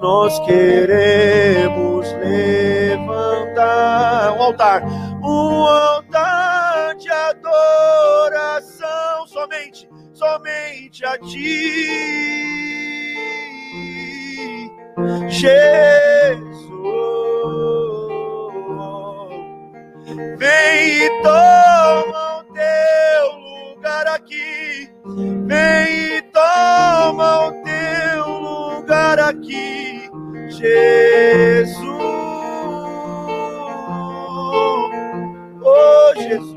Nós 0.00 0.38
queremos 0.46 2.06
levantar 2.22 4.34
um 4.38 4.42
altar, 4.42 4.84
um 5.20 5.66
altar 5.66 6.94
de 6.94 7.10
adoração 7.10 8.86
somente, 9.26 9.88
somente 10.14 11.04
a 11.04 11.18
Ti, 11.18 11.88
Jesus. 15.28 16.55
Vem 20.38 21.06
e 21.06 21.22
toma 21.22 22.40
o 22.40 22.44
teu 22.52 23.38
lugar 23.38 24.06
aqui. 24.08 24.90
Vem 25.46 26.18
e 26.18 26.22
toma 26.30 27.46
o 27.48 27.52
teu 27.62 28.26
lugar 28.28 29.18
aqui, 29.18 30.10
Jesus. 30.48 31.86
Oh, 35.62 36.12
Jesus. 36.16 36.56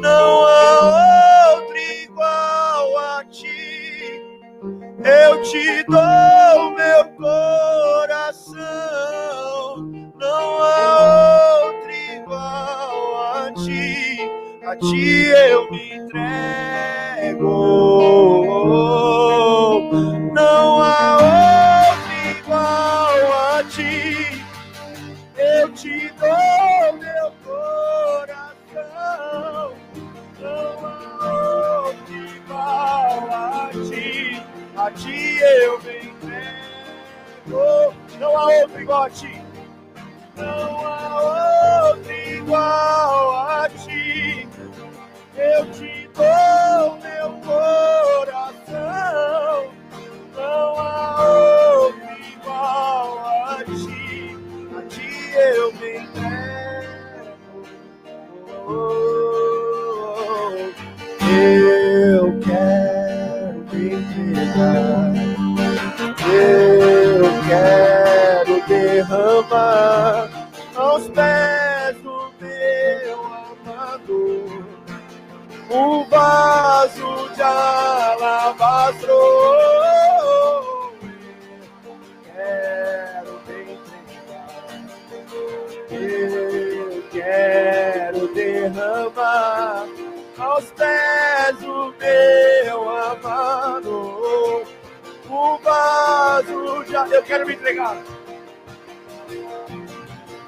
Não 0.00 0.44
há 0.44 1.54
outro 1.54 1.76
igual 1.76 2.98
a 2.98 3.24
ti. 3.30 4.22
Eu 5.04 5.40
te 5.42 5.84
dou 5.84 6.70
meu 6.72 7.04
coração. 7.16 7.87
A 14.68 14.76
ti 14.76 15.24
eu 15.28 15.70
me 15.70 15.94
entrego. 15.94 16.18
Não 20.34 20.82
há 20.82 21.16
outro 21.16 22.12
igual 22.38 23.32
a 23.56 23.64
ti. 23.64 24.44
Eu 25.38 25.72
te 25.72 26.12
dou 26.20 26.92
meu 26.98 27.32
coração. 27.46 28.52
Não 30.38 30.86
há 30.86 31.86
outro 31.86 32.14
igual 32.14 33.30
a 33.30 33.70
ti. 33.88 34.42
A 34.76 34.90
ti 34.90 35.38
eu 35.38 35.80
me 35.80 36.10
entrego. 36.10 37.94
Não 38.20 38.36
há 38.36 38.44
outro 38.60 38.80
igual 38.82 39.04
a 39.04 39.08
ti. 39.08 39.40
Não 40.36 40.86
há 40.86 41.88
outro 41.88 42.12
igual 42.12 43.34
a 43.34 43.68
ti. 43.70 44.47
Eu 45.38 45.70
te 45.70 46.10
dou 46.16 46.98
meu 46.98 47.30
coração. 47.46 48.74
Não 50.34 50.80
há 50.80 51.22
outro 51.78 52.10
igual 52.32 53.18
a 53.46 53.62
ti. 53.64 54.36
A 54.76 54.82
ti 54.88 55.10
eu 55.36 55.72
me 55.74 55.98
entrego. 55.98 57.38
Eu 61.22 62.40
quero 62.40 63.58
me 63.72 63.82
entregar. 63.94 65.14
Eu 66.34 67.22
quero 67.46 68.54
derramar 68.66 70.37
um 75.70 76.04
vaso 76.08 77.28
de 77.34 77.42
alabastro. 77.42 79.14
Quero 82.24 83.40
me 83.46 83.62
entregar. 83.74 84.58
Eu 85.90 87.02
quero 87.10 88.28
derramar 88.34 89.86
aos 90.38 90.64
pés 90.72 91.58
do 91.58 91.94
meu 91.98 92.88
amado 92.88 94.64
um 95.30 95.58
vaso 95.58 96.84
de 96.84 97.14
eu 97.14 97.22
quero 97.22 97.46
me 97.46 97.54
entregar. 97.54 98.02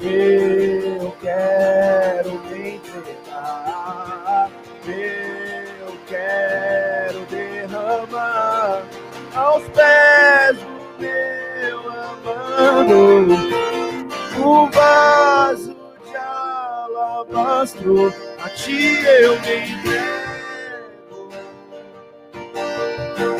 Eu 0.01 1.15
quero 1.21 2.41
me 2.45 2.77
entregar. 2.77 4.51
Eu 4.91 5.99
quero 6.07 7.21
derramar 7.27 8.83
aos 9.35 9.63
pés 9.69 10.57
do 10.59 10.81
meu 10.99 11.79
amado 11.91 13.61
um 14.39 14.71
vaso 14.71 15.77
de 16.05 16.17
alabastro. 16.17 18.13
A 18.43 18.49
ti 18.51 19.05
eu 19.05 19.39
me 19.41 19.57
entrego. 19.71 21.31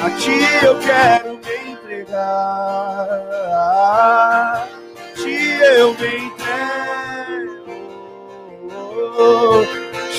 A 0.03 0.11
ti 0.11 0.43
eu 0.65 0.79
quero 0.79 1.39
me 1.39 1.57
entregar. 1.73 3.09
A 3.53 4.67
ti 5.15 5.37
eu 5.61 5.95
me 5.95 6.17
entrego. 6.27 6.61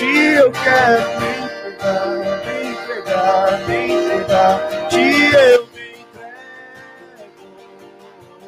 Ti 0.01 0.09
eu 0.33 0.49
quero 0.51 1.05
me 1.19 1.29
entregar, 1.45 2.09
me 2.43 2.55
entregar, 2.71 3.61
me 3.67 3.77
entregar. 3.91 4.57
Ti 4.89 5.05
eu 5.35 5.61
me 5.67 5.85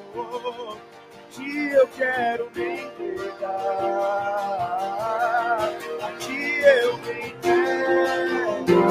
entrego. 0.01 0.81
Ti 1.29 1.49
eu 1.73 1.87
quero 1.89 2.43
me 2.55 2.67
entregar. 2.81 3.51
A 6.01 6.03
ti 6.17 6.41
eu 6.63 6.97
me 6.97 7.17
entrego. 7.29 8.81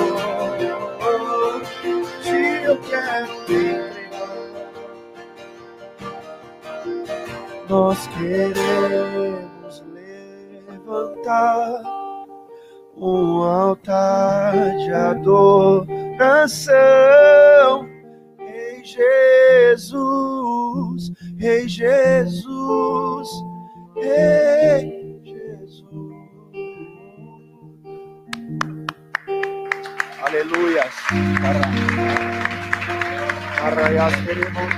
Se 2.22 2.38
eu 2.62 2.76
quero 2.82 3.32
me 3.48 3.58
entregar. 3.72 4.38
Nós 7.68 8.06
queremos 8.06 9.74
levantar 10.68 11.91
um 12.96 13.42
altar 13.42 14.52
de 14.78 14.92
adoração. 14.92 16.72
Rei 18.38 18.84
Jesus, 18.84 19.92
Rei 21.38 21.68
Jesus, 21.68 23.28
Rei 23.96 25.20
Jesus. 25.24 25.82
Aleluia. 30.22 30.84
Arraias 33.60 34.14
queremos 34.24 34.72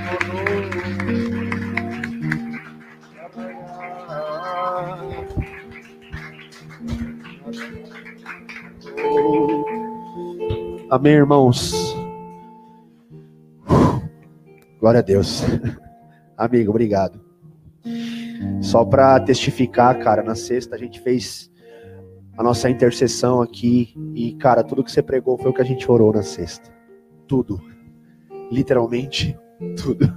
Amém, 10.89 11.13
irmãos. 11.13 11.95
Glória 14.79 14.99
a 14.99 15.03
Deus. 15.03 15.41
Amigo, 16.37 16.69
obrigado. 16.69 17.19
Só 18.61 18.85
para 18.85 19.19
testificar, 19.19 19.97
cara, 19.97 20.21
na 20.21 20.35
sexta 20.35 20.75
a 20.75 20.77
gente 20.77 20.99
fez 20.99 21.51
a 22.37 22.43
nossa 22.43 22.69
intercessão 22.69 23.41
aqui 23.41 23.95
e, 24.13 24.35
cara, 24.35 24.63
tudo 24.63 24.83
que 24.83 24.91
você 24.91 25.01
pregou 25.01 25.37
foi 25.39 25.49
o 25.49 25.53
que 25.53 25.61
a 25.61 25.65
gente 25.65 25.89
orou 25.89 26.13
na 26.13 26.21
sexta. 26.21 26.69
Tudo. 27.27 27.59
Literalmente 28.51 29.35
tudo. 29.81 30.05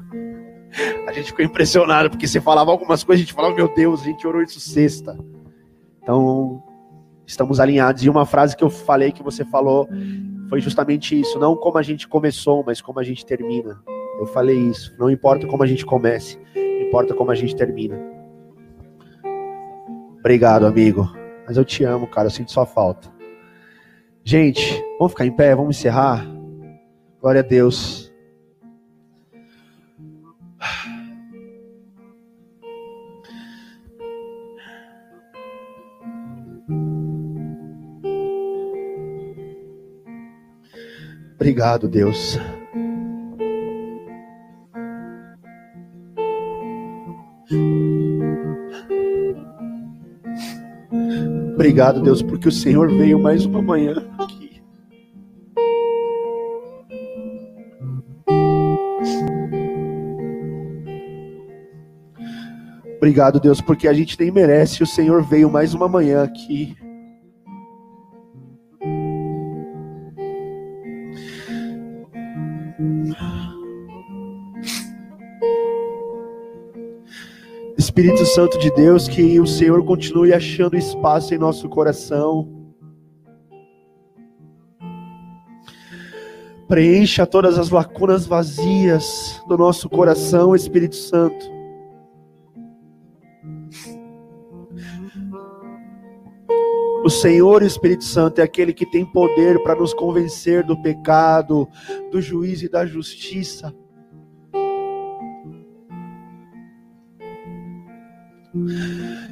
A 1.08 1.12
gente 1.12 1.28
ficou 1.28 1.42
impressionado 1.42 2.10
porque 2.10 2.26
você 2.28 2.38
falava 2.38 2.70
algumas 2.70 3.02
coisas, 3.02 3.22
a 3.22 3.24
gente 3.24 3.34
falava, 3.34 3.54
meu 3.54 3.74
Deus, 3.74 4.02
a 4.02 4.04
gente 4.04 4.26
orou 4.26 4.42
isso 4.42 4.60
sexta. 4.60 5.18
Então, 6.02 6.62
estamos 7.26 7.58
alinhados. 7.58 8.04
E 8.04 8.10
uma 8.10 8.26
frase 8.26 8.54
que 8.54 8.62
eu 8.62 8.68
falei 8.68 9.10
que 9.10 9.22
você 9.22 9.42
falou 9.46 9.88
foi 10.48 10.60
justamente 10.60 11.18
isso, 11.18 11.38
não 11.38 11.56
como 11.56 11.78
a 11.78 11.82
gente 11.82 12.08
começou, 12.08 12.64
mas 12.64 12.80
como 12.80 12.98
a 12.98 13.02
gente 13.02 13.24
termina. 13.24 13.80
Eu 14.18 14.26
falei 14.26 14.58
isso, 14.58 14.94
não 14.98 15.10
importa 15.10 15.46
como 15.46 15.62
a 15.62 15.66
gente 15.66 15.84
comece, 15.86 16.38
importa 16.80 17.14
como 17.14 17.30
a 17.30 17.34
gente 17.34 17.54
termina. 17.54 17.98
Obrigado, 20.18 20.66
amigo. 20.66 21.08
Mas 21.46 21.56
eu 21.56 21.64
te 21.64 21.84
amo, 21.84 22.06
cara, 22.06 22.26
eu 22.26 22.30
sinto 22.30 22.52
sua 22.52 22.66
falta. 22.66 23.08
Gente, 24.22 24.84
vamos 24.98 25.12
ficar 25.12 25.24
em 25.24 25.32
pé, 25.34 25.54
vamos 25.54 25.78
encerrar. 25.78 26.26
Glória 27.20 27.40
a 27.40 27.44
Deus. 27.44 28.07
Obrigado, 41.40 41.86
Deus. 41.88 42.36
Obrigado, 51.54 52.02
Deus, 52.02 52.22
porque 52.22 52.48
o 52.48 52.52
Senhor 52.52 52.90
veio 52.90 53.20
mais 53.20 53.46
uma 53.46 53.62
manhã 53.62 54.04
aqui. 54.18 54.60
Obrigado, 62.96 63.38
Deus, 63.38 63.60
porque 63.60 63.86
a 63.86 63.92
gente 63.92 64.18
nem 64.18 64.32
merece. 64.32 64.82
O 64.82 64.86
Senhor 64.86 65.22
veio 65.22 65.48
mais 65.48 65.72
uma 65.72 65.88
manhã 65.88 66.24
aqui. 66.24 66.76
Espírito 77.98 78.26
Santo 78.26 78.58
de 78.60 78.70
Deus, 78.70 79.08
que 79.08 79.40
o 79.40 79.46
Senhor 79.46 79.84
continue 79.84 80.32
achando 80.32 80.76
espaço 80.76 81.34
em 81.34 81.38
nosso 81.38 81.68
coração. 81.68 82.48
Preencha 86.68 87.26
todas 87.26 87.58
as 87.58 87.70
lacunas 87.70 88.24
vazias 88.24 89.42
do 89.48 89.58
nosso 89.58 89.88
coração, 89.88 90.54
Espírito 90.54 90.94
Santo. 90.94 91.44
O 97.04 97.10
Senhor, 97.10 97.64
Espírito 97.64 98.04
Santo, 98.04 98.38
é 98.38 98.44
aquele 98.44 98.72
que 98.72 98.86
tem 98.86 99.04
poder 99.04 99.60
para 99.64 99.74
nos 99.74 99.92
convencer 99.92 100.62
do 100.62 100.80
pecado, 100.80 101.66
do 102.12 102.22
juízo 102.22 102.66
e 102.66 102.68
da 102.68 102.86
justiça. 102.86 103.74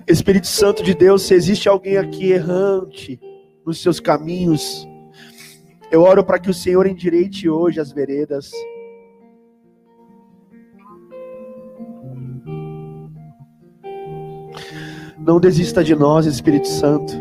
Espírito 0.06 0.46
Santo 0.46 0.82
de 0.82 0.94
Deus, 0.94 1.22
se 1.22 1.34
existe 1.34 1.68
alguém 1.68 1.96
aqui 1.96 2.32
errante 2.32 3.18
nos 3.64 3.80
seus 3.82 3.98
caminhos, 3.98 4.86
eu 5.90 6.02
oro 6.02 6.24
para 6.24 6.38
que 6.38 6.50
o 6.50 6.54
Senhor 6.54 6.86
endireite 6.86 7.48
hoje 7.48 7.80
as 7.80 7.92
veredas. 7.92 8.50
Não 15.18 15.40
desista 15.40 15.82
de 15.82 15.94
nós, 15.94 16.26
Espírito 16.26 16.68
Santo. 16.68 17.12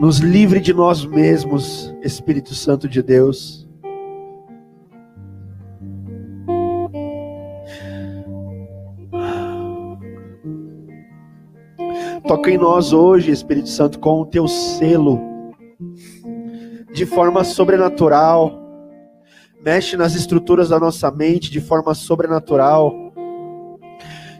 Nos 0.00 0.20
livre 0.20 0.60
de 0.60 0.72
nós 0.72 1.04
mesmos, 1.04 1.94
Espírito 2.02 2.54
Santo 2.54 2.88
de 2.88 3.02
Deus. 3.02 3.67
Toca 12.28 12.50
em 12.50 12.58
nós 12.58 12.92
hoje, 12.92 13.30
Espírito 13.30 13.70
Santo, 13.70 13.98
com 13.98 14.20
o 14.20 14.26
teu 14.26 14.46
selo, 14.46 15.18
de 16.92 17.06
forma 17.06 17.42
sobrenatural. 17.42 18.52
Mexe 19.64 19.96
nas 19.96 20.14
estruturas 20.14 20.68
da 20.68 20.78
nossa 20.78 21.10
mente 21.10 21.50
de 21.50 21.58
forma 21.58 21.94
sobrenatural. 21.94 22.94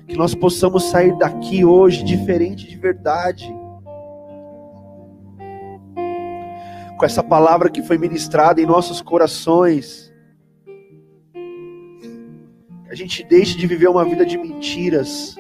Que 0.07 0.19
nós 0.19 0.35
possamos 0.35 0.85
sair 0.85 1.17
daqui 1.17 1.65
hoje 1.65 2.05
diferente 2.05 2.69
de 2.69 2.77
verdade. 2.77 3.51
Com 6.99 7.07
essa 7.07 7.23
palavra 7.23 7.71
que 7.71 7.83
foi 7.83 7.97
ministrada 7.97 8.61
em 8.61 8.67
nossos 8.67 9.01
corações. 9.01 10.13
Que 12.85 12.91
a 12.91 12.95
gente 12.95 13.25
deixe 13.25 13.57
de 13.57 13.67
viver 13.67 13.89
uma 13.89 14.05
vida 14.05 14.27
de 14.27 14.37
mentiras 14.37 15.35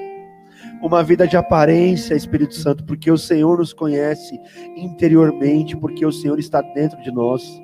uma 0.82 1.02
vida 1.02 1.26
de 1.26 1.36
aparência, 1.36 2.14
Espírito 2.14 2.54
Santo, 2.54 2.84
porque 2.84 3.10
o 3.10 3.18
Senhor 3.18 3.58
nos 3.58 3.72
conhece 3.72 4.38
interiormente, 4.76 5.76
porque 5.76 6.04
o 6.06 6.12
Senhor 6.12 6.38
está 6.38 6.60
dentro 6.60 7.00
de 7.02 7.10
nós. 7.10 7.60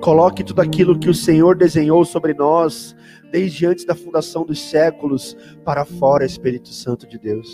Coloque 0.00 0.44
tudo 0.44 0.60
aquilo 0.60 0.98
que 0.98 1.08
o 1.08 1.14
Senhor 1.14 1.56
desenhou 1.56 2.04
sobre 2.04 2.34
nós, 2.34 2.94
desde 3.30 3.66
antes 3.66 3.84
da 3.86 3.94
fundação 3.94 4.44
dos 4.44 4.60
séculos, 4.60 5.36
para 5.64 5.84
fora, 5.84 6.26
Espírito 6.26 6.68
Santo 6.68 7.06
de 7.06 7.18
Deus. 7.18 7.48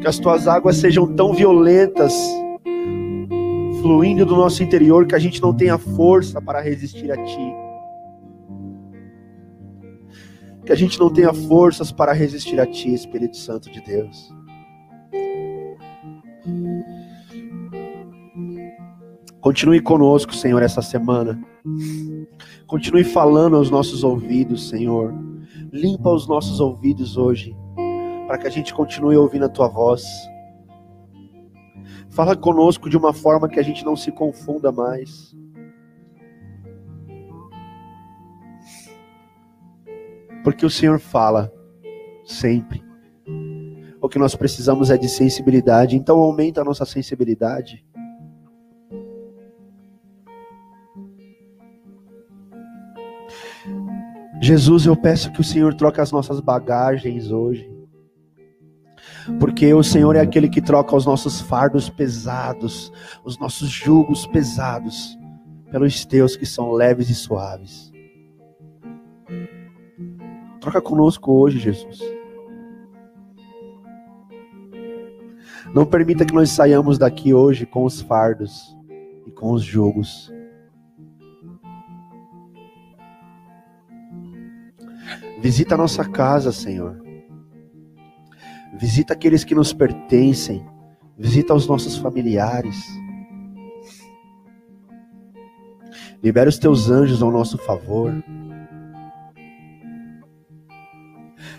Que 0.00 0.08
as 0.08 0.18
tuas 0.18 0.48
águas 0.48 0.76
sejam 0.76 1.06
tão 1.14 1.32
violentas, 1.32 2.12
fluindo 3.80 4.24
do 4.26 4.36
nosso 4.36 4.62
interior 4.62 5.06
que 5.06 5.14
a 5.14 5.18
gente 5.18 5.40
não 5.40 5.54
tenha 5.54 5.78
força 5.78 6.40
para 6.40 6.60
resistir 6.60 7.10
a 7.10 7.16
Ti. 7.16 7.54
Que 10.64 10.72
a 10.72 10.76
gente 10.76 10.98
não 10.98 11.10
tenha 11.12 11.32
forças 11.32 11.90
para 11.90 12.12
resistir 12.12 12.60
a 12.60 12.66
Ti, 12.66 12.92
Espírito 12.92 13.36
Santo 13.36 13.70
de 13.70 13.80
Deus. 13.80 14.32
Continue 19.40 19.80
conosco, 19.80 20.34
Senhor, 20.34 20.62
essa 20.62 20.82
semana. 20.82 21.40
Continue 22.66 23.04
falando 23.04 23.56
aos 23.56 23.70
nossos 23.70 24.04
ouvidos, 24.04 24.68
Senhor. 24.68 25.14
Limpa 25.72 26.10
os 26.10 26.26
nossos 26.26 26.60
ouvidos 26.60 27.16
hoje, 27.16 27.56
para 28.26 28.38
que 28.38 28.46
a 28.46 28.50
gente 28.50 28.74
continue 28.74 29.16
ouvindo 29.16 29.46
a 29.46 29.48
Tua 29.48 29.68
voz. 29.68 30.04
Fala 32.18 32.34
conosco 32.34 32.90
de 32.90 32.96
uma 32.96 33.12
forma 33.12 33.48
que 33.48 33.60
a 33.60 33.62
gente 33.62 33.84
não 33.84 33.94
se 33.94 34.10
confunda 34.10 34.72
mais. 34.72 35.32
Porque 40.42 40.66
o 40.66 40.70
Senhor 40.70 40.98
fala 40.98 41.52
sempre. 42.24 42.82
O 44.00 44.08
que 44.08 44.18
nós 44.18 44.34
precisamos 44.34 44.90
é 44.90 44.98
de 44.98 45.08
sensibilidade, 45.08 45.94
então 45.94 46.18
aumenta 46.18 46.60
a 46.60 46.64
nossa 46.64 46.84
sensibilidade. 46.84 47.86
Jesus, 54.42 54.86
eu 54.86 54.96
peço 54.96 55.30
que 55.30 55.40
o 55.40 55.44
Senhor 55.44 55.72
troque 55.72 56.00
as 56.00 56.10
nossas 56.10 56.40
bagagens 56.40 57.30
hoje 57.30 57.67
porque 59.38 59.72
o 59.74 59.82
Senhor 59.82 60.16
é 60.16 60.20
aquele 60.20 60.48
que 60.48 60.60
troca 60.60 60.96
os 60.96 61.04
nossos 61.04 61.40
fardos 61.40 61.88
pesados, 61.88 62.92
os 63.24 63.38
nossos 63.38 63.68
jugos 63.68 64.26
pesados, 64.26 65.18
pelos 65.70 66.04
teus 66.04 66.36
que 66.36 66.46
são 66.46 66.72
leves 66.72 67.10
e 67.10 67.14
suaves. 67.14 67.92
Troca 70.60 70.80
conosco 70.80 71.32
hoje, 71.32 71.58
Jesus. 71.58 72.00
Não 75.74 75.84
permita 75.84 76.24
que 76.24 76.34
nós 76.34 76.50
saiamos 76.50 76.98
daqui 76.98 77.34
hoje 77.34 77.66
com 77.66 77.84
os 77.84 78.00
fardos 78.00 78.76
e 79.26 79.30
com 79.30 79.52
os 79.52 79.62
jugos. 79.62 80.32
Visita 85.40 85.74
a 85.74 85.78
nossa 85.78 86.04
casa, 86.08 86.50
Senhor. 86.50 87.07
Visita 88.78 89.12
aqueles 89.12 89.42
que 89.42 89.56
nos 89.56 89.72
pertencem. 89.72 90.64
Visita 91.18 91.52
os 91.52 91.66
nossos 91.66 91.96
familiares. 91.96 92.86
Libera 96.22 96.48
os 96.48 96.58
teus 96.58 96.88
anjos 96.88 97.20
ao 97.20 97.32
nosso 97.32 97.58
favor. 97.58 98.12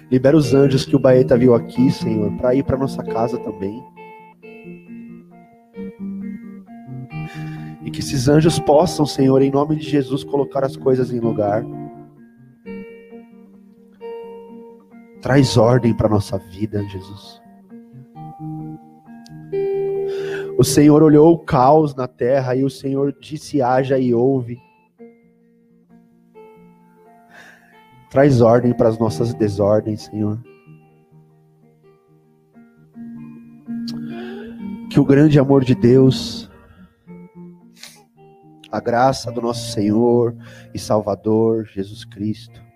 Libera 0.09 0.37
os 0.37 0.53
anjos 0.53 0.85
que 0.85 0.95
o 0.95 0.99
Baeta 0.99 1.37
viu 1.37 1.53
aqui, 1.53 1.91
Senhor, 1.91 2.31
para 2.37 2.55
ir 2.55 2.63
para 2.63 2.77
nossa 2.77 3.03
casa 3.03 3.37
também. 3.37 3.83
E 7.83 7.91
que 7.91 7.99
esses 7.99 8.29
anjos 8.29 8.59
possam, 8.59 9.05
Senhor, 9.05 9.41
em 9.41 9.51
nome 9.51 9.75
de 9.75 9.89
Jesus, 9.89 10.23
colocar 10.23 10.63
as 10.63 10.77
coisas 10.77 11.11
em 11.11 11.19
lugar. 11.19 11.65
Traz 15.21 15.57
ordem 15.57 15.93
para 15.93 16.07
nossa 16.07 16.37
vida, 16.37 16.81
Jesus. 16.87 17.41
O 20.57 20.63
Senhor 20.63 21.03
olhou 21.03 21.33
o 21.33 21.39
caos 21.39 21.93
na 21.95 22.07
terra 22.07 22.55
e 22.55 22.63
o 22.63 22.69
Senhor 22.69 23.15
disse: 23.19 23.61
haja 23.61 23.97
e 23.99 24.13
ouve. 24.13 24.57
Traz 28.09 28.41
ordem 28.41 28.73
para 28.73 28.89
as 28.89 28.97
nossas 28.97 29.33
desordens, 29.33 30.03
Senhor. 30.03 30.41
Que 34.89 34.99
o 34.99 35.05
grande 35.05 35.37
amor 35.37 35.63
de 35.63 35.75
Deus, 35.75 36.49
a 38.71 38.79
graça 38.79 39.31
do 39.31 39.41
nosso 39.41 39.71
Senhor 39.71 40.35
e 40.73 40.79
Salvador 40.79 41.65
Jesus 41.65 42.03
Cristo, 42.03 42.68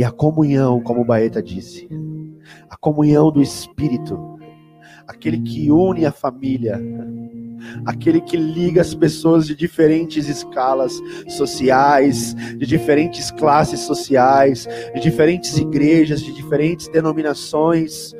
e 0.00 0.04
a 0.04 0.10
comunhão, 0.10 0.80
como 0.80 1.04
Baeta 1.04 1.42
disse, 1.42 1.86
a 2.70 2.74
comunhão 2.74 3.30
do 3.30 3.42
Espírito, 3.42 4.38
aquele 5.06 5.38
que 5.42 5.70
une 5.70 6.06
a 6.06 6.10
família, 6.10 6.80
aquele 7.84 8.22
que 8.22 8.34
liga 8.34 8.80
as 8.80 8.94
pessoas 8.94 9.46
de 9.46 9.54
diferentes 9.54 10.26
escalas 10.26 10.98
sociais, 11.28 12.32
de 12.32 12.64
diferentes 12.64 13.30
classes 13.30 13.80
sociais, 13.80 14.66
de 14.94 15.00
diferentes 15.02 15.58
igrejas, 15.58 16.22
de 16.22 16.32
diferentes 16.32 16.88
denominações, 16.88 18.14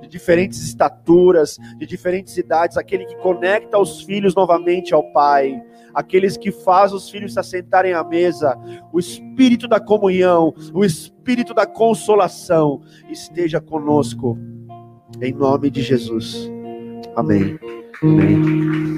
de 0.00 0.06
diferentes 0.06 0.62
estaturas, 0.62 1.58
de 1.76 1.84
diferentes 1.84 2.36
idades, 2.36 2.76
aquele 2.76 3.06
que 3.06 3.16
conecta 3.16 3.76
os 3.76 4.02
filhos 4.02 4.36
novamente 4.36 4.94
ao 4.94 5.02
Pai 5.10 5.60
aqueles 5.94 6.36
que 6.36 6.50
faz 6.50 6.92
os 6.92 7.08
filhos 7.08 7.34
se 7.34 7.40
assentarem 7.40 7.92
à 7.92 8.02
mesa, 8.02 8.56
o 8.92 8.98
espírito 8.98 9.68
da 9.68 9.80
comunhão, 9.80 10.54
o 10.72 10.84
espírito 10.84 11.54
da 11.54 11.66
consolação 11.66 12.80
esteja 13.08 13.60
conosco, 13.60 14.38
em 15.20 15.32
nome 15.32 15.70
de 15.70 15.82
Jesus. 15.82 16.50
Amém. 17.16 17.58
Amém. 18.02 18.94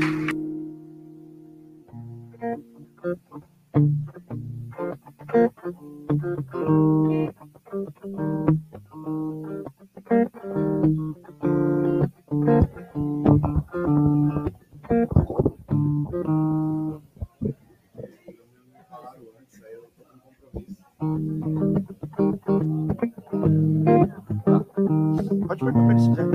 Pode 25.47 25.65
perguntar 25.65 25.99
se 26.01 26.09
quiser. 26.11 26.29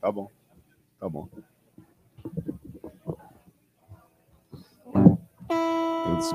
Tá 0.00 0.12
bom. 0.12 0.30
Tá 1.00 1.08
bom. 1.08 1.28
Todos 5.56 6.34